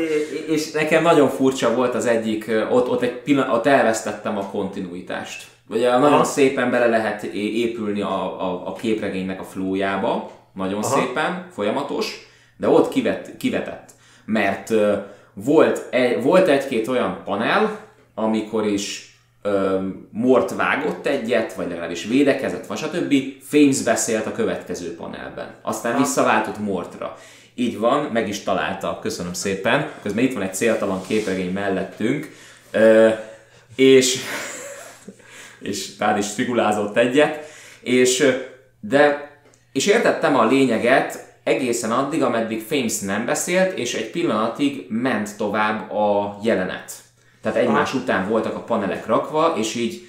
És 0.48 0.70
nekem 0.70 1.02
nagyon 1.02 1.28
furcsa 1.28 1.74
volt 1.74 1.94
az 1.94 2.06
egyik, 2.06 2.50
ott, 2.70 2.88
ott 2.88 3.02
egy 3.02 3.22
pillanat, 3.22 3.56
ott 3.56 3.66
elvesztettem 3.66 4.38
a 4.38 4.50
kontinuitást. 4.50 5.44
Ugye 5.68 5.88
Aha. 5.88 5.98
nagyon 5.98 6.24
szépen 6.24 6.70
bele 6.70 6.86
lehet 6.86 7.22
épülni 7.32 8.00
a, 8.00 8.42
a, 8.42 8.66
a 8.66 8.72
képregénynek 8.72 9.40
a 9.40 9.44
flójába, 9.44 10.30
nagyon 10.54 10.82
Aha. 10.82 10.98
szépen, 10.98 11.46
folyamatos, 11.52 12.28
de 12.56 12.68
ott 12.68 12.88
kivet, 12.88 13.36
kivetett. 13.38 13.90
Mert 14.24 14.70
uh, 14.70 14.92
volt, 15.34 15.86
egy, 15.90 16.22
volt 16.22 16.48
egy-két 16.48 16.88
olyan 16.88 17.20
panel, 17.24 17.78
amikor 18.14 18.66
is 18.66 19.11
ö, 19.42 19.78
Mort 20.10 20.54
vágott 20.54 21.06
egyet, 21.06 21.54
vagy 21.54 21.68
legalábbis 21.68 22.04
védekezett, 22.04 22.66
vagy 22.66 22.78
stb. 22.78 23.14
Fames 23.42 23.82
beszélt 23.82 24.26
a 24.26 24.32
következő 24.32 24.94
panelben. 24.94 25.54
Aztán 25.62 25.98
visszaváltott 25.98 26.58
Mortra. 26.58 27.18
Így 27.54 27.78
van, 27.78 28.10
meg 28.12 28.28
is 28.28 28.42
találta, 28.42 28.98
köszönöm 29.02 29.32
szépen. 29.32 29.90
Közben 30.02 30.24
itt 30.24 30.34
van 30.34 30.42
egy 30.42 30.54
céltalan 30.54 31.02
képregény 31.06 31.52
mellettünk. 31.52 32.34
Ö, 32.70 33.08
és 33.76 34.16
és 35.62 35.98
rád 35.98 36.18
is 36.18 36.32
figulázott 36.32 36.96
egyet, 36.96 37.50
és, 37.80 38.24
de, 38.80 39.30
és 39.72 39.86
értettem 39.86 40.36
a 40.36 40.46
lényeget 40.46 41.30
egészen 41.42 41.92
addig, 41.92 42.22
ameddig 42.22 42.62
Fames 42.62 42.98
nem 42.98 43.24
beszélt, 43.24 43.78
és 43.78 43.94
egy 43.94 44.10
pillanatig 44.10 44.86
ment 44.88 45.36
tovább 45.36 45.90
a 45.90 46.38
jelenet. 46.42 46.92
Tehát 47.42 47.58
egymás 47.58 47.94
után 47.94 48.28
voltak 48.28 48.56
a 48.56 48.60
panelek 48.60 49.06
rakva, 49.06 49.54
és 49.56 49.74
így, 49.74 50.08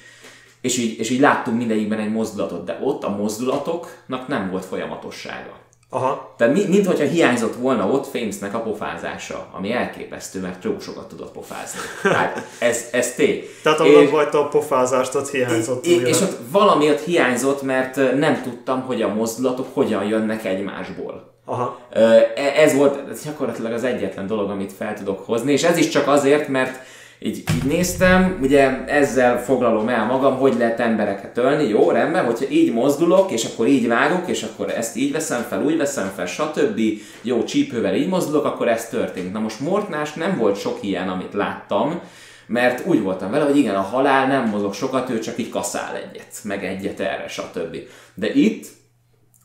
és 0.62 0.78
így, 0.78 1.00
és 1.00 1.10
így 1.10 1.20
láttunk 1.20 1.58
mindegyikben 1.58 2.00
egy 2.00 2.12
mozdulatot, 2.12 2.66
de 2.66 2.80
ott 2.84 3.04
a 3.04 3.10
mozdulatoknak 3.10 4.28
nem 4.28 4.50
volt 4.52 4.66
folyamatossága. 4.66 5.62
Aha. 5.94 6.34
Tehát 6.38 6.54
mi, 6.54 6.66
mintha 6.68 7.04
hiányzott 7.04 7.56
volna 7.56 7.88
ott 7.88 8.08
Famesnek 8.08 8.54
a 8.54 8.60
pofázása, 8.60 9.48
ami 9.52 9.72
elképesztő, 9.72 10.40
mert 10.40 10.64
jó 10.64 10.80
sokat 10.80 11.08
tudott 11.08 11.32
pofázni. 11.32 11.80
Tehát 12.02 12.48
ez, 12.60 12.88
ez 12.92 13.14
tény. 13.14 13.44
Tehát 13.64 13.80
annak 13.80 14.10
vagy 14.10 14.28
a 14.32 14.48
pofázást 14.48 15.16
ott 15.16 15.30
hiányzott. 15.30 15.86
és, 15.86 16.02
és 16.02 16.22
ott 16.22 16.38
valami 16.52 16.90
ott 16.90 17.00
hiányzott, 17.00 17.62
mert 17.62 17.96
nem 18.18 18.42
tudtam, 18.42 18.82
hogy 18.82 19.02
a 19.02 19.14
mozdulatok 19.14 19.68
hogyan 19.74 20.04
jönnek 20.04 20.46
egymásból. 20.46 21.34
Aha. 21.46 21.80
E- 21.90 22.54
Ez 22.56 22.76
volt 22.76 23.10
ez 23.10 23.24
gyakorlatilag 23.24 23.72
az 23.72 23.84
egyetlen 23.84 24.28
dolog, 24.28 24.50
amit 24.50 24.74
fel 24.74 24.94
tudok 24.94 25.26
hozni, 25.26 25.52
és 25.52 25.64
ez 25.64 25.78
is 25.78 25.90
csak 25.90 26.08
azért, 26.08 26.48
mert 26.48 26.80
így, 27.24 27.44
így 27.56 27.64
néztem, 27.64 28.40
ugye 28.42 28.86
ezzel 28.86 29.44
foglalom 29.44 29.90
el 29.90 30.06
magam, 30.06 30.38
hogy 30.38 30.56
lehet 30.58 30.80
embereket 30.80 31.38
ölni, 31.38 31.68
jó, 31.68 31.92
rendben, 31.92 32.26
hogyha 32.26 32.50
így 32.50 32.74
mozdulok, 32.74 33.32
és 33.32 33.46
akkor 33.46 33.68
így 33.68 33.88
vágok, 33.88 34.30
és 34.30 34.44
akkor 34.44 34.70
ezt 34.70 34.96
így 34.96 35.12
veszem 35.12 35.42
fel, 35.42 35.64
úgy 35.64 35.78
veszem 35.78 36.12
fel, 36.16 36.26
stb. 36.26 36.80
Jó, 37.22 37.44
csípővel 37.44 37.96
így 37.96 38.08
mozdulok, 38.08 38.46
akkor 38.46 38.68
ez 38.68 38.90
történik. 38.90 39.32
Na 39.32 39.40
most 39.40 39.60
Mortnás 39.60 40.14
nem 40.14 40.38
volt 40.38 40.60
sok 40.60 40.78
ilyen, 40.82 41.10
amit 41.10 41.34
láttam, 41.34 42.00
mert 42.48 42.86
úgy 42.86 43.02
voltam 43.02 43.32
vele, 43.32 43.46
hogy 43.46 43.58
igen, 43.58 43.76
a 43.76 43.82
halál 43.82 44.28
nem 44.28 44.50
mozog 44.50 44.74
sokat, 44.74 45.10
ő 45.10 45.20
csak 45.20 45.38
így 45.38 45.50
kaszál 45.50 45.96
egyet, 45.96 46.40
meg 46.44 46.66
egyet 46.66 47.00
erre, 47.00 47.28
stb. 47.28 47.78
De 48.14 48.34
itt 48.34 48.68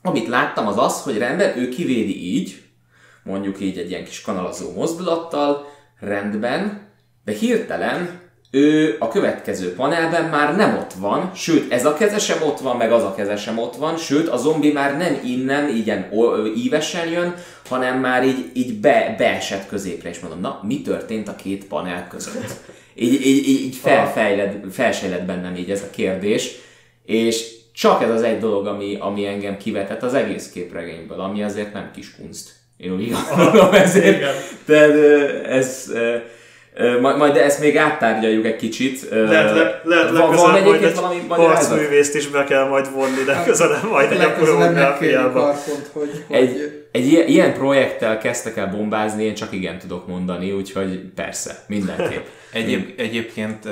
amit 0.01 0.27
láttam 0.27 0.67
az 0.67 0.77
az, 0.77 1.01
hogy 1.01 1.17
rendben, 1.17 1.57
ő 1.57 1.69
kivédi 1.69 2.35
így, 2.35 2.61
mondjuk 3.23 3.59
így 3.59 3.77
egy 3.77 3.89
ilyen 3.89 4.03
kis 4.03 4.21
kanalazó 4.21 4.71
mozdulattal, 4.71 5.65
rendben, 5.99 6.88
de 7.25 7.31
hirtelen 7.31 8.19
ő 8.51 8.95
a 8.99 9.07
következő 9.07 9.73
panelben 9.73 10.23
már 10.23 10.55
nem 10.55 10.77
ott 10.77 10.93
van, 10.93 11.31
sőt 11.35 11.71
ez 11.71 11.85
a 11.85 11.93
keze 11.93 12.19
sem 12.19 12.41
ott 12.41 12.59
van, 12.59 12.77
meg 12.77 12.91
az 12.91 13.03
a 13.03 13.15
keze 13.15 13.35
sem 13.35 13.57
ott 13.57 13.75
van, 13.75 13.97
sőt 13.97 14.27
a 14.27 14.37
zombi 14.37 14.71
már 14.71 14.97
nem 14.97 15.19
innen 15.25 15.69
ilyen 15.69 16.11
ívesen 16.55 17.09
jön, 17.09 17.35
hanem 17.67 17.99
már 17.99 18.25
így, 18.25 18.51
így 18.53 18.73
be, 18.73 19.15
beesett 19.17 19.67
középre, 19.67 20.09
és 20.09 20.19
mondom, 20.19 20.39
na 20.39 20.59
mi 20.63 20.81
történt 20.81 21.27
a 21.27 21.35
két 21.35 21.65
panel 21.65 22.07
között? 22.07 22.55
Így, 22.95 23.13
így, 23.13 23.47
így, 23.47 23.61
így 23.61 23.75
felfejled, 23.75 24.71
felsejled 24.71 25.25
bennem 25.25 25.55
így 25.55 25.71
ez 25.71 25.81
a 25.81 25.89
kérdés, 25.89 26.51
és 27.05 27.57
csak 27.73 28.03
ez 28.03 28.09
az 28.09 28.21
egy 28.21 28.39
dolog, 28.39 28.67
ami, 28.67 28.97
ami 28.99 29.25
engem 29.25 29.57
kivetett 29.57 30.03
az 30.03 30.13
egész 30.13 30.49
képregényből, 30.49 31.19
ami 31.19 31.43
azért 31.43 31.73
nem 31.73 31.91
kis 31.95 32.15
kunst. 32.15 32.49
Én 32.77 32.91
úgy 32.91 33.11
gondolom 33.11 33.73
ezért. 33.73 34.19
Tehát 34.65 34.89
ö, 34.89 35.43
ez... 35.45 35.91
Majd, 37.01 37.17
majd 37.17 37.37
ezt 37.37 37.59
még 37.59 37.77
áttárgyaljuk 37.77 38.45
egy 38.45 38.55
kicsit. 38.55 39.09
Lehet, 39.09 39.55
le, 39.55 39.81
lehet 39.83 40.09
van, 40.09 40.35
van 40.35 40.51
majd 40.51 40.65
egyébként 40.65 40.91
egy 40.91 40.95
valami 40.95 41.21
harcművészt 41.27 42.15
is 42.15 42.27
be 42.27 42.43
kell 42.43 42.67
majd 42.67 42.91
vonni, 42.93 43.23
de 43.25 43.43
közelebb 43.45 43.89
majd 43.89 44.11
egy 44.11 44.17
a 44.17 44.21
Legközelebb 44.21 44.73
megkérjük 44.73 45.19
koreográfiába. 45.19 45.47
Arkont, 45.47 45.89
hogy, 45.93 46.23
Egy, 46.27 46.83
egy 46.91 47.05
ilyen, 47.05 47.27
ilyen 47.27 47.53
projekttel 47.53 48.17
kezdtek 48.17 48.57
el 48.57 48.67
bombázni, 48.67 49.23
én 49.23 49.33
csak 49.33 49.53
igen 49.53 49.77
tudok 49.77 50.07
mondani, 50.07 50.51
úgyhogy 50.51 51.01
persze, 51.15 51.63
mindenképp. 51.67 52.25
Egyéb, 52.53 52.93
egyébként 52.97 53.67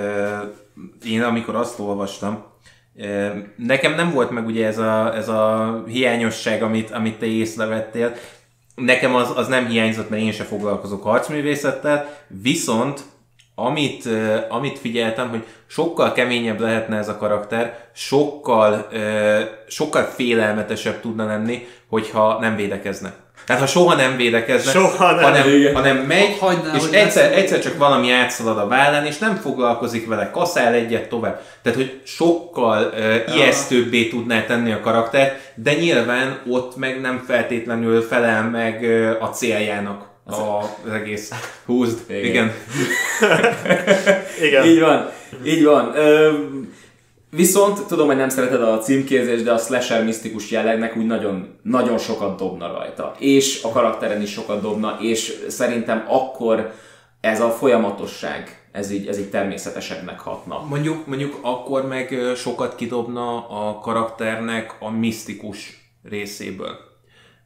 én 1.06 1.22
amikor 1.22 1.56
azt 1.56 1.80
olvastam, 1.80 2.46
nekem 3.56 3.96
nem 3.96 4.12
volt 4.12 4.30
meg 4.30 4.46
ugye 4.46 4.66
ez 4.66 4.78
a, 4.78 5.16
ez 5.16 5.28
a 5.28 5.84
hiányosság, 5.88 6.64
amit, 6.64 6.92
amit 6.92 7.20
te 7.20 7.26
észrevettél. 7.26 8.14
Nekem 8.82 9.16
az, 9.16 9.32
az 9.36 9.48
nem 9.48 9.68
hiányzott, 9.68 10.10
mert 10.10 10.22
én 10.22 10.32
se 10.32 10.44
foglalkozok 10.44 11.04
harcművészettel, 11.04 12.10
viszont 12.28 13.02
amit, 13.56 14.10
amit 14.50 14.80
figyeltem, 14.80 15.30
hogy 15.30 15.46
sokkal 15.68 16.12
keményebb 16.12 16.60
lehetne 16.60 16.98
ez 16.98 17.10
a 17.10 17.18
karakter, 17.18 17.90
sokkal, 17.94 18.88
sokkal 19.68 20.04
félelmetesebb 20.04 21.02
tudna 21.02 21.26
lenni, 21.26 21.66
hogyha 21.88 22.40
nem 22.40 22.56
védekezne. 22.56 23.14
Tehát 23.48 23.62
ha 23.62 23.68
soha 23.68 23.96
nem 23.96 24.16
védekezne, 24.18 24.72
Soha 24.72 25.12
nem, 25.12 25.24
hanem, 25.24 25.48
igen. 25.48 25.74
hanem 25.76 25.98
megy, 25.98 26.38
Hagynál, 26.40 26.76
és 26.76 26.84
egyszer, 26.92 27.30
lesz- 27.30 27.40
egyszer 27.40 27.60
csak 27.60 27.78
valami 27.78 28.12
átszalad 28.12 28.58
a 28.58 28.68
vállán, 28.68 29.06
és 29.06 29.18
nem 29.18 29.36
foglalkozik 29.36 30.08
vele, 30.08 30.32
kaszál 30.32 30.74
egyet 30.74 31.10
tovább. 31.10 31.42
Tehát, 31.62 31.78
hogy 31.78 32.02
sokkal 32.04 32.94
uh, 32.94 33.36
ijesztőbbé 33.36 34.08
tudná 34.08 34.46
tenni 34.46 34.72
a 34.72 34.80
karaktert, 34.80 35.52
de 35.56 35.74
nyilván 35.74 36.40
ott 36.48 36.76
meg 36.76 37.02
nem 37.02 37.24
feltétlenül 37.28 38.02
felel 38.02 38.44
meg 38.50 38.80
uh, 38.82 39.24
a 39.24 39.30
céljának 39.30 40.06
az, 40.26 40.38
az 40.86 40.92
egész. 40.92 41.32
Húzd. 41.66 42.00
Igen. 42.10 42.24
Igen. 42.24 42.52
Igen. 44.48 44.66
Így 44.66 44.80
van, 44.80 45.10
így 45.46 45.64
van. 45.64 45.92
Ö, 45.96 46.32
viszont 47.30 47.86
tudom, 47.86 48.08
hogy 48.08 48.16
nem 48.16 48.30
szereted 48.30 48.62
a 48.62 48.78
címkézést, 48.78 49.44
de 49.44 49.52
a 49.52 49.58
slasher 49.58 50.04
misztikus 50.04 50.52
jellegnek 50.52 50.98
úgy 50.98 51.06
nagyon, 51.06 51.60
nagyon 51.62 51.98
sokat 51.98 52.38
dobna 52.38 52.72
rajta. 52.72 53.16
És 53.20 53.64
a 53.64 53.70
karakteren 53.70 54.22
is 54.22 54.32
sokat 54.32 54.62
dobna, 54.62 54.98
és 55.02 55.46
szerintem 55.48 56.06
akkor 56.08 56.74
ez 57.22 57.42
a 57.42 57.50
folyamatosság, 57.50 58.70
ez 58.72 58.92
így, 58.92 59.08
ez 59.08 59.20
így 59.20 59.30
természetesebbnek 59.30 60.20
hatna. 60.20 60.66
Mondjuk, 60.70 61.06
mondjuk 61.08 61.40
akkor 61.42 61.88
meg 61.88 62.16
sokat 62.36 62.76
kidobna 62.76 63.48
a 63.48 63.80
karakternek 63.80 64.76
a 64.80 64.90
misztikus 64.90 65.90
részéből. 66.04 66.86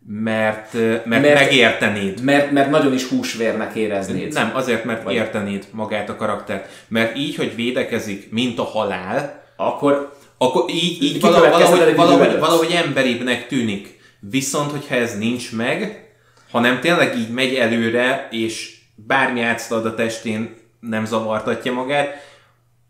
Mert, 0.07 0.73
mert, 0.73 1.05
Mert- 1.05 1.33
megértenéd. 1.33 2.23
Mert, 2.23 2.51
mert 2.51 2.69
nagyon 2.69 2.93
is 2.93 3.07
húsvérnek 3.07 3.75
éreznéd. 3.75 4.33
Nem, 4.33 4.51
azért, 4.53 4.85
mert 4.85 5.11
értenéd 5.11 5.67
magát 5.71 6.09
a 6.09 6.15
karaktert. 6.15 6.69
Mert 6.87 7.17
így, 7.17 7.35
hogy 7.35 7.55
védekezik, 7.55 8.31
mint 8.31 8.59
a 8.59 8.63
halál, 8.63 9.40
Akkor 9.67 10.19
akkor 10.37 10.69
így, 10.69 11.03
így 11.03 11.21
valahogy, 11.21 11.49
valahogy, 11.49 11.79
előtt. 12.27 12.39
valahogy 12.39 12.71
emberibbnek 12.71 13.47
tűnik. 13.47 13.99
Viszont, 14.19 14.71
hogyha 14.71 14.95
ez 14.95 15.17
nincs 15.17 15.55
meg, 15.55 16.09
hanem 16.51 16.79
tényleg 16.79 17.17
így 17.17 17.29
megy 17.29 17.55
előre, 17.55 18.27
és 18.31 18.77
bármi 18.95 19.41
átszalad 19.41 19.85
a 19.85 19.95
testén 19.95 20.55
nem 20.79 21.05
zavartatja 21.05 21.73
magát, 21.73 22.13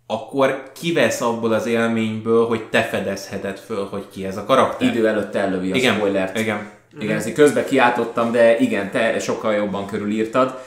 akkor 0.08 0.64
kivesz 0.80 1.22
abból 1.22 1.54
az 1.54 1.66
élményből, 1.66 2.46
hogy 2.46 2.64
te 2.64 2.82
fedezheted 2.82 3.58
föl, 3.58 3.88
hogy 3.92 4.06
ki 4.12 4.26
ez 4.26 4.38
a 4.38 4.46
karakter. 4.46 4.88
idő 4.88 5.08
előtt 5.08 5.36
ellövi 5.36 5.72
a 5.72 5.76
igen, 5.76 5.96
spoilert. 5.96 6.40
igen. 6.40 6.70
Igen, 7.00 7.18
ezt 7.18 7.28
így 7.28 7.34
közbe 7.34 7.64
kiáltottam, 7.64 8.32
de 8.32 8.58
igen, 8.58 8.92
te 8.92 9.20
sokkal 9.20 9.54
jobban 9.54 9.88
körülírtad. 9.88 10.60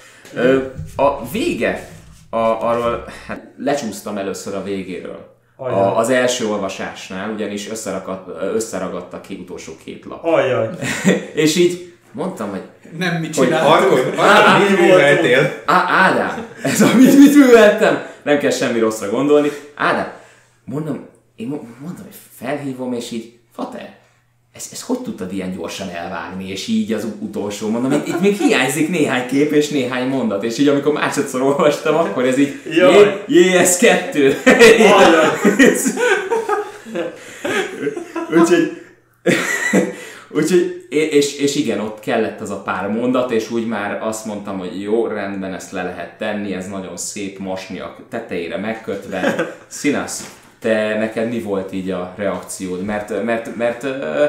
A 0.97 1.31
vége, 1.31 1.89
a, 2.31 2.37
arról 2.37 3.05
hát 3.27 3.53
lecsúsztam 3.57 4.17
először 4.17 4.55
a 4.55 4.63
végéről. 4.63 5.34
Ajaj. 5.57 5.79
A, 5.81 5.99
az 5.99 6.11
első 6.11 6.47
olvasásnál, 6.47 7.31
ugyanis 7.31 7.71
összeragadt, 7.71 8.29
összeragadta 8.55 9.21
ki 9.21 9.35
utolsó 9.43 9.73
két 9.85 10.05
lap. 10.05 10.25
Ajjaj. 10.25 10.69
És 11.45 11.57
így 11.57 11.95
mondtam, 12.13 12.51
hogy 12.51 12.63
nem 12.99 13.15
mit 13.21 13.37
Hogy 13.37 13.47
csinál. 13.47 13.67
Arkod, 13.67 14.15
Á, 14.19 14.59
mit 14.59 14.81
műveltél? 14.81 15.63
Ádám, 15.67 16.47
ez 16.63 16.81
a 16.81 16.95
mit, 16.97 17.35
műveltem? 17.35 18.07
Nem 18.23 18.39
kell 18.39 18.51
semmi 18.51 18.79
rosszra 18.79 19.11
gondolni. 19.11 19.49
Ádám, 19.75 20.13
mondom, 20.65 21.09
én 21.37 21.47
mo- 21.49 21.81
mondom, 21.81 22.05
hogy 22.05 22.17
felhívom, 22.37 22.93
és 22.93 23.11
így, 23.11 23.39
Fater, 23.55 23.97
ezt, 24.55 24.73
ezt 24.73 24.83
hogy 24.83 24.99
tudtad 24.99 25.33
ilyen 25.33 25.57
gyorsan 25.57 25.89
elvágni, 25.89 26.51
és 26.51 26.67
így 26.67 26.93
az 26.93 27.07
utolsó, 27.19 27.69
mondom, 27.69 27.93
itt, 27.93 28.07
itt 28.07 28.21
még 28.21 28.37
hiányzik 28.37 28.89
néhány 28.89 29.27
kép 29.27 29.53
és 29.53 29.69
néhány 29.69 30.09
mondat, 30.09 30.45
és 30.45 30.59
így 30.59 30.69
amikor 30.69 30.93
másodszor 30.93 31.43
olvastam, 31.43 31.97
akkor 31.97 32.25
ez 32.25 32.39
így, 32.39 32.61
jé, 32.71 33.11
jé, 33.27 33.57
ez 33.57 33.77
kettő. 33.77 34.37
Úgyhogy, 38.39 38.83
úgyhogy 40.31 40.87
és, 40.89 41.39
és 41.39 41.55
igen, 41.55 41.81
ott 41.81 42.01
kellett 42.01 42.41
az 42.41 42.51
a 42.51 42.63
pár 42.63 42.89
mondat, 42.89 43.31
és 43.31 43.51
úgy 43.51 43.67
már 43.67 44.03
azt 44.03 44.25
mondtam, 44.25 44.59
hogy 44.59 44.81
jó, 44.81 45.07
rendben, 45.07 45.55
ezt 45.55 45.73
le 45.73 45.83
lehet 45.83 46.19
tenni, 46.19 46.55
ez 46.55 46.69
nagyon 46.69 46.97
szép, 46.97 47.39
mosni 47.39 47.81
a 47.81 47.97
tetejére 48.09 48.57
megkötve. 48.57 49.35
Színasz, 49.67 50.35
te 50.59 50.99
neked 50.99 51.29
mi 51.29 51.41
volt 51.41 51.73
így 51.73 51.91
a 51.91 52.15
reakciód? 52.17 52.85
Mert, 52.85 53.25
mert, 53.25 53.57
mert 53.57 53.83
ö, 53.83 54.25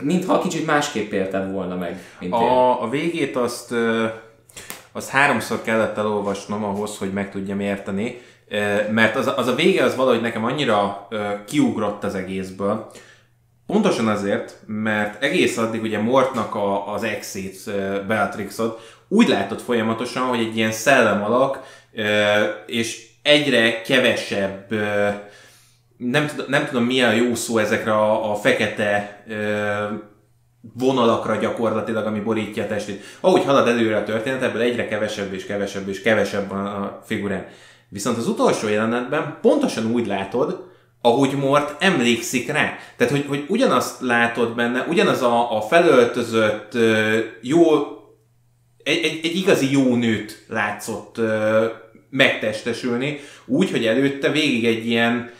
mintha 0.00 0.38
kicsit 0.38 0.66
másképp 0.66 1.12
élted 1.12 1.52
volna 1.52 1.76
meg, 1.76 2.02
mint. 2.20 2.32
A, 2.32 2.82
a 2.82 2.88
végét 2.88 3.36
azt, 3.36 3.74
azt 4.92 5.08
háromszor 5.08 5.62
kellett 5.62 5.96
elolvasnom 5.98 6.64
ahhoz, 6.64 6.98
hogy 6.98 7.12
meg 7.12 7.30
tudjam 7.30 7.60
érteni. 7.60 8.20
Mert 8.90 9.16
az, 9.16 9.26
a- 9.26 9.36
az 9.38 9.46
a 9.46 9.54
vége 9.54 9.84
az 9.84 9.96
valahogy 9.96 10.20
nekem 10.20 10.44
annyira 10.44 11.08
kiugrott 11.46 12.04
az 12.04 12.14
egészből, 12.14 12.90
Pontosan 13.66 14.08
azért, 14.08 14.56
mert 14.66 15.22
egész 15.22 15.58
addig 15.58 15.82
ugye 15.82 15.98
Mortnak 15.98 16.54
a, 16.54 16.92
az 16.92 17.02
exét, 17.02 17.56
Beatrixot 18.06 18.80
úgy 19.08 19.28
látod 19.28 19.60
folyamatosan, 19.60 20.22
hogy 20.22 20.38
egy 20.40 20.56
ilyen 20.56 20.72
szellemalak, 20.72 21.60
ö, 21.94 22.04
és 22.66 23.06
egyre 23.22 23.82
kevesebb, 23.82 24.72
nem, 26.10 26.26
tud, 26.26 26.48
nem 26.48 26.66
tudom 26.66 26.84
mi 26.84 27.02
a 27.02 27.10
jó 27.10 27.34
szó 27.34 27.58
ezekre 27.58 27.92
a, 27.92 28.30
a 28.30 28.34
fekete 28.34 29.24
ö, 29.28 29.34
vonalakra 30.78 31.36
gyakorlatilag, 31.36 32.06
ami 32.06 32.20
borítja 32.20 32.62
a 32.62 32.66
testét. 32.66 33.02
Ahogy 33.20 33.44
halad 33.44 33.68
előre 33.68 33.96
a 33.96 34.04
történet, 34.04 34.42
ebből 34.42 34.60
egyre 34.60 34.88
kevesebb 34.88 35.32
és 35.32 35.46
kevesebb 35.46 35.88
és 35.88 36.02
kevesebb 36.02 36.48
van 36.48 36.66
a 36.66 37.02
figurán. 37.04 37.46
Viszont 37.88 38.16
az 38.16 38.28
utolsó 38.28 38.68
jelenetben 38.68 39.38
pontosan 39.40 39.86
úgy 39.92 40.06
látod, 40.06 40.70
ahogy 41.00 41.32
Mort 41.32 41.82
emlékszik 41.82 42.52
rá. 42.52 42.78
Tehát, 42.96 43.12
hogy, 43.12 43.24
hogy 43.28 43.44
ugyanazt 43.48 44.00
látod 44.00 44.54
benne, 44.54 44.86
ugyanaz 44.88 45.22
a, 45.22 45.56
a 45.56 45.60
felöltözött, 45.60 46.72
jó, 47.40 47.62
egy, 48.82 49.04
egy, 49.04 49.20
egy 49.22 49.36
igazi 49.36 49.72
jó 49.72 49.94
nőt 49.94 50.44
látszott 50.48 51.20
megtestesülni, 52.10 53.20
úgy, 53.46 53.70
hogy 53.70 53.86
előtte 53.86 54.30
végig 54.30 54.66
egy 54.66 54.86
ilyen 54.86 55.30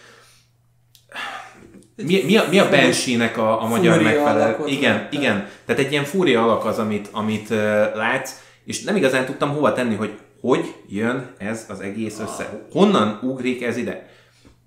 mi, 1.97 2.23
mi, 2.25 2.37
a, 2.37 2.45
mi 2.51 2.59
a 2.59 2.69
Banshee-nek 2.69 3.39
a, 3.39 3.63
a 3.63 3.67
magyar 3.67 3.95
Fúria 3.97 4.09
megfelel? 4.09 4.43
alakot 4.43 4.71
Igen, 4.71 4.93
láttam. 4.93 5.21
igen. 5.21 5.49
Tehát 5.67 5.83
egy 5.83 5.91
ilyen 5.93 6.05
fúria 6.05 6.43
alak 6.43 6.65
az, 6.65 6.79
amit, 6.79 7.09
amit 7.13 7.51
uh, 7.51 7.59
látsz, 7.95 8.33
és 8.65 8.83
nem 8.83 8.97
igazán 8.97 9.25
tudtam 9.25 9.51
hova 9.51 9.73
tenni, 9.73 9.95
hogy 9.95 10.13
hogy 10.43 10.75
jön 10.89 11.31
ez 11.39 11.67
az 11.69 11.81
egész 11.81 12.19
össze. 12.19 12.49
Honnan 12.73 13.19
ugrik 13.23 13.63
ez 13.63 13.77
ide? 13.77 14.09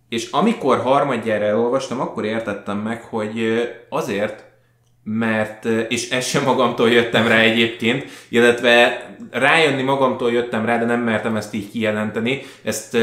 És 0.09 0.29
amikor 0.31 0.77
harmadjára 0.77 1.45
elolvastam, 1.45 1.99
akkor 1.99 2.25
értettem 2.25 2.77
meg, 2.77 3.01
hogy 3.01 3.61
azért, 3.89 4.43
mert, 5.03 5.65
és 5.65 6.09
ezt 6.09 6.29
sem 6.29 6.43
magamtól 6.43 6.89
jöttem 6.89 7.27
rá 7.27 7.37
egyébként, 7.39 8.05
illetve 8.29 9.05
rájönni 9.31 9.81
magamtól 9.81 10.31
jöttem 10.31 10.65
rá, 10.65 10.77
de 10.77 10.85
nem 10.85 11.01
mertem 11.01 11.35
ezt 11.35 11.53
így 11.53 11.71
kijelenteni. 11.71 12.41
Ezt 12.63 12.97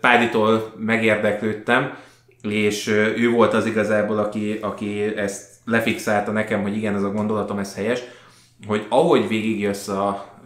Páditól 0.00 0.72
megérdeklődtem, 0.76 1.96
és 2.42 2.86
ő 3.16 3.30
volt 3.30 3.54
az 3.54 3.66
igazából, 3.66 4.18
aki, 4.18 4.58
aki 4.60 5.02
ezt 5.16 5.50
lefixálta 5.64 6.32
nekem, 6.32 6.62
hogy 6.62 6.76
igen, 6.76 6.94
ez 6.94 7.02
a 7.02 7.12
gondolatom, 7.12 7.58
ez 7.58 7.74
helyes, 7.74 8.00
hogy 8.66 8.86
ahogy 8.88 9.28
végigjössz 9.28 9.88
a, 9.88 10.40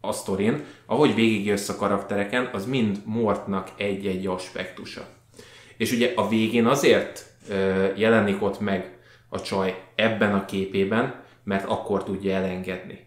a 0.00 0.12
sztorin, 0.12 0.64
ahogy 0.86 1.14
végigjössz 1.14 1.68
a 1.68 1.76
karaktereken, 1.76 2.50
az 2.52 2.66
mind 2.66 2.98
Mortnak 3.04 3.68
egy-egy 3.76 4.26
aspektusa. 4.26 5.06
És 5.76 5.92
ugye 5.92 6.12
a 6.16 6.28
végén 6.28 6.66
azért 6.66 7.26
jelenik 7.96 8.42
ott 8.42 8.60
meg 8.60 8.98
a 9.28 9.40
csaj 9.40 9.82
ebben 9.94 10.34
a 10.34 10.44
képében, 10.44 11.14
mert 11.44 11.68
akkor 11.68 12.04
tudja 12.04 12.34
elengedni. 12.34 13.06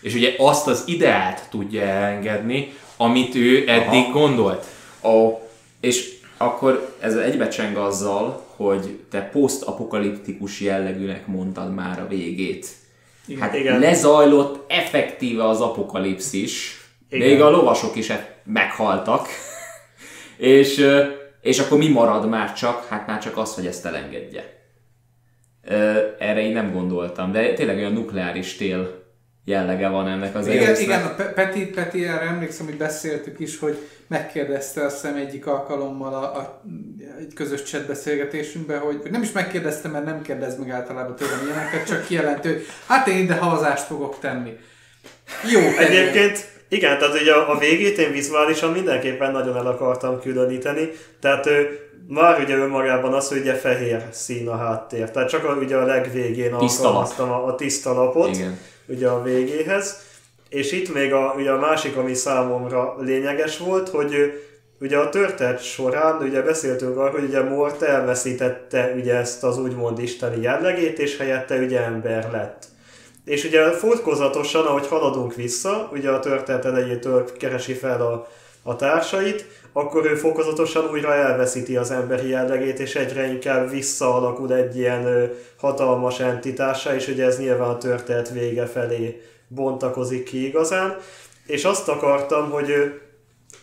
És 0.00 0.14
ugye 0.14 0.34
azt 0.38 0.66
az 0.66 0.84
ideált 0.86 1.48
tudja 1.50 1.82
elengedni, 1.82 2.72
amit 2.96 3.34
ő 3.34 3.68
eddig 3.68 4.02
Aha. 4.02 4.12
gondolt. 4.12 4.66
Ó, 5.02 5.40
és 5.80 6.20
akkor 6.42 6.94
ez 7.00 7.16
egybecseng 7.16 7.76
azzal, 7.76 8.42
hogy 8.56 8.98
te 9.10 9.20
posztapokaliptikus 9.20 10.60
jellegűnek 10.60 11.26
mondtad 11.26 11.74
már 11.74 12.00
a 12.00 12.06
végét. 12.08 12.66
Igen. 13.26 13.40
Hát 13.42 13.54
Igen. 13.54 13.78
lezajlott 13.78 14.70
effektíve 14.70 15.48
az 15.48 15.60
apokalipszis, 15.60 16.80
Igen. 17.10 17.28
még 17.28 17.40
a 17.40 17.50
lovasok 17.50 17.96
is 17.96 18.10
e- 18.10 18.40
meghaltak, 18.44 19.26
és, 20.36 20.86
és 21.40 21.58
akkor 21.58 21.78
mi 21.78 21.88
marad 21.88 22.28
már 22.28 22.52
csak? 22.52 22.86
Hát 22.88 23.06
már 23.06 23.22
csak 23.22 23.36
az, 23.36 23.54
hogy 23.54 23.66
ezt 23.66 23.86
elengedje. 23.86 24.60
Erre 26.18 26.40
én 26.40 26.52
nem 26.52 26.72
gondoltam, 26.72 27.32
de 27.32 27.52
tényleg 27.52 27.76
olyan 27.76 27.92
nukleáris 27.92 28.56
tél 28.56 29.01
jellege 29.44 29.88
van 29.88 30.08
ennek 30.08 30.34
az 30.34 30.46
Igen, 30.46 30.62
egésznek. 30.62 30.80
igen, 30.86 31.02
a 31.02 31.14
Pe- 31.14 31.32
Peti, 31.32 31.66
Peti, 31.66 32.04
erre 32.06 32.20
emlékszem, 32.20 32.66
hogy 32.66 32.76
beszéltük 32.76 33.40
is, 33.40 33.58
hogy 33.58 33.78
megkérdezte 34.06 34.84
azt 34.84 35.00
hiszem 35.00 35.16
egyik 35.16 35.46
alkalommal 35.46 36.14
a, 36.14 36.22
a, 36.38 36.62
egy 37.18 37.34
közös 37.34 37.62
chat 37.62 37.86
beszélgetésünkben, 37.86 38.78
hogy 38.78 38.98
hogy 39.02 39.10
nem 39.10 39.22
is 39.22 39.32
megkérdezte, 39.32 39.88
mert 39.88 40.04
nem 40.04 40.22
kérdez 40.22 40.58
meg 40.58 40.70
általában 40.70 41.16
tőlem 41.16 41.40
ilyeneket, 41.46 41.86
csak 41.86 42.06
kijelentő, 42.06 42.52
hogy 42.52 42.66
hát 42.86 43.06
én 43.06 43.18
ide 43.18 43.34
havazást 43.34 43.84
fogok 43.84 44.18
tenni. 44.20 44.52
Jó, 45.52 45.60
Egyébként 45.78 46.50
igen, 46.68 46.98
tehát 46.98 47.20
ugye 47.20 47.32
a, 47.32 47.50
a 47.54 47.58
végét 47.58 47.98
én 47.98 48.12
vizuálisan 48.12 48.72
mindenképpen 48.72 49.30
nagyon 49.32 49.56
el 49.56 49.66
akartam 49.66 50.20
különíteni, 50.20 50.88
tehát 51.20 51.46
ő, 51.46 51.78
már 52.08 52.40
ugye 52.40 52.56
önmagában 52.56 53.12
az, 53.14 53.28
hogy 53.28 53.38
ugye 53.38 53.54
fehér 53.54 54.02
szín 54.10 54.48
a 54.48 54.56
háttér, 54.56 55.10
tehát 55.10 55.28
csak 55.28 55.44
a, 55.44 55.52
ugye 55.54 55.76
a 55.76 55.84
legvégén 55.86 56.56
Tiszta 56.58 56.82
lap. 56.82 56.92
alkalmaztam 56.92 57.30
a, 57.30 57.46
a 57.46 57.54
tiszta 57.54 57.92
lapot, 57.92 58.36
Igen. 58.36 58.58
Ugye 58.86 59.08
a 59.08 59.22
végéhez, 59.22 59.96
és 60.48 60.72
itt 60.72 60.94
még 60.94 61.12
a, 61.12 61.34
ugye 61.36 61.50
a 61.50 61.58
másik, 61.58 61.96
ami 61.96 62.14
számomra 62.14 62.96
lényeges 63.00 63.58
volt, 63.58 63.88
hogy 63.88 64.14
ugye 64.80 64.98
a 64.98 65.08
történet 65.08 65.62
során 65.62 66.22
ugye 66.22 66.42
beszéltünk 66.42 66.96
arról, 66.96 67.10
hogy 67.10 67.28
ugye 67.28 67.42
Mort 67.42 67.82
elveszítette 67.82 68.92
ugye 68.96 69.14
ezt 69.14 69.44
az 69.44 69.58
úgymond 69.58 69.98
isteni 69.98 70.42
jellegét, 70.42 70.98
és 70.98 71.16
helyette 71.16 71.56
ugye 71.56 71.80
ember 71.80 72.30
lett. 72.30 72.64
És 73.24 73.44
ugye 73.44 73.70
fokozatosan, 73.70 74.66
ahogy 74.66 74.86
haladunk 74.86 75.34
vissza, 75.34 75.90
ugye 75.92 76.10
a 76.10 76.20
történet 76.20 76.64
elejétől 76.64 77.32
keresi 77.38 77.72
fel 77.72 78.00
a, 78.00 78.28
a 78.62 78.76
társait, 78.76 79.46
akkor 79.72 80.06
ő 80.06 80.14
fokozatosan 80.14 80.90
újra 80.90 81.14
elveszíti 81.14 81.76
az 81.76 81.90
emberi 81.90 82.28
jellegét, 82.28 82.78
és 82.78 82.94
egyre 82.94 83.26
inkább 83.26 83.70
visszaalakul 83.70 84.54
egy 84.54 84.76
ilyen 84.76 85.30
hatalmas 85.56 86.20
entitása, 86.20 86.94
és 86.94 87.08
ugye 87.08 87.24
ez 87.24 87.38
nyilván 87.38 87.68
a 87.68 87.78
történet 87.78 88.30
vége 88.30 88.66
felé 88.66 89.22
bontakozik 89.48 90.24
ki 90.24 90.46
igazán. 90.46 90.96
És 91.46 91.64
azt 91.64 91.88
akartam, 91.88 92.50
hogy 92.50 93.00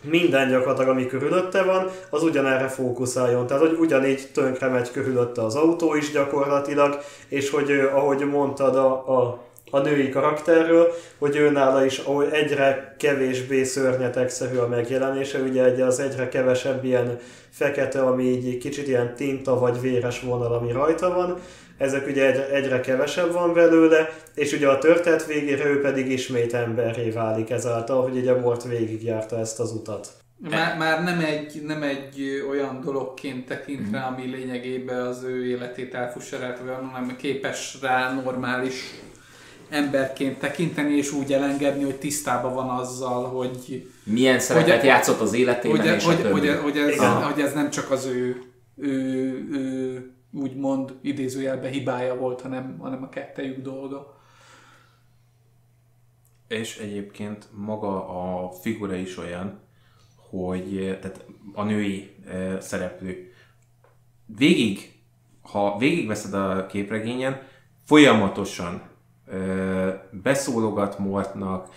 minden 0.02 0.50
gyakorlatilag, 0.50 0.90
ami 0.90 1.08
körülötte 1.08 1.64
van, 1.64 1.90
az 2.10 2.24
ugyanerre 2.24 2.68
fókuszáljon. 2.68 3.48
Tehát, 3.48 3.64
hogy 3.64 3.78
ugyanígy 3.80 4.28
tönkre 4.34 4.68
megy 4.68 4.92
körülötte 4.92 5.44
az 5.44 5.56
autó 5.56 5.96
is 5.96 6.12
gyakorlatilag, 6.12 7.00
és 7.28 7.50
hogy 7.50 7.72
ahogy 7.94 8.26
mondtad 8.30 8.76
a, 8.76 8.92
a, 9.18 9.49
a 9.70 9.80
női 9.80 10.10
karakterről, 10.10 10.94
hogy 11.18 11.36
ő 11.36 11.50
nála 11.50 11.86
is 11.86 11.98
ahogy 11.98 12.28
egyre 12.32 12.96
kevésbé 12.98 13.64
szörnyetegszerű 13.64 14.58
a 14.58 14.68
megjelenése, 14.68 15.40
ugye 15.40 15.64
egy, 15.64 15.82
az 15.82 16.00
egyre 16.00 16.30
kevesebb 16.30 16.84
ilyen 16.84 17.18
fekete, 17.50 18.02
ami 18.02 18.24
így 18.24 18.58
kicsit 18.58 18.88
ilyen 18.88 19.16
tinta 19.16 19.60
vagy 19.60 19.82
véres 19.82 20.22
vonal, 20.22 20.54
ami 20.54 20.72
rajta 20.72 21.14
van, 21.14 21.40
ezek 21.78 22.08
ugye 22.08 22.26
egyre, 22.26 22.50
egyre 22.50 22.80
kevesebb 22.80 23.32
van 23.32 23.54
belőle, 23.54 24.10
és 24.36 24.54
ugye 24.54 24.68
a 24.68 24.78
történet 24.78 25.26
végére 25.26 25.66
ő 25.66 25.82
pedig 25.82 26.12
ismét 26.12 26.54
emberré 26.54 27.10
válik 27.10 27.50
ezáltal, 27.50 28.02
hogy 28.02 28.18
ugye 28.18 28.36
Mort 28.36 28.64
végigjárta 28.64 29.40
ezt 29.40 29.60
az 29.60 29.72
utat. 29.72 30.08
Már, 30.50 30.78
már 30.78 31.04
nem, 31.04 31.20
egy, 31.20 31.62
nem 31.66 31.84
egy 31.84 32.44
olyan 32.50 32.82
dologként 32.82 33.46
tekint 33.46 33.92
rá, 33.92 34.08
ami 34.08 34.26
lényegében 34.26 35.06
az 35.06 35.24
ő 35.24 35.46
életét 35.46 35.94
elfusserált, 35.94 36.60
vagy 36.60 36.70
hanem 36.92 37.16
képes 37.16 37.78
rá 37.82 38.14
normális 38.14 38.94
emberként 39.70 40.40
tekinteni, 40.40 40.96
és 40.98 41.12
úgy 41.12 41.34
elengedni, 41.34 41.84
hogy 41.84 41.96
tisztában 41.96 42.54
van 42.54 42.70
azzal, 42.70 43.26
hogy, 43.26 43.92
Milyen 44.04 44.40
szerepet 44.40 44.76
Hogy- 44.76 44.86
játszott 44.86 45.20
az 45.20 45.34
életében, 45.34 45.78
hogy, 45.80 45.96
és 45.96 46.04
hogy, 46.04 46.26
a 46.26 46.32
hogy, 46.32 46.60
hogy, 46.62 46.78
ez, 46.78 46.94
Igen. 46.94 47.24
hogy 47.24 47.42
ez 47.42 47.54
nem 47.54 47.70
csak 47.70 47.92
az 47.92 48.06
ő, 48.06 48.42
ő, 48.76 48.90
ő 49.52 50.14
úgymond 50.34 50.96
idézőjelben 51.02 51.72
hibája 51.72 52.16
volt, 52.16 52.42
hanem, 52.42 52.78
hanem 52.80 53.04
a 53.04 53.10
kettejük 53.10 53.62
dolga. 53.62 54.18
És 56.48 56.78
egyébként 56.78 57.48
maga 57.52 58.08
a 58.08 58.52
figura 58.52 58.96
is 58.96 59.18
olyan, 59.18 59.60
hogy 60.30 60.78
eh, 60.78 60.98
tehát 61.02 61.26
a 61.54 61.64
női 61.64 62.16
eh, 62.28 62.58
szereplő 62.62 63.34
végig, 64.26 64.92
ha 65.42 65.78
végigveszed 65.78 66.34
a 66.34 66.66
képregényen, 66.66 67.42
folyamatosan 67.86 68.89
beszólogat 70.12 71.00
Mortnak, 71.00 71.68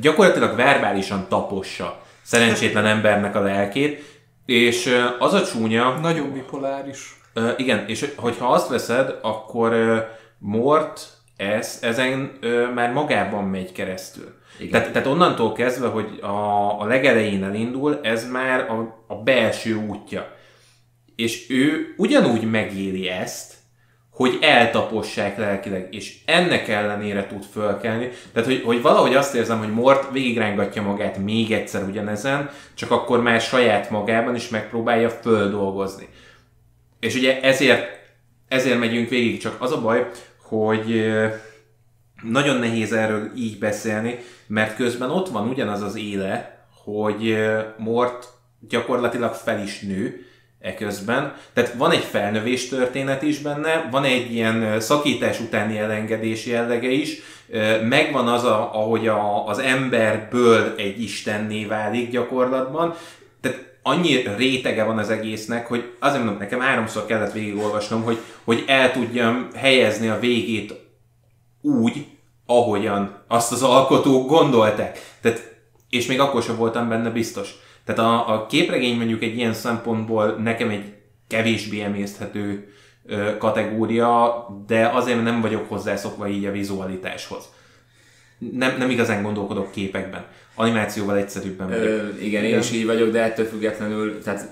gyakorlatilag 0.00 0.56
verbálisan 0.56 1.26
tapossa 1.28 2.02
szerencsétlen 2.22 2.86
embernek 2.86 3.34
a 3.34 3.40
lelkét, 3.40 4.20
és 4.46 5.06
az 5.18 5.32
a 5.32 5.44
csúnya, 5.44 5.98
Nagyon 6.02 6.32
bipoláris. 6.32 7.20
Igen, 7.56 7.84
és 7.88 8.12
hogyha 8.16 8.52
azt 8.52 8.68
veszed, 8.68 9.18
akkor 9.22 9.74
Mort 10.38 11.16
ez, 11.36 11.78
ezen 11.82 12.32
ö, 12.40 12.70
már 12.74 12.92
magában 12.92 13.44
megy 13.44 13.72
keresztül. 13.72 14.34
Igen. 14.58 14.70
Tehát, 14.70 14.92
tehát 14.92 15.08
onnantól 15.08 15.52
kezdve, 15.52 15.88
hogy 15.88 16.18
a, 16.22 16.80
a 16.80 16.84
legelején 16.84 17.44
elindul, 17.44 18.00
ez 18.02 18.30
már 18.30 18.70
a, 18.70 19.04
a 19.06 19.14
belső 19.14 19.74
útja. 19.74 20.34
És 21.16 21.50
ő 21.50 21.94
ugyanúgy 21.96 22.50
megéli 22.50 23.08
ezt, 23.08 23.54
hogy 24.16 24.38
eltapossák 24.40 25.38
lelkileg, 25.38 25.88
és 25.90 26.16
ennek 26.24 26.68
ellenére 26.68 27.26
tud 27.26 27.44
fölkelni. 27.44 28.08
Tehát, 28.32 28.48
hogy, 28.48 28.62
hogy 28.64 28.82
valahogy 28.82 29.14
azt 29.14 29.34
érzem, 29.34 29.58
hogy 29.58 29.72
Mort 29.72 30.12
végigrángatja 30.12 30.82
magát 30.82 31.18
még 31.18 31.52
egyszer 31.52 31.82
ugyanezen, 31.82 32.50
csak 32.74 32.90
akkor 32.90 33.22
már 33.22 33.40
saját 33.40 33.90
magában 33.90 34.34
is 34.34 34.48
megpróbálja 34.48 35.10
földolgozni. 35.10 36.08
És 37.00 37.14
ugye 37.14 37.40
ezért, 37.40 37.86
ezért 38.48 38.78
megyünk 38.78 39.08
végig, 39.08 39.40
csak 39.40 39.56
az 39.62 39.72
a 39.72 39.80
baj, 39.80 40.10
hogy 40.42 41.12
nagyon 42.22 42.56
nehéz 42.56 42.92
erről 42.92 43.30
így 43.36 43.58
beszélni, 43.58 44.18
mert 44.46 44.76
közben 44.76 45.10
ott 45.10 45.28
van 45.28 45.48
ugyanaz 45.48 45.82
az 45.82 45.96
éle, 45.96 46.66
hogy 46.84 47.36
Mort 47.76 48.28
gyakorlatilag 48.68 49.34
fel 49.34 49.62
is 49.62 49.80
nő, 49.80 50.25
eközben. 50.66 51.34
Tehát 51.52 51.74
van 51.74 51.90
egy 51.90 52.04
felnövés 52.04 52.68
történet 52.68 53.22
is 53.22 53.38
benne, 53.38 53.88
van 53.90 54.04
egy 54.04 54.34
ilyen 54.34 54.80
szakítás 54.80 55.40
utáni 55.40 55.78
elengedés 55.78 56.46
jellege 56.46 56.90
is, 56.90 57.18
megvan 57.88 58.28
az, 58.28 58.44
a, 58.44 58.70
ahogy 58.74 59.08
a, 59.08 59.46
az 59.46 59.58
emberből 59.58 60.74
egy 60.76 61.02
istenné 61.02 61.64
válik 61.64 62.10
gyakorlatban, 62.10 62.94
tehát 63.40 63.78
annyi 63.82 64.22
rétege 64.36 64.84
van 64.84 64.98
az 64.98 65.10
egésznek, 65.10 65.66
hogy 65.66 65.92
azért 66.00 66.22
mondom, 66.22 66.38
nekem 66.40 66.60
háromszor 66.60 67.06
kellett 67.06 67.32
végigolvasnom, 67.32 68.02
hogy, 68.02 68.18
hogy 68.44 68.64
el 68.66 68.92
tudjam 68.92 69.48
helyezni 69.54 70.08
a 70.08 70.18
végét 70.18 70.74
úgy, 71.62 72.06
ahogyan 72.46 73.22
azt 73.28 73.52
az 73.52 73.62
alkotók 73.62 74.28
gondolták. 74.28 75.16
Tehát, 75.20 75.54
és 75.90 76.06
még 76.06 76.20
akkor 76.20 76.42
sem 76.42 76.56
voltam 76.56 76.88
benne 76.88 77.10
biztos. 77.10 77.54
Tehát 77.86 78.00
a, 78.00 78.32
a 78.34 78.46
képregény 78.46 78.96
mondjuk 78.96 79.22
egy 79.22 79.36
ilyen 79.36 79.52
szempontból 79.52 80.26
nekem 80.26 80.68
egy 80.68 80.92
kevésbé 81.28 81.80
emészthető 81.80 82.72
ö, 83.06 83.36
kategória, 83.36 84.46
de 84.66 84.86
azért 84.86 85.22
nem 85.22 85.40
vagyok 85.40 85.68
hozzászokva 85.68 86.28
így 86.28 86.44
a 86.44 86.52
vizualitáshoz. 86.52 87.44
Nem, 88.38 88.76
nem 88.78 88.90
igazán 88.90 89.22
gondolkodok 89.22 89.70
képekben. 89.70 90.24
Animációval 90.54 91.16
egyszerűbben 91.16 91.68
vagyok. 91.68 91.84
Ö, 91.84 92.08
igen, 92.20 92.44
én 92.44 92.58
is 92.58 92.72
így 92.72 92.86
vagyok, 92.86 93.10
de 93.10 93.22
ettől 93.22 93.46
függetlenül, 93.46 94.22
tehát 94.22 94.48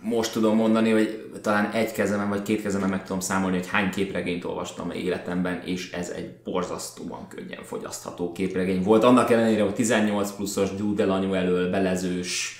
most 0.00 0.32
tudom 0.32 0.56
mondani, 0.56 0.90
hogy 0.90 1.30
talán 1.42 1.70
egy 1.72 1.92
kezemen 1.92 2.28
vagy 2.28 2.42
két 2.42 2.62
kezemen 2.62 2.88
meg 2.88 3.04
tudom 3.04 3.20
számolni, 3.20 3.56
hogy 3.56 3.68
hány 3.68 3.90
képregényt 3.90 4.44
olvastam 4.44 4.90
életemben, 4.90 5.62
és 5.64 5.90
ez 5.92 6.12
egy 6.16 6.30
borzasztóan 6.44 7.28
könnyen 7.28 7.62
fogyasztható 7.62 8.32
képregény 8.32 8.82
volt. 8.82 9.04
Annak 9.04 9.30
ellenére, 9.30 9.62
hogy 9.62 9.74
18 9.74 10.30
pluszos 10.30 10.74
Doodle 10.74 11.12
anyu 11.12 11.32
elől 11.32 11.70
belezős 11.70 12.56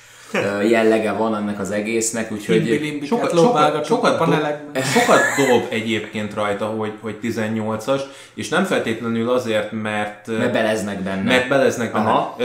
jellege 0.69 1.13
van 1.13 1.37
ennek 1.37 1.61
az 1.61 1.71
egésznek, 1.71 2.33
úgyhogy 2.33 3.01
sokat, 3.07 3.31
sokat, 3.31 3.85
sokat, 3.85 4.19
dob, 4.19 4.35
sokat 4.95 5.21
dob 5.37 5.67
egyébként 5.69 6.35
rajta, 6.35 6.65
hogy, 6.65 6.93
hogy 7.01 7.19
18-as, 7.23 8.01
és 8.35 8.49
nem 8.49 8.65
feltétlenül 8.65 9.31
azért, 9.31 9.73
mert... 9.73 10.27
Mert 10.27 10.53
beleznek 10.53 11.01
benne. 11.01 11.23
Mert 11.23 11.49
beleznek 11.49 11.93
benne. 11.93 12.09
Aha. 12.09 12.37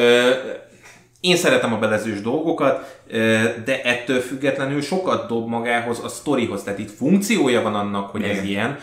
Én 1.24 1.36
szeretem 1.36 1.74
a 1.74 1.78
belezős 1.78 2.22
dolgokat, 2.22 3.02
de 3.66 3.82
ettől 3.84 4.20
függetlenül 4.20 4.82
sokat 4.82 5.28
dob 5.28 5.48
magához 5.48 6.00
a 6.04 6.08
sztorihoz, 6.08 6.64
tehát 6.64 6.80
itt 6.80 6.92
funkciója 6.92 7.62
van 7.62 7.76
annak, 7.76 8.10
hogy 8.10 8.22
Igen. 8.22 8.38
ez 8.38 8.44
ilyen, 8.44 8.80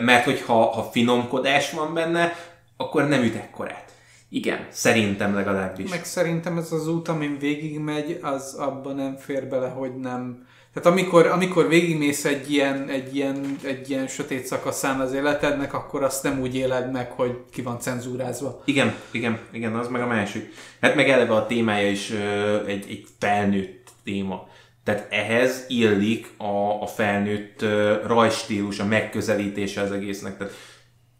mert 0.00 0.24
hogyha 0.24 0.70
ha 0.70 0.82
finomkodás 0.82 1.72
van 1.72 1.94
benne, 1.94 2.32
akkor 2.76 3.08
nem 3.08 3.22
üt 3.22 3.34
ekkorát. 3.34 3.92
Igen. 4.28 4.66
Szerintem 4.70 5.34
legalábbis. 5.34 5.90
Meg 5.90 6.04
szerintem 6.04 6.58
ez 6.58 6.72
az 6.72 6.88
út, 6.88 7.08
amin 7.08 7.36
végigmegy, 7.38 8.18
az 8.22 8.54
abban 8.54 8.94
nem 8.94 9.16
fér 9.16 9.48
bele, 9.48 9.68
hogy 9.68 9.96
nem 9.96 10.46
tehát 10.74 10.88
amikor, 10.88 11.26
amikor 11.26 11.68
végigmész 11.68 12.24
egy 12.24 12.52
ilyen, 12.52 12.88
egy, 12.88 13.16
ilyen, 13.16 13.56
egy 13.62 13.90
ilyen 13.90 14.06
sötét 14.06 14.46
szakaszán 14.46 15.00
az 15.00 15.12
életednek, 15.12 15.74
akkor 15.74 16.02
azt 16.02 16.22
nem 16.22 16.40
úgy 16.40 16.56
éled 16.56 16.92
meg, 16.92 17.10
hogy 17.10 17.36
ki 17.52 17.62
van 17.62 17.80
cenzúrázva. 17.80 18.62
Igen, 18.64 18.94
igen, 19.10 19.38
igen, 19.52 19.74
az 19.74 19.88
meg 19.88 20.02
a 20.02 20.06
másik. 20.06 20.54
Hát 20.80 20.94
meg 20.94 21.08
eleve 21.08 21.34
a 21.34 21.46
témája 21.46 21.90
is 21.90 22.10
ö, 22.10 22.66
egy, 22.66 22.84
egy 22.88 23.06
felnőtt 23.18 23.88
téma. 24.04 24.48
Tehát 24.84 25.06
ehhez 25.10 25.64
illik 25.68 26.30
a, 26.36 26.82
a 26.82 26.86
felnőtt 26.86 27.62
ö, 27.62 27.94
rajstílus, 28.06 28.78
a 28.78 28.84
megközelítése 28.84 29.80
az 29.80 29.92
egésznek. 29.92 30.36
Tehát 30.36 30.52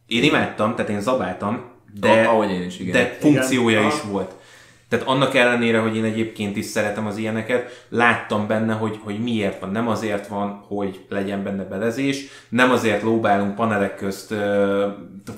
én 0.06 0.22
imádtam, 0.22 0.74
tehát 0.74 0.90
én 0.90 1.00
zabáltam, 1.00 1.70
de, 2.00 2.22
ahogy 2.22 2.50
én 2.50 2.62
is, 2.62 2.78
igen. 2.78 2.92
de 2.92 3.16
funkciója 3.20 3.78
igen. 3.78 3.90
is 3.90 4.00
volt. 4.02 4.34
Tehát 4.90 5.06
annak 5.06 5.34
ellenére, 5.34 5.78
hogy 5.78 5.96
én 5.96 6.04
egyébként 6.04 6.56
is 6.56 6.64
szeretem 6.64 7.06
az 7.06 7.16
ilyeneket, 7.16 7.84
láttam 7.88 8.46
benne, 8.46 8.72
hogy, 8.72 8.98
hogy 9.04 9.18
miért 9.22 9.60
van. 9.60 9.70
Nem 9.70 9.88
azért 9.88 10.26
van, 10.26 10.64
hogy 10.68 11.04
legyen 11.08 11.42
benne 11.42 11.62
belezés, 11.62 12.24
nem 12.48 12.70
azért 12.70 13.02
lóbálunk 13.02 13.54
panelek 13.54 13.96
közt 13.96 14.30
ö, 14.30 14.86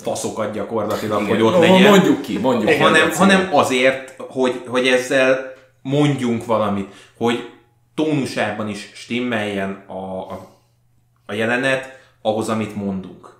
faszokat 0.03 0.53
gyakorlatilag, 0.53 1.21
Igen. 1.21 1.33
hogy 1.35 1.43
ott 1.43 1.59
legyen. 1.59 1.91
Mondjuk 1.91 2.21
ki, 2.21 2.39
mondjuk 2.39 2.71
ki. 2.71 2.77
Hanem, 2.77 3.11
hanem 3.11 3.49
azért, 3.51 4.15
hogy, 4.19 4.63
hogy 4.67 4.87
ezzel 4.87 5.53
mondjunk 5.83 6.45
valamit, 6.45 6.93
hogy 7.17 7.49
tónusában 7.95 8.69
is 8.69 8.91
stimmeljen 8.95 9.85
a, 9.87 9.93
a, 10.33 10.49
a 11.27 11.33
jelenet 11.33 11.99
ahhoz, 12.23 12.49
amit 12.49 12.77
mondunk. 12.77 13.37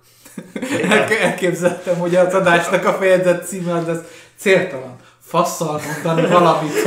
Elképzeltem, 1.21 1.97
hogy 1.97 2.15
az 2.15 2.33
adásnak 2.33 2.85
a 2.85 2.93
fejezet 2.93 3.47
címe 3.47 3.73
az 3.73 4.03
céltalan 4.35 5.01
fasszal 5.33 5.81
mondani 5.85 6.27
valamit. 6.27 6.81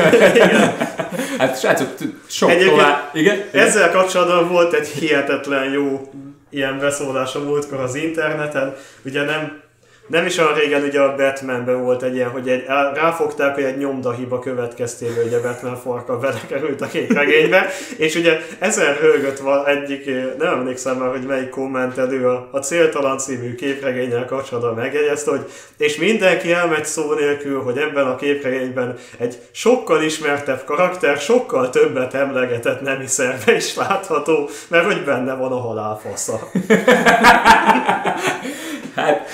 hát 1.39 1.59
srácok, 1.59 1.89
sok 2.27 2.51
Egyébként 2.51 2.71
tovább. 2.71 3.11
Igen? 3.15 3.45
Ezzel 3.53 3.91
kapcsolatban 3.91 4.49
volt 4.49 4.73
egy 4.73 4.89
hihetetlen 4.89 5.71
jó 5.71 6.11
ilyen 6.51 6.79
beszólása 6.79 7.41
múltkor 7.41 7.81
az 7.81 7.95
interneten. 7.95 8.75
Ugye 9.05 9.23
nem 9.23 9.61
nem 10.07 10.27
is 10.27 10.39
olyan 10.39 10.55
régen 10.55 10.83
ugye 10.83 11.01
a 11.01 11.15
Batmanben 11.15 11.83
volt 11.83 12.03
egy 12.03 12.15
ilyen, 12.15 12.31
hogy 12.31 12.49
egy, 12.49 12.65
ráfogták, 12.95 13.55
hogy 13.55 13.65
egy 13.65 13.77
nyomdahiba 13.77 14.39
következtében 14.39 15.25
ugye 15.25 15.41
Batman 15.41 15.77
farka 15.77 16.19
belekerült 16.19 16.81
a 16.81 16.87
képregénybe, 16.87 17.67
és 17.97 18.15
ugye 18.15 18.39
ezen 18.59 18.95
rögött 18.95 19.39
van 19.39 19.67
egyik, 19.67 20.11
nem 20.39 20.53
emlékszem 20.53 20.97
már, 20.97 21.11
hogy 21.11 21.27
melyik 21.27 21.49
kommentelő 21.49 22.29
a, 22.29 22.49
a 22.53 22.59
Céltalan 22.59 23.19
című 23.19 23.55
képregényel 23.55 24.25
kapcsolatban 24.25 24.75
megjegyezte, 24.75 25.31
hogy 25.31 25.51
és 25.77 25.97
mindenki 25.97 26.53
elmegy 26.53 26.85
szó 26.85 27.13
nélkül, 27.13 27.63
hogy 27.63 27.79
ebben 27.79 28.07
a 28.07 28.17
képregényben 28.17 28.97
egy 29.19 29.39
sokkal 29.51 30.03
ismertebb 30.03 30.65
karakter, 30.65 31.17
sokkal 31.17 31.71
többet 31.71 32.15
emlegetett 32.15 32.81
nemi 32.81 33.07
szerve 33.07 33.57
is 33.57 33.77
látható, 33.77 34.49
mert 34.69 34.85
hogy 34.85 35.05
benne 35.05 35.35
van 35.35 35.53
a 35.53 35.61
halálfasza. 35.61 36.41
Hát, 38.97 39.29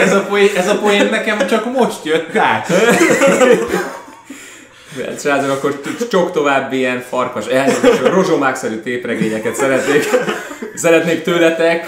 ez 0.00 0.12
a, 0.12 0.20
poén, 0.28 0.48
ez 0.56 0.68
a 0.68 0.78
poén 0.78 1.08
nekem 1.10 1.46
csak 1.46 1.72
most 1.72 2.04
jött 2.04 2.36
át. 2.36 2.66
Srácok, 5.18 5.50
akkor 5.50 5.80
csak 6.10 6.32
további 6.32 6.76
ilyen 6.76 7.04
farkas, 7.08 7.44
rozsomákszerű 8.02 8.76
tépregényeket 8.76 9.54
szeretnék, 9.54 10.04
szeretnék 10.74 11.22
tőletek. 11.22 11.86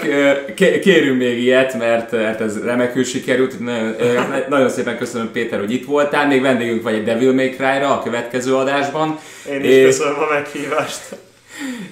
Kérünk 0.81 1.17
még 1.17 1.41
ilyet, 1.41 1.77
mert, 1.77 2.11
mert 2.11 2.41
ez 2.41 2.63
remekül 2.63 3.03
sikerült. 3.03 3.59
Nagyon, 3.59 4.43
nagyon 4.49 4.69
szépen 4.69 4.97
köszönöm 4.97 5.31
Péter, 5.31 5.59
hogy 5.59 5.73
itt 5.73 5.85
voltál. 5.85 6.27
Még 6.27 6.41
vendégünk 6.41 6.83
vagy 6.83 6.93
egy 6.93 7.03
Devil 7.03 7.33
May 7.33 7.49
Cry-ra 7.49 7.99
a 7.99 8.03
következő 8.03 8.55
adásban. 8.55 9.19
Én 9.51 9.63
is 9.63 9.69
és... 9.69 9.85
köszönöm 9.85 10.19
a 10.19 10.33
meghívást. 10.33 11.01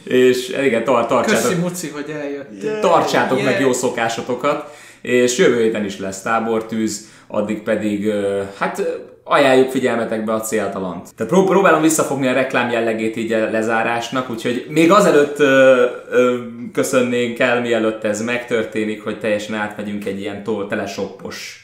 És 0.03 0.49
igen, 0.49 0.83
tar- 0.83 1.07
tartsátok. 1.07 1.41
Köszi 1.41 1.55
Muci, 1.55 1.89
hogy 1.89 2.15
eljöttél. 2.21 2.79
Tartsátok 2.79 3.37
yeah. 3.37 3.51
meg 3.51 3.61
jó 3.61 3.73
szokásotokat. 3.73 4.75
És 5.01 5.37
jövő 5.37 5.61
héten 5.61 5.85
is 5.85 5.99
lesz 5.99 6.21
tábortűz, 6.21 7.09
addig 7.27 7.61
pedig, 7.61 8.11
hát 8.57 9.01
ajánljuk 9.23 9.69
figyelmetekbe 9.69 10.33
a 10.33 10.39
céltalant. 10.41 11.15
Tehát 11.15 11.31
prób- 11.31 11.49
próbálom 11.49 11.81
visszafogni 11.81 12.27
a 12.27 12.33
reklám 12.33 12.69
jellegét 12.69 13.15
így 13.15 13.31
a 13.31 13.49
lezárásnak, 13.49 14.29
úgyhogy 14.29 14.65
még 14.69 14.91
azelőtt 14.91 15.39
ö, 15.39 15.85
ö, 16.09 16.37
köszönnénk 16.73 17.39
el, 17.39 17.61
mielőtt 17.61 18.03
ez 18.03 18.21
megtörténik, 18.21 19.03
hogy 19.03 19.19
teljesen 19.19 19.55
átmegyünk 19.55 20.05
egy 20.05 20.19
ilyen 20.19 20.43
telesoppos 20.69 21.60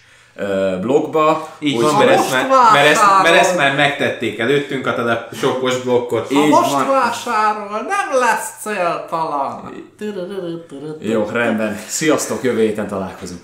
blogba. 0.81 1.49
Így 1.59 1.81
van, 1.81 1.93
mert 1.95 2.09
ezt, 2.09 2.31
már, 2.31 2.47
mert, 2.73 2.87
ezt, 2.87 3.03
mert 3.23 3.35
ezt 3.35 3.57
már 3.57 3.75
megtették 3.75 4.39
előttünk 4.39 4.87
a 4.87 4.95
tele 4.95 5.27
sokkos 5.33 5.77
blokkot. 5.77 6.33
Ha 6.33 6.39
Így 6.39 6.49
most 6.49 6.71
van. 6.71 6.87
vásárol, 6.87 7.85
nem 7.87 8.19
lesz 8.19 8.49
céltalan. 8.61 9.73
Jó, 10.99 11.29
rendben. 11.31 11.79
Sziasztok, 11.87 12.43
jövő 12.43 12.61
héten 12.61 12.87
találkozunk. 12.87 13.41